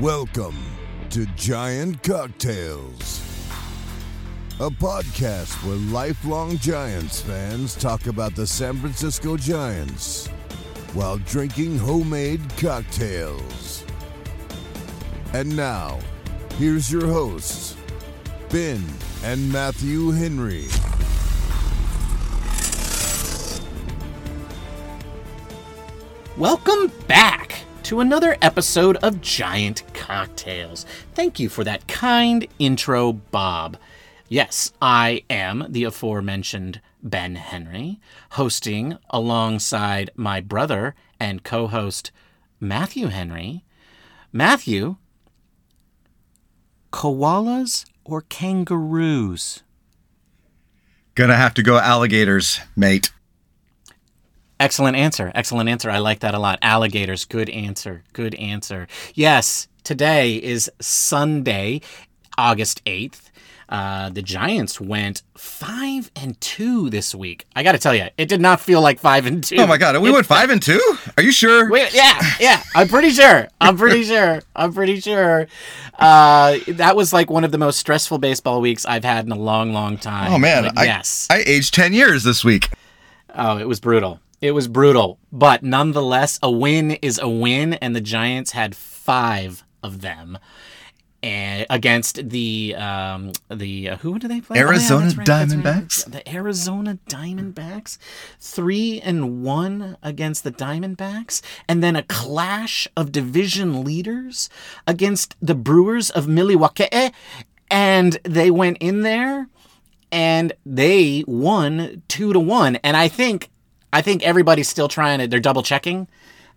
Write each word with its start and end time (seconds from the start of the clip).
Welcome 0.00 0.58
to 1.08 1.24
Giant 1.36 2.02
Cocktails, 2.02 3.22
a 4.60 4.68
podcast 4.68 5.54
where 5.66 5.76
lifelong 5.90 6.58
Giants 6.58 7.22
fans 7.22 7.74
talk 7.74 8.06
about 8.06 8.34
the 8.34 8.46
San 8.46 8.76
Francisco 8.76 9.38
Giants 9.38 10.26
while 10.92 11.16
drinking 11.16 11.78
homemade 11.78 12.42
cocktails. 12.58 13.86
And 15.32 15.56
now, 15.56 15.98
here's 16.58 16.92
your 16.92 17.06
hosts, 17.06 17.74
Ben 18.50 18.84
and 19.24 19.50
Matthew 19.50 20.10
Henry. 20.10 20.66
Welcome 26.36 26.92
back 27.08 27.45
to 27.86 28.00
another 28.00 28.36
episode 28.42 28.96
of 28.96 29.20
Giant 29.20 29.84
Cocktails. 29.94 30.84
Thank 31.14 31.38
you 31.38 31.48
for 31.48 31.62
that 31.62 31.86
kind 31.86 32.44
intro, 32.58 33.12
Bob. 33.12 33.76
Yes, 34.28 34.72
I 34.82 35.22
am 35.30 35.66
the 35.68 35.84
aforementioned 35.84 36.80
Ben 37.00 37.36
Henry, 37.36 38.00
hosting 38.30 38.98
alongside 39.10 40.10
my 40.16 40.40
brother 40.40 40.96
and 41.20 41.44
co 41.44 41.68
host 41.68 42.10
Matthew 42.58 43.06
Henry. 43.06 43.62
Matthew, 44.32 44.96
koalas 46.92 47.84
or 48.04 48.22
kangaroos? 48.22 49.62
Gonna 51.14 51.36
have 51.36 51.54
to 51.54 51.62
go 51.62 51.78
alligators, 51.78 52.58
mate. 52.74 53.12
Excellent 54.58 54.96
answer. 54.96 55.30
Excellent 55.34 55.68
answer. 55.68 55.90
I 55.90 55.98
like 55.98 56.20
that 56.20 56.34
a 56.34 56.38
lot. 56.38 56.58
Alligators. 56.62 57.24
Good 57.24 57.50
answer. 57.50 58.02
Good 58.14 58.34
answer. 58.36 58.88
Yes, 59.14 59.68
today 59.84 60.36
is 60.36 60.70
Sunday, 60.80 61.82
August 62.38 62.82
8th. 62.86 63.30
Uh, 63.68 64.08
the 64.10 64.22
Giants 64.22 64.80
went 64.80 65.22
five 65.36 66.10
and 66.14 66.40
two 66.40 66.88
this 66.88 67.12
week. 67.16 67.46
I 67.56 67.64
got 67.64 67.72
to 67.72 67.78
tell 67.78 67.94
you, 67.96 68.06
it 68.16 68.28
did 68.28 68.40
not 68.40 68.60
feel 68.60 68.80
like 68.80 69.00
five 69.00 69.26
and 69.26 69.42
two. 69.42 69.56
Oh 69.58 69.66
my 69.66 69.76
god, 69.76 70.00
we 70.00 70.08
It- 70.08 70.12
went 70.12 70.24
five 70.24 70.50
and 70.50 70.62
two? 70.62 70.80
Are 71.16 71.22
you 71.22 71.32
sure? 71.32 71.68
Wait, 71.68 71.92
yeah, 71.92 72.16
yeah. 72.38 72.62
I'm 72.76 72.86
pretty 72.86 73.10
sure. 73.10 73.48
I'm 73.60 73.76
pretty 73.76 74.04
sure. 74.12 74.40
I'm 74.54 74.72
pretty 74.72 75.00
sure. 75.00 75.48
Uh, 75.98 76.58
that 76.68 76.94
was 76.94 77.12
like 77.12 77.28
one 77.28 77.42
of 77.42 77.50
the 77.50 77.58
most 77.58 77.78
stressful 77.80 78.18
baseball 78.18 78.60
weeks 78.60 78.86
I've 78.86 79.04
had 79.04 79.26
in 79.26 79.32
a 79.32 79.36
long, 79.38 79.72
long 79.72 79.98
time. 79.98 80.32
Oh 80.32 80.38
man, 80.38 80.62
But 80.62 80.78
I, 80.78 80.84
yes. 80.84 81.26
I 81.28 81.42
aged 81.44 81.74
ten 81.74 81.92
years 81.92 82.22
this 82.22 82.44
week. 82.44 82.70
Oh, 83.34 83.58
it 83.58 83.66
was 83.66 83.80
brutal. 83.80 84.20
It 84.40 84.52
was 84.52 84.68
brutal. 84.68 85.18
But 85.32 85.62
nonetheless, 85.62 86.38
a 86.42 86.50
win 86.50 86.92
is 86.92 87.18
a 87.18 87.28
win, 87.28 87.74
and 87.74 87.94
the 87.96 88.00
Giants 88.00 88.52
had 88.52 88.76
five 88.76 89.64
of 89.82 90.00
them. 90.00 90.38
And 91.22 91.66
against 91.70 92.28
the 92.28 92.76
um 92.76 93.32
the 93.50 93.90
uh, 93.90 93.96
who 93.96 94.18
do 94.18 94.28
they 94.28 94.40
play? 94.40 94.58
Arizona 94.58 95.06
that's 95.06 95.26
that's 95.26 95.54
Diamondbacks? 95.54 96.12
The 96.12 96.28
Arizona 96.28 96.98
Diamondbacks, 97.08 97.98
three 98.38 99.00
and 99.00 99.42
one 99.42 99.96
against 100.02 100.44
the 100.44 100.52
Diamondbacks, 100.52 101.40
and 101.66 101.82
then 101.82 101.96
a 101.96 102.04
clash 102.04 102.86
of 102.96 103.10
division 103.10 103.82
leaders 103.82 104.48
against 104.86 105.34
the 105.40 105.54
Brewers 105.54 106.10
of 106.10 106.28
Milwaukee, 106.28 107.10
and 107.70 108.18
they 108.22 108.50
went 108.50 108.76
in 108.78 109.00
there 109.00 109.48
and 110.12 110.52
they 110.64 111.24
won 111.26 112.02
two 112.08 112.32
to 112.32 112.40
one. 112.40 112.76
And 112.76 112.96
I 112.96 113.08
think, 113.08 113.50
I 113.92 114.02
think 114.02 114.22
everybody's 114.22 114.68
still 114.68 114.88
trying 114.88 115.20
to. 115.20 115.26
They're 115.26 115.40
double 115.40 115.62
checking. 115.62 116.08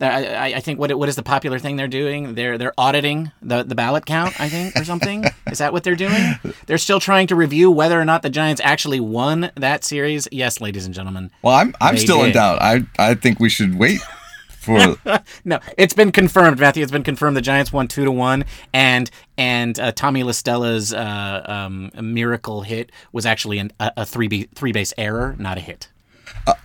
I, 0.01 0.53
I, 0.55 0.59
think 0.61 0.79
what 0.79 0.97
what 0.97 1.09
is 1.09 1.17
the 1.17 1.23
popular 1.23 1.59
thing 1.59 1.75
they're 1.75 1.87
doing? 1.87 2.35
They're 2.35 2.57
they're 2.57 2.73
auditing 2.77 3.31
the 3.41 3.63
the 3.63 3.75
ballot 3.75 4.05
count. 4.05 4.39
I 4.39 4.47
think 4.47 4.75
or 4.77 4.85
something. 4.85 5.25
is 5.51 5.57
that 5.57 5.73
what 5.73 5.83
they're 5.83 5.95
doing? 5.95 6.35
They're 6.67 6.77
still 6.77 7.01
trying 7.01 7.27
to 7.27 7.35
review 7.35 7.69
whether 7.69 7.99
or 7.99 8.05
not 8.05 8.21
the 8.21 8.29
Giants 8.29 8.61
actually 8.63 9.01
won 9.01 9.51
that 9.55 9.83
series. 9.83 10.27
Yes, 10.31 10.61
ladies 10.61 10.85
and 10.85 10.95
gentlemen. 10.95 11.31
Well, 11.41 11.55
I'm 11.55 11.75
I'm 11.81 11.97
still 11.97 12.23
in 12.23 12.31
doubt. 12.31 12.61
I 12.61 12.83
I 12.97 13.15
think 13.15 13.39
we 13.39 13.49
should 13.49 13.77
wait 13.77 13.99
for 14.47 14.97
No, 15.45 15.59
it's 15.77 15.93
been 15.93 16.11
confirmed, 16.11 16.59
Matthew. 16.59 16.83
It's 16.83 16.91
been 16.91 17.03
confirmed. 17.03 17.35
The 17.35 17.41
Giants 17.41 17.73
won 17.73 17.87
two 17.87 18.05
to 18.05 18.11
one, 18.11 18.45
and 18.73 19.09
and 19.37 19.77
uh, 19.79 19.91
Tommy 19.91 20.23
La 20.23 20.31
Stella's 20.31 20.93
uh, 20.93 21.43
um, 21.45 21.91
miracle 22.01 22.61
hit 22.61 22.91
was 23.11 23.25
actually 23.25 23.59
an, 23.59 23.71
a, 23.79 23.91
a 23.97 24.05
three 24.05 24.27
be- 24.27 24.49
three 24.55 24.71
base 24.71 24.93
error, 24.97 25.35
not 25.37 25.57
a 25.57 25.61
hit. 25.61 25.89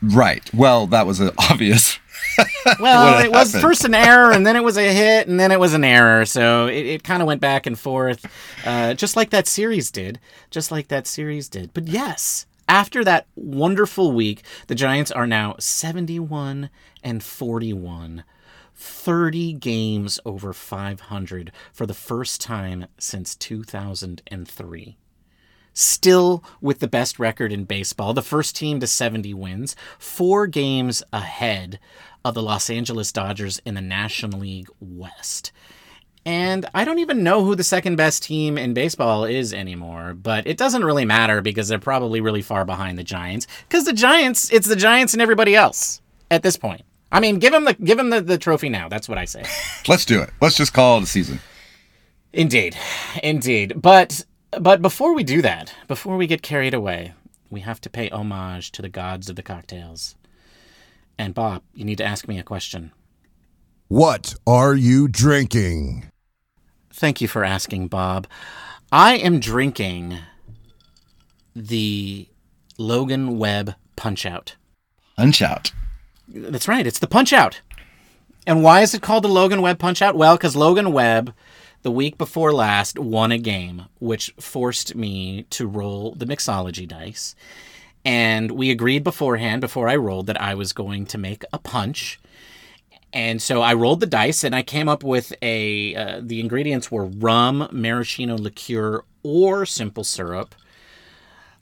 Right. 0.02 0.52
Well, 0.54 0.86
that 0.88 1.06
was 1.06 1.20
uh, 1.20 1.32
obvious. 1.50 1.98
Well, 2.80 3.24
it 3.24 3.30
was 3.30 3.54
first 3.54 3.84
an 3.84 3.94
error, 3.94 4.32
and 4.32 4.44
then 4.44 4.56
it 4.56 4.64
was 4.64 4.76
a 4.76 4.92
hit, 4.92 5.28
and 5.28 5.38
then 5.38 5.52
it 5.52 5.60
was 5.60 5.74
an 5.74 5.84
error. 5.84 6.24
So 6.24 6.66
it, 6.66 6.86
it 6.86 7.04
kind 7.04 7.22
of 7.22 7.28
went 7.28 7.40
back 7.40 7.66
and 7.66 7.78
forth, 7.78 8.26
uh, 8.66 8.94
just 8.94 9.14
like 9.14 9.30
that 9.30 9.46
series 9.46 9.90
did. 9.90 10.18
Just 10.50 10.72
like 10.72 10.88
that 10.88 11.06
series 11.06 11.48
did. 11.48 11.72
But 11.74 11.86
yes, 11.86 12.46
after 12.66 13.04
that 13.04 13.26
wonderful 13.36 14.12
week, 14.12 14.42
the 14.66 14.74
Giants 14.74 15.12
are 15.12 15.26
now 15.26 15.54
71 15.58 16.70
and 17.02 17.22
41. 17.22 18.24
30 18.74 19.52
games 19.52 20.18
over 20.24 20.52
500 20.52 21.52
for 21.72 21.86
the 21.86 21.94
first 21.94 22.40
time 22.40 22.86
since 22.98 23.36
2003 23.36 24.96
still 25.74 26.42
with 26.60 26.78
the 26.78 26.88
best 26.88 27.18
record 27.18 27.52
in 27.52 27.64
baseball, 27.64 28.14
the 28.14 28.22
first 28.22 28.56
team 28.56 28.80
to 28.80 28.86
70 28.86 29.34
wins, 29.34 29.76
four 29.98 30.46
games 30.46 31.02
ahead 31.12 31.78
of 32.24 32.34
the 32.34 32.42
Los 32.42 32.70
Angeles 32.70 33.12
Dodgers 33.12 33.60
in 33.66 33.74
the 33.74 33.82
National 33.82 34.40
League 34.40 34.68
West. 34.80 35.52
And 36.26 36.64
I 36.74 36.84
don't 36.84 37.00
even 37.00 37.22
know 37.22 37.44
who 37.44 37.54
the 37.54 37.64
second 37.64 37.96
best 37.96 38.22
team 38.22 38.56
in 38.56 38.72
baseball 38.72 39.24
is 39.24 39.52
anymore, 39.52 40.14
but 40.14 40.46
it 40.46 40.56
doesn't 40.56 40.84
really 40.84 41.04
matter 41.04 41.42
because 41.42 41.68
they're 41.68 41.78
probably 41.78 42.22
really 42.22 42.40
far 42.40 42.64
behind 42.64 42.96
the 42.96 43.04
Giants. 43.04 43.46
Because 43.68 43.84
the 43.84 43.92
Giants, 43.92 44.50
it's 44.50 44.66
the 44.66 44.76
Giants 44.76 45.12
and 45.12 45.20
everybody 45.20 45.54
else 45.54 46.00
at 46.30 46.42
this 46.42 46.56
point. 46.56 46.80
I 47.12 47.20
mean, 47.20 47.38
give 47.38 47.52
them 47.52 47.64
the 47.64 47.74
give 47.74 47.98
them 47.98 48.10
the, 48.10 48.20
the 48.20 48.38
trophy 48.38 48.68
now. 48.68 48.88
That's 48.88 49.08
what 49.08 49.18
I 49.18 49.26
say. 49.26 49.44
Let's 49.86 50.04
do 50.04 50.20
it. 50.20 50.30
Let's 50.40 50.56
just 50.56 50.72
call 50.72 50.98
it 50.98 51.04
a 51.04 51.06
season. 51.06 51.40
Indeed, 52.32 52.76
indeed. 53.22 53.80
But 53.80 54.24
but 54.60 54.82
before 54.82 55.14
we 55.14 55.24
do 55.24 55.42
that, 55.42 55.74
before 55.88 56.16
we 56.16 56.26
get 56.26 56.42
carried 56.42 56.74
away, 56.74 57.14
we 57.50 57.60
have 57.60 57.80
to 57.82 57.90
pay 57.90 58.08
homage 58.10 58.72
to 58.72 58.82
the 58.82 58.88
gods 58.88 59.28
of 59.28 59.36
the 59.36 59.42
cocktails. 59.42 60.16
And 61.18 61.34
Bob, 61.34 61.62
you 61.74 61.84
need 61.84 61.98
to 61.98 62.04
ask 62.04 62.26
me 62.26 62.38
a 62.38 62.42
question. 62.42 62.92
What 63.88 64.34
are 64.46 64.74
you 64.74 65.08
drinking? 65.08 66.10
Thank 66.90 67.20
you 67.20 67.28
for 67.28 67.44
asking, 67.44 67.88
Bob. 67.88 68.26
I 68.90 69.16
am 69.16 69.40
drinking 69.40 70.18
the 71.54 72.28
Logan 72.78 73.38
Webb 73.38 73.74
Punch 73.96 74.26
Out. 74.26 74.56
Punch 75.16 75.42
out. 75.42 75.72
That's 76.28 76.68
right. 76.68 76.86
It's 76.86 76.98
the 76.98 77.06
Punch 77.06 77.32
Out. 77.32 77.60
And 78.46 78.62
why 78.62 78.82
is 78.82 78.94
it 78.94 79.02
called 79.02 79.24
the 79.24 79.28
Logan 79.28 79.62
Webb 79.62 79.78
Punch 79.78 80.02
Out? 80.02 80.16
Well, 80.16 80.36
because 80.36 80.56
Logan 80.56 80.92
Webb, 80.92 81.32
the 81.84 81.92
week 81.92 82.18
before 82.18 82.52
last, 82.52 82.98
won 82.98 83.30
a 83.30 83.38
game, 83.38 83.84
which 83.98 84.34
forced 84.40 84.96
me 84.96 85.44
to 85.50 85.66
roll 85.66 86.14
the 86.14 86.24
mixology 86.24 86.88
dice. 86.88 87.36
And 88.06 88.50
we 88.50 88.70
agreed 88.70 89.04
beforehand, 89.04 89.60
before 89.60 89.86
I 89.86 89.96
rolled, 89.96 90.26
that 90.26 90.40
I 90.40 90.54
was 90.54 90.72
going 90.72 91.04
to 91.06 91.18
make 91.18 91.44
a 91.52 91.58
punch. 91.58 92.18
And 93.12 93.40
so 93.40 93.60
I 93.60 93.74
rolled 93.74 94.00
the 94.00 94.06
dice, 94.06 94.42
and 94.42 94.54
I 94.54 94.62
came 94.62 94.88
up 94.88 95.04
with 95.04 95.34
a. 95.42 95.94
Uh, 95.94 96.20
the 96.22 96.40
ingredients 96.40 96.90
were 96.90 97.04
rum, 97.04 97.68
maraschino 97.70 98.36
liqueur, 98.36 99.04
or 99.22 99.64
simple 99.66 100.04
syrup 100.04 100.54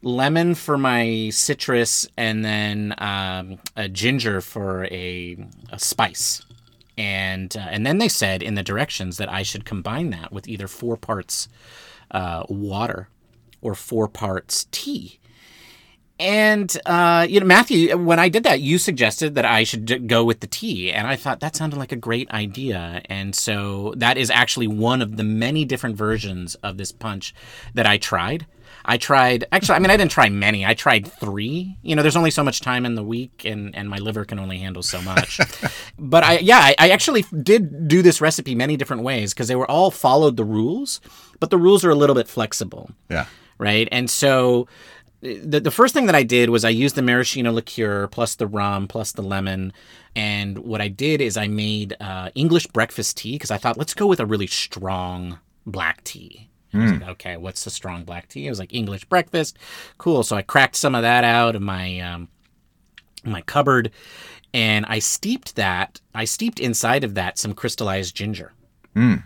lemon 0.03 0.55
for 0.55 0.77
my 0.77 1.31
citrus, 1.31 2.09
and 2.17 2.45
then 2.45 2.95
um, 2.99 3.59
a 3.77 3.89
ginger 3.89 4.41
for 4.41 4.85
a, 4.87 5.37
a 5.71 5.79
spice. 5.79 6.43
And 6.99 7.57
uh, 7.57 7.69
and 7.71 7.87
then 7.87 7.99
they 7.99 8.09
said 8.09 8.43
in 8.43 8.55
the 8.55 8.63
directions 8.63 9.17
that 9.17 9.31
I 9.31 9.43
should 9.43 9.65
combine 9.65 10.11
that 10.11 10.33
with 10.33 10.49
either 10.49 10.69
four 10.69 10.97
parts 10.97 11.49
uh, 12.11 12.45
water 12.49 13.09
or 13.61 13.75
four 13.75 14.09
parts 14.09 14.67
tea. 14.71 15.19
And 16.19 16.77
uh, 16.87 17.27
you 17.29 17.41
know, 17.41 17.47
Matthew, 17.47 17.97
when 17.97 18.19
I 18.21 18.29
did 18.29 18.45
that, 18.45 18.61
you 18.61 18.79
suggested 18.79 19.35
that 19.35 19.45
I 19.45 19.65
should 19.65 20.07
go 20.07 20.23
with 20.23 20.41
the 20.41 20.47
tea, 20.47 20.93
and 20.93 21.07
I 21.07 21.17
thought 21.17 21.41
that 21.41 21.57
sounded 21.57 21.79
like 21.79 21.91
a 21.91 21.97
great 21.97 22.31
idea. 22.31 23.03
And 23.07 23.35
so 23.35 23.95
that 23.97 24.17
is 24.17 24.31
actually 24.31 24.69
one 24.69 25.03
of 25.03 25.17
the 25.17 25.25
many 25.25 25.65
different 25.65 25.97
versions 25.97 26.55
of 26.57 26.77
this 26.77 26.93
punch 26.93 27.35
that 27.75 27.87
I 27.87 27.97
tried. 27.97 28.47
I 28.85 28.97
tried 28.97 29.45
actually. 29.53 29.77
I 29.77 29.79
mean, 29.79 29.91
I 29.91 29.97
didn't 29.97 30.11
try 30.11 30.29
many. 30.29 30.67
I 30.67 30.75
tried 30.75 31.07
three. 31.07 31.77
You 31.83 31.95
know, 31.97 32.03
there's 32.03 32.17
only 32.17 32.31
so 32.31 32.43
much 32.43 32.61
time 32.61 32.85
in 32.85 32.95
the 32.95 33.03
week, 33.05 33.45
and 33.45 33.75
and 33.77 33.89
my 33.89 33.99
liver 33.99 34.25
can 34.25 34.39
only 34.39 34.59
handle 34.59 34.83
so 34.83 35.01
much. 35.03 35.41
but 35.99 36.25
I 36.25 36.39
yeah, 36.39 36.59
I, 36.59 36.75
I 36.79 36.89
actually 36.91 37.23
did 37.43 37.89
do 37.89 38.03
this 38.03 38.21
recipe 38.21 38.55
many 38.55 38.77
different 38.77 39.03
ways 39.03 39.33
because 39.33 39.49
they 39.49 39.57
were 39.57 39.71
all 39.71 39.91
followed 39.91 40.37
the 40.37 40.45
rules, 40.45 41.01
but 41.41 41.51
the 41.51 41.59
rules 41.59 41.85
are 41.85 41.91
a 41.91 41.95
little 41.95 42.15
bit 42.15 42.29
flexible 42.29 42.91
Yeah. 43.09 43.27
right? 43.59 43.89
And 43.93 44.09
so 44.11 44.67
the, 45.21 45.61
the 45.61 45.71
first 45.71 45.95
thing 45.95 46.07
that 46.07 46.17
I 46.17 46.25
did 46.25 46.51
was 46.51 46.65
I 46.65 46.71
used 46.71 46.97
the 46.97 47.03
maraschino 47.03 47.53
liqueur 47.53 48.09
plus 48.09 48.35
the 48.35 48.47
rum 48.49 48.89
plus 48.89 49.13
the 49.13 49.23
lemon. 49.23 49.73
And 50.17 50.59
what 50.59 50.81
I 50.81 50.89
did 50.89 51.21
is 51.21 51.37
I 51.37 51.47
made 51.47 51.97
uh, 52.01 52.31
English 52.35 52.67
breakfast 52.67 53.19
tea 53.19 53.37
because 53.37 53.53
I 53.53 53.57
thought, 53.57 53.79
let's 53.79 53.95
go 53.95 54.07
with 54.09 54.19
a 54.19 54.27
really 54.27 54.49
strong 54.49 55.39
black 55.65 56.03
tea. 56.03 56.49
I 56.75 56.79
was 56.79 56.91
hmm. 56.91 56.99
like, 57.01 57.09
okay, 57.11 57.37
what's 57.37 57.65
the 57.65 57.71
strong 57.71 58.05
black 58.05 58.29
tea? 58.29 58.47
It 58.47 58.51
was 58.51 58.59
like 58.59 58.73
English 58.73 59.05
breakfast. 59.05 59.59
Cool. 59.99 60.23
So 60.23 60.37
I 60.37 60.43
cracked 60.43 60.77
some 60.77 60.95
of 60.95 61.03
that 61.03 61.25
out 61.25 61.55
of 61.55 61.63
my 61.63 62.01
um, 62.01 62.29
my 63.25 63.43
cupboard 63.43 63.91
and 64.55 64.85
I 64.87 64.99
steeped 64.99 65.57
that. 65.57 66.01
I 66.15 66.25
steeped 66.25 66.61
inside 66.61 67.05
of 67.05 67.15
that 67.15 67.39
some 67.39 67.55
crystallized 67.55 68.15
ginger. 68.15 68.53
Hmm. 68.95 69.17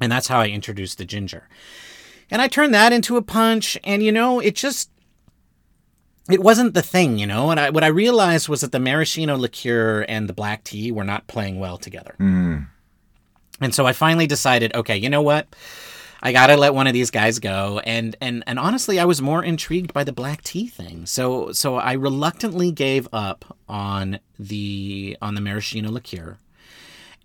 And 0.00 0.10
that's 0.10 0.28
how 0.28 0.40
I 0.40 0.48
introduced 0.48 0.98
the 0.98 1.04
ginger. 1.04 1.48
And 2.30 2.42
I 2.42 2.48
turned 2.48 2.74
that 2.74 2.92
into 2.92 3.16
a 3.16 3.22
punch 3.22 3.78
and 3.84 4.02
you 4.02 4.12
know, 4.12 4.40
it 4.40 4.54
just 4.54 4.90
it 6.30 6.40
wasn't 6.40 6.74
the 6.74 6.82
thing, 6.82 7.18
you 7.18 7.26
know. 7.26 7.50
And 7.50 7.58
I, 7.58 7.70
what 7.70 7.84
I 7.84 7.88
realized 7.88 8.48
was 8.48 8.60
that 8.60 8.72
the 8.72 8.78
maraschino 8.78 9.36
liqueur 9.36 10.04
and 10.08 10.28
the 10.28 10.34
black 10.34 10.62
tea 10.62 10.92
were 10.92 11.04
not 11.04 11.26
playing 11.26 11.58
well 11.58 11.78
together. 11.78 12.14
Hmm. 12.18 12.58
And 13.60 13.74
so 13.74 13.86
I 13.86 13.92
finally 13.92 14.26
decided, 14.26 14.74
okay, 14.74 14.96
you 14.96 15.10
know 15.10 15.22
what? 15.22 15.48
I 16.22 16.32
gotta 16.32 16.56
let 16.56 16.74
one 16.74 16.86
of 16.86 16.92
these 16.92 17.10
guys 17.10 17.38
go. 17.38 17.80
And 17.84 18.16
and 18.20 18.42
and 18.46 18.58
honestly, 18.58 18.98
I 18.98 19.04
was 19.04 19.22
more 19.22 19.44
intrigued 19.44 19.92
by 19.92 20.04
the 20.04 20.12
black 20.12 20.42
tea 20.42 20.66
thing. 20.66 21.06
So 21.06 21.52
so 21.52 21.76
I 21.76 21.92
reluctantly 21.92 22.72
gave 22.72 23.08
up 23.12 23.56
on 23.68 24.18
the 24.38 25.16
on 25.22 25.34
the 25.34 25.40
maraschino 25.40 25.90
liqueur. 25.90 26.38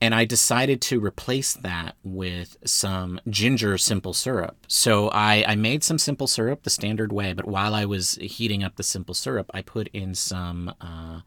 And 0.01 0.13
I 0.13 0.25
decided 0.25 0.81
to 0.81 0.99
replace 0.99 1.53
that 1.53 1.95
with 2.03 2.57
some 2.65 3.21
ginger 3.29 3.77
simple 3.77 4.11
syrup. 4.11 4.57
So 4.67 5.07
I, 5.13 5.45
I 5.47 5.55
made 5.55 5.81
some 5.81 5.97
simple 5.97 6.27
syrup 6.27 6.63
the 6.63 6.69
standard 6.69 7.13
way, 7.13 7.31
but 7.31 7.47
while 7.47 7.73
I 7.73 7.85
was 7.85 8.15
heating 8.15 8.65
up 8.65 8.75
the 8.75 8.83
simple 8.83 9.13
syrup, 9.13 9.49
I 9.53 9.61
put 9.61 9.87
in 9.93 10.13
some 10.13 10.73
uh, 10.81 11.21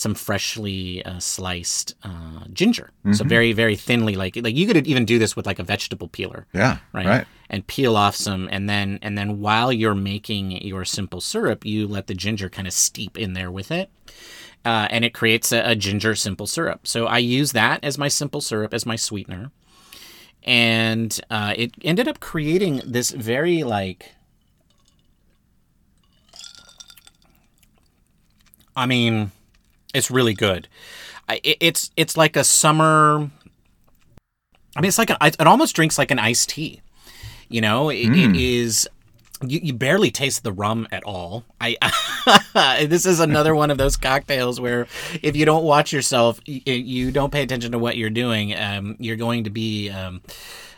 some 0.00 0.14
freshly 0.14 1.04
uh, 1.04 1.18
sliced 1.20 1.94
uh, 2.02 2.44
ginger. 2.52 2.90
So 3.12 3.24
very 3.24 3.52
very 3.52 3.76
thinly, 3.76 4.14
like 4.16 4.36
like 4.36 4.56
you 4.56 4.66
could 4.66 4.86
even 4.86 5.04
do 5.04 5.18
this 5.18 5.36
with 5.36 5.46
like 5.46 5.58
a 5.58 5.62
vegetable 5.62 6.08
peeler 6.08 6.46
Yeah. 6.54 6.78
right? 6.92 7.06
Right. 7.06 7.26
And 7.50 7.66
peel 7.66 7.96
off 7.96 8.14
some, 8.16 8.48
and 8.50 8.68
then 8.68 8.98
and 9.02 9.18
then 9.18 9.40
while 9.40 9.72
you're 9.72 9.94
making 9.94 10.52
your 10.66 10.84
simple 10.84 11.20
syrup, 11.20 11.64
you 11.66 11.86
let 11.86 12.06
the 12.06 12.14
ginger 12.14 12.48
kind 12.48 12.66
of 12.66 12.72
steep 12.72 13.18
in 13.18 13.34
there 13.34 13.50
with 13.50 13.70
it, 13.70 13.90
uh, 14.64 14.86
and 14.90 15.04
it 15.04 15.12
creates 15.12 15.52
a, 15.52 15.60
a 15.72 15.74
ginger 15.76 16.14
simple 16.14 16.46
syrup. 16.46 16.86
So 16.86 17.06
I 17.06 17.18
use 17.18 17.52
that 17.52 17.84
as 17.84 17.98
my 17.98 18.08
simple 18.08 18.40
syrup 18.40 18.72
as 18.72 18.86
my 18.86 18.96
sweetener, 18.96 19.50
and 20.44 21.20
uh, 21.28 21.54
it 21.56 21.72
ended 21.82 22.06
up 22.08 22.20
creating 22.20 22.80
this 22.86 23.10
very 23.10 23.62
like. 23.64 24.14
I 28.76 28.86
mean, 28.86 29.32
it's 29.94 30.10
really 30.10 30.34
good. 30.34 30.68
I, 31.28 31.40
it, 31.42 31.56
it's 31.60 31.90
it's 31.96 32.16
like 32.16 32.36
a 32.36 32.44
summer. 32.44 33.30
I 34.76 34.80
mean, 34.80 34.88
it's 34.88 34.98
like 34.98 35.10
a, 35.10 35.16
it 35.22 35.46
almost 35.46 35.74
drinks 35.74 35.98
like 35.98 36.10
an 36.10 36.18
iced 36.18 36.50
tea. 36.50 36.80
You 37.48 37.60
know, 37.60 37.90
it, 37.90 38.06
it 38.06 38.36
is. 38.36 38.88
You, 39.42 39.58
you 39.62 39.72
barely 39.72 40.10
taste 40.10 40.44
the 40.44 40.52
rum 40.52 40.86
at 40.92 41.02
all. 41.04 41.44
I 41.60 41.76
this 42.86 43.06
is 43.06 43.20
another 43.20 43.54
one 43.54 43.70
of 43.70 43.78
those 43.78 43.96
cocktails 43.96 44.60
where 44.60 44.86
if 45.22 45.34
you 45.34 45.46
don't 45.46 45.64
watch 45.64 45.92
yourself, 45.92 46.40
you, 46.44 46.60
you 46.72 47.10
don't 47.10 47.32
pay 47.32 47.42
attention 47.42 47.72
to 47.72 47.78
what 47.78 47.96
you're 47.96 48.10
doing, 48.10 48.54
um, 48.54 48.96
you're 48.98 49.16
going 49.16 49.44
to 49.44 49.50
be 49.50 49.88
um, 49.88 50.20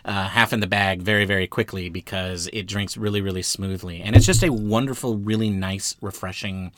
uh, 0.04 0.28
half 0.28 0.52
in 0.52 0.60
the 0.60 0.66
bag 0.66 1.02
very 1.02 1.24
very 1.24 1.46
quickly 1.46 1.88
because 1.88 2.48
it 2.52 2.64
drinks 2.66 2.96
really 2.96 3.20
really 3.20 3.42
smoothly, 3.42 4.00
and 4.00 4.14
it's 4.14 4.26
just 4.26 4.44
a 4.44 4.52
wonderful, 4.52 5.18
really 5.18 5.50
nice, 5.50 5.96
refreshing 6.00 6.72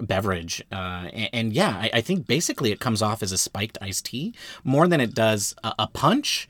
beverage. 0.00 0.62
Uh, 0.70 1.08
and, 1.12 1.30
and 1.32 1.52
yeah, 1.52 1.70
I, 1.70 1.90
I 1.94 2.00
think 2.00 2.26
basically 2.26 2.72
it 2.72 2.80
comes 2.80 3.02
off 3.02 3.22
as 3.22 3.32
a 3.32 3.38
spiked 3.38 3.78
iced 3.80 4.06
tea 4.06 4.34
more 4.64 4.88
than 4.88 5.00
it 5.00 5.14
does 5.14 5.54
a, 5.64 5.74
a 5.80 5.86
punch. 5.88 6.48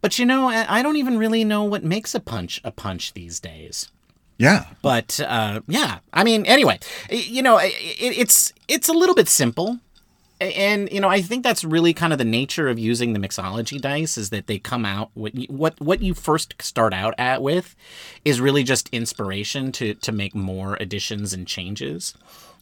But 0.00 0.18
you 0.18 0.26
know, 0.26 0.48
I 0.48 0.82
don't 0.82 0.96
even 0.96 1.18
really 1.18 1.42
know 1.42 1.64
what 1.64 1.82
makes 1.82 2.14
a 2.14 2.20
punch 2.20 2.60
a 2.62 2.70
punch 2.70 3.14
these 3.14 3.40
days. 3.40 3.90
Yeah. 4.38 4.66
But 4.80 5.20
uh, 5.20 5.60
yeah, 5.66 5.98
I 6.12 6.22
mean, 6.22 6.46
anyway, 6.46 6.78
you 7.10 7.42
know, 7.42 7.58
it, 7.58 7.74
it's 7.98 8.52
it's 8.68 8.88
a 8.88 8.92
little 8.92 9.14
bit 9.14 9.28
simple. 9.28 9.80
And 10.40 10.88
you 10.92 11.00
know, 11.00 11.08
I 11.08 11.20
think 11.20 11.42
that's 11.42 11.64
really 11.64 11.92
kind 11.92 12.12
of 12.12 12.18
the 12.20 12.24
nature 12.24 12.68
of 12.68 12.78
using 12.78 13.12
the 13.12 13.18
mixology 13.18 13.80
dice 13.80 14.16
is 14.16 14.30
that 14.30 14.46
they 14.46 14.60
come 14.60 14.84
out 14.84 15.10
what 15.14 15.34
you, 15.34 15.48
what 15.48 15.80
what 15.80 16.00
you 16.00 16.14
first 16.14 16.54
start 16.62 16.94
out 16.94 17.14
at 17.18 17.42
with 17.42 17.74
is 18.24 18.40
really 18.40 18.62
just 18.62 18.88
inspiration 18.90 19.72
to 19.72 19.94
to 19.94 20.12
make 20.12 20.36
more 20.36 20.76
additions 20.78 21.32
and 21.32 21.48
changes. 21.48 22.14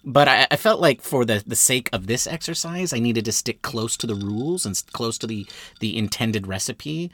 But 0.08 0.28
I, 0.28 0.46
I 0.52 0.56
felt 0.56 0.80
like 0.80 1.02
for 1.02 1.24
the, 1.24 1.42
the 1.44 1.56
sake 1.56 1.90
of 1.92 2.06
this 2.06 2.28
exercise, 2.28 2.92
I 2.92 3.00
needed 3.00 3.24
to 3.24 3.32
stick 3.32 3.60
close 3.62 3.96
to 3.96 4.06
the 4.06 4.14
rules 4.14 4.64
and 4.64 4.80
close 4.92 5.18
to 5.18 5.26
the 5.26 5.46
the 5.80 5.98
intended 5.98 6.46
recipe. 6.46 7.10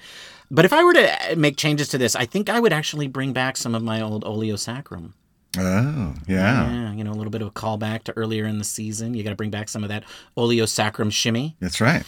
But 0.50 0.66
if 0.66 0.72
I 0.74 0.84
were 0.84 0.92
to 0.92 1.32
uh, 1.32 1.36
make 1.36 1.56
changes 1.56 1.88
to 1.88 1.98
this, 1.98 2.14
I 2.14 2.26
think 2.26 2.50
I 2.50 2.60
would 2.60 2.72
actually 2.72 3.08
bring 3.08 3.32
back 3.32 3.56
some 3.56 3.74
of 3.74 3.82
my 3.82 4.02
old 4.02 4.24
oleo 4.24 4.56
saccharum. 4.56 5.14
Oh, 5.58 6.14
yeah. 6.26 6.70
Yeah, 6.70 6.92
you 6.92 7.04
know, 7.04 7.12
a 7.12 7.14
little 7.14 7.30
bit 7.30 7.42
of 7.42 7.48
a 7.48 7.52
callback 7.52 8.04
to 8.04 8.16
earlier 8.16 8.46
in 8.46 8.58
the 8.58 8.64
season. 8.64 9.14
You 9.14 9.22
got 9.22 9.30
to 9.30 9.36
bring 9.36 9.50
back 9.50 9.68
some 9.68 9.82
of 9.82 9.88
that 9.88 10.04
oleo 10.36 10.64
saccharum 10.64 11.12
shimmy. 11.12 11.56
That's 11.60 11.80
right. 11.80 12.04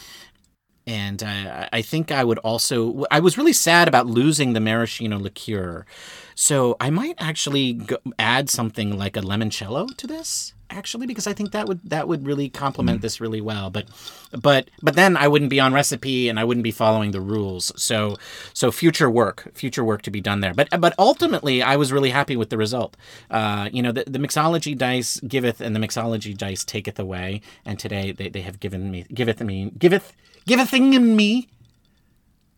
And 0.87 1.23
uh, 1.23 1.69
I 1.73 1.81
think 1.81 2.13
I 2.13 2.25
would 2.25 2.39
also. 2.39 3.05
I 3.11 3.21
was 3.21 3.39
really 3.39 3.55
sad 3.55 3.89
about 3.89 4.07
losing 4.07 4.53
the 4.53 4.61
maraschino 4.61 5.19
liqueur, 5.19 5.87
so 6.35 6.77
I 6.79 6.91
might 6.91 7.17
actually 7.19 7.73
go, 7.73 7.97
add 8.19 8.51
something 8.51 8.99
like 8.99 9.17
a 9.17 9.21
limoncello 9.21 9.97
to 9.97 10.07
this. 10.07 10.54
Actually, 10.71 11.07
because 11.07 11.27
I 11.27 11.35
think 11.35 11.53
that 11.53 11.69
would 11.69 11.81
that 11.85 12.09
would 12.09 12.27
really 12.27 12.49
complement 12.49 13.03
this 13.03 13.21
really 13.21 13.41
well. 13.41 13.71
But, 13.71 13.87
but 14.33 14.71
but 14.83 14.97
then 14.97 15.17
I 15.17 15.29
wouldn't 15.29 15.51
be 15.51 15.61
on 15.61 15.73
recipe 15.73 16.29
and 16.29 16.41
I 16.41 16.45
wouldn't 16.45 16.65
be 16.65 16.71
following 16.71 17.11
the 17.11 17.21
rules. 17.21 17.71
So 17.77 18.17
so 18.55 18.73
future 18.73 19.11
work, 19.11 19.51
future 19.55 19.85
work 19.85 20.03
to 20.03 20.11
be 20.11 20.21
done 20.21 20.41
there. 20.41 20.55
But 20.55 20.69
but 20.81 20.95
ultimately, 20.99 21.63
I 21.63 21.77
was 21.77 21.93
really 21.93 22.11
happy 22.11 22.37
with 22.37 22.51
the 22.51 22.57
result. 22.57 22.97
Uh, 23.31 23.69
you 23.73 23.83
know, 23.83 23.93
the, 23.93 24.05
the 24.07 24.19
mixology 24.19 24.77
dice 24.77 25.21
giveth 25.21 25.61
and 25.61 25.77
the 25.77 25.81
mixology 25.81 26.37
dice 26.37 26.65
taketh 26.65 26.99
away. 26.99 27.43
And 27.65 27.79
today 27.79 28.13
they, 28.13 28.29
they 28.29 28.41
have 28.41 28.59
given 28.59 28.91
me 28.91 29.05
giveth 29.13 29.41
me 29.41 29.71
giveth 29.79 30.13
giveth 30.47 30.71
thing 30.71 30.95
in 30.95 31.15
me 31.15 31.49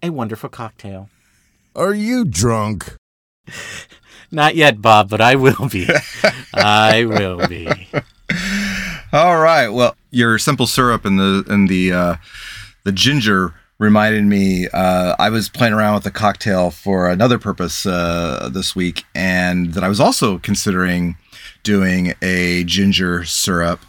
a 0.03 0.11
wonderful 0.11 0.49
cocktail. 0.49 1.11
Are 1.75 1.95
you 1.95 2.25
drunk? 2.25 2.95
Not 4.37 4.55
yet, 4.55 4.83
Bob, 4.83 5.09
but 5.09 5.23
I 5.23 5.35
will 5.35 5.67
be. 5.71 5.89
I 6.55 7.07
will 7.07 7.49
be. 7.49 7.67
All 9.11 9.39
right. 9.39 9.69
Well, 9.69 9.97
your 10.11 10.39
simple 10.39 10.67
syrup 10.67 11.07
and 11.07 11.19
the 11.19 11.43
and 11.49 11.71
the 11.71 11.91
uh, 11.91 12.17
the 12.85 12.93
ginger 12.93 13.55
reminded 13.79 14.25
me. 14.25 14.69
Uh, 14.69 15.17
I 15.19 15.31
was 15.31 15.49
playing 15.49 15.73
around 15.73 15.95
with 15.95 16.05
the 16.05 16.11
cocktail 16.11 16.71
for 16.71 17.09
another 17.09 17.39
purpose 17.39 17.87
uh, 17.87 18.51
this 18.53 18.77
week, 18.77 19.05
and 19.15 19.73
that 19.73 19.83
I 19.83 19.89
was 19.89 20.01
also 20.01 20.37
considering 20.37 21.17
doing 21.63 22.13
a 22.21 22.63
ginger 22.65 23.25
syrup. 23.25 23.81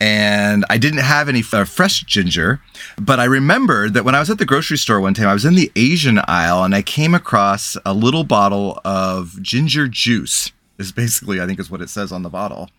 And 0.00 0.64
I 0.70 0.78
didn't 0.78 1.00
have 1.00 1.28
any 1.28 1.42
uh, 1.52 1.64
fresh 1.64 2.04
ginger, 2.04 2.60
but 3.00 3.18
I 3.18 3.24
remembered 3.24 3.94
that 3.94 4.04
when 4.04 4.14
I 4.14 4.20
was 4.20 4.30
at 4.30 4.38
the 4.38 4.46
grocery 4.46 4.78
store 4.78 5.00
one 5.00 5.14
time, 5.14 5.26
I 5.26 5.32
was 5.32 5.44
in 5.44 5.56
the 5.56 5.72
Asian 5.74 6.20
aisle 6.28 6.62
and 6.62 6.74
I 6.74 6.82
came 6.82 7.14
across 7.14 7.76
a 7.84 7.92
little 7.92 8.22
bottle 8.22 8.80
of 8.84 9.42
ginger 9.42 9.88
juice. 9.88 10.52
Is 10.78 10.92
basically, 10.92 11.40
I 11.40 11.46
think, 11.46 11.58
is 11.58 11.70
what 11.70 11.80
it 11.80 11.90
says 11.90 12.12
on 12.12 12.22
the 12.22 12.28
bottle. 12.28 12.70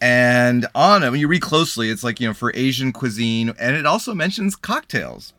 And 0.00 0.66
on 0.74 1.04
it, 1.04 1.10
when 1.10 1.20
you 1.20 1.28
read 1.28 1.42
closely, 1.42 1.90
it's 1.90 2.02
like, 2.02 2.18
you 2.18 2.26
know, 2.26 2.34
for 2.34 2.50
Asian 2.56 2.90
cuisine. 2.92 3.52
And 3.60 3.76
it 3.76 3.86
also 3.86 4.14
mentions 4.14 4.56
cocktails. 4.56 5.32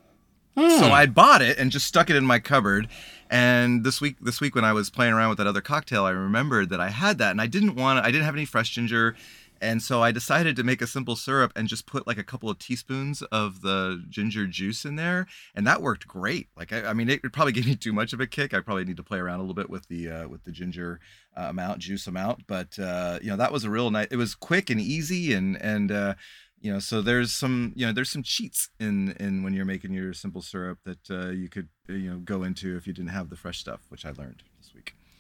So 0.56 0.92
I 0.92 1.06
bought 1.06 1.42
it 1.42 1.58
and 1.58 1.72
just 1.72 1.88
stuck 1.88 2.10
it 2.10 2.16
in 2.16 2.26
my 2.26 2.40
cupboard. 2.40 2.88
And 3.30 3.84
this 3.86 4.02
week, 4.02 4.18
this 4.22 4.42
week 4.42 4.54
when 4.54 4.66
I 4.66 4.74
was 4.74 4.90
playing 4.90 5.14
around 5.14 5.30
with 5.30 5.38
that 5.38 5.48
other 5.48 5.62
cocktail, 5.62 6.04
I 6.04 6.12
remembered 6.12 6.70
that 6.70 6.82
I 6.82 6.90
had 6.90 7.18
that, 7.20 7.32
and 7.32 7.40
I 7.40 7.48
didn't 7.48 7.76
want, 7.76 8.06
I 8.06 8.12
didn't 8.12 8.26
have 8.26 8.36
any 8.36 8.44
fresh 8.44 8.72
ginger, 8.72 9.16
and 9.62 9.82
so 9.82 10.02
I 10.02 10.12
decided 10.12 10.56
to 10.56 10.64
make 10.64 10.82
a 10.82 10.88
simple 10.88 11.16
syrup 11.16 11.54
and 11.56 11.68
just 11.68 11.86
put 11.86 12.08
like 12.08 12.18
a 12.18 12.24
couple 12.24 12.50
of 12.50 12.58
teaspoons 12.58 13.22
of 13.24 13.62
the 13.62 14.04
ginger 14.10 14.48
juice 14.48 14.86
in 14.86 14.96
there, 14.96 15.28
and 15.56 15.66
that 15.68 15.82
worked 15.82 16.08
great. 16.08 16.50
Like 16.58 16.74
I, 16.74 16.88
I 16.88 16.94
mean, 16.94 17.10
it, 17.10 17.22
it 17.24 17.32
probably 17.32 17.52
gave 17.54 17.68
me 17.68 17.76
too 17.76 17.94
much 17.94 18.14
of 18.14 18.20
a 18.20 18.28
kick. 18.28 18.54
I 18.54 18.60
probably 18.62 18.86
need 18.86 18.98
to 18.98 19.04
play 19.04 19.20
around 19.20 19.40
a 19.40 19.44
little 19.44 19.56
bit 19.56 19.70
with 19.70 19.88
the 19.88 20.10
uh, 20.10 20.28
with 20.28 20.44
the 20.44 20.52
ginger 20.52 21.00
uh, 21.38 21.44
amount, 21.44 21.80
juice 21.80 22.08
amount, 22.08 22.48
but 22.48 22.78
uh, 22.80 23.20
you 23.22 23.30
know 23.30 23.38
that 23.38 23.52
was 23.52 23.64
a 23.64 23.70
real 23.70 23.92
nice. 23.92 24.08
It 24.12 24.18
was 24.18 24.36
quick 24.36 24.70
and 24.70 24.82
easy, 24.82 25.34
and 25.34 25.62
and 25.62 25.92
uh, 25.92 26.14
you 26.62 26.72
know 26.72 26.80
so 26.80 27.02
there's 27.02 27.34
some 27.34 27.74
you 27.76 27.86
know 27.86 27.92
there's 27.92 28.10
some 28.10 28.24
cheats 28.24 28.70
in 28.80 29.12
in 29.20 29.44
when 29.44 29.54
you're 29.54 29.66
making 29.66 29.94
your 29.94 30.14
simple 30.14 30.42
syrup 30.42 30.80
that 30.86 31.10
uh, 31.10 31.30
you 31.30 31.50
could 31.50 31.70
you 31.88 32.10
know 32.10 32.18
go 32.20 32.44
into 32.44 32.78
if 32.78 32.88
you 32.88 32.94
didn't 32.94 33.10
have 33.10 33.30
the 33.30 33.36
fresh 33.36 33.60
stuff 33.60 33.82
which 33.90 34.06
i 34.06 34.12
learned 34.12 34.44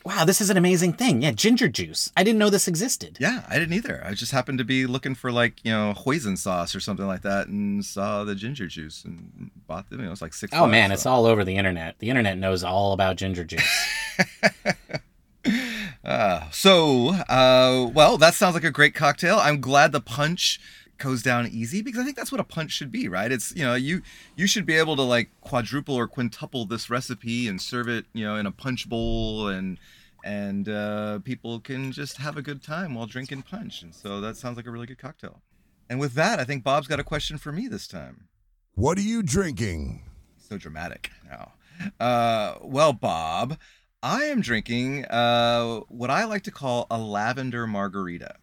Wow, 0.04 0.26
this 0.26 0.42
is 0.42 0.50
an 0.50 0.58
amazing 0.58 0.94
thing. 0.94 1.22
Yeah, 1.22 1.32
ginger 1.32 1.68
juice. 1.68 2.12
I 2.18 2.24
didn't 2.24 2.40
know 2.40 2.50
this 2.50 2.68
existed. 2.68 3.18
yeah 3.20 3.46
i 3.50 3.60
didn't 3.60 3.74
either 3.74 4.02
i 4.06 4.14
just 4.14 4.32
happened 4.32 4.58
to 4.58 4.64
be 4.64 4.86
looking 4.86 5.14
for 5.16 5.32
like 5.32 5.64
you 5.64 5.72
know 5.72 5.94
hoisin 5.96 6.38
sauce 6.38 6.76
or 6.76 6.80
something 6.80 7.06
like 7.08 7.22
that 7.22 7.48
and 7.48 7.84
saw 7.86 8.24
the 8.24 8.34
ginger 8.36 8.68
juice 8.68 9.04
and 9.06 9.52
bought 9.68 9.90
them 9.90 10.00
you 10.00 10.06
know 10.06 10.12
it's 10.12 10.22
like 10.22 10.34
six 10.34 10.52
Oh 10.56 10.68
man, 10.68 10.90
so- 10.90 10.94
it's 10.94 11.06
all 11.06 11.26
over 11.26 11.44
the 11.44 11.56
internet. 11.58 12.00
The 12.00 12.10
internet 12.10 12.38
knows 12.38 12.64
all 12.64 12.94
about 12.94 13.16
ginger 13.18 13.44
juice. 13.44 13.88
Uh, 16.04 16.50
so, 16.52 17.10
uh, 17.30 17.90
well, 17.94 18.18
that 18.18 18.34
sounds 18.34 18.54
like 18.56 18.64
a 18.64 18.72
great 18.72 18.94
cocktail. 18.96 19.38
I'm 19.40 19.62
glad 19.62 19.92
the 19.92 20.02
punch 20.02 20.60
goes 21.02 21.24
down 21.24 21.48
easy 21.48 21.82
because 21.82 22.02
I 22.02 22.04
think 22.06 22.16
that's 22.16 22.32
what 22.32 22.42
a 22.42 22.46
punch 22.46 22.72
should 22.72 22.92
be, 22.92 23.08
right? 23.08 23.32
It's 23.32 23.54
you 23.56 23.64
know 23.64 23.76
you 23.76 24.02
you 24.36 24.48
should 24.48 24.66
be 24.66 24.76
able 24.76 24.96
to 24.96 25.02
like 25.02 25.30
quadruple 25.42 25.96
or 25.96 26.08
quintuple 26.08 26.66
this 26.66 26.90
recipe 26.90 27.48
and 27.48 27.62
serve 27.62 27.88
it 27.88 28.06
you 28.14 28.24
know 28.24 28.36
in 28.36 28.46
a 28.46 28.52
punch 28.52 28.88
bowl 28.88 29.48
and 29.48 29.78
and 30.24 30.70
uh, 30.70 31.20
people 31.20 31.60
can 31.60 31.92
just 31.92 32.18
have 32.18 32.38
a 32.38 32.42
good 32.42 32.62
time 32.62 32.96
while 32.96 33.08
drinking 33.08 33.42
punch. 33.44 33.82
And 33.82 33.94
so 33.94 34.22
that 34.22 34.38
sounds 34.38 34.58
like 34.58 34.68
a 34.68 34.72
really 34.72 34.86
good 34.86 35.00
cocktail. 35.00 35.42
And 35.90 36.00
with 36.00 36.14
that, 36.14 36.40
I 36.40 36.44
think 36.44 36.64
Bob's 36.64 36.88
got 36.88 37.00
a 37.00 37.04
question 37.04 37.38
for 37.38 37.52
me 37.52 37.68
this 37.68 37.88
time. 37.88 38.28
What 38.76 38.98
are 38.98 39.02
you 39.02 39.24
drinking? 39.24 40.04
So 40.38 40.58
dramatic 40.58 41.12
now. 41.30 41.54
Uh, 42.00 42.56
well, 42.62 42.94
Bob, 42.94 43.58
I 44.04 44.26
am 44.26 44.42
drinking 44.42 45.06
uh, 45.06 45.80
what 45.88 46.10
I 46.10 46.26
like 46.26 46.44
to 46.44 46.52
call 46.52 46.88
a 46.90 46.98
lavender 46.98 47.66
margarita 47.66 48.36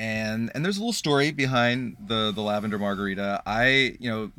and 0.00 0.50
and 0.54 0.64
there's 0.64 0.78
a 0.78 0.80
little 0.80 0.94
story 0.94 1.30
behind 1.30 1.94
the 2.06 2.32
the 2.34 2.40
lavender 2.40 2.78
margarita. 2.78 3.42
I 3.44 3.96
you 4.00 4.10
know 4.10 4.32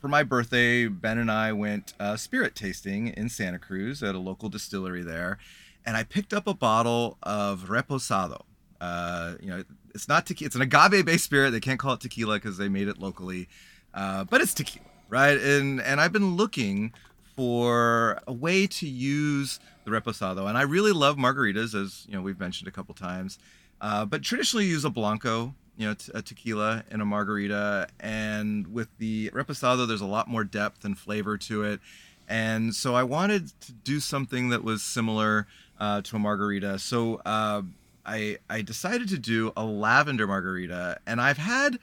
for 0.00 0.08
my 0.08 0.24
birthday, 0.24 0.88
Ben 0.88 1.18
and 1.18 1.30
I 1.30 1.52
went 1.52 1.94
uh, 2.00 2.16
spirit 2.16 2.56
tasting 2.56 3.08
in 3.08 3.28
Santa 3.28 3.58
Cruz 3.58 4.02
at 4.02 4.16
a 4.16 4.18
local 4.18 4.48
distillery 4.48 5.02
there, 5.02 5.38
and 5.86 5.96
I 5.96 6.02
picked 6.02 6.34
up 6.34 6.48
a 6.48 6.54
bottle 6.54 7.18
of 7.22 7.66
reposado. 7.68 8.42
Uh, 8.80 9.34
you 9.40 9.50
know, 9.50 9.62
it's 9.94 10.08
not 10.08 10.26
tequila; 10.26 10.46
it's 10.46 10.56
an 10.56 10.62
agave-based 10.62 11.24
spirit. 11.24 11.52
They 11.52 11.60
can't 11.60 11.78
call 11.78 11.92
it 11.92 12.00
tequila 12.00 12.36
because 12.36 12.58
they 12.58 12.68
made 12.68 12.88
it 12.88 12.98
locally, 12.98 13.48
uh, 13.94 14.24
but 14.24 14.40
it's 14.40 14.54
tequila, 14.54 14.86
right? 15.08 15.38
And 15.38 15.80
and 15.80 16.00
I've 16.00 16.12
been 16.12 16.36
looking 16.36 16.92
for 17.36 18.20
a 18.26 18.32
way 18.32 18.66
to 18.66 18.88
use 18.88 19.60
the 19.84 19.92
reposado, 19.92 20.48
and 20.48 20.58
I 20.58 20.62
really 20.62 20.92
love 20.92 21.16
margaritas, 21.16 21.80
as 21.80 22.06
you 22.08 22.14
know 22.14 22.22
we've 22.22 22.40
mentioned 22.40 22.66
a 22.66 22.72
couple 22.72 22.92
times. 22.92 23.38
Uh, 23.80 24.04
but 24.04 24.22
traditionally 24.22 24.66
you 24.66 24.72
use 24.72 24.84
a 24.84 24.90
blanco, 24.90 25.54
you 25.76 25.86
know, 25.86 25.94
t- 25.94 26.12
a 26.14 26.22
tequila 26.22 26.84
in 26.90 27.00
a 27.00 27.04
margarita, 27.04 27.88
and 27.98 28.72
with 28.72 28.88
the 28.98 29.30
reposado, 29.30 29.86
there's 29.88 30.00
a 30.00 30.06
lot 30.06 30.28
more 30.28 30.44
depth 30.44 30.84
and 30.84 30.98
flavor 30.98 31.38
to 31.38 31.62
it. 31.62 31.80
And 32.28 32.74
so 32.74 32.94
I 32.94 33.02
wanted 33.02 33.52
to 33.62 33.72
do 33.72 33.98
something 33.98 34.50
that 34.50 34.62
was 34.62 34.82
similar 34.82 35.46
uh, 35.80 36.02
to 36.02 36.16
a 36.16 36.18
margarita. 36.18 36.78
So 36.78 37.20
uh, 37.24 37.62
I 38.06 38.38
I 38.48 38.62
decided 38.62 39.08
to 39.08 39.18
do 39.18 39.52
a 39.56 39.64
lavender 39.64 40.26
margarita, 40.26 40.98
and 41.06 41.20
I've 41.20 41.38
had 41.38 41.78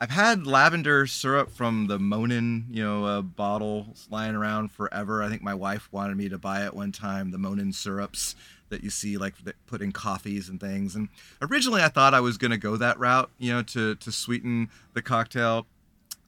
I've 0.00 0.10
had 0.10 0.46
lavender 0.46 1.06
syrup 1.06 1.52
from 1.52 1.86
the 1.86 1.98
Monin, 1.98 2.66
you 2.70 2.82
know, 2.82 3.04
uh, 3.04 3.22
bottle 3.22 3.94
lying 4.10 4.34
around 4.34 4.72
forever. 4.72 5.22
I 5.22 5.28
think 5.28 5.42
my 5.42 5.54
wife 5.54 5.88
wanted 5.92 6.16
me 6.16 6.28
to 6.30 6.38
buy 6.38 6.64
it 6.66 6.74
one 6.74 6.90
time, 6.90 7.30
the 7.30 7.38
Monin 7.38 7.72
syrups 7.72 8.34
that 8.72 8.82
you 8.82 8.90
see 8.90 9.16
like 9.16 9.34
put 9.66 9.80
in 9.80 9.92
coffees 9.92 10.48
and 10.48 10.58
things. 10.60 10.96
And 10.96 11.08
originally 11.40 11.82
I 11.82 11.88
thought 11.88 12.14
I 12.14 12.20
was 12.20 12.38
going 12.38 12.50
to 12.50 12.56
go 12.56 12.76
that 12.76 12.98
route, 12.98 13.30
you 13.38 13.52
know, 13.52 13.62
to 13.62 13.94
to 13.94 14.10
sweeten 14.10 14.70
the 14.94 15.02
cocktail. 15.02 15.66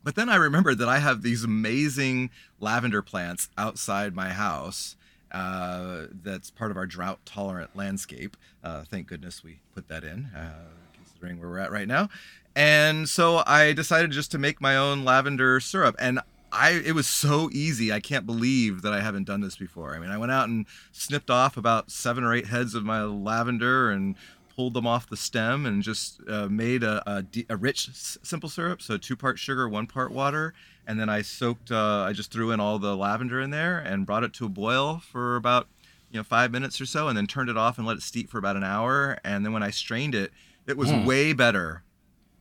But 0.05 0.15
then 0.15 0.29
I 0.29 0.37
remembered 0.37 0.79
that 0.79 0.89
I 0.89 0.99
have 0.99 1.23
these 1.23 1.43
amazing 1.43 2.31
lavender 2.61 3.03
plants 3.03 3.49
outside 3.57 4.15
my 4.15 4.29
house. 4.29 4.97
Uh, 5.33 6.07
that's 6.23 6.51
part 6.51 6.71
of 6.71 6.77
our 6.77 6.87
drought 6.87 7.19
tolerant 7.25 7.75
landscape. 7.75 8.37
Uh, 8.63 8.85
thank 8.85 9.09
goodness 9.09 9.43
we 9.43 9.59
put 9.75 9.89
that 9.89 10.05
in, 10.05 10.27
uh, 10.37 10.69
considering 10.95 11.41
where 11.41 11.49
we're 11.49 11.59
at 11.59 11.73
right 11.73 11.89
now. 11.89 12.09
And 12.55 13.09
so 13.09 13.43
I 13.47 13.73
decided 13.73 14.13
just 14.13 14.31
to 14.33 14.39
make 14.39 14.61
my 14.61 14.77
own 14.77 15.05
lavender 15.05 15.59
syrup. 15.59 15.97
And 15.99 16.21
I 16.55 16.71
it 16.85 16.95
was 16.95 17.07
so 17.07 17.51
easy. 17.53 17.93
I 17.93 18.01
can't 18.01 18.27
believe 18.27 18.83
that 18.83 18.93
I 18.93 19.01
haven't 19.01 19.25
done 19.25 19.41
this 19.41 19.57
before. 19.57 19.95
I 19.95 19.99
mean, 19.99 20.11
I 20.11 20.19
went 20.19 20.33
out 20.33 20.49
and 20.49 20.67
snipped 20.93 21.31
off 21.31 21.57
about 21.57 21.91
seven 21.91 22.25
or 22.25 22.33
eight 22.33 22.47
heads 22.47 22.75
of 22.75 22.85
my 22.85 23.03
lavender 23.03 23.91
and 23.91 24.15
pulled 24.55 24.75
them 24.75 24.87
off 24.87 25.09
the 25.09 25.17
stem 25.17 25.67
and 25.67 25.83
just 25.83 26.21
uh, 26.29 26.47
made 26.49 26.85
a, 26.85 27.03
a, 27.11 27.25
a, 27.51 27.57
rich 27.57 27.89
simple 27.93 28.49
syrup. 28.49 28.81
So 28.81 28.97
two 28.97 29.17
part 29.17 29.39
sugar, 29.39 29.69
one 29.69 29.89
part 29.89 30.13
water, 30.13 30.55
and 30.87 30.99
then 30.99 31.09
I 31.09 31.23
soaked. 31.23 31.71
Uh, 31.71 32.05
I 32.07 32.13
just 32.13 32.31
threw 32.31 32.53
in 32.53 32.61
all 32.61 32.79
the 32.79 32.97
lavender 32.97 33.41
in 33.41 33.51
there 33.51 33.79
and 33.79 34.07
brought 34.07 34.25
it 34.25 34.33
to 34.35 34.47
a 34.47 34.49
boil 34.49 35.03
for 35.11 35.37
about 35.37 35.67
you 36.11 36.19
know 36.19 36.25
five 36.25 36.53
minutes 36.53 36.81
or 36.81 36.87
so, 36.87 37.09
and 37.09 37.19
then 37.19 37.27
turned 37.27 37.51
it 37.51 37.57
off 37.57 37.79
and 37.79 37.87
let 37.87 37.97
it 37.97 38.03
steep 38.03 38.31
for 38.31 38.39
about 38.39 38.57
an 38.57 38.65
hour. 38.65 39.19
And 39.25 39.45
then 39.45 39.53
when 39.53 39.63
I 39.65 39.71
strained 39.71 40.15
it, 40.15 40.31
it 40.67 40.77
was 40.77 40.91
mm. 40.91 41.05
way 41.05 41.33
better 41.33 41.83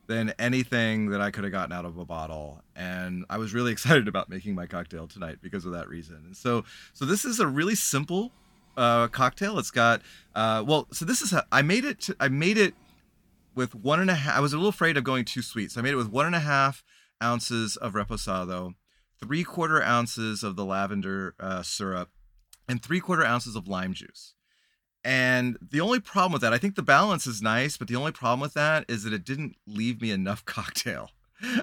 than 0.06 0.34
anything 0.38 1.10
that 1.10 1.20
I 1.20 1.30
could 1.30 1.44
have 1.44 1.52
gotten 1.52 1.72
out 1.72 1.84
of 1.84 1.98
a 1.98 2.04
bottle. 2.04 2.62
And 2.76 3.24
I 3.30 3.38
was 3.38 3.54
really 3.54 3.72
excited 3.72 4.08
about 4.08 4.28
making 4.28 4.54
my 4.54 4.66
cocktail 4.66 5.06
tonight 5.06 5.38
because 5.40 5.64
of 5.64 5.72
that 5.72 5.88
reason. 5.88 6.22
And 6.26 6.36
so, 6.36 6.64
so 6.92 7.04
this 7.04 7.24
is 7.24 7.40
a 7.40 7.46
really 7.46 7.74
simple 7.74 8.32
uh, 8.76 9.08
cocktail. 9.08 9.58
It's 9.58 9.70
got, 9.70 10.02
uh, 10.34 10.64
well, 10.66 10.88
so 10.92 11.04
this 11.04 11.22
is, 11.22 11.34
I 11.50 11.62
made 11.62 11.84
it, 11.84 12.00
to, 12.02 12.16
I 12.20 12.28
made 12.28 12.58
it 12.58 12.74
with 13.54 13.74
one 13.74 14.00
and 14.00 14.10
a 14.10 14.14
half, 14.14 14.36
I 14.36 14.40
was 14.40 14.52
a 14.52 14.56
little 14.56 14.70
afraid 14.70 14.96
of 14.96 15.04
going 15.04 15.24
too 15.24 15.42
sweet. 15.42 15.70
So 15.70 15.80
I 15.80 15.82
made 15.82 15.92
it 15.92 15.96
with 15.96 16.10
one 16.10 16.26
and 16.26 16.34
a 16.34 16.40
half 16.40 16.84
ounces 17.22 17.76
of 17.76 17.94
reposado, 17.94 18.74
three 19.20 19.44
quarter 19.44 19.82
ounces 19.82 20.42
of 20.42 20.56
the 20.56 20.64
lavender 20.64 21.34
uh, 21.38 21.62
syrup, 21.62 22.10
and 22.68 22.82
three 22.82 23.00
quarter 23.00 23.24
ounces 23.24 23.56
of 23.56 23.68
lime 23.68 23.94
juice. 23.94 24.33
And 25.04 25.58
the 25.60 25.80
only 25.80 26.00
problem 26.00 26.32
with 26.32 26.42
that, 26.42 26.54
I 26.54 26.58
think 26.58 26.76
the 26.76 26.82
balance 26.82 27.26
is 27.26 27.42
nice, 27.42 27.76
but 27.76 27.88
the 27.88 27.96
only 27.96 28.12
problem 28.12 28.40
with 28.40 28.54
that 28.54 28.86
is 28.88 29.04
that 29.04 29.12
it 29.12 29.24
didn't 29.24 29.56
leave 29.66 30.00
me 30.00 30.10
enough 30.10 30.44
cocktail. 30.46 31.10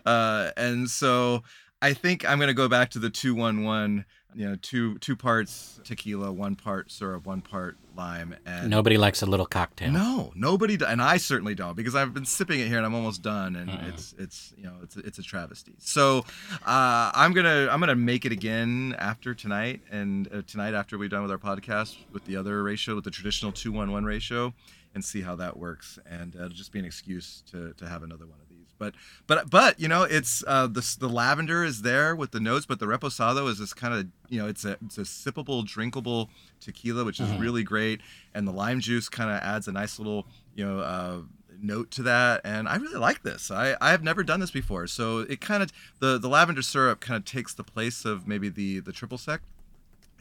Uh, 0.06 0.52
and 0.56 0.90
so 0.90 1.44
I 1.82 1.94
think 1.94 2.24
I'm 2.30 2.40
gonna 2.40 2.54
go 2.54 2.68
back 2.68 2.92
to 2.92 3.00
the 3.00 3.10
two 3.10 3.34
one 3.34 3.64
one 3.64 4.06
you 4.34 4.48
know 4.48 4.56
two 4.62 4.98
two 5.00 5.16
parts 5.16 5.80
tequila 5.84 6.32
one 6.32 6.56
part 6.56 6.92
syrup 6.92 7.26
one 7.26 7.42
part 7.42 7.78
lime 7.98 8.36
and 8.46 8.70
nobody 8.70 8.98
likes 8.98 9.22
a 9.22 9.26
little 9.26 9.46
cocktail. 9.46 9.92
No 9.92 10.32
nobody 10.36 10.78
and 10.88 11.02
i 11.02 11.18
certainly 11.18 11.56
don't 11.56 11.76
because 11.76 11.96
i've 11.96 12.14
been 12.14 12.26
sipping 12.26 12.60
it 12.60 12.68
here 12.68 12.78
and 12.78 12.86
i'm 12.86 12.96
almost 12.96 13.22
done 13.22 13.56
and 13.56 13.70
mm 13.70 13.82
it's 13.90 14.14
it's 14.18 14.54
you 14.58 14.64
know 14.64 14.76
it's 14.84 14.96
it's 14.96 15.20
a 15.20 15.24
travesty. 15.24 15.74
So 15.80 16.20
uh, 16.66 17.12
i'm 17.14 17.34
gonna 17.34 17.68
i'm 17.72 17.80
gonna 17.80 17.96
make 17.96 18.26
it 18.26 18.32
again 18.32 18.96
after 19.00 19.34
tonight 19.34 19.82
and 19.92 20.28
uh, 20.32 20.42
tonight 20.48 20.74
after 20.74 20.98
we're 20.98 21.10
done 21.10 21.24
with 21.24 21.32
our 21.32 21.38
podcast 21.38 21.98
with 22.14 22.24
the 22.26 22.38
other 22.38 22.64
ratio 22.64 22.96
with 22.96 23.04
the 23.04 23.12
traditional 23.12 23.52
211 23.52 24.06
ratio 24.06 24.54
and 24.94 25.04
see 25.04 25.22
how 25.22 25.36
that 25.36 25.58
works 25.58 26.00
and 26.06 26.36
uh, 26.36 26.46
it'll 26.46 26.50
just 26.50 26.72
be 26.72 26.80
an 26.80 26.86
excuse 26.86 27.44
to 27.52 27.74
to 27.74 27.88
have 27.88 28.04
another 28.04 28.26
one 28.26 28.40
of 28.42 28.51
but 28.82 28.96
but 29.28 29.48
but 29.50 29.80
you 29.80 29.88
know, 29.88 30.02
it's 30.02 30.44
uh, 30.48 30.66
the 30.66 30.96
the 31.00 31.08
lavender 31.08 31.64
is 31.64 31.84
there 31.84 32.16
with 32.16 32.32
the 32.32 32.40
notes, 32.40 32.66
but 32.66 32.80
the 32.80 32.88
reposado 32.88 33.48
is 33.48 33.60
this 33.60 33.76
kind 33.76 33.94
of 33.94 34.08
you 34.28 34.42
know, 34.42 34.48
it's 34.48 34.66
a 34.66 34.76
it's 34.84 34.98
a 34.98 35.02
sippable, 35.02 35.64
drinkable 35.64 36.32
tequila, 36.60 37.06
which 37.06 37.20
is 37.20 37.30
mm-hmm. 37.30 37.42
really 37.42 37.64
great, 37.64 38.02
and 38.34 38.48
the 38.48 38.52
lime 38.52 38.80
juice 38.80 39.08
kind 39.08 39.30
of 39.30 39.38
adds 39.38 39.68
a 39.68 39.72
nice 39.72 40.00
little 40.00 40.26
you 40.56 40.66
know. 40.66 40.80
Uh, 40.80 41.18
note 41.64 41.92
to 41.92 42.02
that 42.02 42.42
and 42.44 42.68
i 42.68 42.76
really 42.76 42.98
like 42.98 43.22
this 43.22 43.52
i 43.52 43.76
i 43.80 43.92
have 43.92 44.02
never 44.02 44.24
done 44.24 44.40
this 44.40 44.50
before 44.50 44.88
so 44.88 45.20
it 45.20 45.40
kind 45.40 45.62
of 45.62 45.72
the 46.00 46.18
the 46.18 46.28
lavender 46.28 46.64
syrup 46.64 47.00
kind 47.00 47.16
of 47.16 47.24
takes 47.24 47.54
the 47.54 47.64
place 47.64 48.04
of 48.04 48.28
maybe 48.28 48.50
the 48.50 48.80
the 48.80 48.92
triple 48.92 49.16
sec 49.16 49.42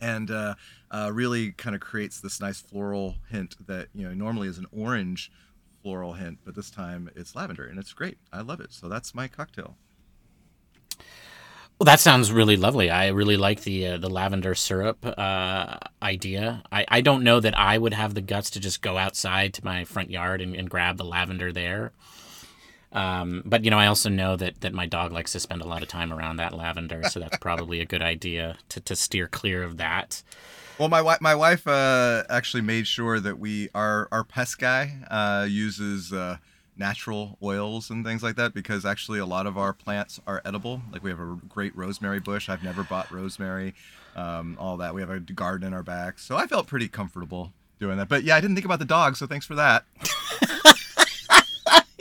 and 0.03 0.31
uh, 0.31 0.55
uh, 0.91 1.11
really 1.11 1.53
kind 1.53 1.75
of 1.75 1.81
creates 1.81 2.21
this 2.21 2.41
nice 2.41 2.61
floral 2.61 3.15
hint 3.31 3.57
that 3.67 3.89
you 3.95 4.07
know 4.07 4.13
normally 4.13 4.49
is 4.49 4.59
an 4.59 4.67
orange 4.71 5.33
floral 5.83 6.15
hint, 6.15 6.39
but 6.45 6.55
this 6.55 6.71
time 6.71 7.11
it's 7.15 7.35
lavender 7.35 7.65
and 7.65 7.79
it's 7.79 7.93
great. 7.93 8.19
I 8.33 8.41
love 8.43 8.61
it. 8.61 8.73
So 8.73 8.89
that's 8.89 9.15
my 9.15 9.29
cocktail. 9.29 9.77
Well, 11.79 11.87
that 11.87 12.01
sounds 12.01 12.31
really 12.31 12.59
lovely. 12.59 12.91
I 12.91 13.09
really 13.09 13.39
like 13.39 13.63
the 13.63 13.87
uh, 13.87 13.97
the 13.97 14.11
lavender 14.11 14.55
syrup 14.55 14.99
uh, 15.03 15.79
idea. 16.03 16.63
I, 16.71 16.85
I 16.87 17.01
don't 17.01 17.25
know 17.25 17.41
that 17.41 17.59
I 17.59 17.79
would 17.79 17.95
have 17.95 18.13
the 18.13 18.21
guts 18.21 18.51
to 18.51 18.61
just 18.61 18.83
go 18.83 18.99
outside 18.99 19.55
to 19.55 19.65
my 19.65 19.85
front 19.87 20.11
yard 20.11 20.43
and, 20.43 20.55
and 20.55 20.69
grab 20.69 20.99
the 20.99 21.07
lavender 21.07 21.53
there. 21.53 21.93
Um, 22.93 23.43
but 23.47 23.65
you 23.65 23.71
know, 23.71 23.79
I 23.79 23.87
also 23.87 24.11
know 24.11 24.37
that 24.37 24.61
that 24.61 24.75
my 24.75 24.85
dog 24.85 25.13
likes 25.13 25.33
to 25.33 25.41
spend 25.41 25.63
a 25.63 25.67
lot 25.67 25.83
of 25.83 25.89
time 25.89 26.13
around 26.13 26.37
that 26.37 26.53
lavender, 26.53 27.05
so 27.05 27.19
that's 27.19 27.39
probably 27.39 27.81
a 27.81 27.87
good 27.87 28.03
idea 28.03 28.59
to 28.69 28.81
to 28.81 28.95
steer 28.95 29.27
clear 29.27 29.63
of 29.63 29.79
that. 29.79 30.23
Well, 30.81 30.89
my 30.89 31.03
wife, 31.03 31.21
my 31.21 31.35
wife 31.35 31.69
uh, 31.69 32.25
actually 32.31 32.63
made 32.63 32.87
sure 32.87 33.21
that 33.21 33.39
we 33.39 33.69
our 33.75 34.09
our 34.11 34.25
pest 34.25 34.59
guy 34.59 34.95
uh, 35.11 35.47
uses 35.47 36.11
uh, 36.11 36.39
natural 36.75 37.37
oils 37.43 37.91
and 37.91 38.03
things 38.03 38.23
like 38.23 38.37
that 38.37 38.55
because 38.55 38.87
actually 38.87 39.19
a 39.19 39.27
lot 39.27 39.47
of 39.47 39.59
our 39.59 39.75
plants 39.75 40.21
are 40.27 40.41
edible. 40.43 40.81
Like 40.91 41.05
we 41.05 41.11
have 41.11 41.21
a 41.21 41.39
great 41.51 41.77
rosemary 41.77 42.19
bush. 42.19 42.49
I've 42.49 42.65
never 42.65 42.83
bought 42.83 43.11
rosemary. 43.11 43.75
Um, 44.17 44.57
all 44.59 44.79
that. 44.79 44.95
We 44.95 45.03
have 45.03 45.11
a 45.11 45.21
garden 45.21 45.67
in 45.67 45.75
our 45.75 45.83
back, 45.83 46.19
so 46.19 46.39
I 46.39 46.47
felt 46.47 46.67
pretty 46.67 46.89
comfortable 46.89 47.53
doing 47.79 47.99
that. 47.99 48.09
But 48.09 48.25
yeah, 48.25 48.37
I 48.37 48.41
didn't 48.41 48.57
think 48.57 48.65
about 48.65 48.79
the 48.79 48.87
dog, 48.87 49.19
so 49.19 49.27
thanks 49.27 49.45
for 49.45 49.57
that. 49.57 49.85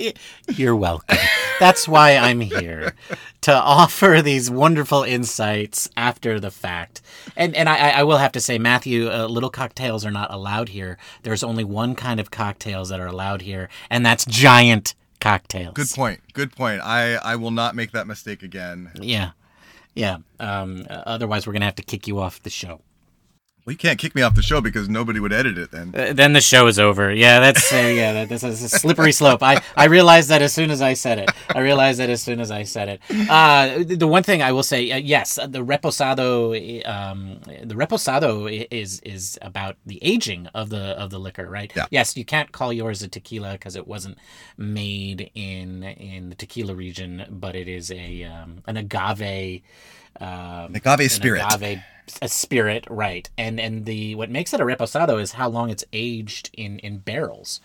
You're 0.47 0.75
welcome. 0.75 1.17
That's 1.59 1.87
why 1.87 2.15
I'm 2.15 2.39
here 2.39 2.93
to 3.41 3.53
offer 3.53 4.21
these 4.21 4.49
wonderful 4.49 5.03
insights 5.03 5.89
after 5.97 6.39
the 6.39 6.51
fact. 6.51 7.01
And 7.35 7.55
and 7.55 7.67
I, 7.67 7.89
I 7.89 8.03
will 8.03 8.17
have 8.17 8.31
to 8.33 8.41
say, 8.41 8.57
Matthew, 8.57 9.09
uh, 9.09 9.27
little 9.27 9.49
cocktails 9.49 10.05
are 10.05 10.11
not 10.11 10.33
allowed 10.33 10.69
here. 10.69 10.97
There's 11.23 11.43
only 11.43 11.63
one 11.63 11.95
kind 11.95 12.19
of 12.19 12.31
cocktails 12.31 12.89
that 12.89 12.99
are 12.99 13.07
allowed 13.07 13.41
here, 13.41 13.69
and 13.89 14.05
that's 14.05 14.25
giant 14.25 14.95
cocktails. 15.19 15.73
Good 15.73 15.89
point. 15.89 16.21
Good 16.33 16.55
point. 16.55 16.81
I 16.81 17.15
I 17.15 17.35
will 17.35 17.51
not 17.51 17.75
make 17.75 17.91
that 17.91 18.07
mistake 18.07 18.41
again. 18.43 18.91
Yeah, 18.99 19.31
yeah. 19.95 20.17
Um, 20.39 20.85
otherwise, 20.89 21.45
we're 21.45 21.53
gonna 21.53 21.65
have 21.65 21.75
to 21.75 21.83
kick 21.83 22.07
you 22.07 22.19
off 22.19 22.41
the 22.41 22.49
show. 22.49 22.81
Well, 23.65 23.73
you 23.73 23.77
can't 23.77 23.99
kick 23.99 24.15
me 24.15 24.21
off 24.21 24.35
the 24.35 24.41
show 24.41 24.61
because 24.61 24.89
nobody 24.89 25.19
would 25.19 25.33
edit 25.33 25.57
it 25.57 25.71
then. 25.71 25.93
Uh, 25.95 26.13
then 26.13 26.33
the 26.33 26.41
show 26.41 26.67
is 26.67 26.79
over. 26.79 27.13
Yeah, 27.13 27.39
that's 27.39 27.71
uh, 27.71 27.75
yeah, 27.75 28.13
that, 28.13 28.29
that's 28.29 28.43
a 28.43 28.55
slippery 28.69 29.11
slope. 29.11 29.43
I 29.43 29.61
I 29.75 29.85
realized 29.85 30.29
that 30.29 30.41
as 30.41 30.53
soon 30.53 30.71
as 30.71 30.81
I 30.81 30.93
said 30.93 31.19
it. 31.19 31.29
I 31.53 31.59
realized 31.59 31.99
that 31.99 32.09
as 32.09 32.21
soon 32.21 32.39
as 32.39 32.51
I 32.51 32.63
said 32.63 32.89
it. 32.89 33.29
Uh, 33.29 33.83
the 33.85 34.07
one 34.07 34.23
thing 34.23 34.41
I 34.41 34.53
will 34.53 34.63
say, 34.63 34.91
uh, 34.91 34.97
yes, 34.97 35.35
the 35.35 35.63
reposado, 35.63 36.87
um, 36.87 37.41
the 37.63 37.75
reposado 37.75 38.67
is 38.71 39.01
is 39.01 39.37
about 39.41 39.75
the 39.85 39.99
aging 40.01 40.47
of 40.47 40.69
the 40.69 40.97
of 40.97 41.09
the 41.09 41.19
liquor, 41.19 41.49
right? 41.49 41.71
Yeah. 41.75 41.85
Yes, 41.91 42.17
you 42.17 42.25
can't 42.25 42.51
call 42.51 42.73
yours 42.73 43.03
a 43.03 43.07
tequila 43.07 43.51
because 43.53 43.75
it 43.75 43.87
wasn't 43.87 44.17
made 44.57 45.31
in 45.35 45.83
in 45.83 46.29
the 46.29 46.35
tequila 46.35 46.73
region, 46.73 47.25
but 47.29 47.55
it 47.55 47.67
is 47.67 47.91
a 47.91 48.23
um, 48.23 48.63
an 48.65 48.77
agave. 48.77 49.61
Um, 50.19 50.75
Agave 50.75 51.09
spirit. 51.11 51.41
agave 51.41 51.81
a 52.21 52.27
spirit, 52.29 52.85
right? 52.89 53.29
And 53.37 53.59
and 53.59 53.85
the 53.85 54.15
what 54.15 54.29
makes 54.29 54.53
it 54.53 54.59
a 54.61 54.63
reposado 54.65 55.21
is 55.21 55.33
how 55.33 55.49
long 55.49 55.69
it's 55.69 55.85
aged 55.93 56.49
in 56.53 56.79
in 56.79 56.99
barrels, 56.99 57.61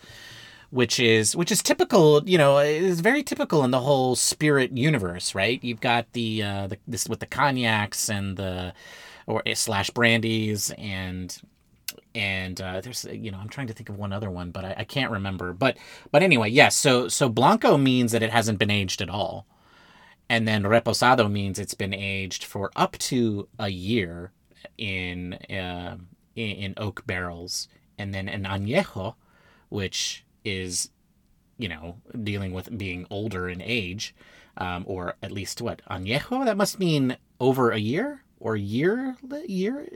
which 0.69 0.99
is 0.99 1.35
which 1.35 1.51
is 1.51 1.61
typical. 1.61 2.27
You 2.27 2.37
know, 2.37 2.59
is 2.59 3.01
very 3.01 3.23
typical 3.23 3.63
in 3.63 3.71
the 3.71 3.81
whole 3.81 4.15
spirit 4.15 4.77
universe, 4.77 5.35
right? 5.35 5.63
You've 5.63 5.81
got 5.81 6.11
the 6.13 6.43
uh, 6.43 6.67
the 6.67 6.77
this 6.87 7.07
with 7.07 7.19
the 7.19 7.25
cognacs 7.25 8.09
and 8.09 8.37
the 8.37 8.73
or 9.27 9.41
eh, 9.45 9.55
slash 9.55 9.89
brandies 9.89 10.71
and 10.77 11.35
and 12.13 12.61
uh, 12.61 12.81
there's 12.81 13.05
you 13.05 13.31
know 13.31 13.39
I'm 13.39 13.49
trying 13.49 13.67
to 13.67 13.73
think 13.73 13.89
of 13.89 13.97
one 13.97 14.13
other 14.13 14.29
one, 14.29 14.51
but 14.51 14.63
I, 14.63 14.75
I 14.79 14.83
can't 14.83 15.11
remember. 15.11 15.53
But 15.53 15.77
but 16.11 16.23
anyway, 16.23 16.49
yes. 16.49 16.75
So 16.75 17.07
so 17.07 17.29
blanco 17.29 17.77
means 17.77 18.11
that 18.11 18.23
it 18.23 18.31
hasn't 18.31 18.59
been 18.59 18.71
aged 18.71 19.01
at 19.01 19.09
all 19.09 19.45
and 20.29 20.47
then 20.47 20.63
reposado 20.63 21.31
means 21.31 21.59
it's 21.59 21.73
been 21.73 21.93
aged 21.93 22.43
for 22.43 22.71
up 22.75 22.97
to 22.97 23.47
a 23.59 23.69
year 23.69 24.31
in 24.77 25.33
uh, 25.49 25.97
in, 26.35 26.73
oak 26.77 27.05
barrels, 27.05 27.67
and 27.97 28.13
then 28.13 28.27
an 28.27 28.43
añejo, 28.43 29.15
which 29.69 30.25
is 30.43 30.89
you 31.57 31.69
know 31.69 31.97
dealing 32.23 32.53
with 32.53 32.77
being 32.77 33.05
older 33.09 33.47
in 33.47 33.61
age, 33.61 34.15
um, 34.57 34.83
or 34.87 35.15
at 35.21 35.31
least 35.31 35.61
what 35.61 35.81
añejo 35.89 36.43
that 36.45 36.57
must 36.57 36.79
mean 36.79 37.17
over 37.39 37.71
a 37.71 37.79
year 37.79 38.21
or 38.39 38.55
year 38.55 39.15
year 39.47 39.87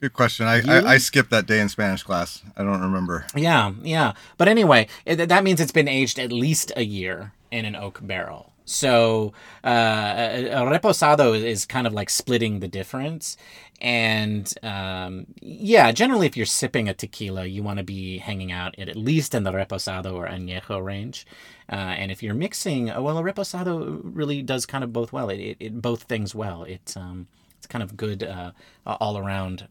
Good 0.00 0.12
question. 0.12 0.46
I, 0.46 0.60
I, 0.68 0.92
I 0.92 0.98
skipped 0.98 1.30
that 1.30 1.46
day 1.46 1.60
in 1.60 1.70
Spanish 1.70 2.02
class. 2.02 2.42
I 2.58 2.62
don't 2.62 2.82
remember. 2.82 3.26
yeah 3.34 3.72
yeah 3.82 4.12
but 4.36 4.48
anyway 4.48 4.86
it, 5.06 5.28
that 5.28 5.44
means 5.44 5.60
it's 5.60 5.72
been 5.72 5.88
aged 5.88 6.18
at 6.18 6.32
least 6.32 6.72
a 6.76 6.84
year 6.84 7.32
in 7.50 7.64
an 7.64 7.74
oak 7.74 8.00
barrel 8.02 8.52
so 8.64 9.32
uh, 9.62 10.14
reposado 10.14 11.40
is 11.40 11.66
kind 11.66 11.86
of 11.86 11.92
like 11.92 12.10
splitting 12.10 12.60
the 12.60 12.68
difference. 12.68 13.36
And 13.80 14.52
um, 14.62 15.26
yeah, 15.40 15.92
generally, 15.92 16.26
if 16.26 16.36
you're 16.36 16.46
sipping 16.46 16.88
a 16.88 16.94
tequila, 16.94 17.44
you 17.44 17.62
want 17.62 17.78
to 17.78 17.84
be 17.84 18.18
hanging 18.18 18.52
out 18.52 18.78
at, 18.78 18.88
at 18.88 18.96
least 18.96 19.34
in 19.34 19.42
the 19.42 19.52
reposado 19.52 20.14
or 20.14 20.26
añejo 20.26 20.82
range. 20.82 21.26
Uh, 21.70 21.74
and 21.74 22.10
if 22.10 22.22
you're 22.22 22.34
mixing, 22.34 22.90
uh, 22.90 23.02
well, 23.02 23.18
a 23.18 23.22
reposado 23.22 24.00
really 24.02 24.42
does 24.42 24.64
kind 24.64 24.84
of 24.84 24.92
both 24.92 25.12
well. 25.12 25.28
It, 25.28 25.40
it, 25.40 25.56
it 25.60 25.82
both 25.82 26.04
things 26.04 26.34
well. 26.34 26.64
It's 26.64 26.96
um, 26.96 27.26
it's 27.58 27.66
kind 27.66 27.82
of 27.82 27.96
good 27.96 28.22
uh, 28.22 28.52
all 28.86 29.18
around 29.18 29.68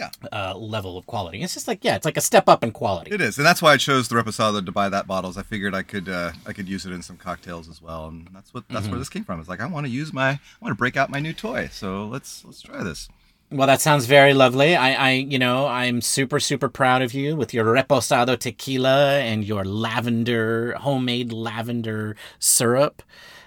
Yeah. 0.00 0.10
uh, 0.32 0.56
level 0.56 0.96
of 0.96 1.06
quality. 1.06 1.42
It's 1.42 1.52
just 1.52 1.68
like 1.68 1.84
yeah, 1.84 1.94
it's 1.94 2.06
like 2.06 2.16
a 2.16 2.22
step 2.22 2.48
up 2.48 2.64
in 2.64 2.72
quality. 2.72 3.10
It 3.12 3.20
is, 3.20 3.36
and 3.36 3.46
that's 3.46 3.60
why 3.60 3.74
I 3.74 3.76
chose 3.76 4.08
the 4.08 4.14
Reposado 4.16 4.64
to 4.64 4.72
buy 4.72 4.88
that 4.88 5.06
bottles. 5.06 5.36
I 5.36 5.42
figured 5.42 5.74
I 5.74 5.82
could 5.82 6.08
uh, 6.08 6.32
I 6.46 6.54
could 6.54 6.68
use 6.68 6.86
it 6.86 6.92
in 6.92 7.02
some 7.02 7.18
cocktails 7.18 7.68
as 7.68 7.82
well, 7.82 8.08
and 8.08 8.28
that's 8.32 8.54
what 8.54 8.66
that's 8.70 8.88
where 8.88 8.98
this 8.98 9.10
came 9.10 9.24
from. 9.24 9.40
It's 9.40 9.48
like 9.48 9.60
I 9.60 9.66
want 9.66 9.84
to 9.86 9.92
use 9.92 10.12
my 10.12 10.30
I 10.30 10.40
want 10.60 10.72
to 10.72 10.78
break 10.78 10.96
out 10.96 11.10
my 11.10 11.20
new 11.20 11.34
toy, 11.34 11.68
so 11.70 12.06
let's 12.06 12.44
let's 12.44 12.62
try 12.62 12.82
this. 12.82 13.08
Well, 13.52 13.66
that 13.66 13.80
sounds 13.80 14.06
very 14.06 14.32
lovely. 14.32 14.76
I, 14.76 14.92
I, 14.92 15.10
you 15.10 15.36
know, 15.36 15.66
I'm 15.66 16.00
super, 16.02 16.38
super 16.38 16.68
proud 16.68 17.02
of 17.02 17.12
you 17.12 17.34
with 17.34 17.52
your 17.52 17.64
reposado 17.64 18.38
tequila 18.38 19.18
and 19.18 19.44
your 19.44 19.64
lavender, 19.64 20.74
homemade 20.74 21.32
lavender 21.32 22.14
syrup. 22.38 23.02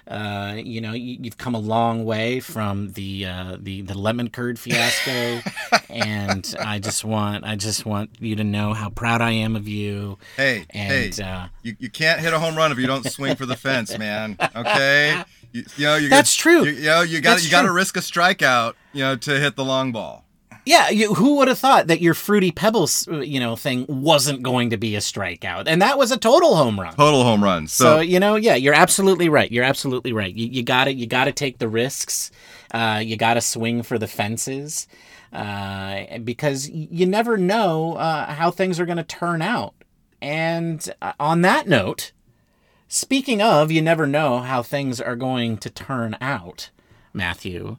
Uh, 0.07 0.55
you 0.57 0.81
know, 0.81 0.91
you, 0.91 1.17
you've 1.21 1.37
come 1.37 1.55
a 1.55 1.59
long 1.59 2.03
way 2.03 2.39
from 2.39 2.91
the 2.93 3.25
uh, 3.25 3.57
the 3.59 3.81
the 3.81 3.97
lemon 3.97 4.29
curd 4.29 4.59
fiasco, 4.59 5.41
and 5.89 6.55
I 6.59 6.79
just 6.79 7.05
want 7.05 7.45
I 7.45 7.55
just 7.55 7.85
want 7.85 8.09
you 8.19 8.35
to 8.35 8.43
know 8.43 8.73
how 8.73 8.89
proud 8.89 9.21
I 9.21 9.31
am 9.31 9.55
of 9.55 9.67
you. 9.67 10.17
Hey, 10.35 10.65
And 10.71 11.15
hey, 11.15 11.23
uh, 11.23 11.47
you, 11.61 11.75
you 11.79 11.89
can't 11.89 12.19
hit 12.19 12.33
a 12.33 12.39
home 12.39 12.55
run 12.55 12.71
if 12.71 12.77
you 12.77 12.87
don't 12.87 13.05
swing 13.09 13.35
for 13.35 13.45
the 13.45 13.55
fence, 13.55 13.97
man. 13.97 14.37
Okay, 14.55 15.23
you, 15.53 15.63
you 15.77 15.85
know 15.85 15.95
you 15.95 16.09
That's 16.09 16.35
true. 16.35 16.65
You, 16.65 16.71
you 16.71 16.85
know 16.85 17.01
you 17.01 17.21
got 17.21 17.43
you 17.43 17.49
got 17.49 17.61
to 17.61 17.71
risk 17.71 17.95
a 17.95 18.01
strikeout, 18.01 18.73
you 18.91 19.03
know, 19.03 19.15
to 19.15 19.39
hit 19.39 19.55
the 19.55 19.63
long 19.63 19.91
ball. 19.93 20.25
Yeah, 20.65 20.89
you, 20.89 21.13
who 21.13 21.35
would 21.37 21.49
have 21.49 21.59
thought 21.59 21.87
that 21.87 21.99
your 21.99 22.13
fruity 22.13 22.51
pebbles, 22.51 23.05
uh, 23.09 23.19
you 23.19 23.39
know, 23.39 23.57
thing 23.57 23.85
wasn't 23.87 24.43
going 24.43 24.69
to 24.69 24.77
be 24.77 24.95
a 24.95 24.99
strikeout, 24.99 25.63
and 25.67 25.81
that 25.81 25.97
was 25.97 26.11
a 26.11 26.17
total 26.17 26.55
home 26.55 26.79
run. 26.79 26.95
Total 26.95 27.23
home 27.23 27.43
run. 27.43 27.67
So, 27.67 27.83
So 27.83 27.99
you 27.99 28.19
know, 28.19 28.35
yeah, 28.35 28.55
you're 28.55 28.73
absolutely 28.73 29.27
right. 29.27 29.51
You're 29.51 29.65
absolutely 29.65 30.13
right. 30.13 30.33
You, 30.33 30.47
you 30.47 30.63
got 30.63 30.85
to 30.85 30.93
You 30.93 31.05
got 31.05 31.25
to 31.25 31.33
take 31.33 31.57
the 31.57 31.67
risks. 31.67 32.31
Uh, 32.73 33.01
you 33.03 33.17
got 33.17 33.33
to 33.33 33.41
swing 33.41 33.83
for 33.83 33.99
the 33.99 34.07
fences, 34.07 34.87
uh, 35.33 36.17
because 36.19 36.69
you 36.69 37.05
never 37.05 37.37
know 37.37 37.93
uh, 37.95 38.33
how 38.33 38.49
things 38.49 38.79
are 38.79 38.85
going 38.85 38.97
to 38.97 39.03
turn 39.03 39.41
out. 39.41 39.73
And 40.21 40.93
uh, 41.01 41.11
on 41.19 41.41
that 41.41 41.67
note, 41.67 42.13
speaking 42.87 43.41
of, 43.41 43.69
you 43.69 43.81
never 43.81 44.07
know 44.07 44.39
how 44.39 44.63
things 44.63 45.01
are 45.01 45.17
going 45.17 45.57
to 45.57 45.69
turn 45.69 46.15
out, 46.21 46.69
Matthew. 47.11 47.77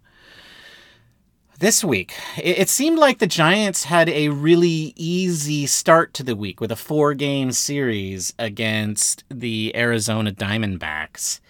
This 1.64 1.82
week, 1.82 2.12
it, 2.36 2.58
it 2.58 2.68
seemed 2.68 2.98
like 2.98 3.20
the 3.20 3.26
Giants 3.26 3.84
had 3.84 4.10
a 4.10 4.28
really 4.28 4.92
easy 4.96 5.64
start 5.64 6.12
to 6.12 6.22
the 6.22 6.36
week 6.36 6.60
with 6.60 6.70
a 6.70 6.76
four 6.76 7.14
game 7.14 7.52
series 7.52 8.34
against 8.38 9.24
the 9.30 9.74
Arizona 9.74 10.30
Diamondbacks. 10.30 11.40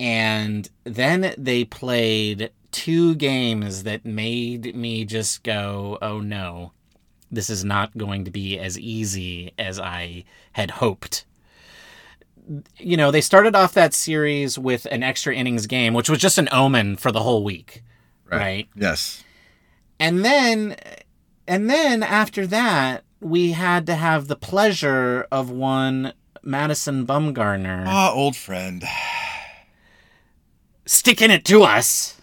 And 0.00 0.68
then 0.82 1.36
they 1.38 1.64
played 1.64 2.50
two 2.72 3.14
games 3.14 3.84
that 3.84 4.04
made 4.04 4.74
me 4.74 5.04
just 5.04 5.44
go, 5.44 5.98
oh 6.02 6.18
no, 6.18 6.72
this 7.30 7.48
is 7.48 7.64
not 7.64 7.96
going 7.96 8.24
to 8.24 8.32
be 8.32 8.58
as 8.58 8.76
easy 8.76 9.52
as 9.56 9.78
I 9.78 10.24
had 10.54 10.72
hoped. 10.72 11.26
You 12.76 12.96
know, 12.96 13.12
they 13.12 13.20
started 13.20 13.54
off 13.54 13.72
that 13.74 13.94
series 13.94 14.58
with 14.58 14.84
an 14.86 15.04
extra 15.04 15.32
innings 15.32 15.68
game, 15.68 15.94
which 15.94 16.10
was 16.10 16.18
just 16.18 16.38
an 16.38 16.48
omen 16.50 16.96
for 16.96 17.12
the 17.12 17.22
whole 17.22 17.44
week, 17.44 17.84
right? 18.38 18.68
yes, 18.74 19.22
And 20.00 20.24
then 20.24 20.76
and 21.46 21.68
then 21.70 22.02
after 22.02 22.46
that, 22.46 23.04
we 23.20 23.52
had 23.52 23.86
to 23.86 23.94
have 23.94 24.28
the 24.28 24.36
pleasure 24.36 25.26
of 25.30 25.50
one 25.50 26.12
Madison 26.42 27.06
Bumgarner 27.06 27.84
ah, 27.86 28.12
old 28.12 28.34
friend. 28.36 28.82
sticking 30.86 31.30
it 31.30 31.44
to 31.46 31.62
us. 31.62 32.16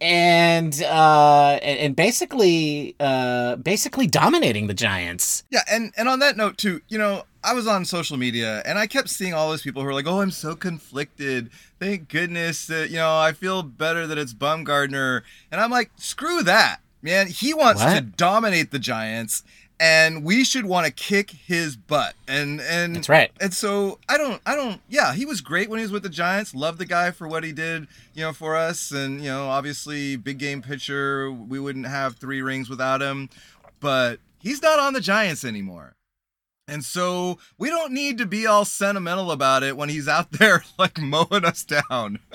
And 0.00 0.82
uh 0.82 1.58
and, 1.62 1.78
and 1.78 1.96
basically 1.96 2.94
uh 3.00 3.56
basically 3.56 4.06
dominating 4.06 4.66
the 4.66 4.74
Giants. 4.74 5.44
Yeah, 5.50 5.62
and 5.70 5.92
and 5.96 6.08
on 6.08 6.18
that 6.18 6.36
note 6.36 6.58
too, 6.58 6.80
you 6.88 6.98
know, 6.98 7.24
I 7.44 7.52
was 7.52 7.66
on 7.66 7.84
social 7.84 8.16
media 8.16 8.62
and 8.64 8.78
I 8.78 8.86
kept 8.86 9.10
seeing 9.10 9.34
all 9.34 9.50
those 9.50 9.62
people 9.62 9.82
who 9.82 9.86
were 9.86 9.94
like, 9.94 10.06
"Oh, 10.06 10.20
I'm 10.22 10.30
so 10.30 10.56
conflicted. 10.56 11.50
Thank 11.78 12.08
goodness 12.08 12.66
that 12.68 12.90
you 12.90 12.96
know 12.96 13.18
I 13.18 13.32
feel 13.32 13.62
better 13.62 14.06
that 14.06 14.16
it's 14.18 14.32
Bumgarner." 14.32 15.22
And 15.52 15.60
I'm 15.60 15.70
like, 15.70 15.90
"Screw 15.96 16.42
that, 16.42 16.78
man. 17.02 17.26
He 17.28 17.52
wants 17.52 17.82
What? 17.82 17.94
to 17.94 18.00
dominate 18.00 18.70
the 18.70 18.78
Giants, 18.78 19.42
and 19.78 20.24
we 20.24 20.42
should 20.44 20.64
want 20.64 20.86
to 20.86 20.92
kick 20.92 21.30
his 21.30 21.76
butt." 21.76 22.14
And 22.26 22.60
and 22.62 22.96
That's 22.96 23.08
right. 23.10 23.30
And 23.40 23.52
so 23.52 23.98
I 24.08 24.16
don't, 24.16 24.40
I 24.46 24.56
don't. 24.56 24.80
Yeah, 24.88 25.12
he 25.12 25.26
was 25.26 25.40
great 25.42 25.68
when 25.68 25.78
he 25.78 25.84
was 25.84 25.92
with 25.92 26.02
the 26.02 26.08
Giants. 26.08 26.54
Love 26.54 26.78
the 26.78 26.86
guy 26.86 27.10
for 27.10 27.28
what 27.28 27.44
he 27.44 27.52
did, 27.52 27.86
you 28.14 28.22
know, 28.22 28.32
for 28.32 28.56
us. 28.56 28.90
And 28.90 29.20
you 29.20 29.28
know, 29.30 29.48
obviously, 29.48 30.16
big 30.16 30.38
game 30.38 30.62
pitcher. 30.62 31.30
We 31.30 31.60
wouldn't 31.60 31.86
have 31.86 32.16
three 32.16 32.40
rings 32.40 32.70
without 32.70 33.02
him. 33.02 33.28
But 33.80 34.18
he's 34.40 34.62
not 34.62 34.78
on 34.78 34.94
the 34.94 35.00
Giants 35.02 35.44
anymore. 35.44 35.94
And 36.66 36.84
so 36.84 37.38
we 37.58 37.68
don't 37.68 37.92
need 37.92 38.18
to 38.18 38.26
be 38.26 38.46
all 38.46 38.64
sentimental 38.64 39.30
about 39.30 39.62
it 39.62 39.76
when 39.76 39.88
he's 39.88 40.08
out 40.08 40.32
there 40.38 40.64
like 40.78 40.98
mowing 40.98 41.44
us 41.44 41.64
down. 41.64 42.20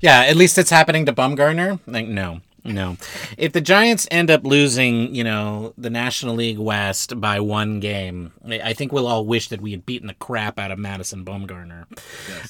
Yeah, 0.00 0.20
at 0.20 0.36
least 0.36 0.58
it's 0.58 0.70
happening 0.70 1.06
to 1.06 1.12
Bumgarner. 1.12 1.80
Like 1.86 2.06
no. 2.06 2.40
No. 2.64 2.96
If 3.36 3.52
the 3.52 3.60
Giants 3.60 4.06
end 4.10 4.30
up 4.30 4.44
losing, 4.44 5.14
you 5.14 5.24
know, 5.24 5.74
the 5.76 5.90
National 5.90 6.34
League 6.34 6.58
West 6.58 7.20
by 7.20 7.40
one 7.40 7.80
game, 7.80 8.32
I 8.46 8.72
think 8.72 8.92
we'll 8.92 9.06
all 9.06 9.26
wish 9.26 9.48
that 9.48 9.60
we 9.60 9.72
had 9.72 9.84
beaten 9.84 10.06
the 10.06 10.14
crap 10.14 10.58
out 10.58 10.70
of 10.70 10.78
Madison 10.78 11.24
Bumgarner. 11.24 11.86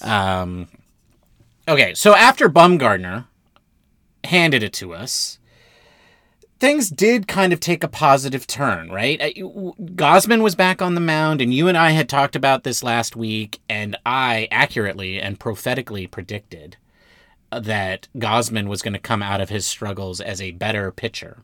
Um, 0.07 0.68
okay, 1.66 1.94
so 1.94 2.14
after 2.14 2.48
Bumgarner 2.48 3.27
handed 4.22 4.62
it 4.62 4.72
to 4.74 4.94
us, 4.94 5.38
things 6.64 6.88
did 6.88 7.29
kind 7.29 7.53
of 7.53 7.61
take 7.61 7.85
a 7.85 7.88
positive 7.88 8.46
turn, 8.46 8.90
right? 8.90 9.20
Uh, 9.20 9.29
Gausman 9.35 10.40
was 10.40 10.55
back 10.55 10.81
on 10.81 10.94
the 10.94 11.00
mound, 11.00 11.42
and 11.42 11.53
you 11.53 11.68
and 11.68 11.77
I 11.77 11.90
had 11.90 12.09
talked 12.09 12.35
about 12.35 12.64
this 12.64 12.83
last 12.83 13.14
week, 13.14 13.61
and 13.68 13.98
I 14.07 14.48
accurately 14.50 15.20
and 15.20 15.38
prophetically 15.38 16.07
predicted 16.07 16.79
that 17.50 18.09
Gausman 18.16 18.66
was 18.66 18.81
going 18.81 18.94
to 18.94 18.98
come 18.98 19.22
out 19.22 19.42
of 19.42 19.50
his 19.50 19.66
struggles 19.66 20.22
as 20.22 20.40
a 20.40 20.53
better 20.53 20.90
pitcher. 20.90 21.42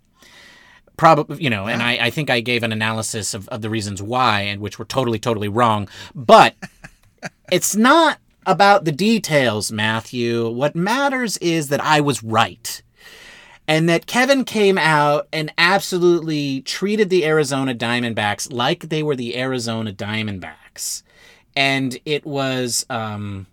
Probably, 0.96 1.44
you 1.44 1.50
know, 1.50 1.66
and 1.66 1.83
I, 1.83 2.06
I 2.06 2.11
think 2.11 2.30
I 2.30 2.40
gave 2.40 2.62
an 2.62 2.72
analysis 2.72 3.35
of, 3.35 3.46
of 3.50 3.61
the 3.61 3.68
reasons 3.68 4.02
why, 4.02 4.40
and 4.40 4.59
which 4.62 4.78
were 4.78 4.87
totally, 4.87 5.18
totally 5.18 5.48
wrong. 5.48 5.87
But 6.14 6.54
it's 7.52 7.76
not 7.76 8.20
about 8.46 8.87
the 8.87 8.92
details, 8.92 9.70
Matthew. 9.70 10.48
What 10.48 10.74
matters 10.74 11.37
is 11.38 11.68
that 11.68 11.85
I 11.85 12.00
was 12.00 12.22
right. 12.22 12.80
And 13.70 13.88
that 13.88 14.06
Kevin 14.06 14.44
came 14.44 14.76
out 14.78 15.28
and 15.33 15.52
absolutely 15.56 16.61
treated 16.62 17.09
the 17.09 17.24
Arizona 17.24 17.72
Diamondbacks 17.72 18.52
like 18.52 18.88
they 18.88 19.00
were 19.00 19.14
the 19.14 19.38
Arizona 19.38 19.92
Diamondbacks. 19.92 21.04
And 21.54 21.96
it 22.04 22.26
was 22.26 22.85
um, 22.90 23.46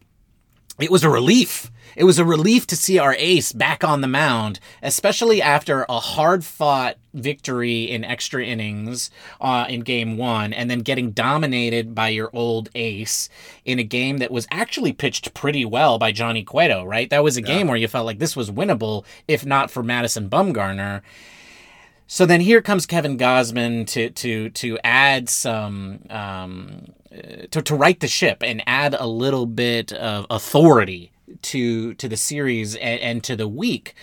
it 0.79 0.89
was 0.89 1.03
a 1.03 1.09
relief. 1.11 1.69
It 1.95 2.05
was 2.05 2.17
a 2.17 2.25
relief 2.25 2.65
to 2.65 2.75
see 2.75 2.97
our 2.97 3.13
ace 3.19 3.51
back 3.51 3.83
on 3.83 4.01
the 4.01 4.07
mound, 4.07 4.59
especially 4.81 5.39
after 5.39 5.85
a 5.87 5.99
hard 5.99 6.43
fought 6.43 6.97
victory 7.17 7.83
in 7.83 8.03
extra 8.03 8.43
innings 8.43 9.09
uh, 9.41 9.65
in 9.67 9.81
game 9.81 10.17
one, 10.17 10.53
and 10.53 10.69
then 10.69 10.79
getting 10.79 11.11
dominated 11.11 11.93
by 11.93 12.09
your 12.09 12.29
old 12.33 12.69
ace 12.75 13.29
in 13.65 13.79
a 13.79 13.83
game 13.83 14.17
that 14.17 14.31
was 14.31 14.47
actually 14.51 14.93
pitched 14.93 15.33
pretty 15.33 15.65
well 15.65 15.97
by 15.97 16.11
Johnny 16.11 16.43
Cueto, 16.43 16.83
right? 16.83 17.09
That 17.09 17.23
was 17.23 17.37
a 17.37 17.41
yeah. 17.41 17.47
game 17.47 17.67
where 17.67 17.77
you 17.77 17.87
felt 17.87 18.05
like 18.05 18.19
this 18.19 18.35
was 18.35 18.51
winnable, 18.51 19.05
if 19.27 19.45
not 19.45 19.71
for 19.71 19.83
Madison 19.83 20.29
Bumgarner. 20.29 21.01
So 22.07 22.25
then 22.25 22.39
here 22.39 22.61
comes 22.61 22.85
Kevin 22.85 23.17
Gausman 23.17 23.85
to 23.87 24.09
to 24.11 24.49
to 24.51 24.79
add 24.83 25.27
some 25.27 25.99
um, 26.09 26.93
to 27.51 27.61
to 27.61 27.75
right 27.75 27.99
the 27.99 28.07
ship 28.07 28.41
and 28.41 28.63
add 28.65 28.95
a 28.97 29.05
little 29.05 29.45
bit 29.45 29.91
of 29.91 30.25
authority 30.29 31.11
to 31.41 31.93
to 31.95 32.07
the 32.07 32.17
series 32.17 32.75
and, 32.75 32.99
and 33.01 33.23
to 33.25 33.35
the 33.35 33.47
week. 33.47 33.93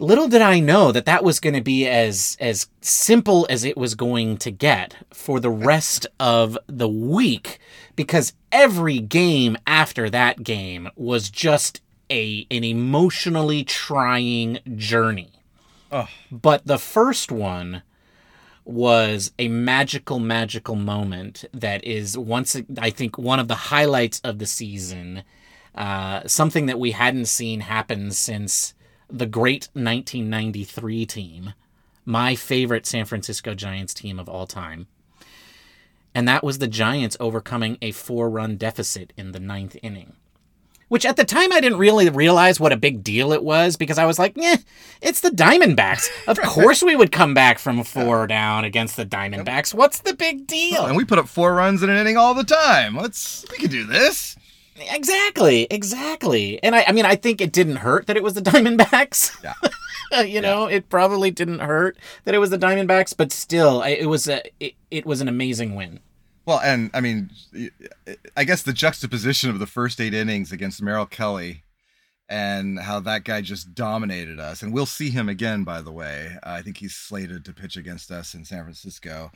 Little 0.00 0.28
did 0.28 0.42
I 0.42 0.60
know 0.60 0.92
that 0.92 1.04
that 1.04 1.22
was 1.22 1.40
going 1.40 1.54
to 1.54 1.60
be 1.60 1.86
as 1.86 2.36
as 2.40 2.68
simple 2.80 3.46
as 3.48 3.64
it 3.64 3.76
was 3.76 3.94
going 3.94 4.38
to 4.38 4.50
get 4.50 4.96
for 5.12 5.38
the 5.38 5.50
rest 5.50 6.06
of 6.18 6.58
the 6.66 6.88
week, 6.88 7.58
because 7.94 8.32
every 8.50 8.98
game 8.98 9.56
after 9.66 10.10
that 10.10 10.42
game 10.42 10.88
was 10.96 11.30
just 11.30 11.80
a 12.10 12.46
an 12.50 12.64
emotionally 12.64 13.62
trying 13.62 14.58
journey 14.74 15.40
but 16.30 16.66
the 16.66 16.78
first 16.78 17.32
one 17.32 17.82
was 18.64 19.32
a 19.38 19.48
magical, 19.48 20.20
magical 20.20 20.76
moment 20.76 21.44
that 21.52 21.82
is 21.84 22.16
once 22.16 22.56
I 22.78 22.90
think 22.90 23.18
one 23.18 23.40
of 23.40 23.48
the 23.48 23.54
highlights 23.54 24.20
of 24.20 24.38
the 24.38 24.46
season. 24.46 25.24
Uh, 25.72 26.26
something 26.26 26.66
that 26.66 26.80
we 26.80 26.90
hadn't 26.90 27.26
seen 27.26 27.60
happen 27.60 28.10
since 28.10 28.74
the 29.10 29.26
great 29.26 29.68
1993 29.72 31.06
team, 31.06 31.54
my 32.04 32.34
favorite 32.34 32.86
San 32.86 33.04
Francisco 33.04 33.54
Giants 33.54 33.94
team 33.94 34.18
of 34.18 34.28
all 34.28 34.46
time. 34.46 34.86
And 36.14 36.26
that 36.26 36.42
was 36.42 36.58
the 36.58 36.66
Giants 36.66 37.16
overcoming 37.20 37.78
a 37.80 37.92
four 37.92 38.28
run 38.28 38.56
deficit 38.56 39.12
in 39.16 39.32
the 39.32 39.40
ninth 39.40 39.76
inning 39.82 40.14
which 40.90 41.06
at 41.06 41.16
the 41.16 41.24
time 41.24 41.52
I 41.52 41.60
didn't 41.60 41.78
really 41.78 42.10
realize 42.10 42.58
what 42.58 42.72
a 42.72 42.76
big 42.76 43.04
deal 43.04 43.32
it 43.32 43.44
was 43.44 43.76
because 43.76 43.96
I 43.96 44.06
was 44.06 44.18
like, 44.18 44.36
eh, 44.36 44.56
it's 45.00 45.20
the 45.20 45.30
Diamondbacks. 45.30 46.08
Of 46.26 46.40
course 46.42 46.82
we 46.82 46.96
would 46.96 47.12
come 47.12 47.32
back 47.32 47.60
from 47.60 47.84
four 47.84 48.26
down 48.26 48.64
against 48.64 48.96
the 48.96 49.06
Diamondbacks. 49.06 49.72
What's 49.72 50.00
the 50.00 50.14
big 50.14 50.48
deal? 50.48 50.86
and 50.86 50.96
we 50.96 51.04
put 51.04 51.20
up 51.20 51.28
four 51.28 51.54
runs 51.54 51.84
in 51.84 51.90
an 51.90 51.96
inning 51.96 52.16
all 52.16 52.34
the 52.34 52.42
time. 52.42 52.96
Let's 52.96 53.46
we 53.52 53.58
can 53.58 53.70
do 53.70 53.86
this. 53.86 54.36
Exactly, 54.80 55.66
exactly. 55.70 56.62
And 56.62 56.74
I, 56.74 56.84
I 56.88 56.92
mean, 56.92 57.04
I 57.04 57.16
think 57.16 57.40
it 57.40 57.52
didn't 57.52 57.76
hurt 57.76 58.06
that 58.06 58.16
it 58.16 58.22
was 58.22 58.34
the 58.34 58.42
Diamondbacks. 58.50 59.42
Yeah. 59.42 60.22
you 60.22 60.40
know, 60.40 60.66
it 60.66 60.88
probably 60.88 61.30
didn't 61.30 61.60
hurt 61.60 61.98
that 62.24 62.34
it 62.34 62.38
was 62.38 62.50
the 62.50 62.58
Diamondbacks, 62.58 63.16
but 63.16 63.32
still, 63.32 63.82
it 63.82 64.06
was 64.06 64.28
a, 64.28 64.42
it, 64.58 64.74
it 64.90 65.06
was 65.06 65.20
an 65.20 65.28
amazing 65.28 65.74
win. 65.74 66.00
Well, 66.46 66.60
and 66.60 66.90
I 66.94 67.00
mean, 67.00 67.30
I 68.36 68.44
guess 68.44 68.62
the 68.62 68.72
juxtaposition 68.72 69.50
of 69.50 69.58
the 69.58 69.66
first 69.66 70.00
eight 70.00 70.14
innings 70.14 70.52
against 70.52 70.82
Merrill 70.82 71.06
Kelly 71.06 71.62
and 72.28 72.78
how 72.78 73.00
that 73.00 73.24
guy 73.24 73.40
just 73.40 73.74
dominated 73.74 74.38
us. 74.38 74.62
And 74.62 74.72
we'll 74.72 74.86
see 74.86 75.10
him 75.10 75.28
again, 75.28 75.64
by 75.64 75.80
the 75.80 75.92
way. 75.92 76.36
I 76.42 76.62
think 76.62 76.78
he's 76.78 76.94
slated 76.94 77.44
to 77.44 77.52
pitch 77.52 77.76
against 77.76 78.10
us 78.10 78.34
in 78.34 78.44
San 78.44 78.62
Francisco. 78.62 79.32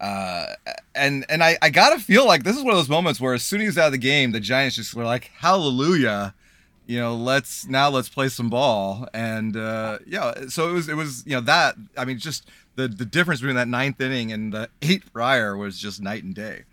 Uh, 0.00 0.46
and 0.94 1.24
and 1.28 1.42
I, 1.42 1.56
I 1.62 1.70
gotta 1.70 1.98
feel 1.98 2.26
like 2.26 2.42
this 2.42 2.56
is 2.56 2.62
one 2.62 2.72
of 2.72 2.78
those 2.78 2.88
moments 2.88 3.20
where 3.20 3.34
as 3.34 3.42
soon 3.42 3.60
as 3.60 3.68
he's 3.68 3.78
out 3.78 3.86
of 3.86 3.92
the 3.92 3.98
game, 3.98 4.32
the 4.32 4.40
Giants 4.40 4.76
just 4.76 4.94
were 4.94 5.04
like, 5.04 5.30
Hallelujah. 5.38 6.34
You 6.86 6.98
know, 6.98 7.14
let's 7.14 7.66
now 7.66 7.88
let's 7.88 8.08
play 8.08 8.28
some 8.28 8.50
ball. 8.50 9.08
And 9.14 9.56
uh, 9.56 9.98
yeah, 10.06 10.48
so 10.48 10.68
it 10.68 10.72
was 10.72 10.88
it 10.88 10.96
was, 10.96 11.24
you 11.26 11.32
know, 11.32 11.40
that 11.42 11.76
I 11.96 12.04
mean, 12.04 12.18
just 12.18 12.50
the 12.76 12.88
the 12.88 13.06
difference 13.06 13.40
between 13.40 13.56
that 13.56 13.68
ninth 13.68 14.00
inning 14.00 14.32
and 14.32 14.52
the 14.52 14.68
eighth 14.82 15.12
prior 15.12 15.56
was 15.56 15.78
just 15.78 16.02
night 16.02 16.24
and 16.24 16.34
day. 16.34 16.64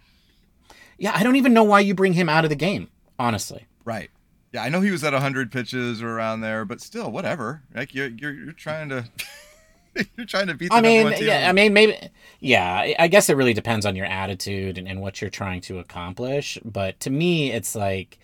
Yeah, 0.97 1.13
I 1.15 1.23
don't 1.23 1.35
even 1.35 1.53
know 1.53 1.63
why 1.63 1.79
you 1.79 1.95
bring 1.95 2.13
him 2.13 2.29
out 2.29 2.43
of 2.43 2.49
the 2.49 2.55
game, 2.55 2.89
honestly. 3.17 3.65
Right. 3.85 4.11
Yeah, 4.53 4.63
I 4.63 4.69
know 4.69 4.81
he 4.81 4.91
was 4.91 5.03
at 5.03 5.13
100 5.13 5.51
pitches 5.51 6.01
or 6.01 6.09
around 6.09 6.41
there, 6.41 6.65
but 6.65 6.81
still, 6.81 7.09
whatever. 7.09 7.63
Like 7.73 7.95
you're 7.95 8.09
you're, 8.09 8.33
you're 8.33 8.53
trying 8.53 8.89
to 8.89 9.05
you're 10.17 10.25
trying 10.25 10.47
to 10.47 10.53
beat. 10.53 10.69
The 10.69 10.75
I 10.75 10.81
mean, 10.81 11.13
yeah, 11.19 11.49
I 11.49 11.51
mean, 11.51 11.73
maybe, 11.73 11.97
yeah. 12.39 12.93
I 12.97 13.07
guess 13.07 13.29
it 13.29 13.35
really 13.35 13.53
depends 13.53 13.85
on 13.85 13.95
your 13.95 14.05
attitude 14.05 14.77
and, 14.77 14.87
and 14.87 15.01
what 15.01 15.21
you're 15.21 15.29
trying 15.29 15.61
to 15.61 15.79
accomplish. 15.79 16.57
But 16.63 16.99
to 17.01 17.09
me, 17.09 17.51
it's 17.51 17.75
like 17.75 18.19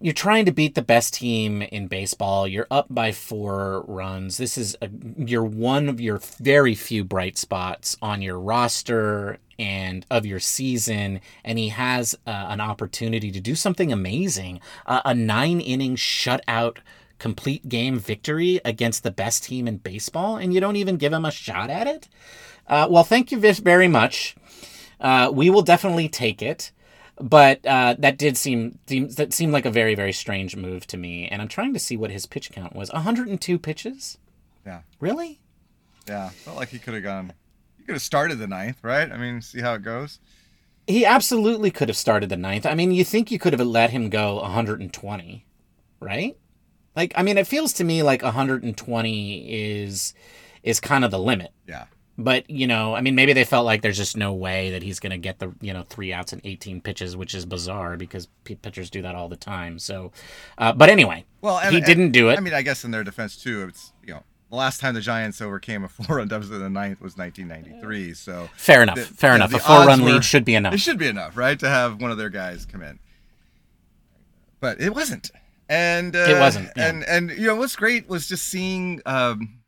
you're 0.00 0.12
trying 0.12 0.44
to 0.44 0.52
beat 0.52 0.74
the 0.74 0.82
best 0.82 1.14
team 1.14 1.62
in 1.62 1.86
baseball. 1.86 2.46
You're 2.46 2.66
up 2.70 2.88
by 2.90 3.12
four 3.12 3.84
runs. 3.88 4.36
This 4.36 4.58
is 4.58 4.76
a, 4.82 4.90
you're 5.16 5.44
one 5.44 5.88
of 5.88 6.00
your 6.00 6.18
very 6.18 6.74
few 6.74 7.04
bright 7.04 7.38
spots 7.38 7.96
on 8.02 8.20
your 8.20 8.38
roster 8.38 9.38
and 9.58 10.04
of 10.10 10.26
your 10.26 10.40
season, 10.40 11.20
and 11.44 11.58
he 11.58 11.68
has 11.68 12.14
uh, 12.26 12.46
an 12.48 12.60
opportunity 12.60 13.30
to 13.30 13.40
do 13.40 13.54
something 13.54 13.92
amazing. 13.92 14.60
Uh, 14.84 15.00
a 15.04 15.14
nine 15.14 15.60
inning 15.60 15.96
shutout 15.96 16.78
complete 17.18 17.68
game 17.68 17.98
victory 17.98 18.60
against 18.64 19.02
the 19.02 19.10
best 19.10 19.44
team 19.44 19.66
in 19.66 19.78
baseball, 19.78 20.36
and 20.36 20.52
you 20.52 20.60
don't 20.60 20.76
even 20.76 20.96
give 20.96 21.12
him 21.12 21.24
a 21.24 21.30
shot 21.30 21.70
at 21.70 21.86
it. 21.86 22.08
Uh, 22.66 22.86
well, 22.90 23.04
thank 23.04 23.30
you 23.32 23.38
very 23.38 23.88
much. 23.88 24.36
Uh, 25.00 25.30
we 25.32 25.50
will 25.50 25.62
definitely 25.62 26.08
take 26.08 26.40
it 26.40 26.72
but 27.20 27.64
uh, 27.64 27.94
that 27.98 28.18
did 28.18 28.36
seem, 28.36 28.78
seem 28.86 29.08
that 29.10 29.32
seemed 29.32 29.52
like 29.52 29.66
a 29.66 29.70
very 29.70 29.94
very 29.94 30.12
strange 30.12 30.56
move 30.56 30.86
to 30.88 30.96
me. 30.96 31.28
And 31.28 31.40
I'm 31.40 31.48
trying 31.48 31.72
to 31.74 31.78
see 31.78 31.96
what 31.96 32.10
his 32.10 32.26
pitch 32.26 32.50
count 32.50 32.74
was. 32.74 32.92
102 32.92 33.58
pitches. 33.58 34.18
Yeah. 34.66 34.80
Really? 35.00 35.40
Yeah. 36.08 36.30
Felt 36.30 36.56
like 36.56 36.70
he 36.70 36.78
could 36.78 36.94
have 36.94 37.02
gone. 37.02 37.32
He 37.76 37.84
could 37.84 37.94
have 37.94 38.02
started 38.02 38.38
the 38.38 38.46
ninth, 38.46 38.78
right? 38.82 39.10
I 39.10 39.16
mean, 39.16 39.40
see 39.42 39.60
how 39.60 39.74
it 39.74 39.82
goes. 39.82 40.18
He 40.86 41.06
absolutely 41.06 41.70
could 41.70 41.88
have 41.88 41.96
started 41.96 42.28
the 42.28 42.36
ninth. 42.36 42.66
I 42.66 42.74
mean, 42.74 42.90
you 42.90 43.04
think 43.04 43.30
you 43.30 43.38
could 43.38 43.52
have 43.52 43.66
let 43.66 43.90
him 43.90 44.10
go 44.10 44.36
120, 44.36 45.46
right? 46.00 46.36
Like, 46.96 47.12
I 47.16 47.22
mean, 47.22 47.38
it 47.38 47.46
feels 47.46 47.72
to 47.74 47.84
me 47.84 48.02
like 48.02 48.22
120 48.22 49.52
is 49.52 50.14
is 50.62 50.80
kind 50.80 51.04
of 51.04 51.10
the 51.10 51.18
limit. 51.18 51.52
Yeah. 51.66 51.86
But, 52.16 52.48
you 52.48 52.66
know, 52.68 52.94
I 52.94 53.00
mean, 53.00 53.16
maybe 53.16 53.32
they 53.32 53.44
felt 53.44 53.66
like 53.66 53.82
there's 53.82 53.96
just 53.96 54.16
no 54.16 54.32
way 54.32 54.70
that 54.70 54.84
he's 54.84 55.00
going 55.00 55.10
to 55.10 55.18
get 55.18 55.40
the, 55.40 55.52
you 55.60 55.72
know, 55.72 55.82
three 55.82 56.12
outs 56.12 56.32
and 56.32 56.40
18 56.44 56.80
pitches, 56.80 57.16
which 57.16 57.34
is 57.34 57.44
bizarre 57.44 57.96
because 57.96 58.28
pitchers 58.44 58.88
do 58.88 59.02
that 59.02 59.16
all 59.16 59.28
the 59.28 59.36
time. 59.36 59.80
So, 59.80 60.12
uh, 60.56 60.72
but 60.72 60.88
anyway, 60.88 61.24
well, 61.40 61.58
and, 61.58 61.72
he 61.72 61.78
and, 61.78 61.86
didn't 61.86 62.10
do 62.12 62.28
it. 62.28 62.38
I 62.38 62.40
mean, 62.40 62.54
I 62.54 62.62
guess 62.62 62.84
in 62.84 62.92
their 62.92 63.02
defense, 63.02 63.36
too, 63.36 63.66
it's, 63.68 63.92
you 64.06 64.14
know, 64.14 64.22
the 64.48 64.54
last 64.56 64.80
time 64.80 64.94
the 64.94 65.00
Giants 65.00 65.40
overcame 65.40 65.82
a 65.82 65.88
four 65.88 66.18
run 66.18 66.28
deficit 66.28 66.54
in 66.54 66.62
the 66.62 66.70
ninth 66.70 67.00
was 67.00 67.16
1993. 67.16 68.14
So, 68.14 68.48
fair 68.56 68.84
enough. 68.84 68.94
The, 68.94 69.02
fair 69.02 69.34
enough. 69.34 69.52
A 69.52 69.58
four 69.58 69.84
run 69.84 70.04
lead 70.04 70.24
should 70.24 70.44
be 70.44 70.54
enough. 70.54 70.74
It 70.74 70.80
should 70.80 70.98
be 70.98 71.08
enough, 71.08 71.36
right? 71.36 71.58
To 71.58 71.68
have 71.68 72.00
one 72.00 72.12
of 72.12 72.18
their 72.18 72.30
guys 72.30 72.64
come 72.64 72.82
in. 72.82 73.00
But 74.60 74.80
it 74.80 74.94
wasn't. 74.94 75.32
And, 75.68 76.14
uh, 76.14 76.26
it 76.28 76.38
wasn't. 76.38 76.70
Yeah. 76.76 76.88
And, 76.88 77.04
and, 77.04 77.30
you 77.30 77.46
know, 77.46 77.56
what's 77.56 77.76
great 77.76 78.08
was 78.08 78.26
just 78.26 78.48
seeing, 78.48 79.00
um, 79.06 79.60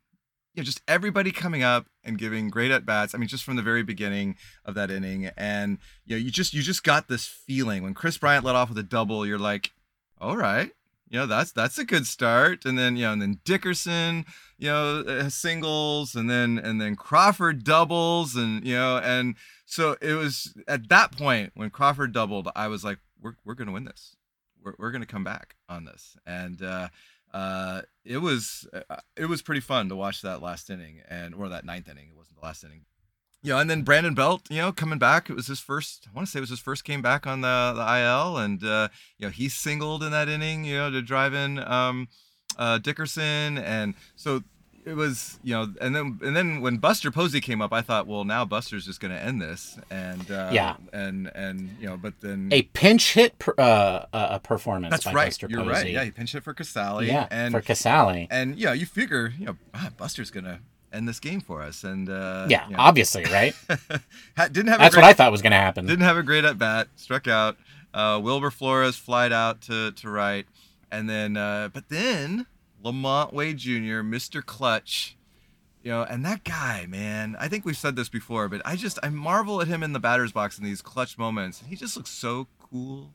you 0.57 0.61
know, 0.61 0.65
just 0.65 0.81
everybody 0.87 1.31
coming 1.31 1.61
up 1.61 1.85
and 2.03 2.17
giving 2.17 2.49
great 2.49 2.71
at 2.71 2.83
bats. 2.83 3.13
I 3.13 3.19
mean, 3.19 3.27
just 3.27 3.43
from 3.43 3.57
the 3.57 3.61
very 3.61 3.83
beginning 3.83 4.37
of 4.65 4.73
that 4.73 4.89
inning, 4.89 5.29
and 5.37 5.77
you 6.03 6.15
know, 6.15 6.19
you 6.19 6.31
just 6.31 6.51
you 6.51 6.63
just 6.63 6.83
got 6.83 7.07
this 7.07 7.27
feeling 7.27 7.83
when 7.83 7.93
Kris 7.93 8.17
Bryant 8.17 8.43
let 8.43 8.55
off 8.55 8.69
with 8.69 8.77
a 8.79 8.83
double. 8.83 9.23
You're 9.23 9.37
like, 9.37 9.71
all 10.19 10.35
right, 10.35 10.71
you 11.09 11.19
know, 11.19 11.27
that's 11.27 11.51
that's 11.51 11.77
a 11.77 11.85
good 11.85 12.07
start. 12.07 12.65
And 12.65 12.77
then 12.77 12.97
you 12.97 13.03
know, 13.03 13.13
and 13.13 13.21
then 13.21 13.39
Dickerson, 13.45 14.25
you 14.57 14.69
know, 14.69 15.01
uh, 15.07 15.29
singles, 15.29 16.15
and 16.15 16.27
then 16.27 16.57
and 16.57 16.81
then 16.81 16.95
Crawford 16.95 17.63
doubles, 17.63 18.35
and 18.35 18.65
you 18.65 18.73
know, 18.73 18.97
and 18.97 19.35
so 19.65 19.95
it 20.01 20.15
was 20.15 20.57
at 20.67 20.89
that 20.89 21.15
point 21.15 21.51
when 21.53 21.69
Crawford 21.69 22.13
doubled, 22.13 22.49
I 22.55 22.67
was 22.67 22.83
like, 22.83 22.97
we're 23.21 23.35
we're 23.45 23.53
gonna 23.53 23.73
win 23.73 23.85
this. 23.85 24.16
We're 24.63 24.73
we're 24.77 24.91
gonna 24.91 25.05
come 25.05 25.23
back 25.23 25.55
on 25.69 25.85
this, 25.85 26.17
and. 26.25 26.61
uh 26.61 26.89
uh, 27.33 27.81
it 28.05 28.17
was 28.17 28.67
uh, 28.73 28.95
it 29.15 29.25
was 29.25 29.41
pretty 29.41 29.61
fun 29.61 29.89
to 29.89 29.95
watch 29.95 30.21
that 30.21 30.41
last 30.41 30.69
inning 30.69 31.01
and 31.09 31.35
or 31.35 31.49
that 31.49 31.65
ninth 31.65 31.89
inning. 31.89 32.07
It 32.09 32.15
wasn't 32.15 32.39
the 32.39 32.45
last 32.45 32.63
inning. 32.63 32.85
know, 33.53 33.59
and 33.59 33.69
then 33.69 33.83
Brandon 33.83 34.13
Belt, 34.15 34.47
you 34.49 34.57
know, 34.57 34.71
coming 34.71 34.97
back. 34.97 35.29
It 35.29 35.35
was 35.35 35.47
his 35.47 35.59
first. 35.59 36.07
I 36.09 36.15
want 36.15 36.27
to 36.27 36.31
say 36.31 36.39
it 36.39 36.41
was 36.41 36.49
his 36.49 36.59
first 36.59 36.83
came 36.83 37.01
back 37.01 37.27
on 37.27 37.41
the 37.41 37.73
the 37.75 38.01
IL, 38.01 38.37
and 38.37 38.63
uh, 38.63 38.87
you 39.17 39.27
know 39.27 39.31
he 39.31 39.49
singled 39.49 40.03
in 40.03 40.11
that 40.11 40.29
inning, 40.29 40.63
you 40.63 40.77
know, 40.77 40.89
to 40.89 41.01
drive 41.01 41.33
in 41.33 41.59
um, 41.59 42.07
uh, 42.57 42.77
Dickerson, 42.79 43.57
and 43.57 43.93
so 44.15 44.41
it 44.87 44.95
was, 44.95 45.37
you 45.43 45.53
know, 45.53 45.67
and 45.81 45.95
then 45.95 46.19
and 46.23 46.35
then 46.35 46.61
when 46.61 46.77
Buster 46.77 47.11
Posey 47.11 47.41
came 47.41 47.61
up, 47.61 47.73
I 47.73 47.81
thought, 47.81 48.07
well, 48.07 48.23
now 48.23 48.45
Buster's 48.45 48.85
just 48.85 48.99
going 48.99 49.13
to 49.13 49.19
end 49.21 49.41
this, 49.41 49.77
and 49.91 50.29
uh, 50.31 50.49
Yeah. 50.53 50.77
and 50.93 51.29
and 51.35 51.75
you 51.79 51.87
know, 51.87 51.97
but 51.97 52.13
then 52.21 52.49
A 52.51 52.61
pinch 52.63 53.13
hit 53.13 53.37
per, 53.37 53.53
uh, 53.57 54.05
uh, 54.13 54.39
performance 54.39 54.91
that's 54.91 55.05
by 55.05 55.13
right, 55.13 55.25
Buster 55.27 55.47
you're 55.49 55.59
Posey. 55.59 55.69
right, 55.71 55.89
yeah, 55.89 56.03
he 56.05 56.11
pinched 56.11 56.35
it 56.35 56.43
for 56.43 56.53
Casali, 56.53 57.07
Yeah, 57.07 57.27
and 57.29 57.53
for 57.53 57.61
Casali. 57.61 58.27
and 58.31 58.57
yeah, 58.57 58.73
you 58.73 58.85
figure, 58.85 59.33
you 59.37 59.45
know, 59.47 59.57
ah, 59.73 59.89
Buster's 59.97 60.31
going 60.31 60.45
to 60.45 60.59
end 60.93 61.07
this 61.07 61.19
game 61.19 61.41
for 61.41 61.61
us, 61.61 61.83
and 61.83 62.09
uh, 62.09 62.45
yeah, 62.49 62.65
you 62.67 62.73
know, 62.77 62.79
obviously, 62.81 63.25
right? 63.25 63.53
didn't 63.67 64.67
have 64.67 64.79
a 64.79 64.83
That's 64.83 64.95
great, 64.95 65.01
what 65.03 65.03
I 65.09 65.13
thought 65.13 65.31
was 65.31 65.41
going 65.41 65.51
to 65.51 65.57
happen. 65.57 65.85
Didn't 65.85 66.05
have 66.05 66.17
a 66.17 66.23
great 66.23 66.45
at 66.45 66.57
bat. 66.57 66.87
Struck 66.95 67.27
out. 67.27 67.57
Uh, 67.93 68.19
Wilmer 68.23 68.51
Flores 68.51 68.95
flied 68.95 69.33
out 69.33 69.61
to, 69.63 69.91
to 69.91 70.09
right, 70.09 70.45
and 70.91 71.09
then 71.09 71.35
uh, 71.35 71.69
but 71.73 71.89
then 71.89 72.45
LaMonte 72.83 73.33
Wade 73.33 73.57
Jr., 73.57 74.01
Mr. 74.03 74.45
Clutch, 74.45 75.15
you 75.83 75.91
know, 75.91 76.03
and 76.03 76.25
that 76.25 76.43
guy, 76.43 76.85
man. 76.87 77.35
I 77.39 77.47
think 77.47 77.65
we've 77.65 77.77
said 77.77 77.95
this 77.95 78.09
before, 78.09 78.47
but 78.49 78.61
I 78.65 78.75
just 78.75 78.99
I 79.03 79.09
marvel 79.09 79.61
at 79.61 79.67
him 79.67 79.83
in 79.83 79.93
the 79.93 79.99
batter's 79.99 80.31
box 80.31 80.57
in 80.57 80.63
these 80.63 80.81
clutch 80.81 81.17
moments. 81.17 81.63
He 81.67 81.75
just 81.75 81.95
looks 81.95 82.09
so 82.09 82.47
cool, 82.59 83.13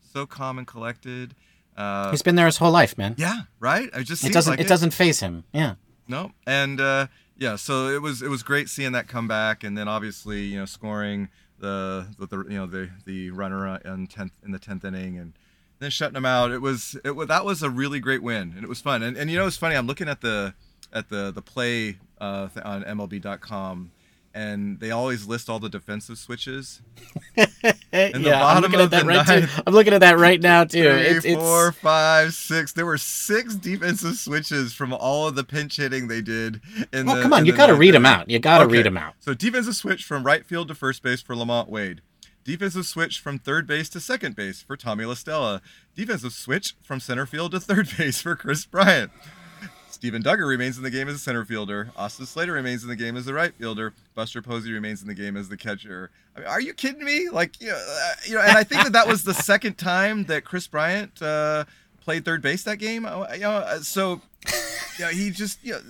so 0.00 0.26
calm 0.26 0.58
and 0.58 0.66
collected. 0.66 1.34
Uh, 1.76 2.10
He's 2.10 2.22
been 2.22 2.36
there 2.36 2.46
his 2.46 2.58
whole 2.58 2.70
life, 2.72 2.98
man. 2.98 3.14
yeah, 3.16 3.42
right. 3.58 3.88
I 3.94 4.02
just 4.02 4.24
it 4.24 4.32
doesn't. 4.32 4.52
like 4.52 4.60
it 4.60 4.68
doesn't 4.68 4.92
phase 4.92 5.20
him. 5.20 5.44
Yeah. 5.52 5.74
no, 6.06 6.32
and 6.46 6.80
uh, 6.80 7.06
yeah, 7.38 7.56
so 7.56 7.88
it 7.88 8.02
was 8.02 8.20
it 8.20 8.28
was 8.28 8.42
great 8.42 8.68
seeing 8.68 8.92
that 8.92 9.08
come 9.08 9.26
back, 9.26 9.64
and 9.64 9.76
then 9.76 9.88
obviously 9.88 10.42
you 10.42 10.58
know 10.58 10.66
scoring 10.66 11.28
the 11.58 12.06
the, 12.18 12.26
the 12.26 12.36
you 12.50 12.58
know 12.58 12.66
the 12.66 12.90
the 13.06 13.30
runner 13.30 13.76
in 13.78 14.06
tenth 14.06 14.32
in 14.44 14.50
the 14.52 14.58
tenth 14.58 14.84
inning, 14.84 15.16
and 15.16 15.32
then 15.82 15.90
shutting 15.90 16.14
them 16.14 16.24
out. 16.26 16.50
It 16.50 16.60
was 16.62 16.96
it 17.04 17.12
was 17.16 17.28
that 17.28 17.44
was 17.44 17.62
a 17.62 17.70
really 17.70 18.00
great 18.00 18.22
win, 18.22 18.52
and 18.54 18.62
it 18.64 18.68
was 18.68 18.80
fun. 18.80 19.02
And 19.02 19.16
and 19.16 19.30
you 19.30 19.36
know 19.38 19.46
it's 19.46 19.56
funny. 19.56 19.74
I'm 19.76 19.86
looking 19.86 20.08
at 20.08 20.20
the 20.20 20.54
at 20.92 21.08
the 21.08 21.30
the 21.30 21.42
play 21.42 21.98
uh, 22.20 22.48
th- 22.48 22.64
on 22.64 22.84
MLB.com. 22.84 23.90
And 24.34 24.80
they 24.80 24.90
always 24.90 25.26
list 25.26 25.50
all 25.50 25.58
the 25.58 25.68
defensive 25.68 26.16
switches. 26.16 26.80
yeah, 27.36 27.44
the 27.92 28.32
I'm 28.34 28.62
looking 28.62 28.80
of 28.80 28.90
at 28.90 28.90
that 28.92 29.02
the 29.02 29.06
right 29.06 29.26
too. 29.26 29.62
I'm 29.66 29.74
looking 29.74 29.92
at 29.92 30.00
that 30.00 30.18
right 30.18 30.40
now 30.40 30.64
too. 30.64 30.90
Three, 30.90 31.00
It's, 31.02 31.26
it's 31.26 31.36
four, 31.36 31.72
five, 31.72 32.32
six. 32.32 32.72
There 32.72 32.86
were 32.86 32.96
six 32.96 33.54
defensive 33.54 34.16
switches 34.16 34.72
from 34.72 34.94
all 34.94 35.28
of 35.28 35.34
the 35.34 35.44
pinch 35.44 35.76
hitting 35.76 36.08
they 36.08 36.22
did. 36.22 36.62
In 36.94 37.04
well, 37.04 37.16
the, 37.16 37.22
come 37.22 37.34
on, 37.34 37.44
you 37.44 37.52
got 37.52 37.66
to 37.66 37.74
read 37.74 37.92
them 37.92 38.06
out. 38.06 38.30
You 38.30 38.38
got 38.38 38.58
to 38.60 38.64
Okay. 38.64 38.72
read 38.78 38.86
them 38.86 38.96
out. 38.96 39.16
So 39.20 39.34
defensive 39.34 39.76
switch 39.76 40.02
from 40.04 40.24
right 40.24 40.46
field 40.46 40.68
to 40.68 40.74
first 40.74 41.02
base 41.02 41.20
for 41.20 41.34
LaMonte 41.36 41.68
Wade. 41.68 42.00
Defensive 42.44 42.86
switch 42.86 43.20
from 43.20 43.38
third 43.38 43.66
base 43.66 43.88
to 43.90 44.00
second 44.00 44.34
base 44.34 44.62
for 44.62 44.76
Tommy 44.76 45.04
La 45.04 45.14
Stella. 45.14 45.62
Defensive 45.94 46.32
switch 46.32 46.74
from 46.82 46.98
center 47.00 47.26
field 47.26 47.52
to 47.52 47.60
third 47.60 47.88
base 47.96 48.20
for 48.20 48.34
Kris 48.36 48.64
Bryant. 48.64 49.10
Steven 49.90 50.22
Duggar 50.22 50.48
remains 50.48 50.76
in 50.76 50.82
the 50.82 50.90
game 50.90 51.08
as 51.08 51.14
a 51.14 51.18
center 51.18 51.44
fielder. 51.44 51.92
Austin 51.96 52.26
Slater 52.26 52.52
remains 52.52 52.82
in 52.82 52.88
the 52.88 52.96
game 52.96 53.16
as 53.16 53.24
the 53.24 53.34
right 53.34 53.54
fielder. 53.54 53.92
Buster 54.16 54.42
Posey 54.42 54.72
remains 54.72 55.00
in 55.00 55.06
the 55.06 55.14
game 55.14 55.36
as 55.36 55.48
the 55.48 55.56
catcher. 55.56 56.10
I 56.36 56.40
mean, 56.40 56.48
are 56.48 56.60
you 56.60 56.74
kidding 56.74 57.04
me? 57.04 57.28
Like, 57.28 57.60
you 57.60 57.68
know, 57.68 57.76
uh, 57.76 58.12
you 58.26 58.34
know, 58.34 58.40
and 58.40 58.58
I 58.58 58.64
think 58.64 58.82
that 58.82 58.92
that 58.94 59.06
was 59.06 59.22
the 59.22 59.34
second 59.34 59.78
time 59.78 60.24
that 60.24 60.44
Kris 60.44 60.66
Bryant 60.66 61.22
uh, 61.22 61.66
played 62.00 62.24
third 62.24 62.42
base 62.42 62.64
that 62.64 62.78
game. 62.78 63.06
Uh, 63.06 63.28
You 63.34 63.40
know, 63.40 63.50
uh, 63.52 63.78
so 63.80 64.20
yeah, 64.98 65.12
he 65.12 65.30
just 65.30 65.62
you 65.62 65.74
know, 65.74 65.80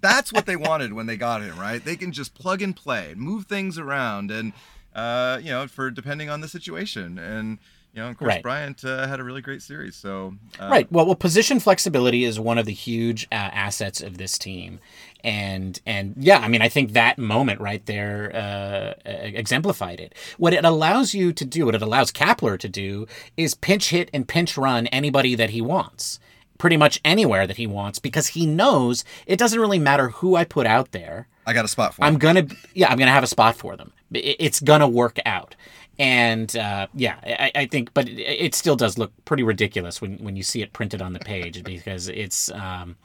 that's 0.00 0.32
what 0.32 0.46
they 0.46 0.54
wanted 0.54 0.92
when 0.92 1.06
they 1.06 1.16
got 1.16 1.42
him, 1.42 1.58
right? 1.58 1.84
They 1.84 1.96
can 1.96 2.12
just 2.12 2.34
plug 2.34 2.62
and 2.62 2.76
play, 2.76 3.14
move 3.16 3.46
things 3.46 3.78
around, 3.78 4.30
and 4.30 4.52
uh, 4.96 5.38
you 5.42 5.50
know, 5.50 5.68
for 5.68 5.90
depending 5.90 6.30
on 6.30 6.40
the 6.40 6.48
situation. 6.48 7.18
And 7.18 7.58
you 7.92 8.02
know, 8.02 8.08
and 8.08 8.18
Kris 8.18 8.28
Right. 8.28 8.42
Bryant 8.42 8.84
uh, 8.84 9.06
had 9.06 9.20
a 9.20 9.24
really 9.24 9.40
great 9.40 9.62
series. 9.62 9.94
So 9.94 10.34
uh, 10.60 10.68
Right. 10.68 10.90
Well, 10.90 11.06
well, 11.06 11.14
position 11.14 11.60
flexibility 11.60 12.24
is 12.24 12.40
one 12.40 12.58
of 12.58 12.66
the 12.66 12.72
huge 12.72 13.26
uh, 13.30 13.34
assets 13.34 14.00
of 14.00 14.18
this 14.18 14.36
team, 14.38 14.80
and 15.22 15.80
and 15.86 16.14
yeah, 16.18 16.38
I 16.38 16.48
mean, 16.48 16.62
I 16.62 16.68
think 16.68 16.92
that 16.92 17.18
moment 17.18 17.60
right 17.60 17.84
there 17.86 18.32
uh, 18.34 19.08
uh, 19.08 19.12
exemplified 19.22 20.00
it. 20.00 20.14
What 20.38 20.52
it 20.52 20.64
allows 20.64 21.14
you 21.14 21.32
to 21.32 21.44
do, 21.44 21.66
what 21.66 21.74
it 21.74 21.82
allows 21.82 22.10
Kapler 22.10 22.58
to 22.58 22.68
do, 22.68 23.06
is 23.36 23.54
pinch 23.54 23.90
hit 23.90 24.10
and 24.12 24.26
pinch 24.26 24.56
run 24.56 24.86
anybody 24.88 25.34
that 25.34 25.50
he 25.50 25.60
wants, 25.60 26.18
pretty 26.58 26.76
much 26.76 27.00
anywhere 27.04 27.46
that 27.46 27.56
he 27.56 27.66
wants, 27.66 27.98
because 27.98 28.28
he 28.28 28.46
knows 28.46 29.04
it 29.26 29.38
doesn't 29.38 29.60
really 29.60 29.78
matter 29.78 30.08
who 30.10 30.36
I 30.36 30.44
put 30.44 30.66
out 30.66 30.92
there. 30.92 31.28
I 31.46 31.52
got 31.52 31.64
a 31.64 31.68
spot 31.68 31.94
for 31.94 32.04
I'm 32.04 32.18
gonna, 32.18 32.46
yeah, 32.74 32.90
I'm 32.90 32.98
gonna 32.98 33.10
have 33.10 33.24
a 33.24 33.28
spot 33.28 33.56
for 33.56 33.76
them. 33.76 33.92
It- 34.12 34.36
It's 34.38 34.60
gonna 34.60 34.88
work 34.88 35.18
out, 35.26 35.54
and 35.98 36.54
uh, 36.56 36.86
yeah, 36.94 37.16
I, 37.24 37.50
I 37.54 37.66
think, 37.66 37.92
but 37.94 38.08
it, 38.08 38.20
it 38.20 38.54
still 38.54 38.76
does 38.76 38.98
look 38.98 39.12
pretty 39.24 39.42
ridiculous 39.42 40.00
when 40.00 40.18
when 40.18 40.36
you 40.36 40.42
see 40.42 40.62
it 40.62 40.72
printed 40.72 41.02
on 41.02 41.12
the 41.12 41.18
page 41.20 41.62
because 41.72 42.08
it's, 42.08 42.50
um, 42.52 42.96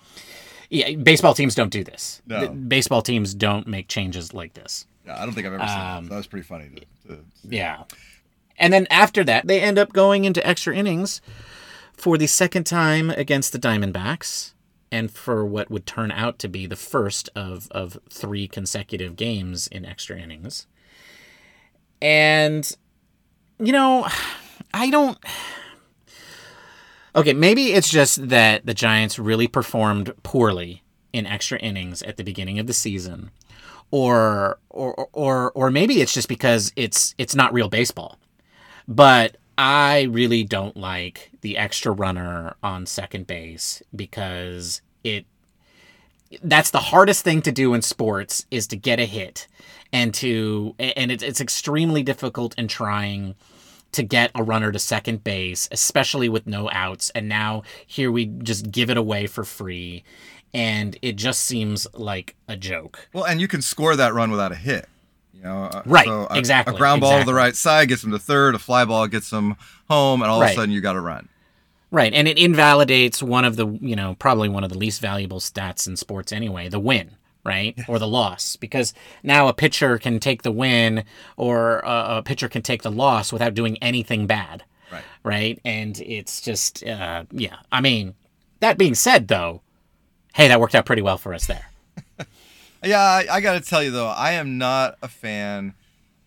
yeah, 0.69 0.95
baseball 0.95 1.33
teams 1.33 1.55
don't 1.55 1.71
do 1.71 1.83
this. 1.83 2.21
No. 2.27 2.47
Baseball 2.49 3.01
teams 3.01 3.33
don't 3.33 3.67
make 3.67 3.87
changes 3.87 4.33
like 4.33 4.53
this. 4.53 4.85
Yeah, 5.05 5.21
I 5.21 5.25
don't 5.25 5.33
think 5.33 5.47
I've 5.47 5.53
ever 5.53 5.67
seen 5.67 5.77
Um, 5.79 6.03
that. 6.05 6.09
That 6.11 6.17
was 6.17 6.27
pretty 6.27 6.45
funny. 6.45 6.69
To, 7.07 7.15
to, 7.15 7.23
Yeah, 7.49 7.83
and 8.57 8.71
then 8.71 8.85
after 8.91 9.23
that, 9.23 9.47
they 9.47 9.59
end 9.61 9.79
up 9.79 9.91
going 9.93 10.25
into 10.25 10.45
extra 10.47 10.75
innings 10.75 11.21
for 11.93 12.17
the 12.17 12.27
second 12.27 12.65
time 12.65 13.09
against 13.09 13.51
the 13.51 13.59
Diamondbacks. 13.59 14.53
And 14.93 15.09
for 15.09 15.45
what 15.45 15.71
would 15.71 15.85
turn 15.85 16.11
out 16.11 16.37
to 16.39 16.49
be 16.49 16.65
the 16.65 16.75
first 16.75 17.29
of, 17.33 17.69
of 17.71 17.97
three 18.09 18.45
consecutive 18.45 19.15
games 19.15 19.67
in 19.67 19.85
extra 19.85 20.19
innings. 20.19 20.67
And, 22.01 22.69
you 23.59 23.71
know, 23.71 24.07
I 24.73 24.89
don't. 24.89 25.17
Okay, 27.15 27.33
maybe 27.33 27.73
it's 27.73 27.89
just 27.89 28.29
that 28.29 28.65
the 28.65 28.73
Giants 28.73 29.19
really 29.19 29.47
performed 29.47 30.13
poorly 30.23 30.83
in 31.11 31.25
extra 31.25 31.59
innings 31.59 32.01
at 32.03 32.17
the 32.17 32.23
beginning 32.23 32.57
of 32.57 32.67
the 32.67 32.73
season. 32.73 33.31
Or 33.91 34.57
or 34.69 35.09
or 35.11 35.51
or 35.51 35.69
maybe 35.69 36.01
it's 36.01 36.13
just 36.13 36.29
because 36.29 36.71
it's 36.77 37.13
it's 37.17 37.35
not 37.35 37.51
real 37.51 37.67
baseball. 37.67 38.17
But 38.87 39.35
I 39.57 40.03
really 40.03 40.43
don't 40.45 40.77
like 40.77 41.31
the 41.41 41.57
extra 41.57 41.91
runner 41.91 42.55
on 42.63 42.85
second 42.85 43.27
base 43.27 43.83
because 43.93 44.81
it 45.03 45.25
that's 46.43 46.71
the 46.71 46.79
hardest 46.79 47.23
thing 47.23 47.41
to 47.43 47.51
do 47.51 47.73
in 47.73 47.81
sports 47.81 48.45
is 48.51 48.67
to 48.67 48.75
get 48.75 48.99
a 48.99 49.05
hit 49.05 49.47
and 49.91 50.13
to 50.15 50.75
and 50.79 51.11
it's 51.11 51.23
it's 51.23 51.41
extremely 51.41 52.03
difficult 52.03 52.53
in 52.57 52.67
trying 52.67 53.35
to 53.91 54.03
get 54.03 54.31
a 54.35 54.43
runner 54.43 54.71
to 54.71 54.79
second 54.79 55.23
base, 55.23 55.67
especially 55.71 56.29
with 56.29 56.47
no 56.47 56.69
outs. 56.71 57.09
And 57.11 57.27
now 57.27 57.63
here 57.85 58.11
we 58.11 58.25
just 58.25 58.71
give 58.71 58.89
it 58.89 58.97
away 58.97 59.27
for 59.27 59.43
free. 59.43 60.03
And 60.53 60.97
it 61.01 61.17
just 61.17 61.41
seems 61.41 61.87
like 61.93 62.35
a 62.47 62.55
joke. 62.57 63.07
well, 63.13 63.25
and 63.25 63.39
you 63.39 63.47
can 63.47 63.61
score 63.61 63.95
that 63.95 64.13
run 64.13 64.31
without 64.31 64.51
a 64.51 64.55
hit. 64.55 64.87
You 65.33 65.43
know, 65.43 65.63
uh, 65.63 65.81
Right, 65.85 66.05
so 66.05 66.27
a, 66.29 66.37
exactly, 66.37 66.75
A 66.75 66.77
ground 66.77 67.01
ball 67.01 67.19
to 67.19 67.25
the 67.25 67.33
right 67.33 67.55
side 67.55 67.87
gets 67.87 68.03
him 68.03 68.11
to 68.11 68.19
third. 68.19 68.53
A 68.53 68.59
fly 68.59 68.85
ball 68.85 69.07
gets 69.07 69.31
him 69.31 69.55
home, 69.89 70.21
and 70.21 70.29
all 70.29 70.41
of 70.41 70.49
a 70.49 70.53
sudden 70.53 70.71
you 70.71 70.81
got 70.81 70.93
to 70.93 71.01
run. 71.01 71.29
Right. 71.91 72.13
And 72.13 72.27
it 72.27 72.37
invalidates 72.37 73.21
one 73.21 73.43
of 73.45 73.57
the, 73.57 73.67
you 73.81 73.95
know, 73.95 74.15
probably 74.15 74.49
one 74.49 74.63
of 74.63 74.71
the 74.71 74.77
least 74.77 75.01
valuable 75.01 75.39
stats 75.39 75.87
in 75.87 75.97
sports 75.97 76.31
anyway, 76.31 76.69
the 76.69 76.79
win, 76.79 77.11
right? 77.43 77.77
Or 77.87 77.99
the 77.99 78.07
loss. 78.07 78.55
Because 78.55 78.93
now 79.23 79.47
a 79.49 79.53
pitcher 79.53 79.97
can 79.97 80.19
take 80.19 80.43
the 80.43 80.51
win 80.51 81.03
or 81.35 81.81
a, 81.83 82.23
pitcher 82.23 82.47
can 82.47 82.61
take 82.61 82.81
the 82.81 82.91
loss 82.91 83.33
without 83.33 83.53
doing 83.53 83.77
anything 83.79 84.25
bad. 84.25 84.63
Right. 84.91 85.03
Right. 85.23 85.59
And 85.65 85.99
it's 85.99 86.41
just, 86.41 86.85
uh, 86.85 87.25
yeah. 87.31 87.57
I 87.71 87.81
mean, 87.81 88.15
that 88.61 88.77
being 88.77 88.95
said, 88.95 89.27
though, 89.27 89.61
hey, 90.33 90.47
that 90.47 90.59
worked 90.59 90.75
out 90.75 90.85
pretty 90.85 91.01
well 91.01 91.17
for 91.17 91.33
us 91.33 91.45
there. 91.47 91.69
Yeah, 92.83 92.99
I, 92.99 93.25
I 93.29 93.41
got 93.41 93.53
to 93.53 93.69
tell 93.69 93.83
you 93.83 93.91
though, 93.91 94.07
I 94.07 94.31
am 94.31 94.57
not 94.57 94.97
a 95.01 95.07
fan. 95.07 95.75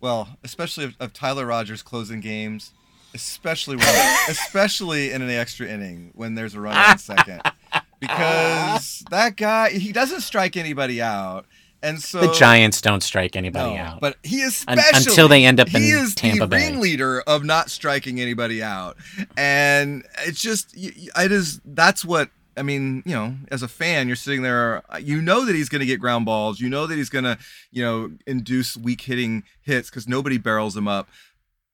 Well, 0.00 0.38
especially 0.44 0.84
of, 0.84 0.96
of 1.00 1.12
Tyler 1.12 1.46
Rogers 1.46 1.82
closing 1.82 2.20
games, 2.20 2.72
especially 3.14 3.76
when, 3.76 4.16
especially 4.28 5.12
in 5.12 5.22
an 5.22 5.30
extra 5.30 5.66
inning 5.66 6.10
when 6.14 6.34
there's 6.34 6.54
a 6.54 6.60
run 6.60 6.76
on 6.76 6.98
second, 6.98 7.40
because 8.00 9.04
that 9.10 9.36
guy 9.36 9.70
he 9.70 9.92
doesn't 9.92 10.20
strike 10.20 10.56
anybody 10.56 11.00
out, 11.00 11.46
and 11.82 12.02
so 12.02 12.20
The 12.20 12.32
Giants 12.32 12.80
don't 12.80 13.02
strike 13.02 13.36
anybody 13.36 13.74
no, 13.74 13.80
out. 13.80 14.00
But 14.00 14.16
he 14.22 14.42
Un- 14.42 14.48
especially 14.48 15.10
until 15.10 15.28
they 15.28 15.44
end 15.44 15.60
up 15.60 15.72
in 15.74 15.82
he 15.82 15.90
is 15.90 16.14
Tampa 16.14 16.40
the 16.40 16.46
Bay. 16.46 16.68
ringleader 16.68 17.20
of 17.22 17.44
not 17.44 17.70
striking 17.70 18.20
anybody 18.20 18.62
out, 18.62 18.96
and 19.36 20.04
it's 20.26 20.40
just 20.40 20.74
it 20.74 21.32
is 21.32 21.60
that's 21.64 22.04
what 22.04 22.30
I 22.56 22.62
mean. 22.62 23.02
You 23.06 23.14
know, 23.14 23.36
as 23.50 23.62
a 23.62 23.68
fan, 23.68 24.06
you're 24.06 24.16
sitting 24.16 24.42
there, 24.42 24.82
you 25.00 25.20
know 25.22 25.44
that 25.44 25.54
he's 25.54 25.68
going 25.68 25.80
to 25.80 25.86
get 25.86 26.00
ground 26.00 26.24
balls, 26.24 26.60
you 26.60 26.68
know 26.68 26.86
that 26.86 26.96
he's 26.96 27.10
going 27.10 27.24
to 27.24 27.38
you 27.70 27.84
know 27.84 28.10
induce 28.26 28.76
weak 28.76 29.02
hitting 29.02 29.44
hits 29.62 29.90
because 29.90 30.08
nobody 30.08 30.38
barrels 30.38 30.76
him 30.76 30.88
up, 30.88 31.08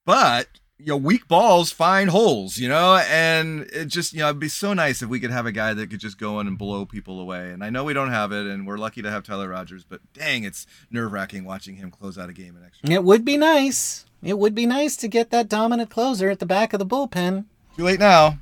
but 0.05 0.49
you 0.81 0.87
know, 0.87 0.97
weak 0.97 1.29
balls 1.29 1.71
find 1.71 2.11
holes, 2.11 2.57
you 2.57 2.69
know, 2.69 2.97
and 3.09 3.63
it 3.73 3.87
just, 3.87 4.13
you 4.13 4.21
know, 4.21 4.29
it'd 4.29 4.41
be 4.41 4.49
so 4.49 4.73
nice 4.73 5.03
if 5.03 5.09
we 5.09 5.21
could 5.21 5.31
have 5.31 5.47
a 5.47 5.53
guy 5.53 5.75
that 5.75 5.91
could 5.91 6.01
just 6.01 6.19
go 6.19 6.41
in 6.41 6.47
and 6.47 6.57
blow 6.57 6.87
people 6.87 7.21
away. 7.21 7.51
And 7.51 7.63
I 7.63 7.71
know 7.71 7.85
we 7.85 7.93
don't 7.93 8.11
have 8.11 8.33
it, 8.33 8.47
and 8.47 8.67
we're 8.67 8.79
lucky 8.79 9.03
to 9.03 9.11
have 9.11 9.23
Tyler 9.23 9.49
Rogers, 9.49 9.85
but 9.85 10.01
dang, 10.15 10.45
it's 10.45 10.67
nerve 10.91 11.13
wracking 11.13 11.45
watching 11.45 11.77
him 11.77 11.91
close 11.91 12.19
out 12.19 12.31
a 12.31 12.33
game 12.33 12.57
in 12.57 12.65
extra. 12.65 12.91
It 12.91 13.05
would 13.05 13.25
be 13.25 13.37
nice. 13.37 14.07
It 14.23 14.39
would 14.39 14.55
be 14.55 14.67
nice 14.67 14.97
to 14.97 15.09
get 15.09 15.31
that 15.31 15.49
dominant 15.49 15.91
closer 15.91 16.31
at 16.31 16.39
the 16.39 16.47
back 16.47 16.73
of 16.73 16.79
the 16.79 16.87
bullpen. 16.87 17.45
Too 17.77 17.85
late 17.85 18.01
now. 18.01 18.39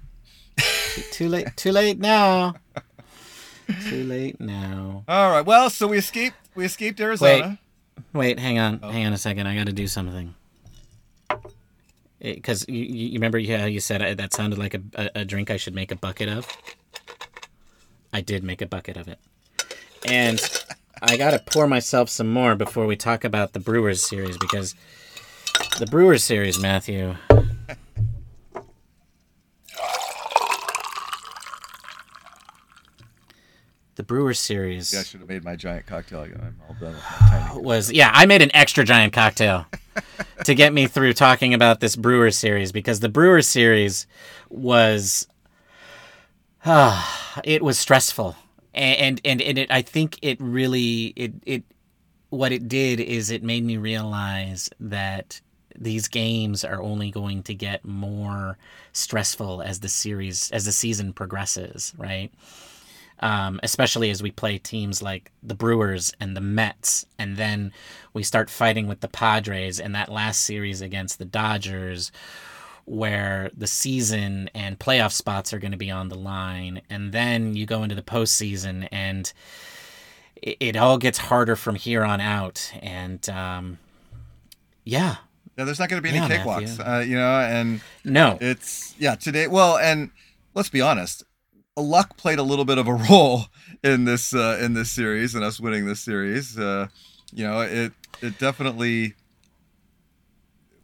too 1.13 1.29
late. 1.29 1.49
Too 1.57 1.73
late 1.73 1.99
now. 1.99 2.55
too 3.89 4.05
late 4.05 4.41
now. 4.41 5.05
All 5.07 5.31
right. 5.31 5.45
Well, 5.45 5.71
so 5.71 5.87
we 5.89 5.99
escaped. 5.99 6.37
We 6.55 6.65
escaped 6.65 7.01
Arizona. 7.01 7.59
Wait, 8.13 8.37
wait. 8.37 8.39
Hang 8.39 8.59
on. 8.59 8.81
Oh. 8.83 8.91
Hang 8.91 9.07
on 9.07 9.13
a 9.13 9.19
second. 9.19 9.47
I 9.47 9.57
got 9.57 9.67
to 9.67 9.73
do 9.73 9.87
something 9.87 10.35
Eh, 12.21 12.35
because 12.35 12.65
you, 12.69 12.83
you 12.83 13.13
remember 13.15 13.41
how 13.41 13.67
you 13.67 13.81
said 13.81 14.03
I, 14.03 14.15
that 14.15 14.33
sounded 14.33 14.59
like 14.59 14.75
a, 14.75 14.83
a, 14.95 15.11
a, 15.21 15.25
drink 15.25 15.51
I 15.51 15.57
should 15.57 15.75
make 15.75 15.93
a 15.93 15.97
bucket 15.97 16.29
of. 16.29 16.49
I 18.13 18.21
did 18.21 18.43
make 18.43 18.63
a 18.63 18.67
bucket 18.67 18.97
of 18.97 19.07
it, 19.09 19.19
and 20.07 20.41
I 21.01 21.17
gotta 21.17 21.39
pour 21.39 21.67
myself 21.69 22.09
some 22.09 22.33
more 22.33 22.57
before 22.57 22.87
we 22.87 22.97
talk 22.97 23.23
about 23.23 23.53
the 23.53 23.61
Brewers 23.61 24.03
series 24.03 24.37
because 24.39 24.75
the 25.79 25.87
Brewers 25.87 26.25
series, 26.25 26.59
Matthew. 26.59 27.15
The 33.99 34.05
Brewers 34.05 34.39
series. 34.39 34.95
Yeah, 34.95 35.01
I 35.01 35.03
should 35.03 35.21
have 35.21 35.29
made 35.29 35.45
my 35.45 35.57
giant 35.57 35.85
cocktail. 35.87 36.21
I'm 36.21 36.57
all 36.67 36.77
done 36.81 36.95
with 36.95 37.05
my 37.21 37.29
tiny. 37.49 37.61
Was 37.61 37.93
yeah, 37.93 38.11
I 38.15 38.25
made 38.25 38.41
an 38.41 38.51
extra 38.55 38.85
giant 38.85 39.13
cocktail 39.13 39.67
to 40.45 40.55
get 40.55 40.73
me 40.73 40.87
through 40.87 41.13
talking 41.13 41.53
about 41.53 41.81
this 41.81 41.97
Brewers 41.97 42.39
series 42.39 42.73
because 42.73 43.01
the 43.01 43.09
Brewers 43.09 43.49
series 43.49 44.07
was, 44.49 45.27
uh, 46.65 47.05
it 47.45 47.63
was 47.63 47.79
stressful, 47.79 48.37
and 48.73 49.21
and 49.25 49.43
and 49.43 49.59
it, 49.59 49.71
I 49.71 49.83
think 49.83 50.19
it 50.23 50.41
really 50.41 51.13
it 51.17 51.33
it 51.45 51.65
what 52.31 52.53
it 52.53 52.69
did 52.69 53.01
is 53.01 53.31
it 53.31 53.43
made 53.43 53.65
me 53.65 53.79
realize 53.79 54.71
that 54.79 55.41
these 55.77 56.07
games 56.07 56.65
are 56.65 56.81
only 56.81 57.11
going 57.11 57.43
to 57.45 57.55
get 57.55 57.85
more 57.85 58.59
stressful 58.93 59.61
as 59.61 59.81
the 59.81 59.89
series 59.89 60.53
as 60.53 60.65
the 60.67 60.73
season 60.73 61.13
progresses, 61.13 61.95
right? 61.99 62.31
Um, 63.21 63.59
especially 63.63 64.11
as 64.11 64.23
we 64.23 64.31
play 64.31 64.59
teams 64.59 65.03
like 65.03 65.31
the 65.43 65.55
Brewers 65.55 66.13
and 66.21 66.37
the 66.37 66.41
Mets, 66.41 67.07
and 67.19 67.37
then 67.37 67.73
we 68.13 68.23
start 68.23 68.51
fighting 68.51 68.87
with 68.87 69.01
the 69.01 69.09
Padres 69.09 69.81
in 69.81 69.93
that 69.93 70.11
last 70.11 70.43
series 70.43 70.81
against 70.81 71.19
the 71.19 71.25
Dodgers, 71.25 72.13
where 72.85 73.51
the 73.57 73.67
season 73.67 74.49
and 74.55 74.79
playoff 74.79 75.13
spots 75.13 75.53
are 75.53 75.59
going 75.59 75.73
to 75.73 75.79
be 75.79 75.91
on 75.91 76.09
the 76.09 76.19
line, 76.19 76.81
and 76.89 77.13
then 77.13 77.55
you 77.55 77.67
go 77.67 77.83
into 77.83 77.95
the 77.95 78.03
postseason, 78.03 78.89
and 78.93 79.33
it, 80.37 80.57
it 80.61 80.77
all 80.77 80.99
gets 80.99 81.19
harder 81.19 81.57
from 81.57 81.75
here 81.75 82.05
on 82.05 82.21
out, 82.21 82.73
and 82.81 83.29
um, 83.29 83.79
yeah. 84.85 85.17
Yeah, 85.57 85.65
there's 85.65 85.81
not 85.81 85.89
going 85.89 86.01
to 86.01 86.09
be 86.09 86.17
any 86.17 86.25
yeah, 86.25 86.45
cakewalks, 86.45 86.79
uh, 86.79 87.01
you 87.01 87.17
know, 87.17 87.41
and 87.41 87.81
no, 88.05 88.39
it's 88.41 88.95
yeah 88.97 89.17
today. 89.17 89.49
Well, 89.49 89.77
and 89.77 90.13
let's 90.55 90.69
be 90.69 90.81
honest, 90.81 91.25
luck 91.81 92.17
played 92.17 92.39
a 92.39 92.43
little 92.43 92.65
bit 92.65 92.79
of 92.79 92.87
a 92.87 92.95
role 93.11 93.47
in 93.83 94.05
this 94.05 94.35
uh, 94.35 94.59
in 94.61 94.75
this 94.75 94.91
series 94.91 95.35
and 95.35 95.45
us 95.45 95.61
winning 95.61 95.87
this 95.87 96.01
series. 96.01 96.59
Uh, 96.59 96.89
you 97.33 97.45
know, 97.45 97.61
it 97.61 97.93
it 98.21 98.39
definitely. 98.39 99.15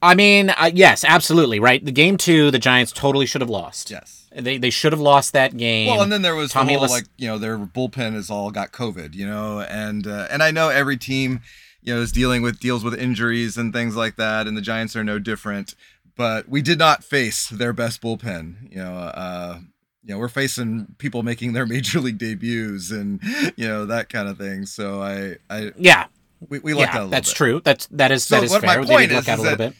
I 0.03 0.15
mean, 0.15 0.51
uh, 0.51 0.71
yes, 0.73 1.03
absolutely, 1.03 1.61
right. 1.61 1.83
The 1.83 1.93
game 1.93 2.19
two, 2.19 2.51
the 2.51 2.59
Giants 2.59 2.93
totally 2.93 3.25
should 3.25 3.41
have 3.41 3.49
lost. 3.49 3.91
Yes, 3.91 4.29
they 4.35 4.59
they 4.59 4.71
should 4.71 4.93
have 4.93 5.01
lost 5.01 5.33
that 5.33 5.57
game. 5.57 5.89
Well, 5.89 6.03
and 6.03 6.13
then 6.13 6.23
there 6.23 6.35
was 6.35 6.53
Tommy 6.53 6.75
the 6.75 6.81
whole, 6.81 6.89
like 6.89 7.07
you 7.17 7.27
know 7.27 7.39
their 7.39 7.59
bullpen 7.59 8.13
has 8.13 8.31
all 8.31 8.51
got 8.51 8.73
COVID, 8.73 9.15
you 9.15 9.27
know, 9.27 9.61
and 9.61 10.07
uh, 10.07 10.29
and 10.31 10.43
I 10.43 10.51
know 10.51 10.69
every 10.69 10.99
team 10.99 11.41
you 11.81 11.95
know 11.95 12.01
is 12.01 12.13
dealing 12.13 12.43
with 12.43 12.61
deals 12.61 12.85
with 12.85 12.95
injuries 12.95 13.57
and 13.57 13.73
things 13.73 13.97
like 13.97 14.17
that, 14.17 14.47
and 14.47 14.57
the 14.57 14.63
Giants 14.63 14.95
are 14.95 15.05
no 15.05 15.19
different. 15.19 15.75
But 16.17 16.49
we 16.49 16.63
did 16.63 16.79
not 16.79 17.03
face 17.03 17.49
their 17.49 17.73
best 17.73 18.01
bullpen, 18.03 18.71
you 18.71 18.79
know. 18.79 18.95
Uh, 18.95 19.61
you 20.05 20.15
know 20.15 20.19
we're 20.19 20.29
facing 20.29 20.95
people 20.99 21.23
making 21.23 21.53
their 21.53 21.67
major 21.75 22.01
league 22.01 22.19
debuts 22.19 22.91
and 22.91 23.21
you 23.57 23.67
know 23.67 23.87
that 23.87 24.09
kind 24.09 24.29
of 24.29 24.39
thing. 24.39 24.67
So 24.67 25.03
i 25.03 25.37
i 25.51 25.73
yeah. 25.77 26.07
We, 26.49 26.59
we 26.59 26.75
lucked 26.75 26.93
yeah, 26.93 27.01
out 27.01 27.01
a 27.01 27.05
little 27.05 27.09
bit. 27.09 27.11
that's 27.13 27.31
bit. 27.31 27.37
true. 27.37 27.61
That's 27.65 27.87
that 27.87 28.11
is 28.13 28.25
so 28.25 28.37
that 28.37 28.45
is 28.45 28.51
what 28.51 28.61
fair. 28.61 28.81
my 28.81 28.87
point 28.87 29.13
is, 29.13 29.27
is 29.27 29.43
that 29.43 29.75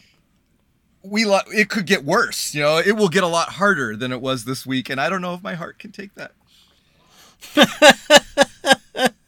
we 1.03 1.25
look 1.25 1.45
it 1.49 1.69
could 1.69 1.85
get 1.85 2.03
worse 2.03 2.55
you 2.55 2.61
know? 2.61 2.79
It 2.79 2.93
will 2.93 3.09
get 3.09 3.23
a 3.23 3.27
lot 3.27 3.49
harder 3.49 3.95
than 3.95 4.11
it 4.11 4.21
was 4.21 4.45
this 4.45 4.65
week 4.65 4.89
and 4.89 4.99
i 4.99 5.09
don't 5.09 5.21
know 5.21 5.35
if 5.35 5.43
my 5.43 5.53
heart 5.53 5.79
can 5.79 5.91
take 5.91 6.11
that. 6.15 6.31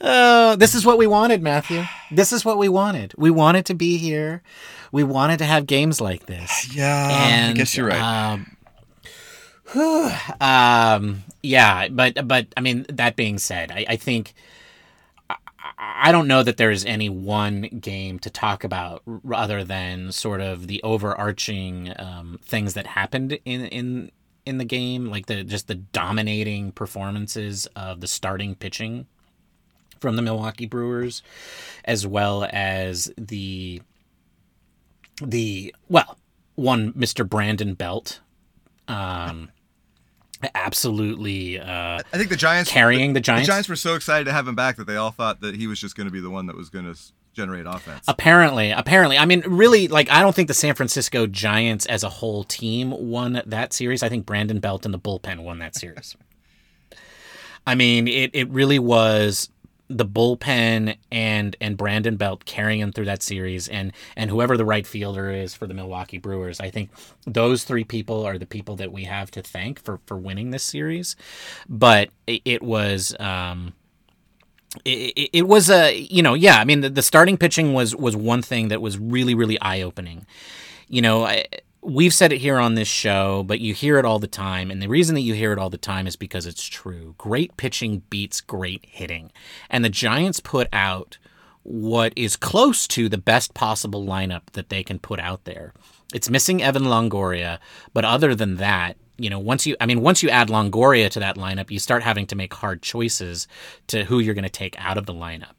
Oh 0.00 0.56
this 0.56 0.74
is 0.74 0.84
what 0.84 0.98
we 0.98 1.06
wanted 1.06 1.42
matthew. 1.42 1.84
This 2.10 2.32
is 2.32 2.44
what 2.44 2.58
we 2.58 2.68
wanted. 2.68 3.14
We 3.16 3.30
wanted 3.30 3.64
to 3.66 3.74
be 3.74 3.96
here. 3.96 4.42
We 4.90 5.04
wanted 5.04 5.38
to 5.38 5.44
have 5.44 5.66
games 5.66 6.00
like 6.00 6.26
this. 6.26 6.68
Yeah 6.74 7.26
and, 7.28 7.50
i 7.50 7.52
guess 7.54 7.76
you're 7.76 7.86
right. 7.86 8.00
um, 8.32 8.56
um, 10.40 11.22
yeah, 11.42 11.88
but 11.88 12.26
but 12.26 12.46
I 12.56 12.60
mean 12.60 12.86
that 12.88 13.16
being 13.16 13.38
said, 13.38 13.70
I, 13.70 13.86
I 13.88 13.96
think 13.96 14.34
I, 15.78 16.12
don't 16.12 16.28
know 16.28 16.42
that 16.42 16.56
there's 16.56 16.84
any 16.84 17.08
one 17.08 17.62
game 17.62 18.18
to 18.20 18.30
talk 18.30 18.64
about 18.64 19.02
other 19.32 19.64
than 19.64 20.12
sort 20.12 20.40
of 20.40 20.66
the 20.66 20.82
overarching 20.82 21.92
um, 21.98 22.38
things 22.44 22.74
that 22.74 22.86
happened 22.86 23.38
in 23.44 23.66
in 23.66 24.10
in 24.44 24.58
the 24.58 24.64
game, 24.64 25.06
like 25.06 25.26
the 25.26 25.44
just 25.44 25.68
the 25.68 25.76
dominating 25.76 26.72
performances 26.72 27.66
of 27.76 28.00
the 28.00 28.08
starting 28.08 28.54
pitching 28.54 29.06
from 30.00 30.16
the 30.16 30.22
Milwaukee 30.22 30.66
Brewers, 30.66 31.22
as 31.84 32.06
well 32.06 32.46
as 32.50 33.12
the 33.16 33.80
the 35.22 35.74
well 35.88 36.18
one 36.54 36.92
Mr. 36.92 37.28
Brandon 37.28 37.74
Belt. 37.74 38.20
Um, 38.88 39.50
absolutely 40.54 41.58
uh, 41.58 42.00
I 42.12 42.18
think 42.18 42.28
the 42.28 42.36
Giants 42.36 42.70
carrying 42.70 43.12
the, 43.12 43.18
the, 43.18 43.24
Giants. 43.24 43.46
The 43.46 43.52
Giants 43.52 43.68
were 43.68 43.76
so 43.76 43.94
excited 43.94 44.24
to 44.24 44.32
have 44.32 44.46
him 44.46 44.54
back 44.54 44.76
that 44.76 44.86
they 44.86 44.96
all 44.96 45.10
thought 45.10 45.40
that 45.40 45.54
he 45.54 45.66
was 45.66 45.80
just 45.80 45.96
going 45.96 46.06
to 46.06 46.12
be 46.12 46.20
the 46.20 46.30
one 46.30 46.46
that 46.46 46.56
was 46.56 46.68
going 46.68 46.92
to 46.92 46.98
generate 47.32 47.66
offense. 47.66 48.04
Apparently, 48.08 48.70
apparently. 48.70 49.18
I 49.18 49.24
mean, 49.24 49.42
really 49.46 49.88
like 49.88 50.10
I 50.10 50.20
don't 50.20 50.34
think 50.34 50.48
the 50.48 50.54
San 50.54 50.74
Francisco 50.74 51.26
Giants 51.26 51.86
as 51.86 52.02
a 52.02 52.08
whole 52.08 52.44
team 52.44 52.90
won 52.90 53.42
that 53.46 53.72
series. 53.72 54.02
I 54.02 54.08
think 54.08 54.26
Brandon 54.26 54.60
Belt 54.60 54.84
and 54.84 54.92
the 54.92 54.98
bullpen 54.98 55.40
won 55.40 55.58
that 55.58 55.74
series. 55.74 56.16
I 57.66 57.74
mean, 57.74 58.08
it 58.08 58.30
it 58.34 58.48
really 58.50 58.78
was 58.78 59.48
the 59.96 60.06
bullpen 60.06 60.96
and 61.10 61.56
and 61.60 61.76
Brandon 61.76 62.16
Belt 62.16 62.44
carrying 62.44 62.80
him 62.80 62.92
through 62.92 63.06
that 63.06 63.22
series 63.22 63.68
and 63.68 63.92
and 64.16 64.30
whoever 64.30 64.56
the 64.56 64.64
right 64.64 64.86
fielder 64.86 65.30
is 65.30 65.54
for 65.54 65.66
the 65.66 65.74
Milwaukee 65.74 66.18
Brewers. 66.18 66.60
I 66.60 66.70
think 66.70 66.90
those 67.26 67.64
three 67.64 67.84
people 67.84 68.24
are 68.24 68.38
the 68.38 68.46
people 68.46 68.76
that 68.76 68.92
we 68.92 69.04
have 69.04 69.30
to 69.32 69.42
thank 69.42 69.80
for 69.80 70.00
for 70.06 70.16
winning 70.16 70.50
this 70.50 70.64
series. 70.64 71.16
But 71.68 72.10
it, 72.26 72.42
it 72.44 72.62
was 72.62 73.14
um 73.20 73.74
it, 74.84 75.30
it, 75.34 75.48
was 75.48 75.68
a 75.70 75.94
you 75.94 76.22
know 76.22 76.34
yeah 76.34 76.58
I 76.58 76.64
mean 76.64 76.80
the, 76.80 76.90
the 76.90 77.02
starting 77.02 77.36
pitching 77.36 77.74
was 77.74 77.94
was 77.94 78.16
one 78.16 78.42
thing 78.42 78.68
that 78.68 78.80
was 78.80 78.98
really 78.98 79.34
really 79.34 79.60
eye 79.60 79.82
opening 79.82 80.26
you 80.88 81.02
know 81.02 81.24
I, 81.24 81.44
we've 81.82 82.14
said 82.14 82.32
it 82.32 82.38
here 82.38 82.58
on 82.58 82.74
this 82.74 82.88
show, 82.88 83.42
but 83.42 83.60
you 83.60 83.74
hear 83.74 83.98
it 83.98 84.04
all 84.04 84.20
the 84.20 84.26
time. 84.26 84.70
And 84.70 84.80
the 84.80 84.88
reason 84.88 85.14
that 85.16 85.22
you 85.22 85.34
hear 85.34 85.52
it 85.52 85.58
all 85.58 85.70
the 85.70 85.76
time 85.76 86.06
is 86.06 86.16
because 86.16 86.46
it's 86.46 86.64
true. 86.64 87.14
Great 87.18 87.56
pitching 87.56 88.02
beats 88.08 88.40
great 88.40 88.86
hitting. 88.88 89.32
And 89.68 89.84
the 89.84 89.90
Giants 89.90 90.40
put 90.40 90.68
out 90.72 91.18
what 91.64 92.12
is 92.16 92.36
close 92.36 92.86
to 92.88 93.08
the 93.08 93.18
best 93.18 93.54
possible 93.54 94.04
lineup 94.04 94.42
that 94.52 94.68
they 94.68 94.82
can 94.82 94.98
put 94.98 95.20
out 95.20 95.44
there. 95.44 95.74
It's 96.14 96.30
missing 96.30 96.62
Evan 96.62 96.84
Longoria, 96.84 97.58
but 97.92 98.04
other 98.04 98.34
than 98.34 98.56
that, 98.56 98.96
you 99.18 99.30
know, 99.30 99.38
once 99.38 99.66
you 99.66 99.76
I 99.80 99.86
mean, 99.86 100.00
once 100.00 100.22
you 100.22 100.30
add 100.30 100.48
Longoria 100.48 101.08
to 101.10 101.20
that 101.20 101.36
lineup, 101.36 101.70
you 101.70 101.78
start 101.78 102.02
having 102.02 102.26
to 102.26 102.36
make 102.36 102.54
hard 102.54 102.82
choices 102.82 103.46
to 103.88 104.04
who 104.04 104.18
you're 104.18 104.34
going 104.34 104.42
to 104.44 104.50
take 104.50 104.74
out 104.78 104.98
of 104.98 105.06
the 105.06 105.14
lineup. 105.14 105.54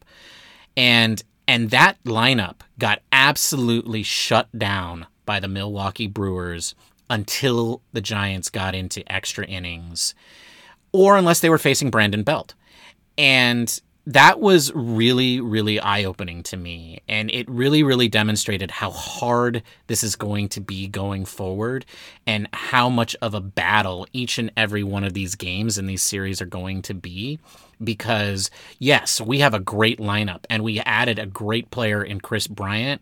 And 0.76 1.22
and 1.48 1.70
that 1.70 2.02
lineup 2.04 2.56
got 2.78 3.00
absolutely 3.12 4.02
shut 4.02 4.48
down 4.56 5.06
by 5.24 5.40
the 5.40 5.48
Milwaukee 5.48 6.06
Brewers 6.06 6.74
until 7.10 7.82
the 7.92 8.00
Giants 8.00 8.50
got 8.50 8.74
into 8.74 9.10
extra 9.12 9.44
innings 9.46 10.14
or 10.92 11.16
unless 11.16 11.40
they 11.40 11.50
were 11.50 11.58
facing 11.58 11.90
Brandon 11.90 12.22
Belt. 12.22 12.54
And 13.18 13.80
that 14.06 14.38
was 14.38 14.70
really, 14.74 15.40
really 15.40 15.80
eye 15.80 16.04
opening 16.04 16.42
to 16.44 16.56
me. 16.56 17.00
And 17.08 17.30
it 17.30 17.48
really, 17.48 17.82
really 17.82 18.08
demonstrated 18.08 18.70
how 18.70 18.90
hard 18.90 19.62
this 19.86 20.04
is 20.04 20.14
going 20.14 20.50
to 20.50 20.60
be 20.60 20.86
going 20.88 21.24
forward 21.24 21.86
and 22.26 22.48
how 22.52 22.90
much 22.90 23.16
of 23.22 23.32
a 23.34 23.40
battle 23.40 24.06
each 24.12 24.38
and 24.38 24.52
every 24.56 24.84
one 24.84 25.04
of 25.04 25.14
these 25.14 25.34
games 25.34 25.78
and 25.78 25.88
these 25.88 26.02
series 26.02 26.42
are 26.42 26.46
going 26.46 26.82
to 26.82 26.94
be. 26.94 27.38
Because, 27.82 28.50
yes, 28.78 29.20
we 29.20 29.40
have 29.40 29.54
a 29.54 29.58
great 29.58 29.98
lineup 29.98 30.44
and 30.50 30.62
we 30.62 30.80
added 30.80 31.18
a 31.18 31.26
great 31.26 31.70
player 31.70 32.04
in 32.04 32.20
Kris 32.20 32.46
Bryant 32.46 33.00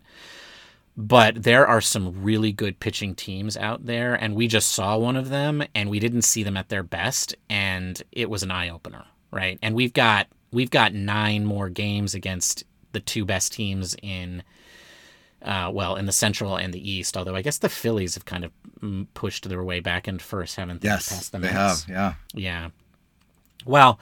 but 0.97 1.43
there 1.43 1.66
are 1.66 1.80
some 1.80 2.22
really 2.22 2.53
good 2.53 2.78
pitching 2.78 3.14
teams 3.14 3.57
out 3.57 3.86
there, 3.86 4.14
and 4.14 4.34
we 4.34 4.47
just 4.47 4.70
saw 4.70 4.97
one 4.97 5.16
of 5.16 5.30
them, 5.30 5.62
and 5.74 5.88
we 5.88 5.99
didn't 5.99 6.22
see 6.22 6.43
them 6.43 6.57
at 6.57 6.68
their 6.68 6.82
best, 6.82 7.34
and 7.49 8.03
it 8.12 8.28
was 8.28 8.43
an 8.43 8.51
eye 8.51 8.68
opener, 8.68 9.05
right? 9.30 9.59
And 9.62 9.74
we've 9.74 9.93
got 9.93 10.26
we've 10.51 10.70
got 10.70 10.93
nine 10.93 11.45
more 11.45 11.70
games 11.70 12.14
against 12.14 12.64
the 12.93 13.01
two 13.01 13.24
best 13.24 13.53
teams 13.53 13.97
in. 14.03 14.43
Uh, 15.40 15.68
well, 15.74 15.97
in 15.97 16.07
the 16.07 16.12
Central 16.12 16.55
and 16.55 16.72
the 16.72 16.90
East, 16.90 17.16
although 17.16 17.34
I 17.34 17.43
guess 17.43 17.59
the 17.59 17.68
Phillies 17.68 18.14
have 18.14 18.24
kind 18.24 18.45
of 18.45 18.53
mm, 18.80 19.09
pushed 19.12 19.49
their 19.49 19.64
way 19.64 19.80
back 19.80 20.07
into 20.07 20.24
first, 20.24 20.55
haven't 20.55 20.82
they? 20.82 20.88
Yes, 20.88 21.30
they 21.30 21.49
have. 21.49 21.84
Yeah. 21.88 22.14
Yeah. 22.32 22.68
Well, 23.66 23.99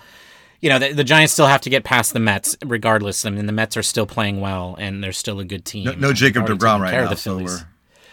you 0.61 0.69
know, 0.69 0.79
the, 0.79 0.93
the 0.93 1.05
Giants 1.05 1.33
still 1.33 1.47
have 1.47 1.61
to 1.63 1.71
get 1.71 1.85
past 1.85 2.13
the 2.13 2.21
Mets, 2.21 2.57
regardless. 2.65 3.25
I 3.25 3.31
mean, 3.31 3.47
the 3.47 3.53
Mets 3.53 3.77
are 3.77 3.83
still 3.83 4.07
playing 4.07 4.41
well, 4.41 4.77
and 4.79 5.03
they're 5.03 5.13
still 5.13 5.41
a 5.41 5.45
good 5.45 5.65
team. 5.65 5.85
No, 5.85 5.93
no 5.93 6.13
Jacob 6.13 6.43
already 6.45 6.59
DeGrom 6.59 6.81
right 6.81 6.91
care 6.91 7.05
now. 7.05 7.11
the 7.11 7.17
So 7.17 7.39
we're, 7.39 7.59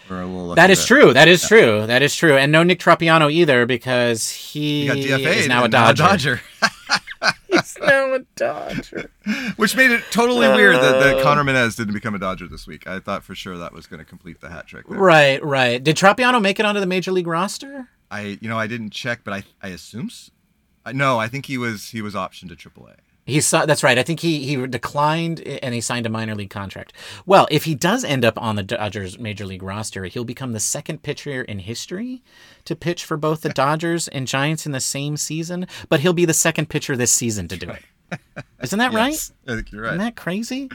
we're 0.08 0.22
a 0.22 0.26
little 0.26 0.54
That 0.54 0.70
is 0.70 0.84
true. 0.86 1.12
That 1.12 1.28
is 1.28 1.46
true. 1.46 1.86
That 1.86 2.02
is 2.02 2.14
true. 2.14 2.36
And 2.36 2.50
no 2.50 2.62
Nick 2.62 2.80
Tropiano 2.80 3.30
either, 3.30 3.66
because 3.66 4.30
he, 4.30 4.82
He 4.82 5.08
got 5.08 5.20
DFA 5.20 5.36
is 5.36 5.48
now 5.48 5.64
a 5.64 5.68
Dodger. 5.68 6.40
He's 7.50 7.76
now 7.80 8.14
a 8.14 8.20
Dodger. 8.36 9.10
Which 9.56 9.76
made 9.76 9.90
it 9.90 10.02
totally 10.10 10.48
weird 10.48 10.76
that, 10.76 10.94
Uh. 10.94 11.00
that 11.00 11.22
Connor 11.22 11.44
Menez 11.44 11.76
didn't 11.76 11.94
become 11.94 12.14
a 12.14 12.18
Dodger 12.18 12.46
this 12.48 12.66
week. 12.66 12.86
I 12.86 13.00
thought 13.00 13.24
for 13.24 13.34
sure 13.34 13.58
that 13.58 13.72
was 13.72 13.86
going 13.86 13.98
to 13.98 14.04
complete 14.04 14.40
the 14.40 14.48
hat 14.48 14.66
trick. 14.66 14.86
there. 14.88 14.98
Right, 14.98 15.42
right. 15.44 15.82
Did 15.82 15.96
Tropiano 15.96 16.40
make 16.40 16.58
it 16.60 16.64
onto 16.66 16.80
the 16.80 16.86
major 16.86 17.12
league 17.12 17.26
roster? 17.26 17.88
I, 18.10 18.38
you 18.40 18.48
know, 18.48 18.58
I 18.58 18.66
didn't 18.68 18.90
check, 18.90 19.20
but 19.24 19.34
I, 19.34 19.44
I 19.62 19.68
assume. 19.68 20.10
I, 20.84 20.92
no, 20.92 21.18
I 21.18 21.28
think 21.28 21.46
he 21.46 21.58
was 21.58 21.90
he 21.90 22.02
was 22.02 22.14
optioned 22.14 22.48
to 22.48 22.70
AAA. 22.70 22.96
He 23.28 23.42
saw 23.42 23.66
that's 23.66 23.82
right. 23.82 23.98
I 23.98 24.02
think 24.02 24.20
he 24.20 24.46
he 24.46 24.66
declined 24.66 25.40
and 25.40 25.74
he 25.74 25.82
signed 25.82 26.06
a 26.06 26.08
minor 26.08 26.34
league 26.34 26.48
contract. 26.48 26.94
Well, 27.26 27.46
if 27.50 27.64
he 27.64 27.74
does 27.74 28.02
end 28.02 28.24
up 28.24 28.40
on 28.40 28.56
the 28.56 28.62
Dodgers 28.62 29.18
major 29.18 29.44
league 29.44 29.62
roster, 29.62 30.06
he'll 30.06 30.24
become 30.24 30.52
the 30.52 30.60
second 30.60 31.02
pitcher 31.02 31.42
in 31.42 31.58
history 31.58 32.22
to 32.64 32.74
pitch 32.74 33.04
for 33.04 33.18
both 33.18 33.42
the 33.42 33.48
Dodgers 33.64 34.08
and 34.08 34.26
Giants 34.26 34.64
in 34.64 34.72
the 34.72 34.80
same 34.80 35.18
season, 35.18 35.66
but 35.90 36.00
he'll 36.00 36.14
be 36.14 36.24
the 36.24 36.32
second 36.32 36.70
pitcher 36.70 36.96
this 36.96 37.12
season 37.12 37.48
to 37.48 37.58
do 37.58 37.68
it. 37.68 37.82
Isn't 38.62 38.78
that 38.78 38.94
right? 38.94 39.12
Yes, 39.12 39.32
I 39.46 39.56
think 39.56 39.72
you're 39.72 39.82
right. 39.82 39.88
Isn't 39.88 39.98
that 39.98 40.16
crazy? 40.16 40.70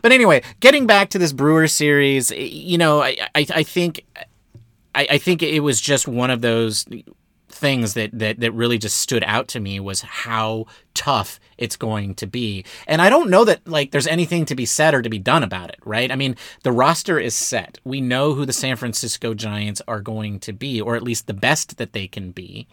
But 0.00 0.12
anyway, 0.12 0.42
getting 0.60 0.86
back 0.86 1.10
to 1.10 1.18
this 1.18 1.32
Brewer 1.32 1.66
series, 1.66 2.30
you 2.30 2.78
know, 2.78 3.02
I 3.02 3.16
I, 3.34 3.46
I 3.52 3.62
think 3.64 4.04
I, 4.94 5.06
I 5.10 5.18
think 5.18 5.42
it 5.42 5.60
was 5.60 5.80
just 5.80 6.06
one 6.06 6.30
of 6.30 6.40
those 6.40 6.86
things 7.56 7.94
that, 7.94 8.10
that 8.12 8.40
that 8.40 8.52
really 8.52 8.78
just 8.78 8.98
stood 8.98 9.24
out 9.24 9.48
to 9.48 9.60
me 9.60 9.80
was 9.80 10.02
how 10.02 10.66
tough 10.94 11.40
it's 11.58 11.76
going 11.76 12.14
to 12.16 12.26
be. 12.26 12.64
And 12.86 13.02
I 13.02 13.10
don't 13.10 13.30
know 13.30 13.44
that 13.44 13.66
like 13.66 13.90
there's 13.90 14.06
anything 14.06 14.44
to 14.46 14.54
be 14.54 14.66
said 14.66 14.94
or 14.94 15.02
to 15.02 15.08
be 15.08 15.18
done 15.18 15.42
about 15.42 15.70
it, 15.70 15.78
right? 15.84 16.10
I 16.10 16.16
mean, 16.16 16.36
the 16.62 16.72
roster 16.72 17.18
is 17.18 17.34
set. 17.34 17.78
We 17.84 18.00
know 18.00 18.34
who 18.34 18.46
the 18.46 18.52
San 18.52 18.76
Francisco 18.76 19.34
Giants 19.34 19.82
are 19.88 20.00
going 20.00 20.40
to 20.40 20.52
be, 20.52 20.80
or 20.80 20.96
at 20.96 21.02
least 21.02 21.26
the 21.26 21.34
best 21.34 21.78
that 21.78 21.92
they 21.92 22.06
can 22.06 22.30
be. 22.30 22.66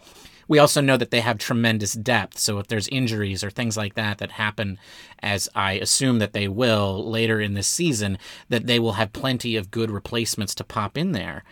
We 0.46 0.58
also 0.58 0.80
know 0.80 0.96
that 0.96 1.10
they 1.10 1.20
have 1.20 1.38
tremendous 1.38 1.94
depth. 1.94 2.38
So 2.38 2.58
if 2.58 2.68
there's 2.68 2.88
injuries 2.88 3.42
or 3.42 3.50
things 3.50 3.76
like 3.76 3.94
that 3.94 4.18
that 4.18 4.32
happen, 4.32 4.78
as 5.20 5.48
I 5.54 5.72
assume 5.72 6.18
that 6.18 6.32
they 6.32 6.48
will 6.48 7.08
later 7.10 7.40
in 7.40 7.54
this 7.54 7.66
season, 7.66 8.18
that 8.48 8.66
they 8.66 8.78
will 8.78 8.92
have 8.92 9.12
plenty 9.12 9.56
of 9.56 9.70
good 9.70 9.90
replacements 9.90 10.54
to 10.56 10.64
pop 10.64 10.98
in 10.98 11.12
there. 11.12 11.44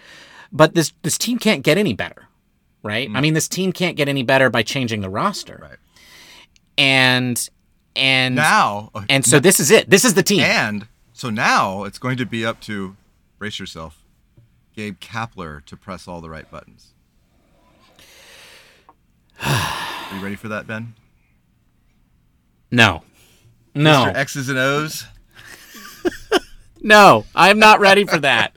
But 0.52 0.74
this 0.74 0.92
this 1.02 1.16
team 1.16 1.38
can't 1.38 1.64
get 1.64 1.78
any 1.78 1.94
better, 1.94 2.28
right? 2.82 3.08
I 3.12 3.20
mean, 3.20 3.34
this 3.34 3.48
team 3.48 3.72
can't 3.72 3.96
get 3.96 4.08
any 4.08 4.22
better 4.22 4.50
by 4.50 4.62
changing 4.62 5.00
the 5.00 5.10
roster. 5.10 5.58
Right. 5.62 5.78
And 6.78 7.48
and 7.94 8.34
Now, 8.34 8.90
uh, 8.94 9.02
and 9.08 9.24
so 9.24 9.38
this 9.40 9.60
is 9.60 9.70
it. 9.70 9.88
This 9.90 10.04
is 10.04 10.14
the 10.14 10.22
team. 10.22 10.40
and 10.40 10.86
so 11.12 11.28
now 11.30 11.84
it's 11.84 11.98
going 11.98 12.16
to 12.16 12.26
be 12.26 12.44
up 12.44 12.60
to 12.62 12.96
brace 13.38 13.58
yourself, 13.58 14.02
Gabe 14.74 14.98
Kapler 14.98 15.64
to 15.66 15.76
press 15.76 16.08
all 16.08 16.20
the 16.20 16.30
right 16.30 16.50
buttons. 16.50 16.94
Are 19.44 20.14
you 20.16 20.22
ready 20.22 20.36
for 20.36 20.48
that, 20.48 20.66
Ben? 20.66 20.94
no. 22.70 23.02
No. 23.74 24.04
Mr. 24.04 24.14
X's 24.16 24.48
and 24.50 24.58
O's. 24.58 25.06
No, 26.84 27.24
I'm 27.32 27.60
not 27.60 27.78
ready 27.78 28.04
for 28.04 28.18
that. 28.18 28.56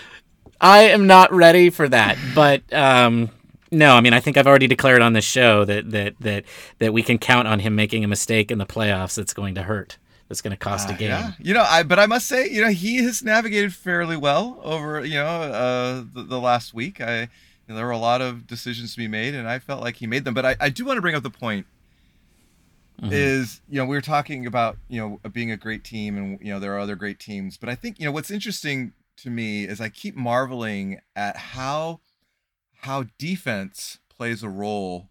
I 0.60 0.84
am 0.84 1.06
not 1.06 1.30
ready 1.34 1.68
for 1.68 1.86
that. 1.86 2.16
But 2.34 2.62
um, 2.72 3.28
no, 3.72 3.96
I 3.96 4.00
mean, 4.00 4.12
I 4.12 4.20
think 4.20 4.36
I've 4.36 4.46
already 4.46 4.66
declared 4.66 5.02
on 5.02 5.14
this 5.14 5.24
show 5.24 5.64
that 5.64 5.90
that 5.90 6.14
that 6.20 6.44
that 6.78 6.92
we 6.92 7.02
can 7.02 7.18
count 7.18 7.48
on 7.48 7.58
him 7.58 7.74
making 7.74 8.04
a 8.04 8.08
mistake 8.08 8.50
in 8.50 8.58
the 8.58 8.66
playoffs 8.66 9.16
that's 9.16 9.34
going 9.34 9.54
to 9.56 9.62
hurt. 9.62 9.98
That's 10.28 10.40
going 10.40 10.52
to 10.52 10.56
cost 10.56 10.88
a 10.88 10.94
game. 10.94 11.10
Yeah, 11.10 11.32
you 11.40 11.52
know, 11.52 11.64
I 11.68 11.82
but 11.82 11.98
I 11.98 12.06
must 12.06 12.26
say, 12.26 12.48
you 12.48 12.62
know, 12.62 12.70
he 12.70 12.96
has 13.04 13.22
navigated 13.22 13.74
fairly 13.74 14.16
well 14.16 14.60
over, 14.62 15.04
you 15.04 15.14
know, 15.14 15.26
uh, 15.26 16.04
the, 16.14 16.22
the 16.22 16.40
last 16.40 16.72
week. 16.72 17.00
I 17.00 17.22
you 17.22 17.28
know, 17.68 17.76
there 17.76 17.86
were 17.86 17.92
a 17.92 17.98
lot 17.98 18.20
of 18.20 18.46
decisions 18.46 18.92
to 18.92 18.98
be 18.98 19.08
made, 19.08 19.34
and 19.34 19.48
I 19.48 19.58
felt 19.58 19.82
like 19.82 19.96
he 19.96 20.06
made 20.06 20.24
them. 20.24 20.34
But 20.34 20.46
I, 20.46 20.56
I 20.60 20.68
do 20.68 20.84
want 20.84 20.96
to 20.96 21.02
bring 21.02 21.14
up 21.14 21.22
the 21.22 21.30
point 21.30 21.66
is, 23.02 23.60
you 23.68 23.78
know, 23.78 23.84
we 23.84 23.96
were 23.96 24.02
talking 24.02 24.46
about, 24.46 24.76
you 24.88 25.00
know, 25.00 25.20
being 25.30 25.50
a 25.50 25.56
great 25.56 25.82
team, 25.82 26.16
and 26.16 26.38
you 26.40 26.52
know, 26.52 26.60
there 26.60 26.74
are 26.74 26.78
other 26.78 26.96
great 26.96 27.18
teams. 27.18 27.56
But 27.56 27.68
I 27.68 27.74
think, 27.74 27.98
you 27.98 28.04
know, 28.04 28.12
what's 28.12 28.30
interesting 28.30 28.92
to 29.18 29.30
me 29.30 29.64
is 29.64 29.80
I 29.80 29.88
keep 29.88 30.14
marveling 30.14 31.00
at 31.16 31.36
how 31.36 32.00
how 32.82 33.06
defense 33.18 33.98
plays 34.08 34.42
a 34.42 34.48
role 34.48 35.08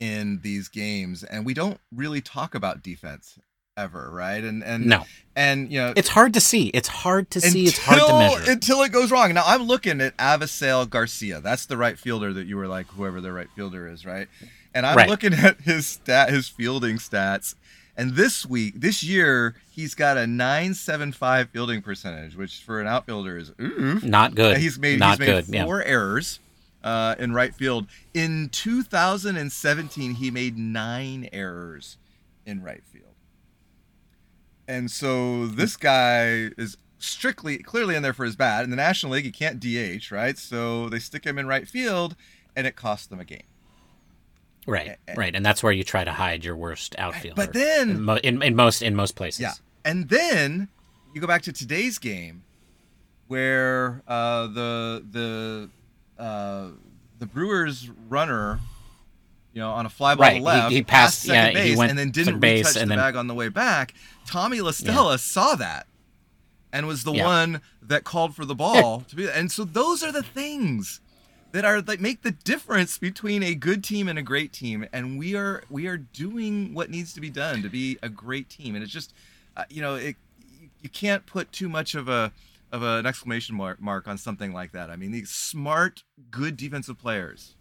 in 0.00 0.40
these 0.42 0.68
games, 0.68 1.22
and 1.22 1.46
we 1.46 1.54
don't 1.54 1.78
really 1.94 2.20
talk 2.20 2.54
about 2.54 2.82
defense 2.82 3.38
ever, 3.76 4.10
right? 4.12 4.42
And 4.44 4.62
and 4.62 4.86
No, 4.86 5.04
and 5.36 5.70
you 5.70 5.78
know 5.78 5.92
it's 5.96 6.08
hard 6.10 6.34
to 6.34 6.40
see. 6.40 6.66
It's 6.68 6.88
hard 6.88 7.30
to 7.30 7.40
see. 7.40 7.66
It's 7.66 7.78
hard 7.78 8.00
to 8.00 8.18
measure. 8.18 8.50
until 8.52 8.82
it 8.82 8.92
goes 8.92 9.10
wrong. 9.10 9.32
Now 9.34 9.44
I'm 9.46 9.62
looking 9.64 10.00
at 10.00 10.16
Avisail 10.16 10.88
Garcia. 10.88 11.40
That's 11.40 11.66
the 11.66 11.76
right 11.76 11.98
fielder 11.98 12.32
that 12.32 12.46
you 12.46 12.56
were 12.56 12.66
like 12.68 12.86
whoever 12.88 13.20
the 13.20 13.32
right 13.32 13.48
fielder 13.54 13.88
is, 13.88 14.04
right? 14.04 14.28
And 14.74 14.84
I'm 14.86 14.96
Right. 14.96 15.08
looking 15.08 15.32
at 15.34 15.60
his 15.60 15.86
stat, 15.86 16.30
his 16.30 16.48
fielding 16.48 16.96
stats. 16.98 17.54
And 17.96 18.16
this 18.16 18.44
week, 18.44 18.80
this 18.80 19.04
year, 19.04 19.54
he's 19.70 19.94
got 19.94 20.16
a 20.16 20.26
975 20.26 21.50
fielding 21.50 21.80
percentage, 21.80 22.34
which 22.34 22.56
for 22.64 22.80
an 22.80 22.88
outfielder 22.88 23.38
is 23.38 23.52
ooh. 23.60 24.00
Not 24.02 24.34
good. 24.34 24.56
He's 24.58 24.80
made 24.80 24.98
not 24.98 25.10
he's 25.10 25.18
made 25.20 25.26
good. 25.46 25.54
Yeah. 25.54 25.64
four 25.64 25.80
errors 25.82 26.40
uh, 26.84 27.16
in 27.18 27.32
right 27.32 27.52
field. 27.54 27.86
In 28.12 28.48
2017, 28.50 30.14
he 30.14 30.30
made 30.30 30.56
nine 30.56 31.28
errors 31.32 31.96
in 32.46 32.62
right 32.62 32.84
field. 32.84 33.14
And 34.68 34.90
so 34.90 35.46
this 35.46 35.76
guy 35.76 36.50
is 36.56 36.76
strictly, 36.98 37.58
clearly 37.58 37.96
in 37.96 38.02
there 38.02 38.12
for 38.12 38.24
his 38.24 38.36
bat. 38.36 38.64
In 38.64 38.70
the 38.70 38.76
National 38.76 39.12
League, 39.12 39.24
he 39.24 39.32
can't 39.32 39.58
DH, 39.58 40.12
right? 40.12 40.38
So 40.38 40.88
they 40.88 40.98
stick 40.98 41.24
him 41.24 41.38
in 41.38 41.46
right 41.46 41.66
field, 41.66 42.14
and 42.54 42.66
it 42.66 42.76
costs 42.76 43.06
them 43.06 43.18
a 43.18 43.24
game. 43.24 43.42
Right. 44.66 44.96
Right. 45.14 45.34
And 45.34 45.44
that's 45.44 45.62
where 45.62 45.72
you 45.72 45.84
try 45.84 46.04
to 46.04 46.12
hide 46.12 46.44
your 46.44 46.56
worst 46.56 46.94
outfielder. 46.98 47.34
But 47.36 47.52
then- 47.52 47.90
in, 47.90 48.02
mo- 48.02 48.20
in, 48.22 48.42
in 48.42 48.56
most 48.56 48.80
in 48.82 48.94
most 48.94 49.16
places. 49.16 49.40
Yeah. 49.40 49.52
And 49.84 50.08
then 50.08 50.68
you 51.14 51.20
go 51.20 51.26
back 51.26 51.42
to 51.42 51.52
today's 51.52 51.98
game, 51.98 52.44
where 53.26 54.02
uh, 54.08 54.46
the 54.46 55.04
the 55.10 55.70
uh, 56.18 56.68
the 57.18 57.26
Brewers 57.26 57.88
runner, 58.08 58.60
you 59.52 59.60
know, 59.60 59.70
on 59.70 59.86
a 59.86 59.88
fly 59.90 60.14
ball 60.14 60.22
Right, 60.22 60.30
to 60.34 60.36
he- 60.38 60.42
left, 60.42 60.72
he 60.72 60.82
passed- 60.82 61.22
second 61.22 61.34
yeah, 61.56 61.62
he 61.62 61.68
base, 61.70 61.78
went 61.78 61.90
and 61.90 61.98
then 61.98 62.10
didn't 62.10 62.40
base 62.40 62.66
retouch 62.66 62.82
and 62.82 62.90
the 62.90 62.96
then- 62.96 63.04
bag 63.04 63.16
on 63.16 63.26
the 63.26 63.34
way 63.34 63.48
back. 63.48 63.94
Tommy 64.26 64.60
La 64.60 64.70
Stella 64.72 65.18
saw 65.18 65.54
that 65.56 65.86
and 66.72 66.86
was 66.86 67.04
the 67.04 67.12
Yeah. 67.12 67.24
one 67.26 67.60
that 67.82 68.04
called 68.04 68.34
for 68.34 68.44
the 68.44 68.54
ball 68.54 69.00
to 69.08 69.16
be. 69.16 69.28
And 69.28 69.50
so 69.52 69.64
those 69.64 70.02
are 70.02 70.10
the 70.12 70.22
things 70.22 71.00
that 71.52 71.64
are 71.64 71.80
that 71.82 72.00
make 72.00 72.22
the 72.22 72.32
difference 72.32 72.98
between 72.98 73.44
a 73.44 73.54
good 73.54 73.84
team 73.84 74.08
and 74.08 74.18
a 74.18 74.22
great 74.22 74.52
team 74.52 74.84
and 74.92 75.16
we 75.16 75.36
are 75.36 75.62
we 75.70 75.86
are 75.86 75.96
doing 75.98 76.74
what 76.74 76.90
needs 76.90 77.12
to 77.12 77.20
be 77.20 77.30
done 77.30 77.62
to 77.62 77.68
be 77.68 77.96
a 78.02 78.08
great 78.08 78.48
team 78.50 78.74
and 78.74 78.82
it's 78.82 78.92
just 78.92 79.12
uh, 79.56 79.62
you 79.70 79.80
know 79.80 79.94
it 79.94 80.16
you 80.82 80.88
can't 80.88 81.26
put 81.26 81.52
too 81.52 81.68
much 81.68 81.94
of 81.94 82.08
a 82.08 82.32
of 82.74 82.82
an 82.82 83.06
exclamation 83.06 83.54
mark, 83.54 83.80
mark 83.80 84.08
on 84.08 84.18
something 84.18 84.52
like 84.52 84.72
that. 84.72 84.90
I 84.90 84.96
mean 84.96 85.12
these 85.12 85.30
smart 85.30 86.02
good 86.30 86.56
defensive 86.56 86.98
players. 86.98 87.54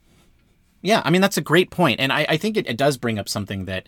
Yeah, 0.81 1.01
I 1.05 1.11
mean 1.11 1.21
that's 1.21 1.37
a 1.37 1.41
great 1.41 1.69
point, 1.69 1.99
and 1.99 2.11
I, 2.11 2.25
I 2.27 2.37
think 2.37 2.57
it, 2.57 2.67
it 2.67 2.77
does 2.77 2.97
bring 2.97 3.19
up 3.19 3.29
something 3.29 3.65
that 3.65 3.87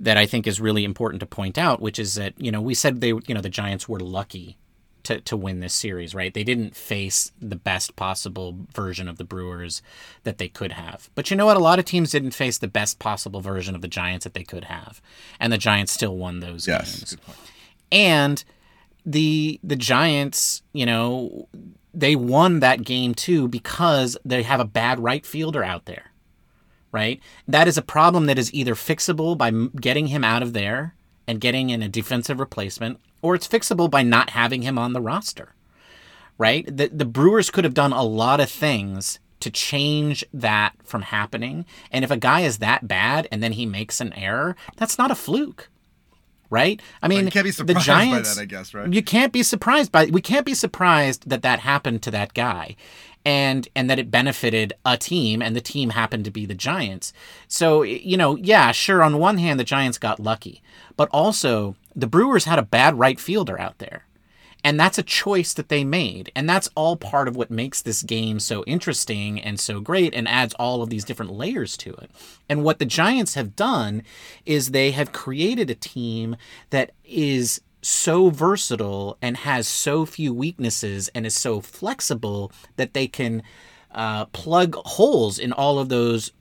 that 0.00 0.16
I 0.16 0.26
think 0.26 0.46
is 0.46 0.60
really 0.60 0.84
important 0.84 1.20
to 1.20 1.26
point 1.26 1.56
out, 1.56 1.80
which 1.80 1.98
is 1.98 2.16
that 2.16 2.34
you 2.36 2.50
know 2.50 2.60
we 2.60 2.74
said 2.74 3.00
they 3.00 3.08
you 3.08 3.32
know 3.34 3.40
the 3.40 3.48
Giants 3.48 3.88
were 3.88 4.00
lucky 4.00 4.58
to 5.04 5.20
to 5.20 5.36
win 5.36 5.60
this 5.60 5.72
series, 5.72 6.16
right? 6.16 6.34
They 6.34 6.42
didn't 6.42 6.74
face 6.74 7.30
the 7.40 7.56
best 7.56 7.94
possible 7.94 8.56
version 8.74 9.08
of 9.08 9.18
the 9.18 9.24
Brewers 9.24 9.82
that 10.24 10.38
they 10.38 10.48
could 10.48 10.72
have, 10.72 11.10
but 11.14 11.30
you 11.30 11.36
know 11.36 11.46
what? 11.46 11.56
A 11.56 11.60
lot 11.60 11.78
of 11.78 11.84
teams 11.84 12.10
didn't 12.10 12.32
face 12.32 12.58
the 12.58 12.68
best 12.68 12.98
possible 12.98 13.40
version 13.40 13.76
of 13.76 13.82
the 13.82 13.88
Giants 13.88 14.24
that 14.24 14.34
they 14.34 14.44
could 14.44 14.64
have, 14.64 15.00
and 15.38 15.52
the 15.52 15.58
Giants 15.58 15.92
still 15.92 16.16
won 16.16 16.40
those 16.40 16.66
games. 16.66 17.04
Good 17.04 17.22
point. 17.22 17.38
And 17.92 18.44
the 19.04 19.60
the 19.62 19.76
Giants, 19.76 20.62
you 20.72 20.86
know, 20.86 21.48
they 21.92 22.16
won 22.16 22.60
that 22.60 22.84
game 22.84 23.14
too 23.14 23.48
because 23.48 24.16
they 24.24 24.42
have 24.42 24.60
a 24.60 24.64
bad 24.64 25.00
right 25.00 25.24
fielder 25.24 25.64
out 25.64 25.86
there. 25.86 26.12
Right? 26.92 27.20
That 27.46 27.68
is 27.68 27.78
a 27.78 27.82
problem 27.82 28.26
that 28.26 28.38
is 28.38 28.52
either 28.52 28.74
fixable 28.74 29.38
by 29.38 29.50
getting 29.80 30.08
him 30.08 30.24
out 30.24 30.42
of 30.42 30.52
there 30.52 30.96
and 31.26 31.40
getting 31.40 31.70
in 31.70 31.82
a 31.82 31.88
defensive 31.88 32.40
replacement 32.40 32.98
or 33.22 33.34
it's 33.34 33.46
fixable 33.46 33.88
by 33.88 34.02
not 34.02 34.30
having 34.30 34.62
him 34.62 34.76
on 34.76 34.92
the 34.92 35.00
roster. 35.00 35.54
Right? 36.36 36.64
The 36.66 36.88
the 36.88 37.04
Brewers 37.04 37.50
could 37.50 37.64
have 37.64 37.74
done 37.74 37.92
a 37.92 38.02
lot 38.02 38.40
of 38.40 38.50
things 38.50 39.20
to 39.40 39.50
change 39.50 40.24
that 40.32 40.74
from 40.84 41.02
happening. 41.02 41.64
And 41.90 42.04
if 42.04 42.10
a 42.10 42.16
guy 42.16 42.40
is 42.40 42.58
that 42.58 42.86
bad 42.86 43.26
and 43.32 43.42
then 43.42 43.52
he 43.52 43.66
makes 43.66 44.00
an 44.00 44.12
error, 44.12 44.54
that's 44.76 44.98
not 44.98 45.10
a 45.10 45.14
fluke. 45.14 45.70
Right? 46.50 46.82
I 47.00 47.08
mean, 47.08 47.26
you 47.26 47.30
can't 47.30 47.44
be 47.44 47.50
the 47.50 47.54
surprised 47.54 47.78
by 47.78 47.82
Giants, 47.82 48.34
that, 48.34 48.42
I 48.42 48.44
guess, 48.44 48.74
right? 48.74 48.92
You 48.92 49.02
can't 49.02 49.32
be 49.32 49.42
surprised 49.42 49.92
by 49.92 50.06
we 50.06 50.20
can't 50.20 50.44
be 50.44 50.54
surprised 50.54 51.28
that 51.28 51.42
that 51.42 51.60
happened 51.60 52.02
to 52.02 52.10
that 52.10 52.34
guy. 52.34 52.76
And 53.22 53.68
and 53.76 53.90
that 53.90 53.98
it 53.98 54.10
benefited 54.10 54.72
a 54.84 54.96
team 54.96 55.42
and 55.42 55.54
the 55.54 55.60
team 55.60 55.90
happened 55.90 56.24
to 56.24 56.30
be 56.30 56.46
the 56.46 56.54
Giants. 56.54 57.12
So, 57.48 57.82
you 57.82 58.16
know, 58.16 58.36
yeah, 58.36 58.72
sure 58.72 59.02
on 59.02 59.18
one 59.18 59.36
hand 59.36 59.60
the 59.60 59.64
Giants 59.64 59.98
got 59.98 60.18
lucky, 60.18 60.62
but 60.96 61.10
also 61.12 61.76
the 61.94 62.06
Brewers 62.06 62.44
had 62.44 62.58
a 62.58 62.62
bad 62.62 62.98
right 62.98 63.20
fielder 63.20 63.60
out 63.60 63.78
there. 63.78 64.06
And 64.62 64.78
that's 64.78 64.98
a 64.98 65.02
choice 65.02 65.54
that 65.54 65.68
they 65.68 65.84
made. 65.84 66.30
And 66.36 66.48
that's 66.48 66.68
all 66.74 66.96
part 66.96 67.28
of 67.28 67.36
what 67.36 67.50
makes 67.50 67.80
this 67.80 68.02
game 68.02 68.40
so 68.40 68.62
interesting 68.64 69.40
and 69.40 69.58
so 69.58 69.80
great 69.80 70.14
and 70.14 70.28
adds 70.28 70.54
all 70.54 70.82
of 70.82 70.90
these 70.90 71.04
different 71.04 71.32
layers 71.32 71.76
to 71.78 71.90
it. 71.94 72.10
And 72.48 72.62
what 72.62 72.78
the 72.78 72.84
Giants 72.84 73.34
have 73.34 73.56
done 73.56 74.02
is 74.44 74.70
they 74.70 74.90
have 74.90 75.12
created 75.12 75.70
a 75.70 75.74
team 75.74 76.36
that 76.70 76.92
is 77.04 77.60
so 77.82 78.28
versatile 78.28 79.16
and 79.22 79.38
has 79.38 79.66
so 79.66 80.04
few 80.04 80.34
weaknesses 80.34 81.08
and 81.14 81.24
is 81.24 81.34
so 81.34 81.60
flexible 81.60 82.52
that 82.76 82.92
they 82.92 83.06
can 83.06 83.42
uh, 83.92 84.26
plug 84.26 84.74
holes 84.74 85.38
in 85.38 85.52
all 85.52 85.78
of 85.78 85.88
those, 85.88 86.32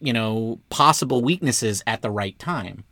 you 0.00 0.12
know, 0.12 0.58
possible 0.68 1.22
weaknesses 1.22 1.82
at 1.86 2.02
the 2.02 2.10
right 2.10 2.38
time. 2.38 2.84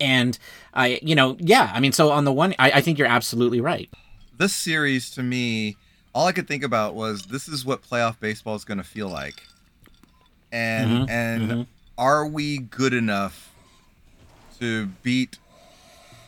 And 0.00 0.38
I, 0.74 0.98
you 1.02 1.14
know, 1.14 1.36
yeah, 1.40 1.70
I 1.74 1.80
mean, 1.80 1.92
so 1.92 2.10
on 2.10 2.24
the 2.24 2.32
one, 2.32 2.54
I, 2.58 2.72
I 2.72 2.80
think 2.80 2.98
you're 2.98 3.08
absolutely 3.08 3.60
right. 3.60 3.88
This 4.36 4.54
series 4.54 5.10
to 5.12 5.22
me, 5.22 5.76
all 6.12 6.26
I 6.26 6.32
could 6.32 6.48
think 6.48 6.62
about 6.62 6.94
was 6.94 7.22
this 7.26 7.48
is 7.48 7.64
what 7.64 7.82
playoff 7.82 8.18
baseball 8.20 8.54
is 8.54 8.64
going 8.64 8.78
to 8.78 8.84
feel 8.84 9.08
like, 9.08 9.42
and 10.52 10.90
Mhm, 10.90 11.10
and 11.10 11.50
mhm. 11.50 11.66
are 11.98 12.26
we 12.26 12.58
good 12.58 12.92
enough 12.94 13.52
to 14.60 14.86
beat, 15.02 15.38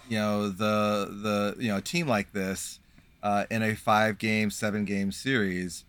you 0.08 0.18
know, 0.18 0.48
the 0.48 1.08
the 1.10 1.62
you 1.62 1.68
know 1.68 1.78
a 1.78 1.82
team 1.82 2.06
like 2.06 2.32
this 2.32 2.78
uh, 3.22 3.44
in 3.50 3.62
a 3.62 3.74
five 3.74 4.18
game, 4.18 4.50
seven 4.50 4.84
game 4.84 5.12
series, 5.12 5.84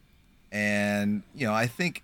and 0.51 1.23
you 1.33 1.47
know 1.47 1.53
I 1.53 1.67
think 1.67 2.03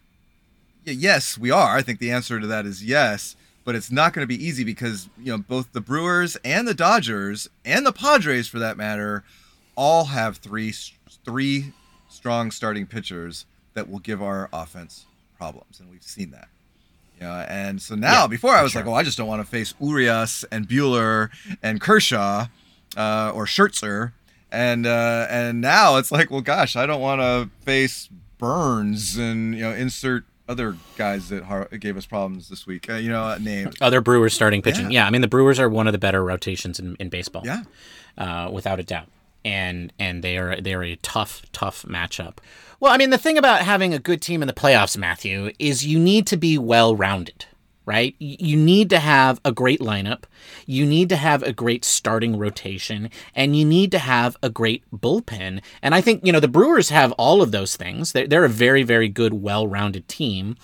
yes 0.84 1.38
we 1.38 1.51
are. 1.51 1.76
I 1.76 1.82
think 1.82 1.99
the 1.99 2.11
answer 2.11 2.39
to 2.39 2.47
that 2.47 2.66
is 2.66 2.84
yes. 2.84 3.36
But 3.66 3.76
it's 3.76 3.91
not 3.91 4.13
going 4.13 4.22
to 4.24 4.28
be 4.28 4.41
easy 4.43 4.63
because 4.63 5.09
you 5.22 5.32
know 5.32 5.38
both 5.39 5.74
the 5.74 5.82
Brewers 5.82 6.38
and 6.45 6.68
the 6.68 6.74
Dodgers 6.76 7.49
and 7.66 7.86
the 7.86 7.91
Padres, 7.91 8.47
for 8.47 8.59
that 8.59 8.78
matter, 8.78 9.24
all 9.76 10.05
have 10.05 10.38
three 10.38 10.74
three 11.26 11.74
strong 12.07 12.51
starting 12.51 12.86
pitchers 12.86 13.45
that 13.74 13.89
will 13.89 13.99
give 13.99 14.22
our 14.22 14.49
offense 14.53 15.05
problems, 15.38 15.80
and 15.80 15.89
we've 15.89 16.03
seen 16.03 16.32
that. 16.32 16.47
You 17.20 17.28
know, 17.28 17.34
and 17.49 17.82
so 17.82 17.95
now, 17.95 18.22
Yeah, 18.22 18.28
before 18.28 18.53
I 18.53 18.61
was 18.61 18.74
sure. 18.74 18.82
like, 18.84 18.89
oh, 18.89 18.93
I 18.93 19.03
just 19.03 19.18
don't 19.18 19.28
want 19.28 19.41
to 19.41 19.47
face 19.49 19.74
Urias 19.82 20.45
and 20.51 20.68
Buehler 20.68 21.30
and 21.63 21.82
Kershaw 21.82 22.47
uh, 22.97 23.32
or 23.34 23.45
Scherzer, 23.45 24.11
and 24.51 24.86
uh, 24.86 25.26
and 25.30 25.59
now 25.59 25.95
it's 25.97 26.11
like, 26.11 26.30
well, 26.30 26.41
gosh, 26.41 26.76
I 26.76 26.86
don't 26.86 27.01
want 27.01 27.22
to 27.22 27.49
face 27.66 28.09
Burnes 28.38 29.18
and 29.18 29.55
you 29.55 29.61
know 29.61 29.72
insert 29.72 30.26
other 30.47 30.75
guys 30.97 31.29
that 31.29 31.43
har- 31.43 31.67
gave 31.79 31.97
us 31.97 32.05
problems 32.05 32.49
this 32.49 32.67
week. 32.67 32.89
Uh, 32.89 32.93
you 32.95 33.09
know, 33.09 33.35
names. 33.37 33.75
Other 33.81 34.01
Brewers 34.01 34.33
starting 34.33 34.61
pitching. 34.61 34.91
Yeah. 34.91 35.01
Yeah. 35.01 35.07
I 35.07 35.09
mean, 35.09 35.21
the 35.21 35.27
Brewers 35.27 35.59
are 35.59 35.69
one 35.69 35.87
of 35.87 35.91
the 35.93 35.97
better 35.99 36.23
rotations 36.23 36.79
in, 36.79 36.95
in 36.99 37.09
baseball. 37.09 37.43
Yeah. 37.45 37.63
uh, 38.17 38.49
without 38.51 38.79
a 38.79 38.83
doubt. 38.83 39.07
And 39.43 39.93
and 39.99 40.23
they 40.23 40.37
are 40.37 40.59
they 40.59 40.73
are 40.73 40.83
a 40.83 40.95
tough 40.97 41.43
tough 41.51 41.83
matchup. 41.83 42.37
Well, 42.79 42.91
I 42.91 42.97
mean 42.97 43.11
the 43.11 43.17
thing 43.19 43.37
about 43.37 43.61
having 43.61 43.93
a 43.93 43.99
good 43.99 44.19
team 44.21 44.41
in 44.41 44.47
the 44.47 44.53
playoffs, 44.53 44.97
Matthew, 44.97 45.51
is 45.59 45.85
you 45.85 45.99
need 45.99 46.25
to 46.27 46.37
be 46.37 46.57
well 46.57 46.95
rounded, 46.95 47.45
right? 47.86 48.15
You 48.19 48.57
need 48.57 48.89
to 48.91 48.99
have 48.99 49.39
a 49.45 49.51
great 49.51 49.79
lineup, 49.79 50.23
you 50.65 50.86
need 50.86 51.09
to 51.09 51.15
have 51.15 51.43
a 51.43 51.53
great 51.53 51.86
starting 51.86 52.38
rotation, 52.38 53.09
and 53.33 53.55
you 53.55 53.65
need 53.65 53.91
to 53.91 53.99
have 53.99 54.38
a 54.43 54.49
great 54.49 54.83
bullpen. 54.91 55.61
And 55.81 55.95
I 55.95 56.01
think 56.01 56.25
you 56.25 56.31
know 56.31 56.39
the 56.39 56.47
Brewers 56.47 56.89
have 56.89 57.11
all 57.13 57.41
of 57.41 57.51
those 57.51 57.75
things. 57.75 58.11
They're, 58.11 58.27
they're 58.27 58.45
a 58.45 58.49
very 58.49 58.83
very 58.83 59.09
good, 59.09 59.33
well 59.33 59.67
rounded 59.67 60.07
team 60.07 60.57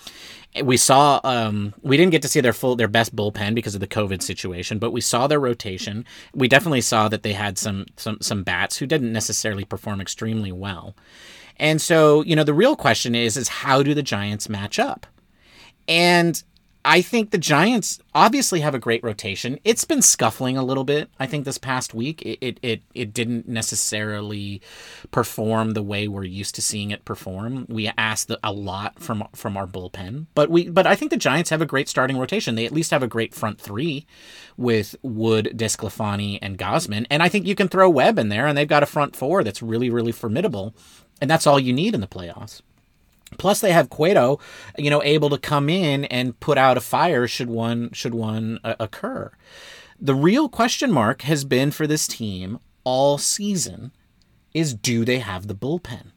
we 0.60 0.76
saw 0.76 1.20
um, 1.24 1.72
we 1.80 1.96
didn't 1.96 2.12
get 2.12 2.22
to 2.22 2.28
see 2.28 2.40
their 2.40 2.52
full 2.52 2.76
their 2.76 2.88
best 2.88 3.16
bullpen 3.16 3.54
because 3.54 3.74
of 3.74 3.80
the 3.80 3.86
COVID 3.86 4.22
situation, 4.22 4.78
but 4.78 4.90
we 4.90 5.00
saw 5.00 5.26
their 5.26 5.40
rotation. 5.40 6.04
We 6.34 6.46
definitely 6.46 6.82
saw 6.82 7.08
that 7.08 7.22
they 7.22 7.32
had 7.32 7.56
some 7.56 7.86
some 7.96 8.18
some 8.20 8.42
bats 8.42 8.76
who 8.76 8.86
didn't 8.86 9.12
necessarily 9.12 9.64
perform 9.64 10.00
extremely 10.00 10.52
well. 10.52 10.94
And 11.56 11.80
so, 11.80 12.22
you 12.22 12.36
know, 12.36 12.44
the 12.44 12.54
real 12.54 12.76
question 12.76 13.14
is 13.14 13.36
is 13.36 13.48
how 13.48 13.82
do 13.82 13.94
the 13.94 14.02
Giants 14.02 14.48
match 14.48 14.78
up? 14.78 15.06
And 15.88 16.42
I 16.84 17.00
think 17.00 17.30
the 17.30 17.38
Giants 17.38 18.00
obviously 18.14 18.60
have 18.60 18.74
a 18.74 18.78
great 18.78 19.04
rotation. 19.04 19.58
It's 19.64 19.84
been 19.84 20.02
scuffling 20.02 20.56
a 20.56 20.64
little 20.64 20.82
bit. 20.82 21.10
I 21.18 21.26
think 21.26 21.44
this 21.44 21.58
past 21.58 21.94
week 21.94 22.22
it 22.22 22.38
it 22.40 22.58
it, 22.62 22.82
it 22.94 23.14
didn't 23.14 23.48
necessarily 23.48 24.60
perform 25.12 25.72
the 25.72 25.82
way 25.82 26.08
we're 26.08 26.24
used 26.24 26.54
to 26.56 26.62
seeing 26.62 26.90
it 26.90 27.04
perform. 27.04 27.66
We 27.68 27.90
asked 27.96 28.28
the, 28.28 28.38
a 28.42 28.52
lot 28.52 28.98
from 28.98 29.28
from 29.32 29.56
our 29.56 29.66
bullpen, 29.66 30.26
but 30.34 30.50
we 30.50 30.68
but 30.68 30.86
I 30.86 30.96
think 30.96 31.10
the 31.10 31.16
Giants 31.16 31.50
have 31.50 31.62
a 31.62 31.66
great 31.66 31.88
starting 31.88 32.18
rotation. 32.18 32.56
They 32.56 32.66
at 32.66 32.72
least 32.72 32.90
have 32.90 33.02
a 33.02 33.08
great 33.08 33.34
front 33.34 33.60
three 33.60 34.06
with 34.56 34.96
Wood, 35.02 35.52
DeSclafani, 35.54 36.38
and 36.42 36.58
Gausman, 36.58 37.06
and 37.10 37.22
I 37.22 37.28
think 37.28 37.46
you 37.46 37.54
can 37.54 37.68
throw 37.68 37.88
Webb 37.88 38.18
in 38.18 38.28
there, 38.28 38.46
and 38.46 38.58
they've 38.58 38.66
got 38.66 38.82
a 38.82 38.86
front 38.86 39.14
four 39.14 39.44
that's 39.44 39.62
really 39.62 39.90
really 39.90 40.12
formidable, 40.12 40.74
and 41.20 41.30
that's 41.30 41.46
all 41.46 41.60
you 41.60 41.72
need 41.72 41.94
in 41.94 42.00
the 42.00 42.08
playoffs. 42.08 42.60
Plus, 43.38 43.60
they 43.60 43.72
have 43.72 43.90
Cueto, 43.90 44.38
you 44.78 44.90
know, 44.90 45.02
able 45.02 45.30
to 45.30 45.38
come 45.38 45.68
in 45.68 46.04
and 46.06 46.38
put 46.40 46.58
out 46.58 46.76
a 46.76 46.80
fire 46.80 47.26
should 47.26 47.48
one 47.48 47.90
should 47.92 48.14
one 48.14 48.58
uh, 48.64 48.74
occur. 48.80 49.30
The 50.00 50.14
real 50.14 50.48
question 50.48 50.90
mark 50.90 51.22
has 51.22 51.44
been 51.44 51.70
for 51.70 51.86
this 51.86 52.06
team 52.08 52.58
all 52.84 53.18
season 53.18 53.92
is 54.52 54.74
do 54.74 55.04
they 55.04 55.20
have 55.20 55.46
the 55.46 55.54
bullpen? 55.54 56.12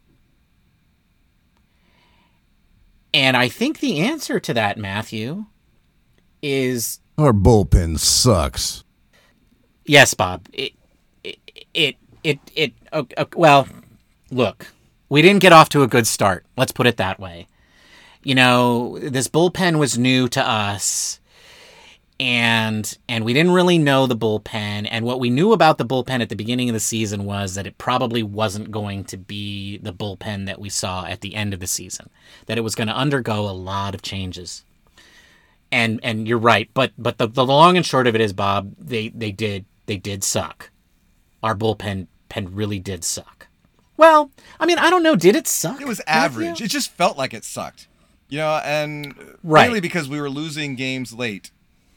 And 3.14 3.38
I 3.38 3.48
think 3.48 3.80
the 3.80 4.00
answer 4.02 4.40
to 4.42 4.54
that, 4.54 4.78
Matthew, 4.78 5.46
is 6.42 7.00
Our 7.18 7.32
bullpen 7.32 7.98
sucks. 8.00 8.84
yes, 9.86 10.14
Bob. 10.14 10.48
It 10.52 10.74
it 11.24 11.40
it 11.74 11.96
it, 12.24 12.40
it 12.56 12.74
oh, 12.92 13.08
well, 13.36 13.68
look, 14.32 14.68
we 15.10 15.22
didn't 15.22 15.42
get 15.42 15.54
off 15.54 15.70
to 15.70 15.84
a 15.84 15.88
good 15.88 16.08
start. 16.08 16.46
Let's 16.58 16.72
put 16.72 16.88
it 16.88 16.98
that 16.98 17.20
way. 17.20 17.48
You 18.24 18.36
know, 18.36 18.98
this 19.00 19.28
bullpen 19.28 19.78
was 19.78 19.98
new 19.98 20.28
to 20.30 20.42
us 20.42 21.20
and 22.20 22.98
and 23.10 23.26
we 23.26 23.34
didn't 23.34 23.52
really 23.52 23.78
know 23.78 24.08
the 24.08 24.16
bullpen 24.16 24.88
and 24.90 25.04
what 25.04 25.20
we 25.20 25.30
knew 25.30 25.52
about 25.52 25.78
the 25.78 25.86
bullpen 25.86 26.22
at 26.22 26.30
the 26.30 26.36
beginning 26.36 26.70
of 26.70 26.74
the 26.74 26.80
season 26.80 27.26
was 27.26 27.56
that 27.56 27.68
it 27.68 27.78
probably 27.78 28.24
wasn't 28.24 28.72
going 28.72 29.04
to 29.04 29.18
be 29.18 29.78
the 29.80 29.92
bullpen 29.92 30.46
that 30.46 30.60
we 30.60 30.70
saw 30.70 31.06
at 31.06 31.20
the 31.20 31.36
end 31.36 31.54
of 31.54 31.60
the 31.60 31.68
season 31.68 32.10
that 32.46 32.58
it 32.58 32.62
was 32.62 32.76
going 32.76 32.88
to 32.88 32.96
undergo 32.96 33.50
a 33.50 33.52
lot 33.52 33.94
of 33.94 34.02
changes 34.02 34.64
and 35.74 36.00
and 36.04 36.26
you're 36.26 36.38
right 36.38 36.70
but 36.74 36.94
but 36.98 37.18
the, 37.18 37.28
the 37.28 37.46
long 37.46 37.76
and 37.76 37.86
short 37.86 38.08
of 38.08 38.16
it 38.16 38.22
is 38.22 38.32
bob 38.32 38.74
they 38.80 39.10
they 39.10 39.32
did 39.32 39.66
they 39.86 39.98
did 39.98 40.24
suck 40.24 40.70
our 41.44 41.56
bullpen 41.56 42.08
pen 42.30 42.56
really 42.56 42.80
did 42.80 43.04
suck 43.04 43.35
well 43.98 44.32
i 44.60 44.66
mean 44.66 44.78
i 44.78 44.90
don't 44.90 45.04
know 45.04 45.16
did 45.16 45.36
it 45.36 45.48
suck 45.48 45.80
It 45.82 45.88
was 45.88 46.02
average. 46.08 46.62
It 46.62 46.70
just 46.70 46.92
felt 46.92 47.18
like 47.18 47.34
it 47.34 47.44
sucked. 47.44 47.88
You 48.28 48.40
know, 48.40 48.60
and 48.66 49.14
Right. 49.44 49.66
mainly 49.66 49.80
because 49.82 50.10
we 50.10 50.20
were 50.20 50.30
losing 50.30 50.76
games 50.76 51.14
late 51.14 51.52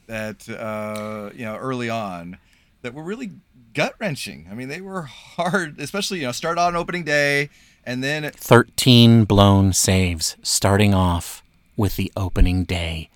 that 0.06 0.48
uh, 0.48 1.30
you 1.34 1.44
know, 1.44 1.56
early 1.56 1.88
on 1.88 2.38
that 2.82 2.92
were 2.94 3.02
really 3.02 3.30
gut 3.74 3.94
wrenching. 3.98 4.46
I 4.50 4.54
mean, 4.54 4.68
they 4.68 4.80
were 4.80 5.02
hard, 5.02 5.78
especially, 5.80 6.20
you 6.20 6.26
know, 6.26 6.32
start 6.32 6.58
on 6.58 6.76
opening 6.76 7.04
day 7.04 7.48
and 7.84 8.04
then 8.04 8.24
it, 8.24 8.34
13 8.36 9.24
blown 9.24 9.72
saves 9.72 10.36
starting 10.42 10.92
off 10.94 11.42
with 11.76 11.96
the 11.96 12.12
opening 12.16 12.64
day 12.64 13.08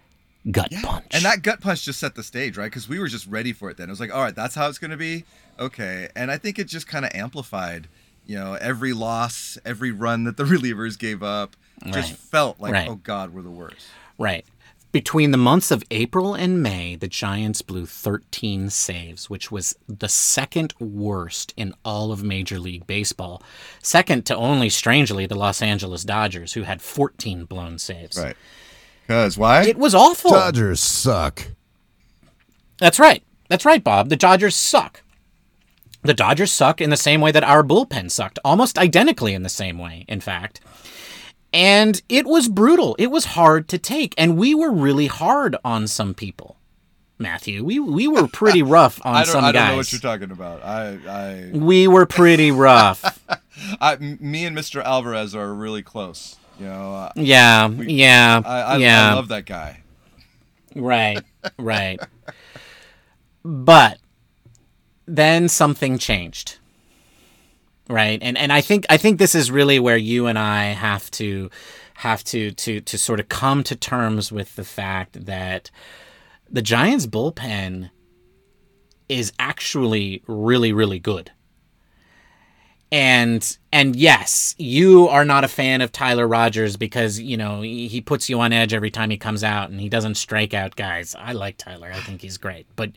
gut 0.51 0.73
punch 0.83 1.07
and 1.13 1.25
that 1.25 1.43
gut 1.43 1.61
punch 1.61 1.85
just 1.85 2.01
set 2.01 2.15
the 2.15 2.23
stage, 2.23 2.57
right? 2.57 2.67
Because 2.67 2.89
we 2.89 2.99
were 2.99 3.09
just 3.09 3.27
ready 3.27 3.53
for 3.53 3.71
it 3.71 3.77
then. 3.77 3.89
It 3.89 3.93
was 3.93 4.01
like, 4.01 4.13
all 4.15 4.23
right, 4.23 4.35
that's 4.35 4.55
how 4.55 4.69
it's 4.69 4.79
going 4.79 4.91
to 4.91 4.97
be. 4.97 5.25
Okay. 5.59 6.09
And 6.17 6.31
I 6.31 6.39
think 6.39 6.59
it 6.59 6.67
just 6.67 6.87
kind 6.89 7.05
of 7.05 7.11
amplified, 7.15 7.89
you 8.27 8.37
know, 8.39 8.55
every 8.55 8.93
loss, 8.93 9.59
every 9.65 9.91
run 9.91 10.25
that 10.25 10.37
the 10.37 10.45
relievers 10.55 10.99
gave 10.99 11.23
up 11.23 11.57
just 11.87 12.11
Right. 12.11 12.19
felt 12.19 12.61
like, 12.61 12.73
Right. 12.73 12.89
oh 12.89 12.97
God, 12.97 13.35
we're 13.35 13.43
the 13.43 13.51
worst. 13.51 13.87
Right. 14.19 14.45
Between 14.93 15.31
the 15.31 15.39
months 15.39 15.71
of 15.71 15.83
April 15.91 16.35
and 16.35 16.63
May, 16.63 16.97
the 16.97 17.09
Giants 17.09 17.63
blew 17.63 17.87
13 17.87 18.69
saves, 18.69 19.31
which 19.31 19.51
was 19.51 19.75
the 19.89 20.09
second 20.09 20.75
worst 20.79 21.55
in 21.57 21.73
all 21.83 22.13
of 22.13 22.23
Major 22.23 22.59
League 22.61 22.87
Baseball. 22.87 23.43
Second 23.83 24.27
to 24.27 24.37
only, 24.37 24.69
strangely, 24.69 25.25
the 25.25 25.35
Los 25.35 25.63
Angeles 25.63 26.05
Dodgers, 26.05 26.53
who 26.53 26.63
had 26.65 26.83
14 26.83 27.47
blown 27.47 27.79
saves. 27.79 28.19
Right. 28.19 28.37
Because 29.07 29.39
why? 29.39 29.63
It 29.65 29.79
was 29.79 29.95
awful. 29.95 30.31
Dodgers 30.31 30.81
suck. 30.81 31.43
That's 32.79 32.99
right. 32.99 33.23
That's 33.49 33.65
right, 33.65 33.83
Bob. 33.83 34.09
The 34.11 34.17
Dodgers 34.17 34.57
suck. 34.57 35.03
The 36.03 36.15
Dodgers 36.15 36.51
suck 36.51 36.81
in 36.81 36.91
the 36.91 36.97
same 36.97 37.21
way 37.21 37.31
that 37.33 37.45
our 37.45 37.63
bullpen 37.63 38.11
sucked, 38.11 38.39
almost 38.45 38.79
identically 38.79 39.35
in 39.35 39.43
the 39.43 39.49
same 39.49 39.79
way, 39.79 40.05
in 40.09 40.21
fact. 40.21 40.61
And 41.53 42.03
it 42.09 42.27
was 42.27 42.49
brutal. 42.49 42.97
It 42.99 43.09
was 43.09 43.27
hard 43.27 43.69
to 43.69 43.79
take. 43.79 44.15
And 44.19 44.37
we 44.37 44.55
were 44.55 44.73
really 44.73 45.07
hard 45.07 45.57
on 45.65 45.87
some 45.87 46.15
people. 46.15 46.57
Matthew, 47.19 47.65
we 47.65 47.79
we 47.79 48.09
were 48.09 48.27
pretty 48.27 48.63
rough 48.65 49.01
on 49.07 49.15
I 49.15 49.25
don't, 49.25 49.45
I 49.45 49.53
don't 49.53 49.69
know 49.69 49.77
what 49.77 49.93
you're 49.93 50.01
talking 50.01 50.33
about. 50.33 50.63
I, 50.63 51.51
we 51.53 51.87
were 51.87 52.05
pretty 52.05 52.51
rough. 52.51 53.21
I, 53.29 53.39
I, 53.81 53.97
me 53.97 54.45
and 54.45 54.57
Mr. 54.57 54.83
Alvarez 54.83 55.35
are 55.35 55.55
really 55.55 55.83
close. 55.83 56.37
You 56.59 56.67
know, 56.67 56.95
uh, 56.95 57.13
yeah, 57.17 57.69
yeah, 57.69 58.43
I, 58.45 58.61
I, 58.61 58.77
yeah. 58.79 59.11
I 59.11 59.15
love 59.15 59.29
that 59.29 59.47
guy. 59.47 59.83
Right, 60.75 61.23
right. 61.59 62.01
but 63.45 63.99
then 65.07 65.49
something 65.49 65.99
changed. 65.99 66.59
Right? 67.89 68.19
And 68.23 68.39
and 68.39 68.53
I 68.53 68.61
think 68.61 68.87
I 68.89 68.97
think 68.97 69.19
this 69.19 69.35
is 69.35 69.51
really 69.51 69.79
where 69.79 69.97
you 69.97 70.27
and 70.27 70.39
I 70.39 70.67
have 70.67 71.11
to 71.13 71.51
have 71.95 72.25
to 72.25 72.53
to 72.53 72.81
to 72.81 72.99
sort 72.99 73.21
of 73.21 73.29
come 73.29 73.63
to 73.65 73.77
terms 73.77 74.33
with 74.33 74.57
the 74.57 74.65
fact 74.65 75.27
that 75.27 75.71
the 76.49 76.63
Giants 76.63 77.07
bullpen 77.07 77.91
is 79.09 79.33
actually 79.39 80.23
really 80.27 80.73
really 80.73 80.99
good. 80.99 81.33
And 82.93 83.57
and 83.73 83.97
yes, 83.97 84.55
you 84.59 85.09
are 85.09 85.25
not 85.25 85.45
a 85.45 85.49
fan 85.49 85.81
of 85.81 85.93
Tyler 85.93 86.29
Rogers 86.29 86.77
because 86.77 87.19
you 87.19 87.39
know 87.39 87.63
he 87.63 88.03
puts 88.03 88.29
you 88.29 88.39
on 88.41 88.53
edge 88.53 88.75
every 88.75 88.91
time 88.91 89.09
he 89.09 89.17
comes 89.17 89.43
out, 89.43 89.71
and 89.71 89.81
he 89.81 89.89
doesn't 89.89 90.17
strike 90.17 90.53
out 90.53 90.77
guys. 90.77 91.17
I 91.19 91.33
like 91.33 91.57
Tyler; 91.57 91.91
I 91.91 92.01
think 92.01 92.21
he's 92.21 92.37
great. 92.37 92.67
But 92.77 92.93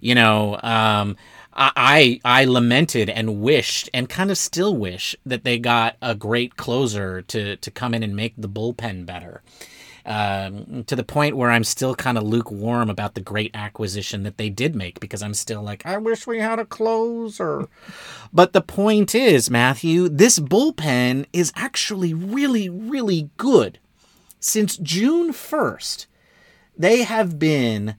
you 0.00 0.16
know, 0.16 0.58
um, 0.64 1.16
I 1.52 2.20
I 2.24 2.44
lamented 2.44 3.08
and 3.08 3.40
wished, 3.40 3.88
and 3.94 4.08
kind 4.08 4.32
of 4.32 4.36
still 4.36 4.76
wish 4.76 5.14
that 5.24 5.44
they 5.44 5.60
got 5.60 5.96
a 6.02 6.16
great 6.16 6.56
closer 6.56 7.22
to 7.22 7.54
to 7.54 7.70
come 7.70 7.94
in 7.94 8.02
and 8.02 8.16
make 8.16 8.34
the 8.36 8.48
bullpen 8.48 9.06
better 9.06 9.42
um, 10.06 10.84
to 10.86 10.94
the 10.94 11.02
point 11.02 11.36
where 11.36 11.50
I'm 11.50 11.64
still 11.64 11.94
kind 11.94 12.16
of 12.16 12.24
lukewarm 12.24 12.88
about 12.88 13.14
the 13.14 13.20
great 13.20 13.50
acquisition 13.54 14.22
that 14.22 14.38
they 14.38 14.48
did 14.48 14.76
make 14.76 15.00
because 15.00 15.22
I'm 15.22 15.34
still 15.34 15.62
like, 15.62 15.84
I 15.84 15.98
wish 15.98 16.26
we 16.26 16.38
had 16.38 16.58
a 16.60 16.64
closer. 16.64 17.66
but 18.32 18.52
the 18.52 18.60
point 18.60 19.14
is, 19.14 19.50
Matthew, 19.50 20.08
this 20.08 20.38
bullpen 20.38 21.26
is 21.32 21.52
actually 21.56 22.14
really, 22.14 22.68
really 22.68 23.30
good. 23.36 23.78
Since 24.38 24.76
June 24.76 25.32
1st, 25.32 26.06
they 26.78 27.02
have 27.02 27.38
been 27.38 27.96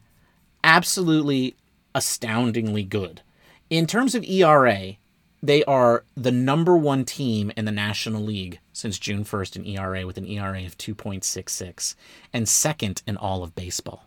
absolutely 0.64 1.56
astoundingly 1.94 2.84
good. 2.84 3.22
In 3.70 3.86
terms 3.86 4.16
of 4.16 4.24
ERA, 4.24 4.96
they 5.42 5.64
are 5.66 6.04
the 6.16 6.32
number 6.32 6.76
one 6.76 7.06
team 7.06 7.52
in 7.56 7.66
the 7.66 7.72
National 7.72 8.22
League 8.22 8.60
since 8.74 8.98
June 8.98 9.24
1st 9.24 9.58
in 9.58 9.66
ERA 9.66 10.06
with 10.06 10.18
an 10.18 10.28
ERA 10.28 10.66
of 10.66 10.78
2.66 10.78 11.96
and 12.34 12.50
second 12.50 13.04
in 13.06 13.18
all 13.18 13.44
of 13.44 13.56
baseball. 13.56 14.04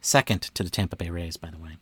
Second 0.00 0.42
to 0.54 0.62
the 0.62 0.70
Tampa 0.70 0.96
Bay 0.96 1.10
Rays, 1.10 1.36
by 1.36 1.50
the 1.50 1.58
way. 1.58 1.76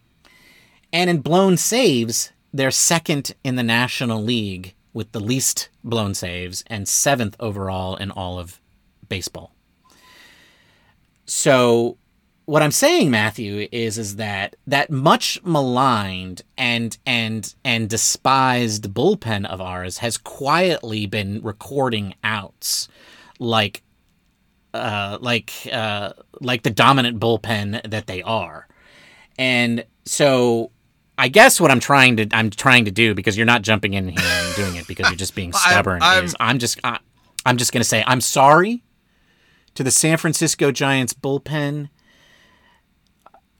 And 0.93 1.09
in 1.09 1.21
blown 1.21 1.57
saves, 1.57 2.33
they're 2.53 2.71
second 2.71 3.35
in 3.45 3.57
the 3.57 3.63
National 3.63 4.23
League 4.23 4.75
with 4.93 5.13
the 5.13 5.21
least 5.21 5.69
blown 5.85 6.15
saves 6.15 6.65
and 6.67 6.89
seventh 6.89 7.37
overall 7.39 7.97
in 7.97 8.11
all 8.11 8.39
of 8.39 8.61
baseball. 9.09 9.55
So 11.27 11.97
what 12.51 12.63
I'm 12.63 12.73
saying, 12.73 13.13
Matthew, 13.13 13.69
is 13.71 13.97
is 13.97 14.17
that 14.17 14.57
that 14.67 14.91
much 14.91 15.39
maligned 15.45 16.43
and 16.59 16.99
and 17.07 17.55
and 17.65 17.89
despised 17.89 18.93
bullpen 18.93 19.47
of 19.47 19.61
ours 19.61 19.99
has 19.99 20.19
quietly 20.19 21.07
been 21.07 21.41
recording 21.43 22.17
outs, 22.25 22.89
like, 23.39 23.85
uh, 24.75 25.19
like 25.21 25.53
uh, 25.73 26.13
like 26.41 26.65
the 26.65 26.71
dominant 26.71 27.21
bullpen 27.21 27.89
that 27.89 28.09
they 28.09 28.21
are, 28.23 28.67
and 29.39 29.85
so. 30.05 30.73
I 31.19 31.29
guess 31.29 31.61
what 31.61 31.71
I'm 31.71 31.81
trying 31.81 32.17
to 32.17 32.27
I'm 32.33 32.49
trying 32.49 32.87
to 32.87 32.91
do 32.91 33.15
because 33.15 33.37
you're 33.37 33.45
not 33.45 33.61
jumping 33.61 33.93
in 33.93 34.09
here 34.09 34.19
and 34.19 34.57
doing 34.57 34.77
it 34.77 34.87
because 34.89 35.07
you're 35.11 35.19
just 35.19 35.35
being 35.35 35.53
stubborn 35.69 36.01
I'm- 36.01 36.25
is 36.25 36.35
I'm 36.41 36.59
just 36.59 36.81
I, 36.83 36.99
I'm 37.45 37.59
just 37.59 37.75
gonna 37.75 37.85
say 37.85 38.03
I'm 38.07 38.23
sorry 38.23 38.83
to 39.75 39.83
the 39.83 39.91
San 39.91 40.17
Francisco 40.17 40.73
Giants 40.73 41.13
bullpen 41.13 41.91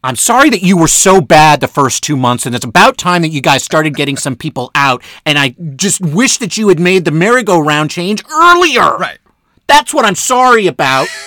I'm 0.03 0.17
sorry 0.17 0.49
that 0.51 0.63
you 0.63 0.79
were 0.79 0.89
so 0.89 1.21
bad 1.21 1.61
the 1.61 1.69
first 1.69 2.03
two 2.03 2.17
months, 2.17 2.47
and 2.47 2.55
it's 2.55 2.65
about 2.65 2.97
time 2.97 3.23
that 3.23 3.29
you 3.29 3.43
guys 3.43 3.63
started 3.63 3.95
getting 3.95 4.17
some 4.17 4.35
people 4.35 4.71
out. 4.75 5.03
And 5.27 5.39
I 5.39 5.55
just 5.77 6.01
wish 6.01 6.39
that 6.39 6.57
you 6.57 6.69
had 6.69 6.81
made 6.81 7.05
the 7.05 7.11
merry-go-round 7.11 7.91
change 7.91 8.25
earlier. 8.33 8.97
Right. 8.97 9.19
That's 9.67 9.93
what 9.93 10.05
I'm 10.05 10.15
sorry 10.15 10.67
about. 10.67 11.09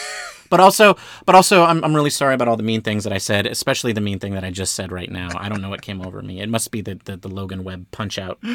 But 0.50 0.60
also, 0.60 0.98
but 1.26 1.34
also, 1.34 1.64
I'm, 1.64 1.84
I'm 1.84 1.96
really 1.96 2.12
sorry 2.12 2.36
about 2.36 2.48
all 2.48 2.56
the 2.56 2.62
mean 2.62 2.82
things 2.82 3.06
that 3.06 3.12
I 3.12 3.18
said, 3.18 3.48
especially 3.48 3.92
the 3.92 4.02
mean 4.02 4.20
thing 4.20 4.36
that 4.36 4.44
I 4.44 4.52
just 4.52 4.76
said 4.76 4.92
right 4.92 5.10
now. 5.10 5.30
I 5.36 5.50
don't 5.50 5.64
know 5.64 5.70
what 5.72 5.82
came 5.82 6.00
over 6.00 6.22
me. 6.22 6.42
It 6.42 6.48
must 6.48 6.70
be 6.70 6.82
the 6.82 7.00
the, 7.06 7.18
the 7.18 7.28
Logan 7.28 7.64
Webb 7.64 7.88
punch 7.90 8.20
out. 8.20 8.38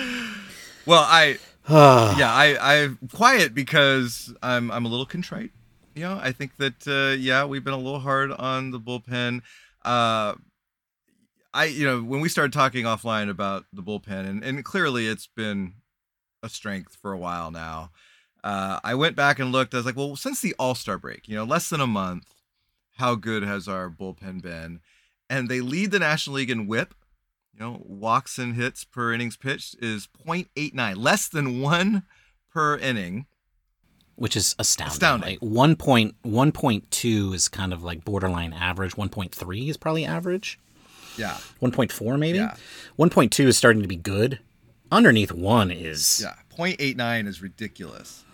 Well, 0.87 1.05
I 1.07 1.39
yeah, 1.69 2.33
I 2.33 2.57
I'm 2.77 2.99
quiet 3.13 3.53
because 3.53 4.33
I'm 4.41 4.71
I'm 4.71 4.87
a 4.87 4.89
little 4.89 5.07
contrite. 5.07 5.51
You 5.97 6.05
know, 6.05 6.21
I 6.23 6.31
think 6.31 6.57
that 6.59 6.87
uh, 6.87 7.17
yeah, 7.19 7.45
we've 7.45 7.65
been 7.65 7.75
a 7.75 7.79
little 7.79 7.99
hard 7.99 8.31
on 8.31 8.71
the 8.71 8.79
bullpen. 8.79 9.43
Uh, 9.85 10.35
I 11.55 11.65
you 11.65 11.87
know 11.87 12.01
when 12.03 12.21
we 12.21 12.29
started 12.29 12.53
talking 12.53 12.85
offline 12.85 13.31
about 13.31 13.65
the 13.73 13.83
bullpen, 13.83 14.29
and 14.29 14.45
and 14.45 14.65
clearly 14.65 15.07
it's 15.07 15.27
been 15.27 15.75
a 16.43 16.49
strength 16.49 16.97
for 17.01 17.13
a 17.13 17.19
while 17.19 17.51
now. 17.51 17.91
Uh, 18.45 18.79
I 18.85 18.95
went 18.95 19.17
back 19.17 19.39
and 19.39 19.51
looked. 19.51 19.75
I 19.75 19.79
was 19.79 19.87
like, 19.87 19.97
well, 19.97 20.15
since 20.17 20.41
the 20.41 20.55
All 20.59 20.75
Star 20.75 20.99
break, 20.99 21.29
you 21.29 21.35
know, 21.35 21.45
less 21.45 21.69
than 21.69 21.81
a 21.81 21.87
month, 21.87 22.35
how 22.97 23.15
good 23.15 23.43
has 23.43 23.67
our 23.67 23.91
bullpen 23.91 24.43
been? 24.43 24.81
And 25.29 25.49
they 25.49 25.61
lead 25.61 25.91
the 25.91 25.99
National 25.99 26.37
League 26.37 26.51
in 26.51 26.67
WHIP. 26.67 26.95
You 27.53 27.61
know, 27.61 27.83
walks 27.85 28.39
and 28.39 28.55
hits 28.55 28.85
per 28.85 29.13
innings 29.13 29.37
pitched 29.37 29.77
is 29.83 30.09
0.89, 30.27 30.97
less 30.97 31.29
than 31.29 31.61
one 31.61 32.05
per 32.53 32.77
inning. 32.77 33.27
Which 34.19 34.37
is 34.37 34.55
astounding. 34.59 34.93
Astounding. 34.93 35.31
Like 35.31 35.39
one 35.41 35.77
point 35.77 36.15
one 36.23 36.53
point 36.53 36.91
two 36.91 37.33
is 37.33 37.49
kind 37.49 37.73
of 37.73 37.83
like 37.83 38.05
borderline 38.05 38.53
average. 38.53 38.97
One 38.97 39.09
point 39.09 39.35
three 39.35 39.69
is 39.69 39.77
probably 39.77 40.05
average. 40.05 40.59
Yeah, 41.17 41.37
One 41.59 41.73
point 41.73 41.91
four 41.91 42.17
maybe. 42.17 42.39
Yeah. 42.39 42.55
One 42.97 43.11
point 43.11 43.33
two 43.33 43.49
is 43.49 43.59
starting 43.59 43.83
to 43.83 43.89
be 43.89 43.97
good. 43.97 44.39
Underneath 44.93 45.33
one 45.33 45.71
is 45.71 46.21
yeah, 46.23 46.35
0.89 46.57 47.27
is 47.27 47.43
ridiculous. 47.43 48.25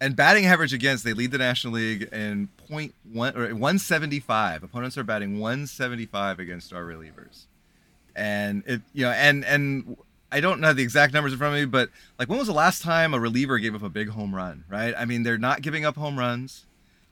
And 0.00 0.14
batting 0.14 0.44
average 0.44 0.74
against, 0.74 1.04
they 1.04 1.14
lead 1.14 1.30
the 1.30 1.38
National 1.38 1.74
League 1.74 2.02
in 2.12 2.50
0.1 2.70 2.92
or 3.36 3.54
175. 3.54 4.62
Opponents 4.62 4.98
are 4.98 5.04
batting 5.04 5.40
175 5.40 6.38
against 6.38 6.72
our 6.74 6.82
relievers. 6.82 7.46
And 8.14 8.62
it, 8.66 8.82
you 8.92 9.06
know, 9.06 9.12
and 9.12 9.44
and 9.44 9.96
I 10.34 10.40
don't 10.40 10.58
know 10.58 10.72
the 10.72 10.82
exact 10.82 11.14
numbers 11.14 11.32
in 11.32 11.38
front 11.38 11.54
of 11.54 11.60
me, 11.60 11.66
but 11.66 11.90
like 12.18 12.28
when 12.28 12.40
was 12.40 12.48
the 12.48 12.54
last 12.54 12.82
time 12.82 13.14
a 13.14 13.20
reliever 13.20 13.56
gave 13.60 13.72
up 13.72 13.84
a 13.84 13.88
big 13.88 14.08
home 14.08 14.34
run? 14.34 14.64
Right? 14.68 14.92
I 14.98 15.04
mean, 15.04 15.22
they're 15.22 15.38
not 15.38 15.62
giving 15.62 15.84
up 15.84 15.94
home 15.94 16.18
runs. 16.18 16.66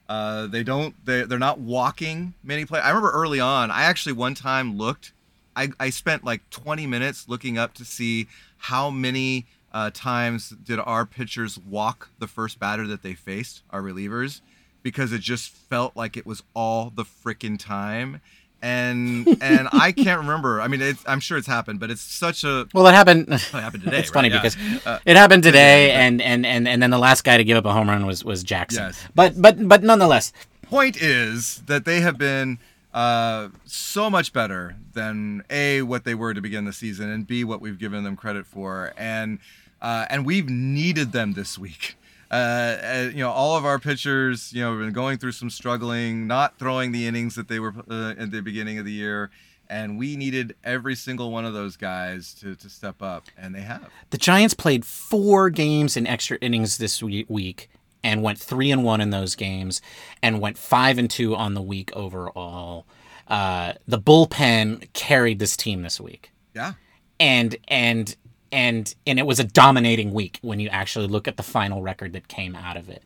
Uh, 0.09 0.47
they 0.47 0.61
don't. 0.61 0.93
They 1.05 1.23
they're 1.23 1.39
not 1.39 1.57
walking 1.57 2.33
many 2.43 2.65
play. 2.65 2.81
I 2.81 2.89
remember 2.89 3.11
early 3.11 3.39
on. 3.39 3.71
I 3.71 3.83
actually 3.83 4.11
one 4.11 4.35
time 4.35 4.77
looked. 4.77 5.13
I 5.55 5.69
I 5.79 5.89
spent 5.89 6.25
like 6.25 6.49
20 6.49 6.85
minutes 6.85 7.29
looking 7.29 7.57
up 7.57 7.73
to 7.75 7.85
see 7.85 8.27
how 8.57 8.89
many 8.89 9.45
uh, 9.71 9.89
times 9.93 10.49
did 10.49 10.79
our 10.79 11.05
pitchers 11.05 11.57
walk 11.57 12.09
the 12.19 12.27
first 12.27 12.59
batter 12.59 12.85
that 12.87 13.03
they 13.03 13.13
faced, 13.13 13.63
our 13.69 13.81
relievers, 13.81 14.41
because 14.81 15.13
it 15.13 15.21
just 15.21 15.49
felt 15.49 15.95
like 15.95 16.17
it 16.17 16.25
was 16.25 16.43
all 16.53 16.91
the 16.93 17.05
freaking 17.05 17.57
time. 17.57 18.19
And 18.63 19.27
and 19.41 19.67
I 19.73 19.91
can't 19.91 20.21
remember. 20.21 20.61
I 20.61 20.67
mean, 20.67 20.81
it's, 20.81 21.03
I'm 21.05 21.19
sure 21.19 21.37
it's 21.37 21.47
happened, 21.47 21.79
but 21.79 21.91
it's 21.91 22.01
such 22.01 22.43
a 22.43 22.65
Well, 22.73 22.87
it 22.87 22.93
happened. 22.93 23.27
it 23.29 23.41
happened 23.51 23.83
today. 23.83 23.99
it's 23.99 24.09
funny? 24.09 24.29
Yeah. 24.29 24.41
because 24.41 24.57
Uh, 24.85 24.99
it 25.05 25.17
happened 25.17 25.43
today, 25.43 25.91
and, 25.91 26.21
and, 26.21 26.45
and, 26.45 26.67
and 26.67 26.81
then 26.81 26.89
the 26.89 26.97
last 26.97 27.23
guy 27.23 27.37
to 27.37 27.43
give 27.43 27.57
up 27.57 27.65
a 27.65 27.73
home 27.73 27.89
run 27.89 28.05
was 28.05 28.23
was 28.23 28.41
Jackson. 28.43 28.85
Yes. 28.85 29.05
But 29.13 29.39
but 29.39 29.67
but 29.67 29.83
nonetheless, 29.83 30.31
point 30.63 30.95
is 30.99 31.61
that 31.67 31.85
they 31.85 31.99
have 31.99 32.17
been 32.17 32.57
uh, 32.93 33.49
so 33.65 34.09
much 34.09 34.33
better 34.33 34.75
than 34.93 35.43
a 35.49 35.81
what 35.81 36.05
they 36.05 36.15
were 36.15 36.33
to 36.33 36.41
begin 36.41 36.65
the 36.65 36.73
season, 36.73 37.09
and 37.09 37.27
b 37.27 37.43
what 37.43 37.59
we've 37.59 37.77
given 37.77 38.03
them 38.03 38.15
credit 38.15 38.45
for, 38.45 38.93
and 38.97 39.39
uh, 39.81 40.05
and 40.09 40.25
we've 40.25 40.49
needed 40.49 41.11
them 41.11 41.33
this 41.33 41.59
week. 41.59 41.97
Uh, 42.33 42.35
uh, 42.35 43.09
you 43.11 43.19
know, 43.19 43.29
all 43.29 43.55
of 43.55 43.63
our 43.63 43.77
pitchers, 43.77 44.51
you 44.53 44.61
know, 44.61 44.71
have 44.71 44.79
been 44.79 44.91
going 44.93 45.19
through 45.19 45.31
some 45.33 45.51
struggling, 45.51 46.25
not 46.25 46.57
throwing 46.57 46.91
the 46.91 47.05
innings 47.05 47.35
that 47.35 47.47
they 47.47 47.59
were 47.59 47.73
uh, 47.89 48.15
at 48.17 48.31
the 48.31 48.41
beginning 48.41 48.79
of 48.79 48.85
the 48.85 48.91
year, 48.91 49.29
and 49.69 49.99
we 49.99 50.15
needed 50.15 50.55
every 50.63 50.95
single 50.95 51.31
one 51.31 51.45
of 51.45 51.53
those 51.53 51.77
guys 51.77 52.33
to 52.33 52.55
to 52.55 52.69
step 52.69 53.01
up, 53.03 53.25
and 53.37 53.53
they 53.53 53.61
have. 53.61 53.87
the 54.09 54.17
Giants 54.17 54.55
played 54.55 54.83
four 54.83 55.51
games 55.51 55.95
in 55.95 56.07
extra 56.07 56.37
innings 56.41 56.77
this 56.79 57.03
week 57.03 57.69
and 58.03 58.23
went 58.23 58.39
three 58.39 58.71
and 58.71 58.83
one 58.83 58.99
in 58.99 59.11
those 59.11 59.35
games, 59.35 59.79
and 60.23 60.41
went 60.41 60.57
five 60.57 60.97
and 60.97 61.09
two 61.11 61.35
on 61.35 61.53
the 61.53 61.61
week 61.61 61.91
overall. 61.95 62.85
Uh, 63.27 63.73
the 63.87 63.99
bullpen 63.99 64.91
carried 64.93 65.37
this 65.39 65.55
team 65.55 65.83
this 65.83 66.01
week. 66.01 66.31
Yeah. 66.55 66.73
and 67.19 67.55
and 67.67 68.15
and 68.53 68.95
and 69.05 69.19
it 69.19 69.25
was 69.25 69.39
a 69.39 69.43
dominating 69.43 70.13
week 70.13 70.39
when 70.41 70.61
you 70.61 70.69
actually 70.69 71.07
look 71.07 71.27
at 71.27 71.35
the 71.35 71.43
final 71.43 71.81
record 71.81 72.13
that 72.13 72.29
came 72.29 72.55
out 72.55 72.77
of 72.77 72.87
it 72.87 73.03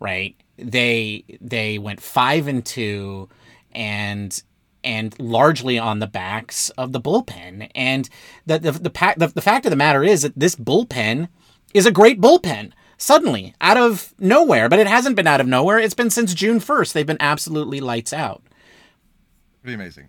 right? 0.00 0.36
They 0.56 1.24
they 1.40 1.78
went 1.78 2.00
five 2.00 2.46
and 2.46 2.64
two 2.64 3.28
and 3.72 4.42
and 4.84 5.18
largely 5.18 5.78
on 5.78 5.98
the 5.98 6.06
backs 6.06 6.70
of 6.70 6.92
the 6.92 7.00
bullpen. 7.00 7.70
And 7.74 8.08
the 8.46 8.58
the 8.58 8.72
the, 8.72 8.90
pa- 8.90 9.14
the, 9.16 9.28
the 9.28 9.42
fact 9.42 9.66
of 9.66 9.70
the 9.70 9.76
matter 9.76 10.02
is 10.02 10.22
that 10.22 10.38
this 10.38 10.54
bullpen 10.56 11.28
is 11.74 11.86
a 11.86 11.90
great 11.92 12.20
bullpen 12.20 12.72
suddenly 12.96 13.54
out 13.60 13.76
of 13.76 14.12
nowhere 14.18 14.68
but 14.68 14.80
it 14.80 14.86
hasn't 14.88 15.16
been 15.16 15.26
out 15.26 15.40
of 15.40 15.46
nowhere. 15.46 15.78
It's 15.78 15.94
been 15.94 16.10
since 16.10 16.34
june 16.34 16.58
1st 16.58 16.92
they've 16.92 17.06
been 17.06 17.16
absolutely 17.20 17.80
lights 17.80 18.12
out. 18.12 18.42
Pretty 19.62 19.74
amazing. 19.74 20.08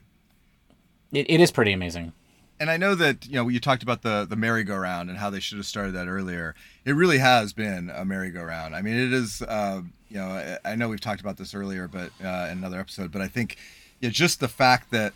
it, 1.12 1.30
it 1.30 1.40
is 1.40 1.52
pretty 1.52 1.74
amazing 1.74 2.14
and 2.60 2.70
I 2.70 2.78
know 2.78 2.96
that 2.96 3.26
you 3.26 3.34
know 3.34 3.48
you 3.48 3.60
talked 3.60 3.84
about 3.84 4.02
the 4.02 4.26
the 4.30 4.36
merry-go-round 4.36 5.10
and 5.10 5.18
how 5.18 5.30
they 5.30 5.40
should 5.40 5.58
have 5.58 5.66
started 5.66 5.94
that 5.94 6.08
earlier. 6.08 6.56
It 6.86 6.94
really 6.94 7.20
has 7.20 7.54
been 7.54 7.90
a 7.90 8.04
merry-go-round. 8.04 8.76
I 8.76 8.82
mean, 8.82 8.96
it 8.96 9.14
is. 9.14 9.42
Uh, 9.42 9.82
you 10.10 10.18
know, 10.18 10.28
I, 10.28 10.72
I 10.72 10.76
know 10.76 10.90
we've 10.90 11.00
talked 11.00 11.22
about 11.22 11.38
this 11.38 11.54
earlier, 11.54 11.88
but 11.88 12.12
uh, 12.24 12.50
in 12.52 12.58
another 12.58 12.80
episode. 12.80 13.12
But 13.12 13.22
I 13.22 13.28
think, 13.28 13.58
know, 14.02 14.10
just 14.10 14.40
the 14.40 14.48
fact 14.48 14.92
that 14.92 15.14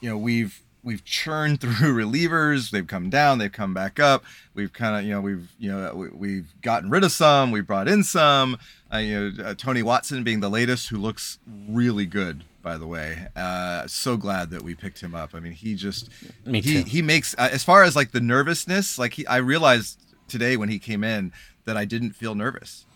you 0.00 0.10
know 0.10 0.18
we've 0.18 0.60
we've 0.82 1.04
churned 1.04 1.60
through 1.62 1.72
relievers. 1.72 2.70
They've 2.70 2.86
come 2.86 3.10
down. 3.10 3.38
They've 3.38 3.50
come 3.50 3.72
back 3.72 3.98
up. 3.98 4.24
We've 4.54 4.72
kind 4.72 4.96
of 4.96 5.04
you 5.04 5.12
know 5.12 5.20
we've 5.20 5.50
you 5.58 5.72
know 5.72 6.10
we, 6.14 6.36
have 6.36 6.62
gotten 6.62 6.90
rid 6.90 7.04
of 7.04 7.12
some. 7.12 7.50
We've 7.50 7.66
brought 7.66 7.88
in 7.88 8.04
some. 8.04 8.58
Uh, 8.92 8.98
you 8.98 9.30
know, 9.30 9.44
uh, 9.44 9.54
Tony 9.54 9.82
Watson 9.82 10.22
being 10.22 10.40
the 10.40 10.50
latest, 10.50 10.88
who 10.88 10.98
looks 10.98 11.38
really 11.46 12.06
good 12.06 12.44
by 12.64 12.78
the 12.78 12.86
way. 12.86 13.28
Uh, 13.36 13.86
so 13.86 14.16
glad 14.16 14.50
that 14.50 14.62
we 14.62 14.74
picked 14.74 15.00
him 15.00 15.14
up. 15.14 15.34
I 15.34 15.40
mean, 15.40 15.52
he 15.52 15.76
just 15.76 16.08
Me 16.44 16.60
he 16.60 16.82
too. 16.82 16.88
he 16.88 17.02
makes 17.02 17.34
uh, 17.38 17.50
as 17.52 17.62
far 17.62 17.84
as 17.84 17.94
like 17.94 18.10
the 18.10 18.20
nervousness. 18.20 18.98
Like 18.98 19.14
he, 19.14 19.26
I 19.28 19.36
realized 19.36 20.00
today 20.26 20.56
when 20.56 20.70
he 20.70 20.80
came 20.80 21.04
in 21.04 21.30
that 21.66 21.76
I 21.76 21.84
didn't 21.84 22.12
feel 22.12 22.34
nervous. 22.34 22.86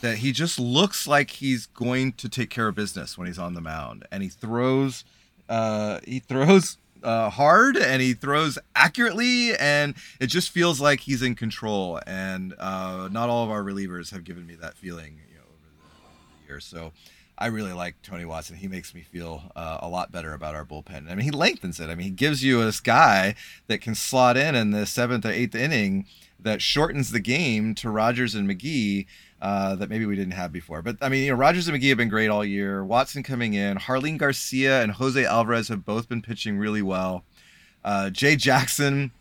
That 0.00 0.18
he 0.18 0.30
just 0.32 0.58
looks 0.58 1.06
like 1.06 1.30
he's 1.30 1.66
going 1.66 2.12
to 2.14 2.28
take 2.28 2.48
care 2.50 2.68
of 2.68 2.74
business 2.74 3.18
when 3.18 3.26
he's 3.26 3.38
on 3.38 3.54
the 3.54 3.60
mound, 3.60 4.06
and 4.12 4.22
he 4.22 4.28
throws, 4.28 5.04
uh, 5.48 6.00
he 6.04 6.20
throws 6.20 6.76
uh, 7.02 7.30
hard 7.30 7.76
and 7.76 8.02
he 8.02 8.12
throws 8.12 8.58
accurately, 8.74 9.56
and 9.56 9.94
it 10.20 10.26
just 10.26 10.50
feels 10.50 10.80
like 10.80 11.00
he's 11.00 11.22
in 11.22 11.34
control. 11.34 11.98
And 12.06 12.54
uh, 12.58 13.08
not 13.10 13.28
all 13.28 13.44
of 13.44 13.50
our 13.50 13.62
relievers 13.62 14.10
have 14.10 14.22
given 14.22 14.46
me 14.46 14.54
that 14.56 14.76
feeling, 14.76 15.18
you 15.28 15.36
know, 15.36 15.44
over 15.44 15.64
the, 15.64 15.84
over 15.84 16.42
the 16.42 16.48
years. 16.48 16.64
So 16.64 16.92
I 17.38 17.46
really 17.46 17.72
like 17.72 18.00
Tony 18.02 18.24
Watson. 18.24 18.56
He 18.56 18.68
makes 18.68 18.94
me 18.94 19.02
feel 19.02 19.42
uh, 19.54 19.78
a 19.82 19.88
lot 19.88 20.10
better 20.10 20.32
about 20.32 20.54
our 20.54 20.64
bullpen. 20.64 21.10
I 21.10 21.14
mean, 21.14 21.24
he 21.24 21.30
lengthens 21.30 21.78
it. 21.78 21.90
I 21.90 21.94
mean, 21.94 22.04
he 22.04 22.10
gives 22.10 22.42
you 22.42 22.64
this 22.64 22.80
guy 22.80 23.34
that 23.66 23.82
can 23.82 23.94
slot 23.94 24.36
in 24.38 24.54
in 24.54 24.70
the 24.70 24.86
seventh 24.86 25.26
or 25.26 25.30
eighth 25.30 25.54
inning 25.54 26.06
that 26.40 26.62
shortens 26.62 27.10
the 27.10 27.20
game 27.20 27.74
to 27.76 27.90
Rogers 27.90 28.34
and 28.34 28.48
McGee. 28.48 29.06
Uh, 29.40 29.74
that 29.74 29.90
maybe 29.90 30.06
we 30.06 30.16
didn't 30.16 30.32
have 30.32 30.50
before. 30.50 30.80
But 30.80 30.96
I 31.02 31.10
mean, 31.10 31.24
you 31.24 31.30
know, 31.30 31.36
Rogers 31.36 31.68
and 31.68 31.76
McGee 31.76 31.90
have 31.90 31.98
been 31.98 32.08
great 32.08 32.30
all 32.30 32.42
year. 32.42 32.82
Watson 32.82 33.22
coming 33.22 33.52
in, 33.52 33.76
Jarlin 33.76 34.16
Garcia 34.16 34.82
and 34.82 34.92
Jose 34.92 35.22
Alvarez 35.22 35.68
have 35.68 35.84
both 35.84 36.08
been 36.08 36.22
pitching 36.22 36.56
really 36.56 36.80
well. 36.80 37.22
Uh, 37.84 38.08
Jay 38.08 38.36
Jackson, 38.36 39.12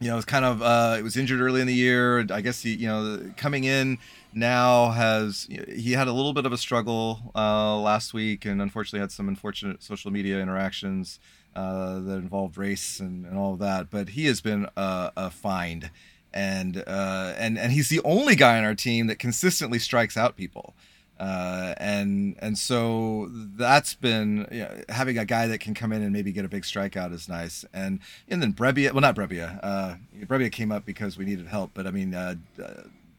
you 0.00 0.08
know, 0.08 0.16
was 0.16 0.26
kind 0.26 0.44
of 0.44 0.60
uh, 0.60 0.96
it 0.98 1.02
was 1.02 1.16
injured 1.16 1.40
early 1.40 1.62
in 1.62 1.66
the 1.66 1.74
year. 1.74 2.26
I 2.30 2.42
guess 2.42 2.60
he, 2.60 2.74
you 2.74 2.86
know, 2.86 3.32
coming 3.38 3.64
in 3.64 3.96
now 4.36 4.90
has 4.90 5.48
he 5.50 5.92
had 5.92 6.08
a 6.08 6.12
little 6.12 6.32
bit 6.32 6.46
of 6.46 6.52
a 6.52 6.58
struggle 6.58 7.32
uh, 7.34 7.78
last 7.78 8.14
week, 8.14 8.44
and 8.44 8.60
unfortunately 8.60 9.00
had 9.00 9.12
some 9.12 9.28
unfortunate 9.28 9.82
social 9.82 10.10
media 10.10 10.40
interactions 10.40 11.18
uh, 11.54 12.00
that 12.00 12.16
involved 12.16 12.58
race 12.58 13.00
and, 13.00 13.24
and 13.26 13.38
all 13.38 13.54
of 13.54 13.58
that. 13.60 13.90
But 13.90 14.10
he 14.10 14.26
has 14.26 14.40
been 14.40 14.68
a, 14.76 15.12
a 15.16 15.30
find, 15.30 15.90
and 16.32 16.82
uh, 16.86 17.34
and 17.38 17.58
and 17.58 17.72
he's 17.72 17.88
the 17.88 18.00
only 18.04 18.36
guy 18.36 18.58
on 18.58 18.64
our 18.64 18.74
team 18.74 19.06
that 19.06 19.18
consistently 19.18 19.78
strikes 19.78 20.16
out 20.16 20.36
people. 20.36 20.74
Uh, 21.18 21.74
and 21.78 22.34
and 22.40 22.58
so 22.58 23.28
that's 23.30 23.94
been 23.94 24.48
you 24.50 24.58
know, 24.58 24.82
having 24.88 25.16
a 25.16 25.24
guy 25.24 25.46
that 25.46 25.60
can 25.60 25.72
come 25.72 25.92
in 25.92 26.02
and 26.02 26.12
maybe 26.12 26.32
get 26.32 26.44
a 26.44 26.48
big 26.48 26.64
strikeout 26.64 27.12
is 27.12 27.28
nice. 27.28 27.64
And 27.72 28.00
and 28.28 28.42
then 28.42 28.52
Brebbia, 28.52 28.92
well 28.92 29.00
not 29.00 29.14
Brebbia, 29.14 29.60
uh, 29.62 29.94
Brebbia 30.22 30.50
came 30.50 30.72
up 30.72 30.84
because 30.84 31.16
we 31.16 31.24
needed 31.24 31.46
help. 31.46 31.70
But 31.72 31.86
I 31.86 31.92
mean, 31.92 32.14
uh, 32.14 32.34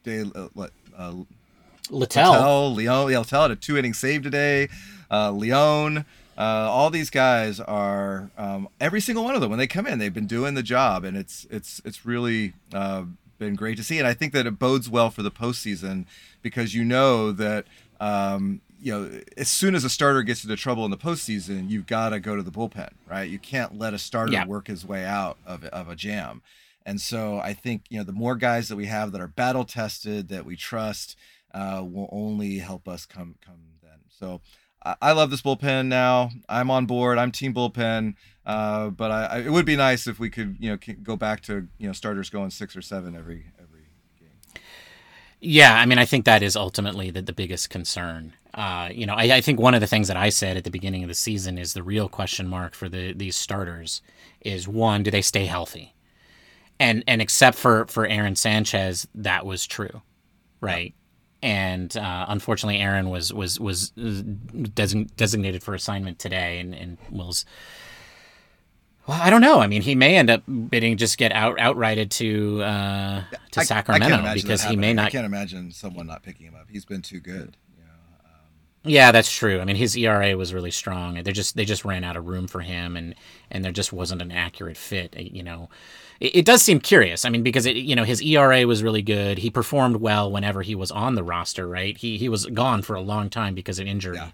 De, 0.04 0.22
uh, 0.22 0.50
what 0.54 0.72
uh, 0.98 1.14
Littell. 1.90 2.32
Littell, 2.32 2.74
Leone, 2.74 3.12
yeah, 3.12 3.20
Littell 3.20 3.44
had 3.44 3.52
a 3.52 3.56
two 3.56 3.78
inning 3.78 3.94
save 3.94 4.24
today. 4.24 4.70
Uh, 5.12 5.32
Leone, 5.32 6.00
uh, 6.38 6.42
all 6.42 6.90
these 6.90 7.10
guys 7.10 7.60
are 7.60 8.30
um, 8.38 8.68
every 8.82 9.00
single 9.02 9.24
one 9.24 9.36
of 9.36 9.42
them 9.42 9.50
when 9.50 9.60
they 9.60 9.68
come 9.68 9.86
in, 9.88 10.00
they've 10.00 10.14
been 10.14 10.28
doing 10.28 10.56
the 10.56 10.64
job, 10.64 11.04
and 11.04 11.16
it's 11.16 11.46
it's 11.52 11.82
it's 11.86 12.06
really 12.06 12.54
uh, 12.74 13.04
been 13.38 13.56
great 13.56 13.78
to 13.78 13.84
see. 13.84 14.00
And 14.00 14.08
I 14.08 14.14
think 14.14 14.34
that 14.34 14.48
it 14.48 14.58
bodes 14.58 14.90
well 14.90 15.10
for 15.12 15.22
the 15.22 15.32
postseason 15.32 16.06
because 16.42 16.74
you 16.74 16.84
know 16.84 17.32
that. 17.32 17.66
Um, 18.00 18.62
you 18.82 18.92
know, 18.92 19.20
as 19.36 19.48
soon 19.48 19.74
as 19.74 19.84
a 19.84 19.90
starter 19.90 20.22
gets 20.22 20.44
into 20.44 20.56
trouble 20.58 20.86
in 20.86 20.92
the 20.92 20.98
postseason, 20.98 21.70
you've 21.72 21.88
got 21.88 22.10
to 22.10 22.20
go 22.20 22.36
to 22.36 22.44
the 22.44 22.52
bullpen, 22.52 22.90
right? 23.10 23.28
You 23.28 23.40
can't 23.40 23.80
let 23.80 23.96
a 23.96 23.98
starter 23.98 24.34
Yeah. 24.34 24.46
work 24.46 24.68
his 24.68 24.86
way 24.86 25.04
out 25.06 25.38
of, 25.46 25.64
of 25.66 25.90
a 25.90 25.96
jam. 25.96 26.44
And 26.86 27.02
so 27.02 27.40
I 27.40 27.54
think, 27.54 27.86
you 27.90 27.98
know, 27.98 28.04
the 28.04 28.12
more 28.12 28.36
guys 28.36 28.70
that 28.70 28.76
we 28.76 28.86
have 28.86 29.12
that 29.12 29.22
are 29.22 29.28
battle 29.28 29.66
tested, 29.66 30.30
that 30.30 30.46
we 30.46 30.56
trust, 30.56 31.18
uh, 31.54 31.84
will 31.84 32.10
only 32.12 32.60
help 32.60 32.88
us 32.88 33.06
come 33.06 33.36
come 33.44 33.60
then. 33.82 34.00
So 34.10 34.42
I, 34.84 34.96
I 35.02 35.12
love 35.14 35.32
this 35.32 35.42
bullpen 35.42 35.88
now. 35.88 36.30
I'm 36.48 36.70
on 36.70 36.86
board. 36.86 37.18
I'm 37.18 37.32
team 37.32 37.54
bullpen. 37.54 38.16
Uh, 38.46 38.90
but 38.92 39.10
I, 39.10 39.26
I, 39.26 39.40
it 39.40 39.52
would 39.52 39.66
be 39.66 39.76
nice 39.76 40.06
if 40.06 40.20
we 40.20 40.30
could, 40.30 40.58
you 40.60 40.70
know, 40.70 40.78
go 41.02 41.16
back 41.16 41.42
to, 41.42 41.68
you 41.80 41.88
know, 41.88 41.94
starters 41.94 42.30
going 42.30 42.52
six 42.52 42.76
or 42.76 42.82
seven 42.84 43.16
every 43.16 43.48
every 43.60 43.88
game. 44.20 44.62
Yeah, 45.40 45.74
I 45.74 45.88
mean, 45.88 45.98
I 45.98 46.06
think 46.06 46.26
that 46.26 46.44
is 46.44 46.56
ultimately 46.56 47.10
the, 47.10 47.24
the 47.24 47.34
biggest 47.34 47.72
concern. 47.72 48.34
Uh, 48.54 48.90
you 48.94 49.08
know, 49.08 49.16
I, 49.16 49.38
I 49.38 49.42
think 49.42 49.60
one 49.60 49.74
of 49.74 49.82
the 49.82 49.88
things 49.88 50.08
that 50.08 50.18
I 50.18 50.30
said 50.30 50.56
at 50.56 50.64
the 50.64 50.72
beginning 50.72 51.04
of 51.04 51.10
the 51.10 51.16
season 51.16 51.58
is 51.58 51.74
the 51.74 51.84
real 51.84 52.08
question 52.08 52.48
mark 52.48 52.76
for 52.76 52.88
the 52.88 53.12
these 53.14 53.36
starters 53.36 54.04
is 54.42 54.68
one, 54.68 55.02
do 55.02 55.10
they 55.10 55.24
stay 55.24 55.46
healthy? 55.46 55.95
And 56.80 57.04
and 57.08 57.22
except 57.22 57.58
for 57.58 57.86
for 57.88 58.06
Aaron 58.06 58.36
Sanchez, 58.36 59.08
that 59.16 59.46
was 59.46 59.66
true, 59.66 60.02
right? 60.60 60.94
And 61.42 61.96
uh, 61.96 62.26
unfortunately, 62.28 62.82
Aaron 62.82 63.10
was 63.10 63.32
was 63.32 63.60
was 63.60 63.94
uh, 63.98 64.22
design, 64.74 65.10
designated 65.16 65.64
for 65.64 65.74
assignment 65.74 66.20
today, 66.20 66.60
and 66.60 66.74
and 66.76 66.98
Will's. 67.10 67.46
Well, 69.08 69.22
I 69.22 69.30
don't 69.30 69.42
know. 69.42 69.60
I 69.60 69.68
mean, 69.68 69.84
he 69.84 69.94
may 69.94 70.16
end 70.18 70.32
up 70.32 70.42
bidding 70.48 70.98
just 70.98 71.18
get 71.20 71.32
out 71.32 71.58
outrighted 71.58 72.10
to 72.12 72.64
uh, 72.64 73.24
to 73.52 73.60
I- 73.60 73.62
I 73.62 73.64
Sacramento 73.64 74.08
can't 74.10 74.34
because 74.34 74.64
he 74.64 74.76
may 74.76 74.88
happening. 74.88 75.00
I 75.00 75.04
not 75.04 75.12
can't 75.12 75.26
imagine 75.26 75.72
someone 75.72 76.08
not 76.08 76.24
picking 76.24 76.48
him 76.48 76.56
up. 76.56 76.68
He's 76.72 76.86
been 76.86 77.04
too 77.04 77.20
good. 77.20 77.56
You 77.78 77.84
know? 77.84 77.92
Yeah, 78.84 79.12
that's 79.12 79.32
true. 79.32 79.60
I 79.62 79.66
mean, 79.66 79.76
his 79.76 79.96
ERA 79.96 80.36
was 80.36 80.54
really 80.54 80.72
strong. 80.72 81.22
They 81.24 81.32
just 81.32 81.56
they 81.56 81.66
just 81.66 81.86
ran 81.86 82.04
out 82.04 82.18
of 82.18 82.26
room 82.26 82.48
for 82.48 82.62
him, 82.62 82.98
and 82.98 83.14
and 83.52 83.64
there 83.64 83.72
just 83.72 83.94
wasn't 83.94 84.24
an 84.24 84.32
accurate 84.32 84.78
fit. 84.78 85.16
You 85.16 85.44
know, 85.44 85.70
it, 86.20 86.38
it 86.38 86.46
does 86.46 86.62
seem 86.62 86.80
curious. 86.80 87.26
I 87.26 87.30
mean, 87.30 87.44
because 87.44 87.66
it, 87.66 87.76
you 87.76 87.96
know 87.96 88.04
his 88.04 88.22
ERA 88.22 88.66
was 88.66 88.84
really 88.84 89.02
good. 89.02 89.40
He 89.40 89.50
performed 89.50 89.98
well 89.98 90.32
whenever 90.32 90.62
he 90.62 90.76
was 90.76 90.92
on 90.92 91.16
the 91.16 91.24
roster. 91.24 91.68
Right, 91.68 91.98
he 91.98 92.18
he 92.18 92.30
was 92.30 92.46
gone 92.48 92.82
for 92.82 92.96
a 92.96 93.02
long 93.02 93.30
time 93.30 93.56
because 93.56 93.80
of 93.80 93.88
injury. 93.88 94.18
Yeah. 94.18 94.32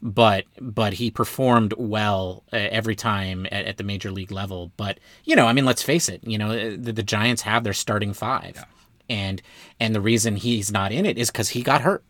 But 0.00 0.44
but 0.60 0.94
he 0.94 1.10
performed 1.10 1.74
well 1.76 2.44
uh, 2.52 2.56
every 2.56 2.94
time 2.94 3.46
at, 3.46 3.64
at 3.64 3.76
the 3.78 3.84
major 3.84 4.10
league 4.10 4.30
level. 4.30 4.70
But 4.76 4.98
you 5.24 5.34
know, 5.34 5.46
I 5.46 5.52
mean, 5.52 5.64
let's 5.64 5.82
face 5.82 6.08
it. 6.08 6.22
You 6.24 6.38
know, 6.38 6.50
uh, 6.50 6.76
the, 6.78 6.92
the 6.92 7.02
Giants 7.02 7.42
have 7.42 7.64
their 7.64 7.72
starting 7.72 8.12
five, 8.12 8.64
and 9.08 9.42
and 9.80 9.94
the 9.94 10.00
reason 10.00 10.36
he's 10.36 10.70
not 10.70 10.92
in 10.92 11.04
it 11.04 11.18
is 11.18 11.30
because 11.30 11.50
he 11.50 11.62
got 11.62 11.80
hurt 11.80 12.04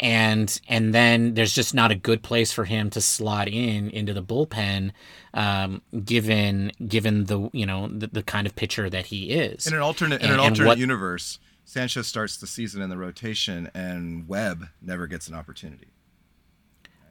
and 0.00 0.60
and 0.68 0.92
then 0.94 1.34
there's 1.34 1.52
just 1.54 1.74
not 1.74 1.90
a 1.90 1.94
good 1.94 2.22
place 2.22 2.52
for 2.52 2.64
him 2.64 2.90
to 2.90 3.00
slot 3.00 3.48
in 3.48 3.90
into 3.90 4.12
the 4.12 4.22
bullpen 4.22 4.92
um, 5.34 5.82
given 6.04 6.72
given 6.86 7.24
the 7.24 7.48
you 7.52 7.66
know 7.66 7.88
the, 7.88 8.06
the 8.08 8.22
kind 8.22 8.46
of 8.46 8.54
pitcher 8.56 8.88
that 8.90 9.06
he 9.06 9.30
is. 9.30 9.66
In 9.66 9.74
an 9.74 9.80
alternate 9.80 10.22
in 10.22 10.30
an 10.30 10.38
alternate 10.40 10.66
what- 10.68 10.78
universe, 10.78 11.38
Sanchez 11.64 12.06
starts 12.06 12.36
the 12.36 12.46
season 12.46 12.82
in 12.82 12.90
the 12.90 12.96
rotation, 12.98 13.70
and 13.74 14.28
Webb 14.28 14.66
never 14.82 15.06
gets 15.06 15.28
an 15.28 15.34
opportunity. 15.34 15.88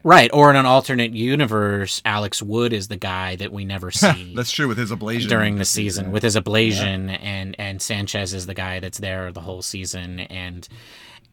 right 0.03 0.29
or 0.34 0.49
in 0.49 0.55
an 0.57 0.65
alternate 0.65 1.13
universe 1.13 2.01
alex 2.03 2.41
wood 2.41 2.73
is 2.73 2.89
the 2.89 2.97
guy 2.97 3.38
that 3.38 3.51
we 3.53 3.63
never 3.63 3.89
see 4.03 4.34
That's 4.36 4.51
true 4.51 4.67
with 4.67 4.77
his 4.77 4.91
ablation 4.91 5.29
during 5.29 5.55
the 5.57 5.63
season. 5.65 6.11
with 6.11 6.23
his 6.23 6.36
ablation 6.36 7.17
and 7.21 7.55
and 7.57 7.81
Sanchez 7.81 8.34
is 8.34 8.45
the 8.45 8.53
guy 8.53 8.79
that's 8.81 8.97
there 8.97 9.31
the 9.31 9.39
whole 9.41 9.61
season 9.61 10.19
and 10.19 10.67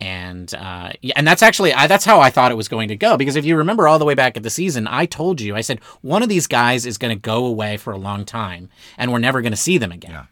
and 0.00 0.52
uh, 0.54 0.92
yeah, 1.02 1.12
and 1.16 1.26
that's 1.26 1.42
actually 1.42 1.72
I, 1.72 1.86
that's 1.86 2.04
how 2.04 2.20
I 2.20 2.30
thought 2.30 2.50
it 2.50 2.56
was 2.56 2.68
going 2.68 2.88
to 2.88 2.96
go 2.96 3.16
because 3.16 3.36
if 3.36 3.44
you 3.44 3.56
remember 3.56 3.86
all 3.86 3.98
the 3.98 4.04
way 4.04 4.14
back 4.14 4.36
at 4.36 4.42
the 4.42 4.50
season, 4.50 4.86
I 4.86 5.06
told 5.06 5.40
you 5.40 5.54
I 5.54 5.60
said 5.60 5.80
one 6.00 6.22
of 6.22 6.28
these 6.28 6.46
guys 6.46 6.86
is 6.86 6.98
going 6.98 7.14
to 7.14 7.20
go 7.20 7.44
away 7.44 7.76
for 7.76 7.92
a 7.92 7.98
long 7.98 8.24
time 8.24 8.70
and 8.96 9.12
we're 9.12 9.18
never 9.18 9.42
going 9.42 9.52
to 9.52 9.58
see 9.58 9.78
them 9.78 9.92
again. 9.92 10.12
Yeah. 10.12 10.24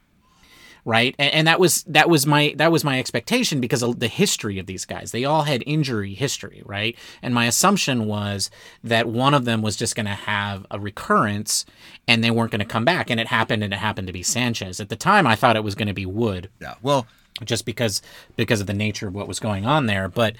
right? 0.84 1.14
And, 1.18 1.32
and, 1.34 1.46
that 1.48 1.60
was 1.60 1.82
that 1.84 2.08
was 2.08 2.26
my 2.26 2.54
that 2.56 2.72
was 2.72 2.82
my 2.82 2.98
expectation 2.98 3.60
because 3.60 3.82
of 3.82 4.00
the 4.00 4.08
history 4.08 4.58
of 4.58 4.66
these 4.66 4.86
guys. 4.86 5.12
They 5.12 5.24
all 5.24 5.42
had 5.42 5.62
injury 5.66 6.14
history, 6.14 6.62
right? 6.64 6.96
And 7.20 7.34
my 7.34 7.46
assumption 7.46 8.06
was 8.06 8.50
that 8.82 9.06
one 9.06 9.34
of 9.34 9.44
them 9.44 9.60
was 9.60 9.76
just 9.76 9.94
going 9.94 10.06
to 10.06 10.12
have 10.12 10.66
a 10.70 10.80
recurrence, 10.80 11.66
and 12.06 12.24
they 12.24 12.30
weren't 12.30 12.52
going 12.52 12.60
to 12.60 12.64
come 12.64 12.86
back. 12.86 13.10
And 13.10 13.20
it 13.20 13.26
happened, 13.26 13.62
and 13.62 13.74
it 13.74 13.78
happened 13.78 14.06
to 14.06 14.12
be 14.14 14.22
Sanchez. 14.22 14.80
At 14.80 14.88
the 14.88 14.96
time, 14.96 15.26
I 15.26 15.36
thought 15.36 15.56
it 15.56 15.64
was 15.64 15.74
going 15.74 15.88
to 15.88 15.94
be 15.94 16.06
Wood. 16.06 16.48
Yeah. 16.60 16.74
Well, 16.80 17.06
just 17.44 17.64
because 17.64 18.02
because 18.36 18.60
of 18.60 18.66
the 18.66 18.74
nature 18.74 19.08
of 19.08 19.14
what 19.14 19.28
was 19.28 19.40
going 19.40 19.66
on 19.66 19.86
there, 19.86 20.08
but. 20.08 20.36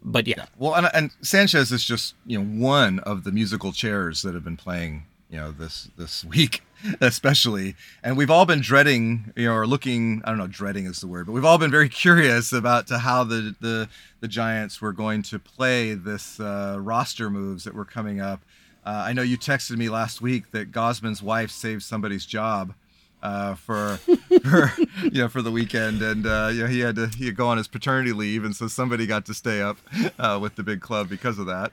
But 0.00 0.28
yeah. 0.28 0.36
yeah. 0.38 0.46
Well, 0.56 0.76
and, 0.76 0.88
and 0.94 1.10
Sanchez 1.22 1.72
is 1.72 1.82
just 1.84 2.14
you 2.24 2.38
know 2.38 2.64
one 2.64 3.00
of 3.00 3.24
the 3.24 3.32
musical 3.32 3.72
chairs 3.72 4.22
that 4.22 4.32
have 4.32 4.44
been 4.44 4.56
playing 4.56 5.02
you 5.30 5.38
know 5.38 5.52
this 5.52 5.90
this 5.96 6.24
week 6.36 6.62
especially 7.00 7.74
and 8.02 8.16
we've 8.16 8.30
all 8.30 8.46
been 8.46 8.60
dreading 8.60 9.32
you 9.36 9.46
know 9.46 9.54
or 9.54 9.66
looking 9.66 10.22
i 10.24 10.28
don't 10.28 10.38
know 10.38 10.46
dreading 10.46 10.86
is 10.86 11.00
the 11.00 11.06
word 11.06 11.26
but 11.26 11.32
we've 11.32 11.44
all 11.44 11.58
been 11.58 11.70
very 11.70 11.88
curious 12.04 12.52
about 12.52 12.86
to 12.86 12.98
how 12.98 13.24
the 13.24 13.54
the, 13.60 13.88
the 14.20 14.28
giants 14.28 14.80
were 14.80 14.92
going 14.92 15.22
to 15.22 15.38
play 15.38 15.94
this 15.94 16.38
uh, 16.40 16.76
roster 16.80 17.30
moves 17.30 17.64
that 17.64 17.74
were 17.74 17.84
coming 17.84 18.20
up 18.20 18.40
uh, 18.86 19.02
i 19.06 19.12
know 19.12 19.22
you 19.22 19.36
texted 19.36 19.76
me 19.76 19.88
last 19.88 20.20
week 20.20 20.50
that 20.52 20.70
Gausman's 20.70 21.22
wife 21.22 21.50
saved 21.50 21.82
somebody's 21.82 22.24
job 22.24 22.74
uh, 23.22 23.54
for 23.54 23.96
for 24.42 24.72
you 25.02 25.22
know 25.22 25.28
for 25.28 25.42
the 25.42 25.50
weekend, 25.50 26.02
and 26.02 26.26
uh, 26.26 26.50
you 26.52 26.62
know 26.62 26.66
he 26.66 26.80
had 26.80 26.96
to 26.96 27.08
he 27.08 27.26
had 27.26 27.36
go 27.36 27.48
on 27.48 27.56
his 27.56 27.68
paternity 27.68 28.12
leave, 28.12 28.44
and 28.44 28.54
so 28.54 28.68
somebody 28.68 29.06
got 29.06 29.26
to 29.26 29.34
stay 29.34 29.60
up 29.60 29.78
uh, 30.18 30.38
with 30.40 30.56
the 30.56 30.62
big 30.62 30.80
club 30.80 31.08
because 31.08 31.38
of 31.38 31.46
that. 31.46 31.72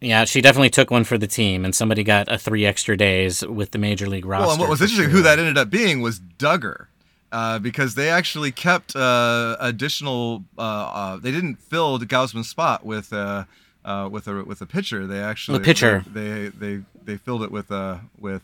Yeah, 0.00 0.24
she 0.24 0.40
definitely 0.40 0.70
took 0.70 0.90
one 0.90 1.04
for 1.04 1.16
the 1.16 1.28
team, 1.28 1.64
and 1.64 1.74
somebody 1.74 2.02
got 2.02 2.30
a 2.30 2.36
three 2.36 2.66
extra 2.66 2.96
days 2.96 3.46
with 3.46 3.70
the 3.70 3.78
major 3.78 4.08
league 4.08 4.26
roster. 4.26 4.46
Well, 4.46 4.52
and 4.52 4.60
what 4.60 4.68
was 4.68 4.80
interesting, 4.80 5.10
sure. 5.10 5.16
who 5.16 5.22
that 5.22 5.38
ended 5.38 5.58
up 5.58 5.70
being 5.70 6.00
was 6.00 6.18
Duggar. 6.20 6.86
Uh, 7.30 7.58
because 7.58 7.94
they 7.94 8.10
actually 8.10 8.52
kept 8.52 8.94
uh, 8.94 9.56
additional. 9.58 10.44
Uh, 10.58 10.60
uh 10.60 11.16
they 11.16 11.30
didn't 11.30 11.56
fill 11.56 11.98
Gausman's 11.98 12.50
spot 12.50 12.84
with 12.84 13.10
uh, 13.10 13.44
uh, 13.86 14.08
with 14.12 14.28
a 14.28 14.44
with 14.44 14.60
a 14.60 14.66
pitcher. 14.66 15.06
They 15.06 15.18
actually 15.18 15.56
a 15.56 15.60
pitcher. 15.60 16.04
They, 16.12 16.48
they 16.48 16.76
they 16.76 16.82
they 17.04 17.16
filled 17.16 17.42
it 17.42 17.50
with 17.50 17.72
uh 17.72 17.98
with 18.18 18.42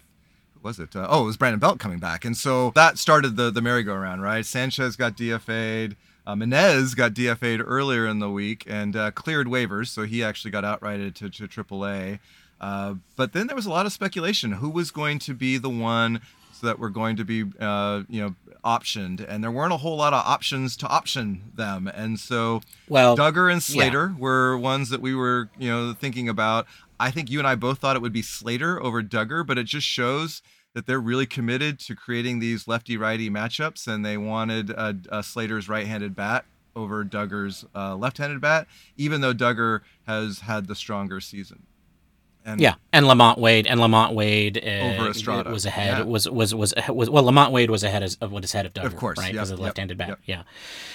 was 0.63 0.79
it? 0.79 0.91
oh, 0.95 1.23
it 1.23 1.27
was 1.27 1.37
Brandon 1.37 1.61
Belt 1.61 1.79
coming 1.79 1.99
back, 1.99 2.25
and 2.25 2.37
so 2.37 2.71
that 2.75 2.99
started 2.99 3.37
the 3.37 3.51
the 3.51 3.63
merry-go-round, 3.63 4.23
right? 4.23 4.45
Sanchez 4.45 4.97
got 4.97 5.17
DFA'd. 5.17 5.97
Uh, 6.27 6.35
Menez 6.35 6.95
got 6.95 7.15
DFA'd 7.15 7.63
earlier 7.65 8.07
in 8.07 8.19
the 8.19 8.29
week 8.29 8.65
and 8.67 8.95
uh, 8.95 9.11
cleared 9.13 9.47
waivers, 9.47 9.89
so 9.89 10.03
he 10.03 10.23
actually 10.23 10.51
got 10.51 10.63
outrighted 10.63 11.15
to, 11.15 11.31
to 11.31 11.49
AAA. 11.49 12.19
Uh, 12.61 12.95
but 13.17 13.33
then 13.33 13.47
there 13.47 13.57
was 13.57 13.65
a 13.65 13.71
lot 13.71 13.87
of 13.87 13.93
speculation 13.93 14.53
who 14.53 14.69
was 14.69 14.91
going 14.91 15.19
to 15.21 15.33
be 15.33 15.57
the 15.57 15.71
one 15.71 16.21
that 16.61 16.79
were 16.79 16.91
going 16.91 17.17
to 17.17 17.25
be, 17.25 17.45
uh, 17.61 18.03
you 18.09 18.21
know, 18.21 18.35
optioned, 18.65 19.25
and 19.27 19.43
there 19.43 19.51
weren't 19.51 19.73
a 19.73 19.77
whole 19.77 19.97
lot 19.97 20.13
of 20.13 20.25
options 20.27 20.77
to 20.77 20.87
option 20.89 21.53
them. 21.55 21.87
And 21.87 22.19
so, 22.19 22.61
well, 22.89 23.17
Duggar 23.17 23.51
and 23.51 23.63
Slater 23.63 24.13
yeah. 24.13 24.21
were 24.21 24.59
ones 24.59 24.91
that 24.91 25.01
we 25.01 25.15
were, 25.15 25.49
you 25.59 25.71
know, 25.71 25.95
thinking 25.95 26.29
about. 26.29 26.67
I 27.01 27.11
think 27.11 27.31
you 27.31 27.39
and 27.39 27.47
I 27.47 27.55
both 27.55 27.79
thought 27.79 27.97
it 27.97 28.03
would 28.03 28.13
be 28.13 28.23
Slater 28.23 28.83
over 28.83 29.03
Duggar, 29.03 29.47
but 29.47 29.59
it 29.59 29.65
just 29.65 29.87
shows 29.87 30.43
that 30.75 30.87
they're 30.87 31.01
really 31.01 31.27
committed 31.27 31.79
to 31.81 31.95
creating 31.95 32.39
these 32.39 32.69
lefty 32.69 32.97
righty 32.97 33.31
matchups, 33.31 33.87
and 33.87 34.05
they 34.05 34.17
wanted 34.17 34.71
a, 34.71 34.97
a 35.11 35.23
Slater's 35.23 35.69
right 35.69 35.87
handed 35.87 36.15
bat 36.15 36.45
over 36.77 37.05
Duggar's 37.05 37.65
uh, 37.75 37.97
left 37.97 38.19
handed 38.19 38.41
bat, 38.41 38.67
even 38.97 39.21
though 39.21 39.35
Duggar 39.35 39.81
has 40.07 40.41
had 40.41 40.67
the 40.67 40.75
stronger 40.75 41.21
season. 41.21 41.67
And 42.49 42.63
yeah, 42.63 42.77
and 42.95 43.05
LaMonte 43.05 43.37
Wade 43.37 43.67
and 43.67 43.79
LaMonte 43.79 44.15
Wade 44.15 44.57
uh, 44.57 44.71
over 44.71 45.11
Estrada 45.11 45.51
was 45.51 45.67
ahead. 45.67 45.99
Yeah. 45.99 46.05
Was 46.05 46.29
was 46.31 46.55
was 46.55 46.73
was 46.89 47.11
well, 47.11 47.25
LaMonte 47.25 47.53
Wade 47.53 47.71
was 47.71 47.83
ahead 47.83 48.03
of 48.03 48.33
what 48.33 48.43
is 48.43 48.55
ahead 48.55 48.65
of 48.65 48.73
Duggar, 48.73 48.87
of 48.87 48.97
course, 48.97 49.19
right? 49.19 49.35
Yep, 49.35 49.43
of 49.43 49.49
the 49.51 49.57
left-handed 49.59 49.99
yep, 49.99 50.09
bat, 50.09 50.09
yep. 50.09 50.19
yeah. 50.25 50.43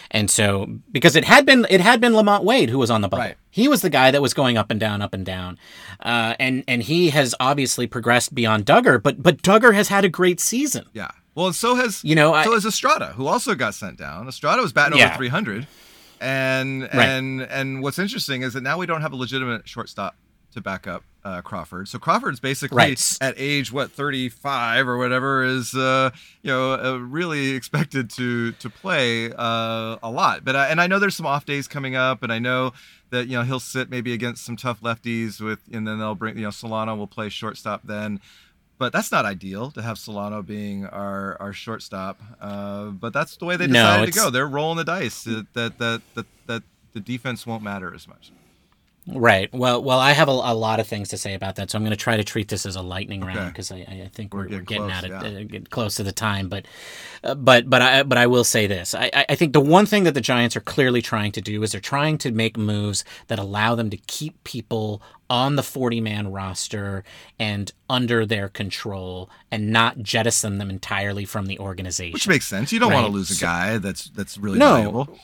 And 0.10 0.32
so 0.32 0.68
because 0.92 1.16
it 1.16 1.26
had 1.26 1.46
been 1.46 1.68
it 1.70 1.80
had 1.80 2.02
been 2.02 2.14
LaMonte 2.14 2.44
Wade 2.44 2.72
who 2.72 2.80
was 2.80 2.90
on 2.90 3.02
the 3.02 3.08
bubble. 3.08 3.24
Right. 3.24 3.38
He 3.52 3.68
was 3.68 3.84
the 3.84 3.92
guy 3.92 4.10
that 4.10 4.20
was 4.20 4.34
going 4.34 4.58
up 4.58 4.72
and 4.72 4.80
down, 4.80 5.04
up 5.04 5.14
and 5.14 5.24
down, 5.24 5.60
uh, 6.00 6.34
and 6.40 6.64
and 6.68 6.82
he 6.82 7.12
has 7.12 7.36
obviously 7.40 7.86
progressed 7.86 8.34
beyond 8.34 8.66
Duggar. 8.66 9.02
But 9.02 9.22
but 9.22 9.44
Duggar 9.44 9.76
has 9.76 9.90
had 9.90 10.04
a 10.04 10.10
great 10.10 10.40
season. 10.40 10.86
Yeah. 10.92 11.12
Well, 11.36 11.48
and 11.48 11.56
so 11.56 11.76
has 11.76 12.04
you 12.04 12.16
know 12.16 12.32
so 12.32 12.52
I, 12.52 12.56
has 12.56 12.66
Estrada, 12.66 13.14
who 13.14 13.28
also 13.28 13.54
got 13.54 13.76
sent 13.76 14.00
down. 14.00 14.28
Estrada 14.28 14.64
was 14.64 14.74
batting 14.74 14.98
yeah. 14.98 15.10
over 15.10 15.18
300, 15.18 15.68
and 16.20 16.82
right. 16.82 16.92
and 16.94 17.42
and 17.44 17.84
what's 17.84 18.00
interesting 18.00 18.42
is 18.42 18.54
that 18.54 18.62
now 18.62 18.80
we 18.80 18.88
don't 18.88 19.02
have 19.02 19.14
a 19.14 19.16
legitimate 19.16 19.68
shortstop 19.68 20.16
to 20.54 20.62
back 20.62 20.88
up 20.88 21.04
uh, 21.24 21.42
Crawford. 21.42 21.88
So 21.88 22.00
Crawford's 22.00 22.40
basically 22.40 22.78
right. 22.78 23.18
at 23.22 23.34
age 23.38 23.72
what 23.72 23.92
35 23.92 24.88
or 24.88 24.98
whatever 24.98 25.44
is 25.44 25.74
uh, 25.74 26.12
you 26.42 26.52
know 26.52 26.74
uh, 26.74 26.98
really 26.98 27.52
expected 27.52 28.10
to 28.12 28.52
to 28.54 28.70
play 28.70 29.32
uh, 29.32 29.98
a 30.02 30.10
lot. 30.10 30.44
But 30.44 30.56
and 30.56 30.82
I 30.82 30.88
know 30.88 31.00
there's 31.00 31.16
some 31.16 31.26
off 31.26 31.46
days 31.46 31.68
coming 31.68 31.96
up, 31.96 32.24
and 32.24 32.32
I 32.32 32.40
know 32.40 32.74
that 33.10 33.28
you 33.28 33.38
know 33.38 33.44
he'll 33.44 33.60
sit 33.60 33.90
maybe 33.90 34.14
against 34.14 34.44
some 34.44 34.56
tough 34.56 34.82
lefties 34.82 35.40
with, 35.40 35.60
and 35.72 35.88
then 35.88 36.00
they'll 36.00 36.16
bring 36.16 36.38
you 36.38 36.44
know 36.44 36.52
Solano 36.52 36.96
will 36.96 37.08
play 37.08 37.30
shortstop 37.30 37.82
then. 37.84 38.20
But 38.80 38.92
that's 38.92 39.12
not 39.12 39.24
ideal 39.24 39.72
to 39.72 39.82
have 39.82 39.98
Solano 39.98 40.42
being 40.42 40.86
our 40.86 41.38
our 41.40 41.54
shortstop. 41.54 42.22
Uh, 42.42 42.88
but 42.88 43.14
that's 43.14 43.38
the 43.38 43.46
way 43.46 43.56
they 43.56 43.68
decided 43.68 44.02
no, 44.02 44.06
to 44.06 44.12
go. 44.12 44.30
They're 44.30 44.48
rolling 44.48 44.78
the 44.78 44.84
dice 44.84 45.24
that 45.24 45.46
that 45.54 45.78
that 45.78 46.02
that, 46.16 46.26
that 46.48 46.64
the 46.94 47.00
defense 47.00 47.48
won't 47.48 47.64
matter 47.64 47.94
as 47.94 48.08
much. 48.08 48.32
Right. 49.06 49.54
Well, 49.54 49.84
well, 49.84 50.00
I 50.00 50.14
have 50.14 50.30
a, 50.30 50.32
a, 50.32 50.56
lot 50.56 50.80
of 50.80 50.88
things 50.88 51.10
to 51.10 51.18
say 51.18 51.34
about 51.34 51.58
that, 51.58 51.70
so 51.70 51.78
I'm 51.78 51.84
going 51.84 51.92
to 51.92 51.98
try 51.98 52.16
to 52.16 52.24
treat 52.24 52.48
this 52.48 52.66
as 52.66 52.78
a 52.78 52.82
lightning 52.82 53.22
okay. 53.22 53.36
round 53.36 53.52
because 53.52 53.70
I, 53.70 53.80
I, 53.80 54.10
think 54.14 54.34
we're, 54.34 54.48
we're 54.48 54.62
getting, 54.62 54.88
getting 54.88 54.90
close, 54.90 55.04
at 55.04 55.34
it, 55.34 55.52
yeah. 55.52 55.60
uh, 55.60 55.64
close 55.70 55.96
to 55.96 56.04
the 56.04 56.14
time. 56.14 56.48
But, 56.48 56.66
uh, 57.22 57.36
but, 57.36 57.70
but 57.70 57.82
I, 57.82 58.04
but 58.04 58.18
I 58.18 58.28
will 58.28 58.46
say 58.46 58.66
this: 58.66 58.96
I, 58.96 59.12
I 59.28 59.36
think 59.36 59.52
the 59.52 59.60
one 59.60 59.86
thing 59.86 60.06
that 60.06 60.14
the 60.14 60.22
Giants 60.22 60.56
are 60.56 60.62
clearly 60.62 61.02
trying 61.02 61.34
to 61.34 61.42
do 61.42 61.62
is 61.64 61.74
they're 61.74 61.82
trying 61.82 62.18
to 62.20 62.32
make 62.32 62.58
moves 62.58 63.04
that 63.28 63.40
allow 63.40 63.76
them 63.76 63.90
to 63.90 63.98
keep 63.98 64.42
people 64.46 65.02
on 65.30 65.58
the 65.58 65.64
40 65.64 66.00
man 66.00 66.32
roster 66.32 67.04
and 67.40 67.72
under 67.90 68.26
their 68.26 68.48
control 68.48 69.30
and 69.52 69.72
not 69.72 70.00
jettison 70.02 70.60
them 70.60 70.70
entirely 70.70 71.26
from 71.26 71.48
the 71.48 71.60
organization. 71.60 72.14
Which 72.14 72.28
makes 72.28 72.48
sense. 72.48 72.72
You 72.72 72.80
don't 72.80 72.92
right? 72.92 73.02
want 73.02 73.08
to 73.08 73.14
lose 73.14 73.38
a 73.38 73.42
guy 73.42 73.80
that's 73.80 74.06
that's 74.12 74.38
really 74.38 74.60
no, 74.60 74.76
valuable. 74.76 75.20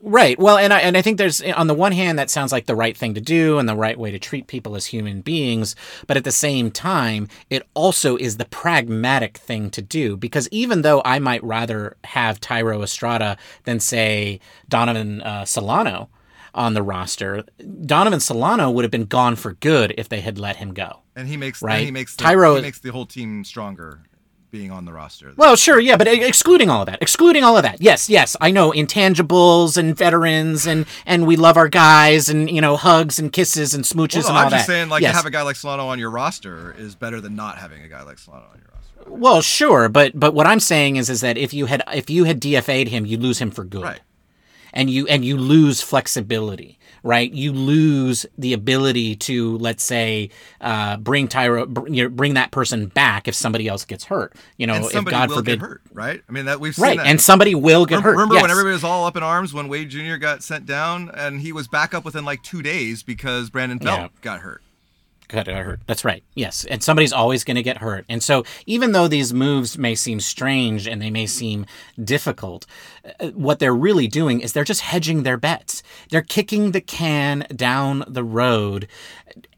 Right. 0.00 0.38
Well, 0.38 0.58
and 0.58 0.72
I 0.72 0.80
and 0.80 0.96
I 0.96 1.02
think 1.02 1.16
there's 1.16 1.40
on 1.40 1.68
the 1.68 1.74
one 1.74 1.92
hand 1.92 2.18
that 2.18 2.30
sounds 2.30 2.52
like 2.52 2.66
the 2.66 2.76
right 2.76 2.96
thing 2.96 3.14
to 3.14 3.20
do 3.20 3.58
and 3.58 3.68
the 3.68 3.74
right 3.74 3.98
way 3.98 4.10
to 4.10 4.18
treat 4.18 4.46
people 4.46 4.76
as 4.76 4.86
human 4.86 5.22
beings, 5.22 5.74
but 6.06 6.16
at 6.16 6.24
the 6.24 6.32
same 6.32 6.70
time, 6.70 7.28
it 7.48 7.66
also 7.74 8.16
is 8.16 8.36
the 8.36 8.44
pragmatic 8.44 9.38
thing 9.38 9.70
to 9.70 9.80
do 9.80 10.16
because 10.16 10.48
even 10.50 10.82
though 10.82 11.00
I 11.04 11.18
might 11.18 11.42
rather 11.42 11.96
have 12.04 12.40
Thairo 12.40 12.82
Estrada 12.82 13.38
than 13.64 13.80
say 13.80 14.40
Donovan 14.68 15.22
uh, 15.22 15.46
Solano 15.46 16.10
on 16.54 16.74
the 16.74 16.82
roster, 16.82 17.44
Donovan 17.84 18.20
Solano 18.20 18.70
would 18.70 18.84
have 18.84 18.92
been 18.92 19.06
gone 19.06 19.34
for 19.34 19.54
good 19.54 19.94
if 19.96 20.08
they 20.08 20.20
had 20.20 20.38
let 20.38 20.56
him 20.56 20.74
go. 20.74 21.00
And 21.14 21.26
he 21.26 21.38
makes 21.38 21.62
right. 21.62 21.84
he 21.84 21.90
makes 21.90 22.16
the, 22.16 22.24
Thairo 22.24 22.56
he 22.56 22.62
makes 22.62 22.80
the 22.80 22.92
whole 22.92 23.06
team 23.06 23.44
stronger 23.44 24.02
being 24.56 24.70
on 24.70 24.84
the 24.86 24.92
roster. 24.92 25.32
Well, 25.36 25.54
sure, 25.56 25.78
yeah, 25.78 25.96
but 25.96 26.08
excluding 26.08 26.70
all 26.70 26.82
of 26.82 26.86
that, 26.86 27.02
excluding 27.02 27.44
all 27.44 27.56
of 27.56 27.62
that, 27.62 27.80
yes, 27.80 28.08
yes, 28.08 28.36
I 28.40 28.50
know 28.50 28.72
intangibles 28.72 29.76
and 29.76 29.96
veterans, 29.96 30.66
and 30.66 30.86
and 31.04 31.26
we 31.26 31.36
love 31.36 31.56
our 31.56 31.68
guys, 31.68 32.28
and 32.28 32.50
you 32.50 32.60
know 32.60 32.76
hugs 32.76 33.18
and 33.18 33.32
kisses 33.32 33.74
and 33.74 33.84
smooches 33.84 34.24
well, 34.24 34.24
no, 34.24 34.28
and 34.28 34.38
all 34.38 34.44
I'm 34.44 34.50
that. 34.50 34.54
I'm 34.54 34.58
just 34.58 34.66
saying, 34.66 34.88
like 34.88 35.02
yes. 35.02 35.12
to 35.12 35.16
have 35.16 35.26
a 35.26 35.30
guy 35.30 35.42
like 35.42 35.56
Solano 35.56 35.88
on 35.88 35.98
your 35.98 36.10
roster 36.10 36.74
is 36.78 36.94
better 36.94 37.20
than 37.20 37.36
not 37.36 37.58
having 37.58 37.82
a 37.82 37.88
guy 37.88 38.02
like 38.02 38.18
Solano 38.18 38.46
on 38.52 38.58
your 38.58 38.68
roster. 38.72 39.10
Well, 39.10 39.42
sure, 39.42 39.88
but 39.88 40.18
but 40.18 40.32
what 40.32 40.46
I'm 40.46 40.60
saying 40.60 40.96
is 40.96 41.10
is 41.10 41.20
that 41.20 41.36
if 41.36 41.52
you 41.52 41.66
had 41.66 41.82
if 41.92 42.08
you 42.08 42.24
had 42.24 42.40
DFA'd 42.40 42.88
him, 42.88 43.04
you 43.04 43.18
lose 43.18 43.38
him 43.38 43.50
for 43.50 43.64
good. 43.64 43.82
Right 43.82 44.00
and 44.76 44.90
you 44.90 45.06
and 45.08 45.24
you 45.24 45.36
lose 45.38 45.80
flexibility 45.80 46.78
right 47.02 47.32
you 47.32 47.52
lose 47.52 48.26
the 48.38 48.52
ability 48.52 49.16
to 49.16 49.58
let's 49.58 49.84
say 49.84 50.30
uh, 50.60 50.96
bring 50.96 51.28
Thairo 51.28 51.66
br- 51.66 52.08
bring 52.08 52.34
that 52.34 52.50
person 52.50 52.86
back 52.86 53.28
if 53.28 53.34
somebody 53.34 53.68
else 53.68 53.84
gets 53.84 54.04
hurt 54.04 54.34
you 54.56 54.66
know 54.66 54.74
and 54.74 54.84
if 54.84 55.04
god 55.04 55.30
forbid 55.30 55.60
hurt 55.60 55.82
right 55.92 56.22
i 56.28 56.32
mean 56.32 56.46
that 56.46 56.60
we've 56.60 56.78
right 56.78 56.98
that. 56.98 57.06
and 57.06 57.20
somebody 57.20 57.54
will 57.54 57.86
get 57.86 57.96
remember, 57.96 58.10
hurt 58.10 58.14
remember 58.14 58.34
yes. 58.34 58.42
when 58.42 58.50
everybody 58.50 58.72
was 58.72 58.84
all 58.84 59.04
up 59.04 59.16
in 59.16 59.22
arms 59.22 59.52
when 59.54 59.68
wade 59.68 59.88
jr 59.88 60.16
got 60.16 60.42
sent 60.42 60.66
down 60.66 61.10
and 61.14 61.40
he 61.40 61.52
was 61.52 61.68
back 61.68 61.94
up 61.94 62.04
within 62.04 62.24
like 62.24 62.42
two 62.42 62.62
days 62.62 63.02
because 63.02 63.50
brandon 63.50 63.78
belt 63.78 64.00
yeah. 64.00 64.08
got 64.20 64.40
hurt 64.40 64.62
got 65.28 65.46
hurt. 65.46 65.80
That's 65.86 66.04
right. 66.04 66.22
Yes. 66.34 66.64
And 66.64 66.82
somebody's 66.82 67.12
always 67.12 67.44
going 67.44 67.56
to 67.56 67.62
get 67.62 67.78
hurt. 67.78 68.04
And 68.08 68.22
so, 68.22 68.44
even 68.66 68.92
though 68.92 69.08
these 69.08 69.32
moves 69.32 69.76
may 69.78 69.94
seem 69.94 70.20
strange 70.20 70.86
and 70.86 71.00
they 71.00 71.10
may 71.10 71.26
seem 71.26 71.66
difficult, 72.02 72.66
uh, 73.20 73.28
what 73.28 73.58
they're 73.58 73.74
really 73.74 74.06
doing 74.06 74.40
is 74.40 74.52
they're 74.52 74.64
just 74.64 74.82
hedging 74.82 75.22
their 75.22 75.36
bets. 75.36 75.82
They're 76.10 76.22
kicking 76.22 76.72
the 76.72 76.80
can 76.80 77.46
down 77.54 78.04
the 78.06 78.24
road 78.24 78.88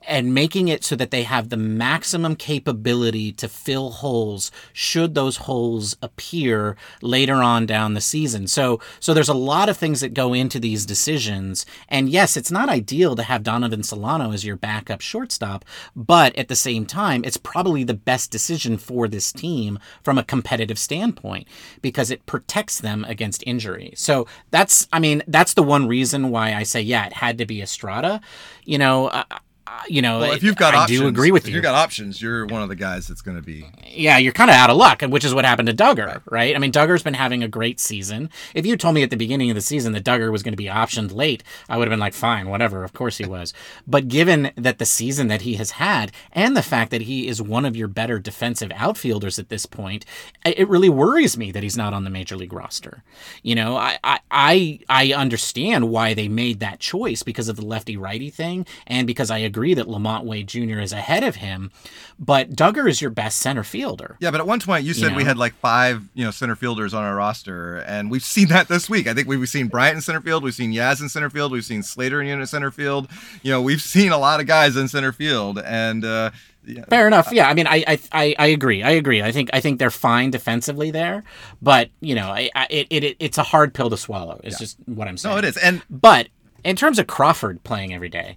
and 0.08 0.34
making 0.34 0.68
it 0.68 0.84
so 0.84 0.96
that 0.96 1.10
they 1.10 1.22
have 1.22 1.48
the 1.48 1.56
maximum 1.56 2.36
capability 2.36 3.32
to 3.32 3.48
fill 3.48 3.90
holes 3.90 4.50
should 4.72 5.14
those 5.14 5.38
holes 5.38 5.96
appear 6.02 6.76
later 7.02 7.36
on 7.36 7.66
down 7.66 7.94
the 7.94 8.00
season. 8.00 8.46
So 8.46 8.80
so 9.00 9.14
there's 9.14 9.28
a 9.28 9.34
lot 9.34 9.68
of 9.68 9.76
things 9.76 10.00
that 10.00 10.14
go 10.14 10.32
into 10.32 10.58
these 10.58 10.86
decisions. 10.86 11.66
And 11.88 12.08
yes, 12.08 12.36
it's 12.36 12.50
not 12.50 12.68
ideal 12.68 13.14
to 13.16 13.22
have 13.22 13.42
Donovan 13.42 13.82
Solano 13.82 14.32
as 14.32 14.44
your 14.44 14.56
backup 14.56 15.00
shortstop 15.00 15.64
but 15.94 16.36
at 16.36 16.48
the 16.48 16.56
same 16.56 16.86
time, 16.86 17.24
it's 17.24 17.36
probably 17.36 17.84
the 17.84 17.94
best 17.94 18.30
decision 18.30 18.78
for 18.78 19.08
this 19.08 19.32
team 19.32 19.78
from 20.02 20.18
a 20.18 20.24
competitive 20.24 20.78
standpoint 20.78 21.46
because 21.82 22.10
it 22.10 22.26
protects 22.26 22.80
them 22.80 23.04
against 23.08 23.42
injury. 23.46 23.92
So 23.96 24.26
that's, 24.50 24.88
I 24.92 24.98
mean, 24.98 25.22
that's 25.26 25.54
the 25.54 25.62
one 25.62 25.86
reason 25.88 26.30
why 26.30 26.54
I 26.54 26.62
say, 26.62 26.80
yeah, 26.80 27.06
it 27.06 27.14
had 27.14 27.38
to 27.38 27.46
be 27.46 27.62
Estrada. 27.62 28.20
You 28.64 28.78
know, 28.78 29.08
uh, 29.08 29.24
Uh, 29.68 29.82
you 29.86 30.00
know, 30.00 30.20
well, 30.20 30.32
if 30.32 30.42
you've 30.42 30.56
got 30.56 30.74
I 30.74 30.78
options, 30.78 31.00
do 31.00 31.06
agree 31.08 31.30
with 31.30 31.42
if 31.44 31.50
you. 31.50 31.56
you've 31.56 31.62
got 31.62 31.74
options, 31.74 32.22
you're 32.22 32.46
one 32.46 32.62
of 32.62 32.70
the 32.70 32.76
guys 32.76 33.06
that's 33.06 33.20
going 33.20 33.36
to 33.36 33.42
be. 33.42 33.66
yeah, 33.86 34.16
you're 34.16 34.32
kind 34.32 34.48
of 34.48 34.56
out 34.56 34.70
of 34.70 34.78
luck, 34.78 35.02
which 35.02 35.26
is 35.26 35.34
what 35.34 35.44
happened 35.44 35.68
to 35.68 35.74
Duggar, 35.74 36.22
right. 36.30 36.56
I 36.56 36.58
mean, 36.58 36.72
Duggar's 36.72 37.02
been 37.02 37.12
having 37.14 37.42
a 37.42 37.48
great 37.48 37.78
season. 37.78 38.30
If 38.54 38.64
you 38.64 38.78
told 38.78 38.94
me 38.94 39.02
at 39.02 39.10
the 39.10 39.16
beginning 39.16 39.50
of 39.50 39.54
the 39.56 39.60
season 39.60 39.92
that 39.92 40.04
Duggar 40.04 40.32
was 40.32 40.42
going 40.42 40.52
to 40.52 40.56
be 40.56 40.64
optioned 40.64 41.14
late, 41.14 41.44
I 41.68 41.76
would 41.76 41.86
have 41.86 41.92
been 41.92 42.00
like, 42.00 42.14
fine, 42.14 42.48
whatever. 42.48 42.82
Of 42.82 42.94
course 42.94 43.18
he 43.18 43.26
was. 43.26 43.52
But 43.86 44.08
given 44.08 44.52
that 44.56 44.78
the 44.78 44.86
season 44.86 45.28
that 45.28 45.42
he 45.42 45.56
has 45.56 45.72
had 45.72 46.12
and 46.32 46.56
the 46.56 46.62
fact 46.62 46.90
that 46.90 47.02
he 47.02 47.28
is 47.28 47.42
one 47.42 47.66
of 47.66 47.76
your 47.76 47.88
better 47.88 48.18
defensive 48.18 48.72
outfielders 48.74 49.38
at 49.38 49.50
this 49.50 49.66
point, 49.66 50.06
it 50.46 50.66
really 50.68 50.88
worries 50.88 51.36
me 51.36 51.52
that 51.52 51.62
he's 51.62 51.76
not 51.76 51.92
on 51.92 52.04
the 52.04 52.10
major 52.10 52.36
league 52.36 52.54
roster. 52.54 53.02
You 53.42 53.54
know, 53.54 53.76
I 53.76 53.98
I 54.02 54.20
I, 54.30 54.80
I 54.88 55.12
understand 55.12 55.90
why 55.90 56.14
they 56.14 56.28
made 56.28 56.60
that 56.60 56.80
choice 56.80 57.22
because 57.22 57.48
of 57.48 57.56
the 57.56 57.66
lefty 57.66 57.96
righty 57.98 58.30
thing, 58.30 58.66
and 58.86 59.06
because 59.06 59.30
I 59.30 59.38
agree 59.38 59.57
that 59.74 59.86
LaMonte 59.86 60.24
Wade 60.24 60.48
Jr. 60.48 60.78
is 60.78 60.92
ahead 60.92 61.24
of 61.24 61.36
him. 61.36 61.70
But 62.18 62.50
Duggar 62.50 62.88
is 62.88 63.00
your 63.00 63.10
best 63.10 63.38
center 63.38 63.62
fielder. 63.62 64.16
Yeah, 64.20 64.30
but 64.30 64.40
at 64.40 64.46
one 64.46 64.60
point 64.60 64.84
you 64.84 64.94
said 64.94 65.14
we 65.14 65.22
know? 65.22 65.28
had 65.28 65.38
like 65.38 65.54
five, 65.54 66.02
you 66.14 66.24
know, 66.24 66.30
center 66.30 66.56
fielders 66.56 66.92
on 66.92 67.04
our 67.04 67.14
roster, 67.14 67.78
and 67.78 68.10
we've 68.10 68.24
seen 68.24 68.48
that 68.48 68.68
this 68.68 68.90
week. 68.90 69.06
I 69.06 69.14
think 69.14 69.28
we've 69.28 69.48
seen 69.48 69.68
Bryant 69.68 69.96
in 69.96 70.00
center 70.02 70.20
field, 70.20 70.42
we've 70.42 70.54
seen 70.54 70.72
Yaz 70.72 71.00
in 71.00 71.08
center 71.08 71.30
field, 71.30 71.52
we've 71.52 71.64
seen 71.64 71.82
Slater 71.82 72.20
in 72.20 72.44
center 72.46 72.70
field. 72.70 73.08
You 73.42 73.52
know, 73.52 73.62
we've 73.62 73.82
seen 73.82 74.10
a 74.10 74.18
lot 74.18 74.40
of 74.40 74.46
guys 74.46 74.76
in 74.76 74.88
center 74.88 75.12
field, 75.12 75.60
and 75.60 76.04
uh, 76.04 76.30
yeah, 76.68 76.84
Fair 76.86 77.06
enough. 77.06 77.32
Yeah, 77.32 77.48
I 77.48 77.54
mean, 77.54 77.66
I, 77.66 77.98
I, 78.12 78.34
I, 78.38 78.46
agree. 78.46 78.82
I 78.82 78.90
agree. 78.90 79.22
I 79.22 79.32
think, 79.32 79.48
I 79.52 79.60
think 79.60 79.78
they're 79.78 79.90
fine 79.90 80.30
defensively 80.30 80.90
there, 80.90 81.24
but 81.62 81.88
you 82.00 82.14
know, 82.14 82.28
I, 82.28 82.50
I, 82.54 82.66
it, 82.68 82.86
it, 82.90 83.16
it's 83.18 83.38
a 83.38 83.42
hard 83.42 83.72
pill 83.72 83.88
to 83.90 83.96
swallow. 83.96 84.40
Is 84.44 84.58
just 84.58 84.76
what 84.86 85.08
I'm 85.08 85.16
saying. 85.16 85.34
no, 85.34 85.38
it 85.38 85.44
is, 85.44 85.56
and 85.56 85.82
But 85.88 86.28
in 86.64 86.76
terms 86.76 86.98
of 86.98 87.06
Crawford 87.06 87.62
playing 87.64 87.94
every 87.94 88.08
day, 88.08 88.36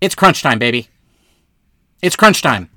it's 0.00 0.14
crunch 0.14 0.42
time, 0.42 0.58
baby. 0.58 0.88
It's 2.02 2.16
crunch 2.16 2.42
time. 2.42 2.70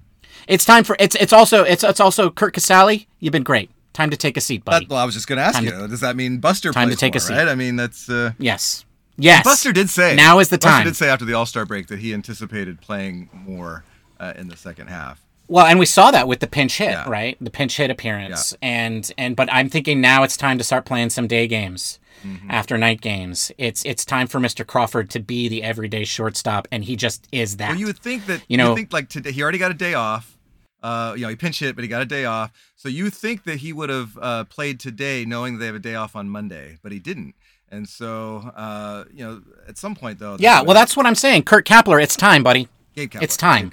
It's 0.47 0.65
time 0.65 0.83
for 0.83 0.95
it's. 0.99 1.15
It's 1.15 1.31
also 1.33 1.63
it's 1.63 1.83
it's 1.83 1.99
also 1.99 2.29
Curt 2.29 2.53
Casali. 2.55 3.07
You've 3.19 3.31
been 3.31 3.43
great. 3.43 3.69
Time 3.93 4.09
to 4.09 4.17
take 4.17 4.35
a 4.37 4.41
seat, 4.41 4.65
buddy. 4.65 4.85
that, 4.85 4.91
well, 4.91 4.99
I 5.01 5.05
was 5.05 5.13
just 5.13 5.27
going 5.27 5.37
to 5.37 5.43
ask 5.43 5.55
Time 5.55 5.65
you, 5.65 5.71
to- 5.71 5.87
does 5.87 6.01
that 6.01 6.15
mean 6.15 6.39
Buster 6.39 6.71
time 6.71 6.89
to 6.89 6.95
take 6.95 7.15
a 7.15 7.19
seat. 7.19 7.35
right? 7.35 7.47
I 7.47 7.55
mean, 7.55 7.75
that's. 7.75 8.09
Uh, 8.09 8.31
yes. 8.39 8.85
Yes. 9.17 9.43
Buster 9.43 9.71
did 9.71 9.89
say 9.91 10.15
now 10.15 10.39
is 10.39 10.49
the 10.49 10.57
Buster 10.57 10.67
time. 10.67 10.77
Buster 10.85 10.89
did 10.89 10.95
say 10.97 11.09
after 11.09 11.25
the 11.25 11.33
All 11.33 11.45
Star 11.45 11.65
break 11.65 11.87
that 11.87 11.99
he 11.99 12.13
anticipated 12.13 12.81
playing 12.81 13.29
more 13.33 13.83
uh, 14.19 14.33
in 14.35 14.47
the 14.49 14.57
second 14.57 14.87
half. 14.87 15.22
Well, 15.47 15.65
and 15.65 15.77
we 15.77 15.85
saw 15.85 16.09
that 16.11 16.27
with 16.27 16.39
the 16.39 16.47
pinch 16.47 16.77
hit, 16.77 16.91
Yeah. 16.91 17.07
right? 17.09 17.37
The 17.41 17.49
pinch 17.49 17.77
hit 17.77 17.89
appearance, 17.91 18.55
and 18.61 19.11
and 19.17 19.35
but 19.35 19.51
I'm 19.51 19.69
thinking 19.69 19.99
now 20.01 20.23
it's 20.23 20.37
time 20.37 20.57
to 20.57 20.63
start 20.63 20.85
playing 20.85 21.09
some 21.09 21.27
day 21.27 21.47
games 21.47 21.99
Mm-hmm. 22.23 22.51
after 22.51 22.77
night 22.77 23.01
games. 23.01 23.51
It's 23.57 23.83
it's 23.83 24.05
time 24.05 24.27
for 24.27 24.39
Mr. 24.39 24.65
Crawford 24.65 25.09
to 25.09 25.19
be 25.19 25.49
the 25.49 25.61
everyday 25.61 26.05
shortstop, 26.05 26.69
and 26.71 26.85
he 26.85 26.95
just 26.95 27.27
is 27.33 27.57
that. 27.57 27.69
Well, 27.71 27.77
you 27.77 27.87
would 27.87 27.99
think 27.99 28.27
that 28.27 28.41
You 28.47 28.55
know, 28.55 28.69
you 28.69 28.75
think 28.77 28.93
like 28.93 29.09
today 29.09 29.33
he 29.33 29.43
already 29.43 29.57
got 29.57 29.71
a 29.71 29.73
day 29.73 29.93
off. 29.93 30.37
Uh, 30.81 31.13
you 31.17 31.23
know, 31.23 31.29
he 31.29 31.35
pinch 31.35 31.59
hit, 31.59 31.75
but 31.75 31.83
he 31.83 31.87
got 31.89 32.01
a 32.01 32.05
day 32.05 32.23
off. 32.23 32.51
So 32.77 32.87
you 32.87 33.09
think 33.09 33.43
that 33.43 33.57
he 33.57 33.73
would 33.73 33.89
have 33.89 34.17
uh, 34.21 34.43
played 34.45 34.79
today, 34.79 35.25
knowing 35.25 35.57
they 35.59 35.65
have 35.65 35.75
a 35.75 35.79
day 35.79 35.95
off 35.95 36.15
on 36.15 36.29
Monday, 36.29 36.77
but 36.81 36.91
he 36.93 36.99
didn't. 36.99 37.35
And 37.69 37.87
so, 37.89 38.51
uh, 38.55 39.03
you 39.13 39.23
know, 39.25 39.41
at 39.67 39.77
some 39.77 39.93
point 39.95 40.19
though, 40.19 40.37
yeah, 40.39 40.61
well, 40.61 40.73
that's 40.75 40.95
what 40.95 41.05
I'm 41.05 41.15
saying. 41.15 41.43
Kurt 41.43 41.65
Kapler, 41.65 42.01
it's 42.01 42.15
time, 42.15 42.41
buddy. 42.43 42.69
Gabe 42.95 43.11
Kapler, 43.11 43.21
it's 43.23 43.35
time. 43.37 43.71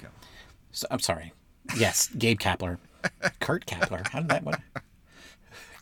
So, 0.71 0.87
I'm 0.91 0.99
sorry. 0.99 1.31
Yes, 1.77 2.07
Gabe 2.17 2.39
Kapler, 2.39 2.77
Kurt 3.39 3.65
Kapler. 3.65 4.07
How 4.09 4.19
did 4.19 4.29
that? 4.29 4.43
What? 4.43 4.59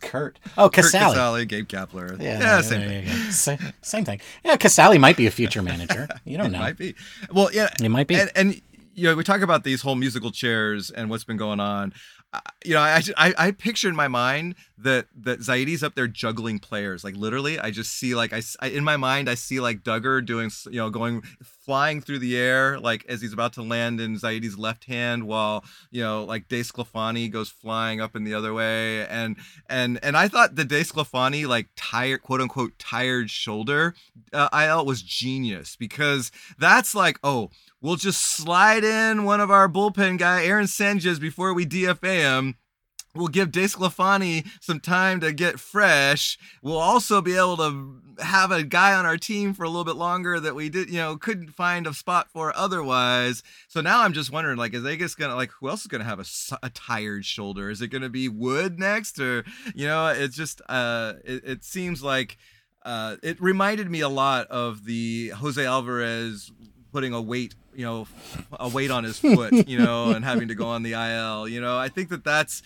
Kurt. 0.00 0.38
Oh, 0.56 0.70
Curt 0.70 0.86
Casali. 0.86 1.14
Casali, 1.14 1.48
Gabe 1.48 1.68
Kapler. 1.68 2.20
Yeah, 2.20 2.60
same 2.62 2.88
thing. 2.88 3.06
Sa- 3.30 3.56
Same 3.82 4.04
thing. 4.04 4.20
Yeah, 4.44 4.56
Casali 4.56 4.98
might 4.98 5.16
be 5.16 5.26
a 5.26 5.30
future 5.30 5.60
manager. 5.62 6.08
You 6.24 6.38
don't 6.38 6.46
It 6.48 6.52
know. 6.52 6.58
might 6.60 6.78
be. 6.78 6.94
Well, 7.32 7.50
yeah, 7.52 7.68
It 7.82 7.88
might 7.90 8.06
be. 8.06 8.14
And, 8.14 8.30
and 8.34 8.60
you 8.94 9.04
know, 9.08 9.14
we 9.14 9.24
talk 9.24 9.42
about 9.42 9.62
these 9.64 9.82
whole 9.82 9.94
musical 9.96 10.30
chairs 10.30 10.90
and 10.90 11.10
what's 11.10 11.24
been 11.24 11.36
going 11.36 11.60
on. 11.60 11.92
You 12.64 12.74
know, 12.74 12.80
I, 12.80 13.02
I 13.16 13.34
I 13.38 13.50
picture 13.50 13.88
in 13.88 13.96
my 13.96 14.06
mind 14.06 14.54
that 14.78 15.06
that 15.20 15.40
Zaidi's 15.40 15.82
up 15.82 15.96
there 15.96 16.06
juggling 16.06 16.60
players. 16.60 17.02
Like 17.02 17.16
literally, 17.16 17.58
I 17.58 17.70
just 17.70 17.92
see 17.92 18.14
like 18.14 18.32
I 18.32 18.68
in 18.68 18.84
my 18.84 18.96
mind 18.96 19.28
I 19.28 19.34
see 19.34 19.58
like 19.58 19.82
Duggar 19.82 20.24
doing 20.24 20.50
you 20.66 20.78
know 20.78 20.90
going 20.90 21.22
flying 21.42 22.00
through 22.00 22.18
the 22.18 22.36
air 22.36 22.80
like 22.80 23.04
as 23.08 23.20
he's 23.20 23.32
about 23.32 23.52
to 23.54 23.62
land 23.62 24.00
in 24.00 24.16
Zaidi's 24.16 24.58
left 24.58 24.84
hand 24.84 25.26
while 25.26 25.64
you 25.90 26.02
know 26.02 26.24
like 26.24 26.48
DeSclafani 26.48 27.30
goes 27.30 27.48
flying 27.48 28.00
up 28.00 28.16
in 28.16 28.24
the 28.24 28.34
other 28.34 28.52
way 28.52 29.06
and 29.06 29.36
and 29.68 29.98
and 30.02 30.16
I 30.16 30.28
thought 30.28 30.56
the 30.56 30.64
DeSclafani 30.64 31.46
like 31.46 31.68
tired 31.76 32.22
quote 32.22 32.40
unquote 32.40 32.78
tired 32.78 33.30
shoulder 33.30 33.94
uh, 34.32 34.48
IL 34.52 34.84
was 34.84 35.02
genius 35.02 35.76
because 35.76 36.32
that's 36.58 36.94
like 36.94 37.18
oh 37.22 37.50
we'll 37.80 37.96
just 37.96 38.20
slide 38.22 38.84
in 38.84 39.24
one 39.24 39.40
of 39.40 39.50
our 39.50 39.68
bullpen 39.68 40.18
guy 40.18 40.44
Aaron 40.44 40.66
Sanchez 40.66 41.18
before 41.18 41.54
we 41.54 41.66
DFA 41.66 42.16
him 42.16 42.56
We'll 43.14 43.28
give 43.28 43.50
DeSclafani 43.50 44.46
some 44.60 44.78
time 44.78 45.20
to 45.20 45.32
get 45.32 45.58
fresh. 45.58 46.38
We'll 46.62 46.78
also 46.78 47.20
be 47.20 47.36
able 47.36 47.56
to 47.56 48.00
have 48.22 48.52
a 48.52 48.62
guy 48.62 48.94
on 48.94 49.04
our 49.04 49.16
team 49.16 49.52
for 49.52 49.64
a 49.64 49.68
little 49.68 49.84
bit 49.84 49.96
longer 49.96 50.38
that 50.38 50.54
we 50.54 50.68
did, 50.68 50.90
you 50.90 50.98
know, 50.98 51.16
couldn't 51.16 51.50
find 51.50 51.88
a 51.88 51.94
spot 51.94 52.28
for 52.32 52.56
otherwise. 52.56 53.42
So 53.66 53.80
now 53.80 54.02
I'm 54.02 54.12
just 54.12 54.30
wondering, 54.30 54.58
like, 54.58 54.74
is 54.74 54.84
just 54.96 55.18
gonna 55.18 55.34
like 55.34 55.50
who 55.50 55.68
else 55.68 55.80
is 55.80 55.86
gonna 55.88 56.04
have 56.04 56.20
a, 56.20 56.24
a 56.62 56.70
tired 56.70 57.24
shoulder? 57.24 57.68
Is 57.68 57.82
it 57.82 57.88
gonna 57.88 58.08
be 58.08 58.28
Wood 58.28 58.78
next, 58.78 59.18
or 59.18 59.44
you 59.74 59.88
know, 59.88 60.06
it's 60.08 60.36
just 60.36 60.62
uh, 60.68 61.14
it, 61.24 61.42
it 61.44 61.64
seems 61.64 62.04
like 62.04 62.38
uh, 62.84 63.16
it 63.24 63.40
reminded 63.42 63.90
me 63.90 64.00
a 64.00 64.08
lot 64.08 64.46
of 64.48 64.84
the 64.84 65.30
Jose 65.30 65.64
Alvarez 65.64 66.52
putting 66.92 67.12
a 67.12 67.20
weight, 67.20 67.54
you 67.74 67.84
know, 67.84 68.06
a 68.52 68.68
weight 68.68 68.90
on 68.90 69.04
his 69.04 69.18
foot, 69.18 69.68
you 69.68 69.78
know, 69.78 70.10
and 70.14 70.24
having 70.24 70.48
to 70.48 70.54
go 70.54 70.66
on 70.66 70.82
the 70.82 70.92
IL. 70.92 71.48
You 71.48 71.60
know, 71.60 71.78
I 71.78 71.88
think 71.88 72.08
that 72.10 72.24
that's 72.24 72.62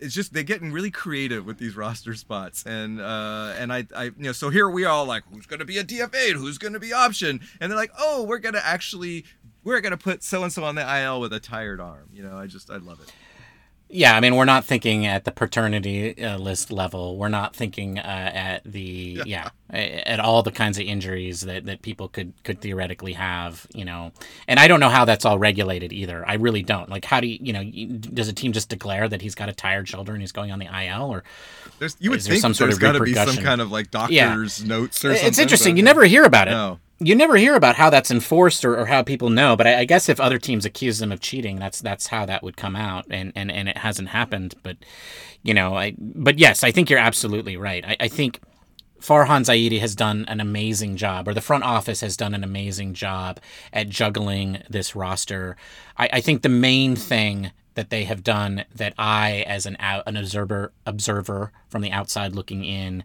it's 0.00 0.14
just 0.14 0.32
they're 0.32 0.42
getting 0.42 0.72
really 0.72 0.90
creative 0.90 1.46
with 1.46 1.58
these 1.58 1.76
roster 1.76 2.14
spots. 2.14 2.64
And 2.66 3.00
uh 3.00 3.54
and 3.58 3.72
I 3.72 3.86
I 3.96 4.04
you 4.04 4.12
know 4.18 4.32
so 4.32 4.50
here 4.50 4.68
we 4.68 4.84
are 4.84 5.04
like 5.04 5.22
who's 5.32 5.46
going 5.46 5.60
to 5.60 5.64
be 5.64 5.78
a 5.78 5.84
DFA 5.84 6.30
and 6.30 6.38
who's 6.38 6.58
going 6.58 6.74
to 6.74 6.80
be 6.80 6.92
option? 6.92 7.40
And 7.60 7.70
they're 7.70 7.78
like 7.78 7.92
oh 7.98 8.24
we're 8.24 8.38
going 8.38 8.54
to 8.54 8.66
actually 8.66 9.24
we're 9.62 9.80
going 9.80 9.92
to 9.92 9.96
put 9.98 10.22
so 10.22 10.42
and 10.42 10.52
so 10.52 10.64
on 10.64 10.74
the 10.74 11.00
IL 11.02 11.20
with 11.20 11.32
a 11.32 11.40
tired 11.40 11.80
arm 11.80 12.08
you 12.12 12.22
know? 12.22 12.36
I 12.36 12.46
just 12.46 12.70
I 12.70 12.76
love 12.76 13.00
it 13.00 13.12
Yeah, 13.96 14.16
I 14.16 14.20
mean, 14.20 14.34
we're 14.34 14.44
not 14.44 14.64
thinking 14.64 15.06
at 15.06 15.24
the 15.24 15.30
paternity 15.30 16.20
uh, 16.20 16.36
list 16.36 16.72
level. 16.72 17.16
We're 17.16 17.28
not 17.28 17.54
thinking 17.54 18.00
uh, 18.00 18.02
at 18.02 18.64
the 18.64 19.22
yeah. 19.24 19.50
at 19.70 20.18
all 20.18 20.42
the 20.42 20.50
kinds 20.50 20.78
of 20.78 20.84
injuries 20.84 21.42
that, 21.42 21.64
that 21.66 21.80
people 21.80 22.08
could 22.08 22.32
could 22.42 22.60
theoretically 22.60 23.12
have. 23.12 23.68
You 23.72 23.84
know, 23.84 24.10
and 24.48 24.58
I 24.58 24.66
don't 24.66 24.80
know 24.80 24.88
how 24.88 25.04
that's 25.04 25.24
all 25.24 25.38
regulated 25.38 25.92
either. 25.92 26.28
I 26.28 26.34
really 26.34 26.64
don't. 26.64 26.90
Like, 26.90 27.04
how 27.04 27.20
do 27.20 27.28
you 27.28 27.38
you 27.40 27.52
know? 27.52 27.62
Does 27.98 28.26
a 28.26 28.32
team 28.32 28.52
just 28.52 28.68
declare 28.68 29.08
that 29.08 29.22
he's 29.22 29.36
got 29.36 29.48
a 29.48 29.52
tired 29.52 29.88
shoulder 29.88 30.10
and 30.10 30.20
he's 30.20 30.32
going 30.32 30.50
on 30.50 30.58
the 30.58 30.66
IL, 30.66 31.04
or 31.04 31.22
there's 31.78 31.96
you 32.00 32.10
would 32.10 32.18
Is 32.18 32.24
there 32.24 32.32
think 32.32 32.42
some 32.42 32.54
sort 32.54 32.70
there's 32.70 32.78
of 32.78 32.80
got 32.82 32.92
to 32.92 33.00
be 33.00 33.14
some 33.14 33.36
kind 33.36 33.60
of 33.60 33.70
like 33.70 33.90
Yeah. 34.08 34.30
doctor's 34.30 34.64
notes 34.64 35.04
or 35.04 35.10
something 35.10 35.28
it's 35.28 35.38
interesting. 35.38 35.76
You 35.76 35.84
never 35.84 36.04
hear 36.04 36.24
about 36.24 36.48
it. 36.48 36.50
no 36.50 36.80
You 37.00 37.14
never 37.14 37.36
hear 37.36 37.56
about 37.56 37.76
how 37.76 37.90
that's 37.90 38.10
enforced 38.10 38.64
or, 38.64 38.78
or 38.78 38.86
how 38.86 39.02
people 39.02 39.28
know, 39.28 39.56
but 39.56 39.66
I, 39.66 39.80
I 39.80 39.84
guess 39.84 40.08
if 40.08 40.20
other 40.20 40.38
teams 40.38 40.64
accuse 40.64 40.98
them 40.98 41.10
of 41.10 41.20
cheating, 41.20 41.58
that's 41.58 41.80
that's 41.80 42.06
how 42.06 42.24
that 42.26 42.42
would 42.42 42.56
come 42.56 42.76
out, 42.76 43.06
and, 43.10 43.32
and, 43.34 43.50
and 43.50 43.68
it 43.68 43.78
hasn't 43.78 44.08
happened. 44.08 44.54
But 44.62 44.76
you 45.42 45.54
know, 45.54 45.76
I 45.76 45.94
but 45.98 46.38
yes, 46.38 46.62
I 46.62 46.70
think 46.70 46.88
you're 46.88 46.98
absolutely 46.98 47.56
right. 47.56 47.84
I, 47.84 47.96
I 48.00 48.08
think 48.08 48.40
Farhan 49.00 49.42
Zaidi 49.44 49.80
has 49.80 49.94
done 49.94 50.24
an 50.28 50.40
amazing 50.40 50.96
job, 50.96 51.28
or 51.28 51.34
the 51.34 51.40
front 51.40 51.64
office 51.64 52.00
has 52.00 52.16
done 52.16 52.32
an 52.32 52.44
amazing 52.44 52.94
job 52.94 53.38
at 53.72 53.88
juggling 53.88 54.62
this 54.70 54.96
roster. 54.96 55.56
I, 55.98 56.08
I 56.14 56.20
think 56.20 56.42
the 56.42 56.48
main 56.48 56.96
thing 56.96 57.50
that 57.74 57.90
they 57.90 58.04
have 58.04 58.22
done 58.22 58.64
that 58.74 58.94
I, 58.96 59.44
as 59.46 59.66
an 59.66 59.76
out, 59.80 60.04
an 60.06 60.16
observer 60.16 60.72
observer 60.86 61.52
from 61.68 61.82
the 61.82 61.90
outside 61.90 62.34
looking 62.34 62.64
in, 62.64 63.04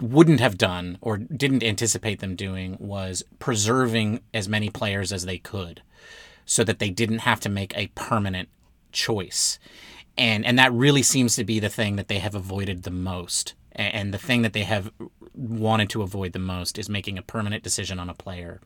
wouldn't 0.00 0.40
have 0.40 0.58
done 0.58 0.98
or 1.00 1.18
didn't 1.18 1.62
anticipate 1.62 2.20
them 2.20 2.36
doing 2.36 2.76
was 2.80 3.22
preserving 3.38 4.20
as 4.32 4.48
many 4.48 4.70
players 4.70 5.12
as 5.12 5.26
they 5.26 5.38
could 5.38 5.82
so 6.46 6.64
that 6.64 6.78
they 6.78 6.90
didn't 6.90 7.20
have 7.20 7.40
to 7.40 7.48
make 7.48 7.76
a 7.76 7.88
permanent 7.88 8.48
choice. 8.92 9.58
And 10.16 10.46
and 10.46 10.58
that 10.58 10.72
really 10.72 11.02
seems 11.02 11.36
to 11.36 11.44
be 11.44 11.58
the 11.58 11.68
thing 11.68 11.96
that 11.96 12.08
they 12.08 12.18
have 12.18 12.34
avoided 12.34 12.84
the 12.84 12.90
most. 12.90 13.54
And 13.72 14.14
the 14.14 14.18
thing 14.18 14.42
that 14.42 14.52
they 14.52 14.62
have 14.62 14.92
wanted 15.34 15.90
to 15.90 16.02
avoid 16.02 16.32
the 16.32 16.38
most 16.38 16.78
is 16.78 16.88
making 16.88 17.18
a 17.18 17.22
permanent 17.22 17.64
decision 17.64 17.98
on 17.98 18.08
a 18.08 18.14
player, 18.14 18.60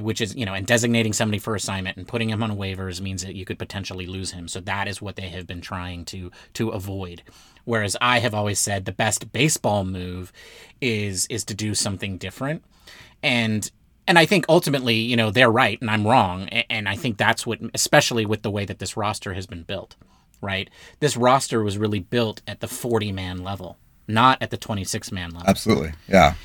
which 0.00 0.20
is, 0.20 0.36
you 0.36 0.44
know, 0.44 0.52
and 0.52 0.66
designating 0.66 1.14
somebody 1.14 1.38
for 1.38 1.54
assignment 1.54 1.96
and 1.96 2.06
putting 2.06 2.28
him 2.28 2.42
on 2.42 2.50
waivers 2.50 3.00
means 3.00 3.22
that 3.22 3.34
you 3.34 3.46
could 3.46 3.58
potentially 3.58 4.06
lose 4.06 4.32
him. 4.32 4.46
So 4.46 4.60
that 4.60 4.86
is 4.86 5.00
what 5.00 5.16
they 5.16 5.30
have 5.30 5.46
been 5.46 5.62
trying 5.62 6.04
to 6.06 6.30
to 6.54 6.68
avoid. 6.68 7.22
Whereas 7.68 7.98
I 8.00 8.20
have 8.20 8.32
always 8.32 8.58
said 8.58 8.86
the 8.86 8.92
best 8.92 9.30
baseball 9.30 9.84
move 9.84 10.32
is 10.80 11.26
is 11.26 11.44
to 11.44 11.54
do 11.54 11.74
something 11.74 12.16
different. 12.16 12.64
And 13.22 13.70
and 14.06 14.18
I 14.18 14.24
think 14.24 14.46
ultimately, 14.48 14.94
you 14.94 15.16
know, 15.16 15.30
they're 15.30 15.50
right 15.50 15.78
and 15.78 15.90
I'm 15.90 16.06
wrong. 16.06 16.48
And 16.48 16.88
I 16.88 16.96
think 16.96 17.18
that's 17.18 17.46
what, 17.46 17.58
especially 17.74 18.24
with 18.24 18.40
the 18.40 18.50
way 18.50 18.64
that 18.64 18.78
this 18.78 18.96
roster 18.96 19.34
has 19.34 19.46
been 19.46 19.64
built, 19.64 19.96
right? 20.40 20.70
This 21.00 21.14
roster 21.14 21.62
was 21.62 21.76
really 21.76 22.00
built 22.00 22.40
at 22.46 22.60
the 22.60 22.68
40 22.68 23.12
man 23.12 23.44
level, 23.44 23.76
not 24.06 24.38
at 24.40 24.48
the 24.48 24.56
26 24.56 25.12
man 25.12 25.32
level. 25.32 25.46
Absolutely. 25.46 25.92
Yeah. 26.08 26.36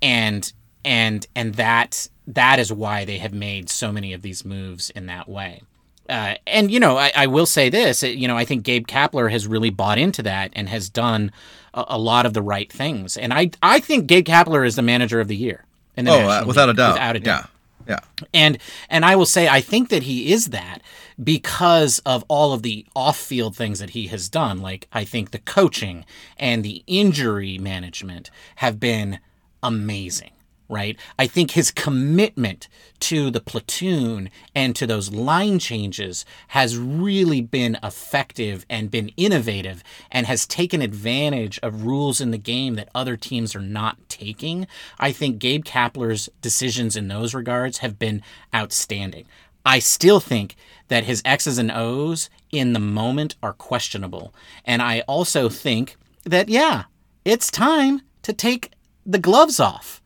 And, 0.00 0.52
and, 0.84 1.26
and 1.34 1.54
that, 1.54 2.08
that 2.28 2.60
is 2.60 2.72
why 2.72 3.04
they 3.04 3.18
have 3.18 3.34
made 3.34 3.68
so 3.68 3.90
many 3.90 4.12
of 4.12 4.22
these 4.22 4.44
moves 4.44 4.90
in 4.90 5.06
that 5.06 5.28
way. 5.28 5.62
Uh, 6.10 6.34
and 6.46 6.70
you 6.70 6.80
know, 6.80 6.98
I, 6.98 7.12
I 7.14 7.26
will 7.28 7.46
say 7.46 7.70
this. 7.70 8.02
You 8.02 8.26
know, 8.28 8.36
I 8.36 8.44
think 8.44 8.64
Gabe 8.64 8.86
Kapler 8.86 9.30
has 9.30 9.46
really 9.46 9.70
bought 9.70 9.96
into 9.96 10.22
that 10.24 10.50
and 10.54 10.68
has 10.68 10.90
done 10.90 11.30
a, 11.72 11.84
a 11.88 11.98
lot 11.98 12.26
of 12.26 12.34
the 12.34 12.42
right 12.42 12.70
things. 12.70 13.16
And 13.16 13.32
I, 13.32 13.52
I 13.62 13.78
think 13.78 14.08
Gabe 14.08 14.26
Kapler 14.26 14.66
is 14.66 14.74
the 14.76 14.82
manager 14.82 15.20
of 15.20 15.28
the 15.28 15.36
year. 15.36 15.64
In 15.96 16.04
the 16.04 16.10
Oh, 16.10 16.28
uh, 16.28 16.44
without 16.46 16.68
a 16.68 16.74
doubt. 16.74 16.94
Without 16.94 17.16
a 17.16 17.20
doubt. 17.20 17.44
Yeah. 17.44 17.46
Yeah. 17.88 18.00
And 18.34 18.58
and 18.88 19.04
I 19.04 19.16
will 19.16 19.26
say 19.26 19.48
I 19.48 19.60
think 19.60 19.88
that 19.88 20.04
he 20.04 20.32
is 20.32 20.46
that 20.48 20.80
because 21.22 21.98
of 22.00 22.24
all 22.28 22.52
of 22.52 22.62
the 22.62 22.86
off-field 22.94 23.56
things 23.56 23.78
that 23.78 23.90
he 23.90 24.06
has 24.08 24.28
done. 24.28 24.60
Like 24.60 24.86
I 24.92 25.04
think 25.04 25.30
the 25.30 25.38
coaching 25.38 26.04
and 26.38 26.64
the 26.64 26.84
injury 26.86 27.58
management 27.58 28.30
have 28.56 28.78
been 28.78 29.18
amazing, 29.62 30.30
right? 30.70 30.96
I 31.18 31.26
think 31.26 31.50
his 31.50 31.70
commitment 31.70 32.68
to 33.00 33.30
the 33.30 33.40
platoon 33.40 34.30
and 34.54 34.74
to 34.76 34.86
those 34.86 35.12
line 35.12 35.58
changes 35.58 36.24
has 36.48 36.78
really 36.78 37.40
been 37.40 37.76
effective 37.82 38.64
and 38.70 38.90
been 38.90 39.10
innovative 39.16 39.82
and 40.10 40.26
has 40.26 40.46
taken 40.46 40.80
advantage 40.80 41.58
of 41.62 41.84
rules 41.84 42.20
in 42.20 42.30
the 42.30 42.38
game 42.38 42.76
that 42.76 42.88
other 42.94 43.16
teams 43.16 43.54
are 43.54 43.60
not 43.60 43.98
taking. 44.08 44.66
I 44.98 45.12
think 45.12 45.38
Gabe 45.38 45.64
Kapler's 45.64 46.28
decisions 46.40 46.96
in 46.96 47.08
those 47.08 47.34
regards 47.34 47.78
have 47.78 47.98
been 47.98 48.22
outstanding. 48.54 49.26
I 49.64 49.78
still 49.78 50.20
think 50.20 50.56
that 50.88 51.04
his 51.04 51.20
X's 51.24 51.58
and 51.58 51.70
O's 51.70 52.30
in 52.50 52.72
the 52.72 52.80
moment 52.80 53.36
are 53.42 53.52
questionable. 53.52 54.34
And 54.64 54.80
I 54.80 55.00
also 55.00 55.48
think 55.48 55.96
that, 56.24 56.48
yeah, 56.48 56.84
it's 57.24 57.50
time 57.50 58.02
to 58.22 58.32
take 58.32 58.72
the 59.04 59.18
gloves 59.18 59.60
off, 59.60 60.00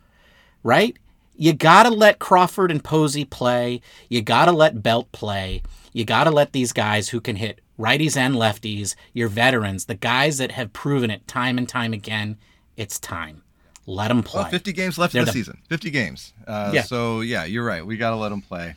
right? 0.64 0.96
You 1.36 1.52
got 1.52 1.84
to 1.84 1.90
let 1.90 2.18
Crawford 2.18 2.70
and 2.72 2.82
Posey 2.82 3.24
play. 3.24 3.80
You 4.08 4.22
got 4.22 4.46
to 4.46 4.52
let 4.52 4.82
Belt 4.82 5.12
play. 5.12 5.62
You 5.92 6.04
got 6.04 6.24
to 6.24 6.30
let 6.30 6.52
these 6.52 6.72
guys 6.72 7.10
who 7.10 7.20
can 7.20 7.36
hit 7.36 7.60
righties 7.78 8.16
and 8.16 8.34
lefties, 8.34 8.94
your 9.12 9.28
veterans, 9.28 9.84
the 9.84 9.94
guys 9.94 10.38
that 10.38 10.52
have 10.52 10.72
proven 10.72 11.10
it 11.10 11.26
time 11.28 11.58
and 11.58 11.68
time 11.68 11.92
again, 11.92 12.36
it's 12.76 12.98
time. 12.98 13.42
Let 13.86 14.08
them 14.08 14.22
play. 14.22 14.42
Well, 14.42 14.50
50 14.50 14.72
games 14.72 14.96
left 14.96 15.12
They're 15.12 15.20
in 15.22 15.26
the, 15.26 15.32
the- 15.32 15.38
season. 15.38 15.58
50 15.68 15.90
games. 15.90 16.32
Uh, 16.46 16.70
Yeah. 16.72 16.82
So, 16.82 17.20
yeah, 17.20 17.44
you're 17.44 17.64
right. 17.64 17.84
We 17.84 17.96
got 17.96 18.10
to 18.10 18.16
let 18.16 18.30
them 18.30 18.40
play. 18.40 18.74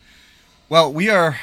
Well, 0.69 0.91
we 0.91 1.09
are 1.09 1.39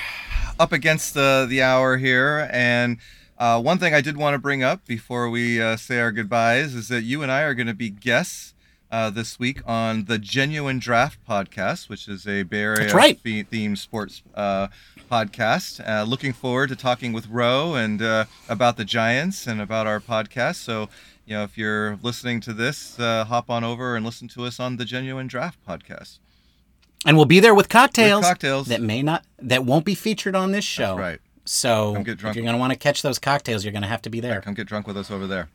up 0.61 0.73
against 0.73 1.15
the, 1.15 1.47
the 1.49 1.63
hour 1.63 1.97
here. 1.97 2.49
And 2.53 2.99
uh, 3.39 3.61
one 3.63 3.79
thing 3.79 3.95
I 3.95 4.01
did 4.01 4.17
want 4.17 4.35
to 4.35 4.39
bring 4.39 4.63
up 4.63 4.85
before 4.87 5.31
we 5.31 5.61
uh, 5.63 5.77
say 5.77 5.99
our 6.01 6.13
goodbyes 6.13 6.75
is 6.75 6.89
that 6.89 7.03
you 7.03 7.23
and 7.23 7.33
I 7.33 7.43
are 7.43 7.55
going 7.55 7.67
to 7.69 7.75
be 7.75 7.91
guests 7.91 8.54
uh, 8.95 9.11
this 9.11 9.41
week 9.41 9.61
on 9.67 10.05
the 10.05 10.19
Genuine 10.19 10.79
Draft 10.79 11.19
podcast, 11.29 11.89
which 11.89 12.07
is 12.07 12.29
a 12.29 12.45
Bay 12.45 12.61
Area 12.61 12.79
That's 12.83 12.95
right. 12.95 13.21
the- 13.25 13.43
themed 13.43 13.79
sports 13.79 14.23
uh, 14.37 14.69
podcast. 15.11 15.87
Uh, 15.87 16.05
looking 16.05 16.33
forward 16.33 16.69
to 16.69 16.77
talking 16.77 17.13
with 17.13 17.27
Roe 17.27 17.75
and 17.75 18.01
uh, 18.01 18.27
about 18.49 18.77
the 18.77 18.85
Giants 18.85 19.49
and 19.49 19.61
about 19.61 19.89
our 19.89 19.99
podcast. 19.99 20.57
So, 20.57 20.89
you 21.27 21.35
know, 21.35 21.43
if 21.43 21.59
you're 21.59 21.99
listening 22.03 22.41
to 22.43 22.53
this, 22.53 22.97
uh, 23.01 23.25
hop 23.25 23.51
on 23.51 23.65
over 23.65 23.97
and 23.97 24.07
listen 24.07 24.29
to 24.29 24.45
us 24.45 24.61
on 24.61 24.77
the 24.77 24.85
Genuine 24.85 25.27
Draft 25.27 25.59
podcast. 25.69 26.19
and 27.05 27.17
we'll 27.17 27.27
be 27.27 27.41
there 27.41 27.55
with 27.55 27.69
cocktails, 27.69 28.25
cocktails. 28.25 28.69
that 28.69 28.81
may 28.81 29.03
not 29.03 29.25
that 29.41 29.65
won't 29.65 29.85
be 29.85 29.97
featured 29.97 30.37
on 30.37 30.53
this 30.53 30.65
show. 30.65 30.97
right. 30.97 31.19
So 31.47 31.97
if 31.97 32.07
you're 32.23 32.33
going 32.33 32.47
to 32.47 32.57
want 32.57 32.73
to 32.73 32.79
catch 32.79 33.03
those 33.03 33.19
cocktails, 33.19 33.65
you're 33.65 33.73
going 33.73 33.83
to 33.83 33.89
have 33.89 34.03
to 34.03 34.11
be 34.11 34.21
there. 34.21 34.41
Come 34.41 34.55
get 34.55 34.67
drunk 34.69 34.87
with 34.87 34.97
us 34.97 35.11
over 35.11 35.27
there. 35.27 35.49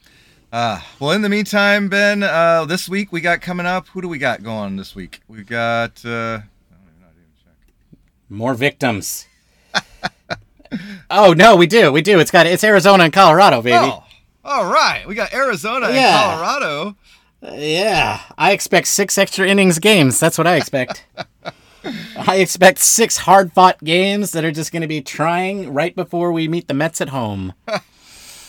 Uh, 0.52 0.80
well, 1.00 1.12
in 1.12 1.22
the 1.22 1.30
meantime, 1.30 1.90
Ben, 1.90 2.24
uh, 2.24 2.66
this 2.66 2.90
week 2.90 3.12
we 3.12 3.22
got 3.22 3.42
coming 3.42 3.66
up. 3.68 3.88
Who 3.90 4.02
do 4.02 4.08
we 4.08 4.18
got 4.18 4.42
going 4.42 4.78
this 4.78 4.96
week? 4.96 5.22
We 5.28 5.44
got. 5.44 6.04
Uh, 6.04 6.10
I 6.10 6.12
don't 6.12 6.82
even 6.88 7.02
know, 7.02 7.08
I 7.08 7.12
didn't 7.12 7.22
even 7.22 7.34
check. 7.44 8.00
More 8.30 8.54
victims. 8.56 9.28
oh 11.12 11.34
no, 11.34 11.56
we 11.56 11.68
do, 11.68 11.92
we 11.92 12.02
do. 12.02 12.20
It's 12.20 12.32
got 12.32 12.48
it's 12.48 12.64
Arizona 12.64 13.04
and 13.04 13.14
Colorado, 13.14 13.62
baby. 13.62 13.78
Oh, 13.78 14.04
all 14.44 14.66
right. 14.66 15.08
We 15.08 15.14
got 15.14 15.34
Arizona 15.34 15.90
Yeah. 15.92 16.32
and 16.32 16.40
Colorado. 16.40 16.96
Yeah, 17.42 18.20
I 18.38 18.52
expect 18.52 18.88
six 18.88 19.18
extra 19.18 19.48
innings 19.48 19.80
games. 19.80 20.20
That's 20.20 20.38
what 20.38 20.48
I 20.48 20.56
expect. 20.56 21.06
I 22.18 22.36
expect 22.38 22.80
six 22.80 23.18
hard 23.18 23.54
fought 23.54 23.82
games 23.84 24.32
that 24.32 24.44
are 24.44 24.52
just 24.52 24.72
going 24.74 24.82
to 24.82 24.88
be 24.90 25.02
trying 25.02 25.72
right 25.74 25.96
before 25.96 26.32
we 26.34 26.48
meet 26.50 26.68
the 26.68 26.74
Mets 26.74 27.00
at 27.02 27.10
home. 27.10 27.54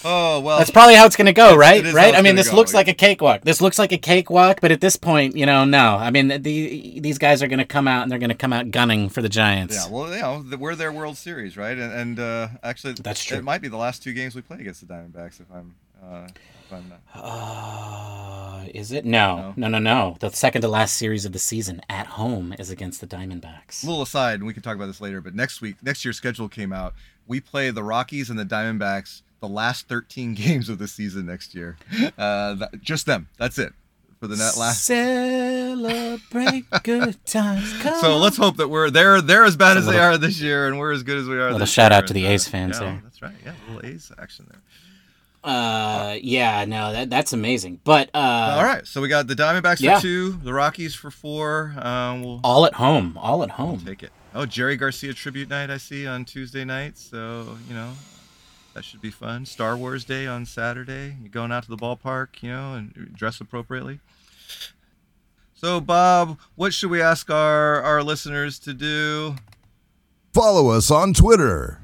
Oh 0.05 0.41
well. 0.41 0.59
That's 0.59 0.71
probably 0.71 0.95
how 0.95 1.07
it's 1.07 1.17
going 1.17 1.27
to 1.27 1.33
go, 1.33 1.57
right? 1.57 1.79
it 1.79 1.87
is 1.87 1.93
how 1.93 1.97
right? 1.97 2.15
I 2.15 2.23
mean, 2.23 2.37
this 2.37 2.51
go, 2.51 2.57
looks 2.57 2.73
yeah. 2.73 2.79
like 2.79 2.89
a 2.89 2.95
cakewalk. 2.95 3.43
This 3.43 3.61
looks 3.61 3.79
like 3.79 3.93
a 3.93 3.99
cakewalk, 3.99 4.61
but 4.61 4.73
at 4.73 4.81
this 4.81 4.97
point, 4.97 5.37
you 5.37 5.47
know, 5.47 5.65
no. 5.65 5.97
I 5.97 6.11
mean, 6.11 6.29
the, 6.29 7.01
these 7.01 7.19
guys 7.19 7.43
are 7.43 7.49
going 7.49 7.59
to 7.59 7.65
come 7.65 7.87
out 7.87 8.03
and 8.03 8.11
they're 8.11 8.19
going 8.19 8.31
to 8.31 8.37
come 8.37 8.53
out 8.53 8.71
gunning 8.71 9.09
for 9.09 9.23
the 9.23 9.29
Giants. 9.29 9.75
Yeah, 9.75 9.91
well, 9.91 10.15
you 10.15 10.21
know, 10.21 10.57
we're 10.59 10.75
their 10.75 10.93
World 10.93 11.17
Series, 11.17 11.57
right? 11.57 11.77
And, 11.77 11.93
and 11.93 12.21
uh, 12.21 12.49
actually, 12.63 12.95
That's 12.95 13.23
true. 13.23 13.39
It 13.39 13.45
might 13.45 13.61
be 13.61 13.69
the 13.69 13.77
last 13.77 14.03
two 14.03 14.13
games 14.13 14.35
we 14.35 14.43
play 14.43 14.59
against 14.61 14.87
the 14.87 14.93
Diamondbacks, 14.93 15.41
if 15.41 15.47
I'm, 15.53 15.75
uh, 16.03 16.29
if 16.65 16.73
I'm 16.73 16.89
not. 16.89 17.01
Uh, 17.15 18.65
is 18.75 18.93
it? 18.93 19.05
No. 19.05 19.53
no, 19.57 19.69
no, 19.69 19.79
no. 19.79 20.17
The 20.21 20.31
second 20.31 20.63
to 20.63 20.69
last 20.69 20.97
series 20.97 21.25
of 21.25 21.33
the 21.33 21.39
season 21.39 21.83
at 21.91 22.07
home 22.07 22.55
is 22.59 22.71
against 22.71 23.01
the 23.01 23.07
Diamondbacks. 23.07 23.83
A 23.83 23.87
little 23.87 24.03
aside, 24.03 24.35
and 24.35 24.47
we 24.47 24.55
can 24.55 24.63
talk 24.63 24.77
about 24.77 24.87
this 24.87 25.01
later. 25.01 25.21
But 25.21 25.35
next 25.35 25.61
week, 25.61 25.77
next 25.83 26.05
year's 26.05 26.17
schedule 26.17 26.49
came 26.49 26.73
out. 26.73 26.95
We 27.27 27.41
play 27.41 27.71
the 27.71 27.85
Rockies 27.85 28.31
and 28.31 28.39
the 28.39 28.45
Diamondbacks 28.47 29.23
the 29.41 29.49
last 29.49 29.89
13 29.89 30.35
games 30.35 30.69
of 30.69 30.79
the 30.79 30.89
season 30.89 31.27
next 31.27 31.55
year. 31.55 31.77
Uh, 32.19 32.55
that, 32.55 32.81
just 32.81 33.07
them. 33.07 33.29
That's 33.39 33.59
it 33.59 33.73
for 34.21 34.27
the 34.27 34.37
net 34.37 34.57
last. 34.57 34.85
Celebrate 34.85 36.65
good 36.85 37.25
times. 37.27 37.83
Come 37.83 38.01
So 38.01 38.19
let's 38.19 38.37
hope 38.37 38.59
that 38.59 38.69
we're 38.69 38.91
they're 38.91 39.21
they're 39.23 39.45
as 39.45 39.57
bad 39.57 39.79
as 39.79 39.87
they 39.87 39.99
are 39.99 40.19
this 40.19 40.41
year, 40.41 40.69
and 40.69 40.79
we're 40.79 40.93
as 40.93 41.03
good 41.03 41.19
as 41.19 41.27
we 41.27 41.37
are. 41.37 41.45
Little 41.45 41.61
this 41.61 41.73
shout 41.73 41.91
year. 41.91 41.99
out 41.99 42.07
to 42.07 42.13
the 42.13 42.25
And, 42.27 42.35
A's 42.35 42.47
fans 42.47 42.79
yeah, 42.79 42.85
there. 42.85 43.01
That's 43.03 43.23
right. 43.23 43.35
Yeah, 43.45 43.53
a 43.53 43.73
little 43.73 43.91
A's 43.91 44.13
action 44.19 44.47
there. 44.51 44.61
Uh, 45.43 46.19
yeah, 46.21 46.67
no, 46.67 46.93
that 46.93 47.09
that's 47.09 47.33
amazing. 47.33 47.81
But 47.83 48.11
uh, 48.13 48.57
All 48.59 48.65
right, 48.65 48.87
so 48.87 49.01
we 49.01 49.09
got 49.09 49.27
the 49.27 49.35
Diamondbacks 49.35 49.81
yeah. 49.81 49.97
for 49.97 50.03
two, 50.03 50.33
the 50.33 50.53
Rockies 50.53 50.95
for 50.95 51.11
four. 51.11 51.75
Um, 51.79 52.23
we'll 52.23 52.41
all 52.45 52.67
at 52.67 52.75
home, 52.75 53.17
all 53.17 53.43
at 53.43 53.51
home. 53.51 53.81
take 53.81 54.03
it. 54.03 54.13
Oh, 54.35 54.45
Jerry 54.45 54.77
Garcia 54.77 55.15
tribute 55.15 55.49
night 55.49 55.71
I 55.71 55.79
see 55.79 56.07
on 56.07 56.27
Tuesday 56.27 56.65
night, 56.65 56.99
so 56.99 57.57
you 57.69 57.75
know 57.75 57.93
that 58.75 58.85
should 58.85 59.01
be 59.01 59.11
fun. 59.11 59.47
Star 59.47 59.77
Wars 59.77 60.05
Day 60.05 60.27
on 60.27 60.47
Saturday. 60.47 61.17
You're 61.21 61.31
going 61.31 61.53
out 61.53 61.65
to 61.65 61.71
the 61.71 61.77
ballpark, 61.77 62.43
you 62.43 62.51
know, 62.51 62.75
and 62.75 63.13
dress 63.15 63.41
appropriately. 63.41 64.01
So, 65.55 65.81
Bob, 65.81 66.39
what 66.55 66.73
should 66.73 66.91
we 66.91 67.03
ask 67.03 67.29
our 67.31 67.83
our 67.83 68.03
listeners 68.03 68.59
to 68.61 68.73
do? 68.73 69.37
Follow 70.33 70.69
us 70.71 70.91
on 70.91 71.13
Twitter. 71.13 71.81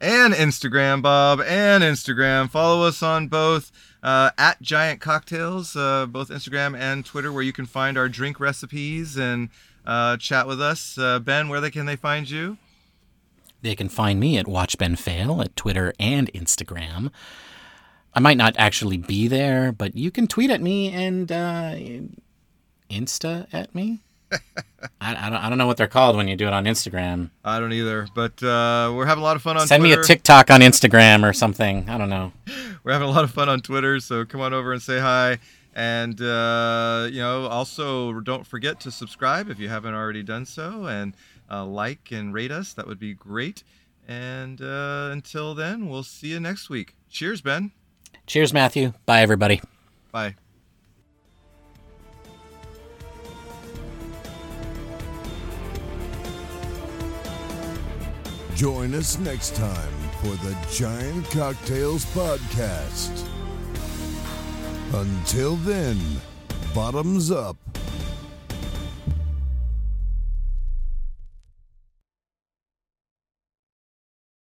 and 0.00 0.34
Instagram, 0.34 1.00
Bob, 1.02 1.40
and 1.40 1.84
Instagram. 1.84 2.50
Follow 2.50 2.84
us 2.86 3.02
on 3.04 3.28
both 3.28 3.70
uh, 4.02 4.30
at 4.36 4.60
Giant 4.60 5.00
Cocktails, 5.00 5.76
uh, 5.76 6.06
both 6.06 6.28
Instagram 6.28 6.76
and 6.76 7.04
Twitter, 7.04 7.32
where 7.32 7.42
you 7.42 7.52
can 7.52 7.66
find 7.66 7.96
our 7.96 8.08
drink 8.08 8.40
recipes 8.40 9.16
and 9.16 9.48
uh, 9.86 10.16
chat 10.16 10.48
with 10.48 10.60
us. 10.60 10.98
Uh, 10.98 11.20
ben, 11.20 11.48
where 11.48 11.60
they 11.60 11.70
can 11.70 11.86
they 11.86 11.94
find 11.96 12.28
you? 12.28 12.56
They 13.62 13.74
can 13.76 13.88
find 13.88 14.18
me 14.20 14.36
at 14.38 14.48
Watch 14.48 14.76
Ben 14.76 14.96
Fail 14.96 15.40
at 15.40 15.54
Twitter 15.56 15.94
and 15.98 16.32
Instagram. 16.32 17.10
I 18.14 18.20
might 18.20 18.36
not 18.36 18.54
actually 18.58 18.98
be 18.98 19.28
there, 19.28 19.72
but 19.72 19.96
you 19.96 20.10
can 20.10 20.26
tweet 20.26 20.50
at 20.50 20.60
me 20.60 20.92
and 20.92 21.30
uh, 21.32 21.74
Insta 22.90 23.46
at 23.52 23.74
me. 23.74 24.00
I, 25.00 25.26
I, 25.26 25.30
don't, 25.30 25.38
I 25.38 25.48
don't 25.48 25.58
know 25.58 25.66
what 25.66 25.76
they're 25.76 25.86
called 25.86 26.16
when 26.16 26.26
you 26.28 26.36
do 26.36 26.46
it 26.46 26.52
on 26.52 26.64
Instagram. 26.64 27.30
I 27.44 27.60
don't 27.60 27.72
either, 27.72 28.08
but 28.14 28.42
uh, 28.42 28.92
we're 28.94 29.06
having 29.06 29.22
a 29.22 29.24
lot 29.24 29.36
of 29.36 29.42
fun 29.42 29.56
on 29.56 29.66
Send 29.66 29.82
Twitter. 29.82 29.96
me 29.96 30.02
a 30.02 30.04
TikTok 30.04 30.50
on 30.50 30.60
Instagram 30.60 31.28
or 31.28 31.32
something. 31.32 31.88
I 31.88 31.98
don't 31.98 32.10
know. 32.10 32.32
We're 32.84 32.92
having 32.92 33.08
a 33.08 33.12
lot 33.12 33.22
of 33.22 33.30
fun 33.30 33.48
on 33.48 33.60
Twitter, 33.60 34.00
so 34.00 34.24
come 34.24 34.40
on 34.40 34.52
over 34.52 34.72
and 34.72 34.82
say 34.82 34.98
hi. 34.98 35.38
And 35.74 36.20
uh, 36.20 37.08
you 37.10 37.20
know, 37.20 37.46
also 37.46 38.20
don't 38.20 38.44
forget 38.46 38.80
to 38.80 38.90
subscribe 38.90 39.48
if 39.48 39.58
you 39.60 39.68
haven't 39.68 39.94
already 39.94 40.22
done 40.24 40.44
so, 40.46 40.86
and 40.86 41.14
uh, 41.52 41.64
like 41.64 42.10
and 42.10 42.32
rate 42.32 42.50
us. 42.50 42.72
That 42.72 42.86
would 42.86 42.98
be 42.98 43.14
great. 43.14 43.62
And 44.08 44.60
uh, 44.60 45.10
until 45.12 45.54
then, 45.54 45.88
we'll 45.88 46.02
see 46.02 46.28
you 46.28 46.40
next 46.40 46.70
week. 46.70 46.96
Cheers, 47.10 47.40
Ben. 47.40 47.70
Cheers, 48.26 48.52
Matthew. 48.52 48.92
Bye, 49.06 49.20
everybody. 49.20 49.60
Bye. 50.10 50.34
Join 58.54 58.94
us 58.94 59.18
next 59.18 59.56
time 59.56 59.92
for 60.20 60.36
the 60.44 60.56
Giant 60.70 61.28
Cocktails 61.30 62.04
Podcast. 62.06 63.26
Until 64.92 65.56
then, 65.56 65.98
bottoms 66.74 67.30
up. 67.30 67.56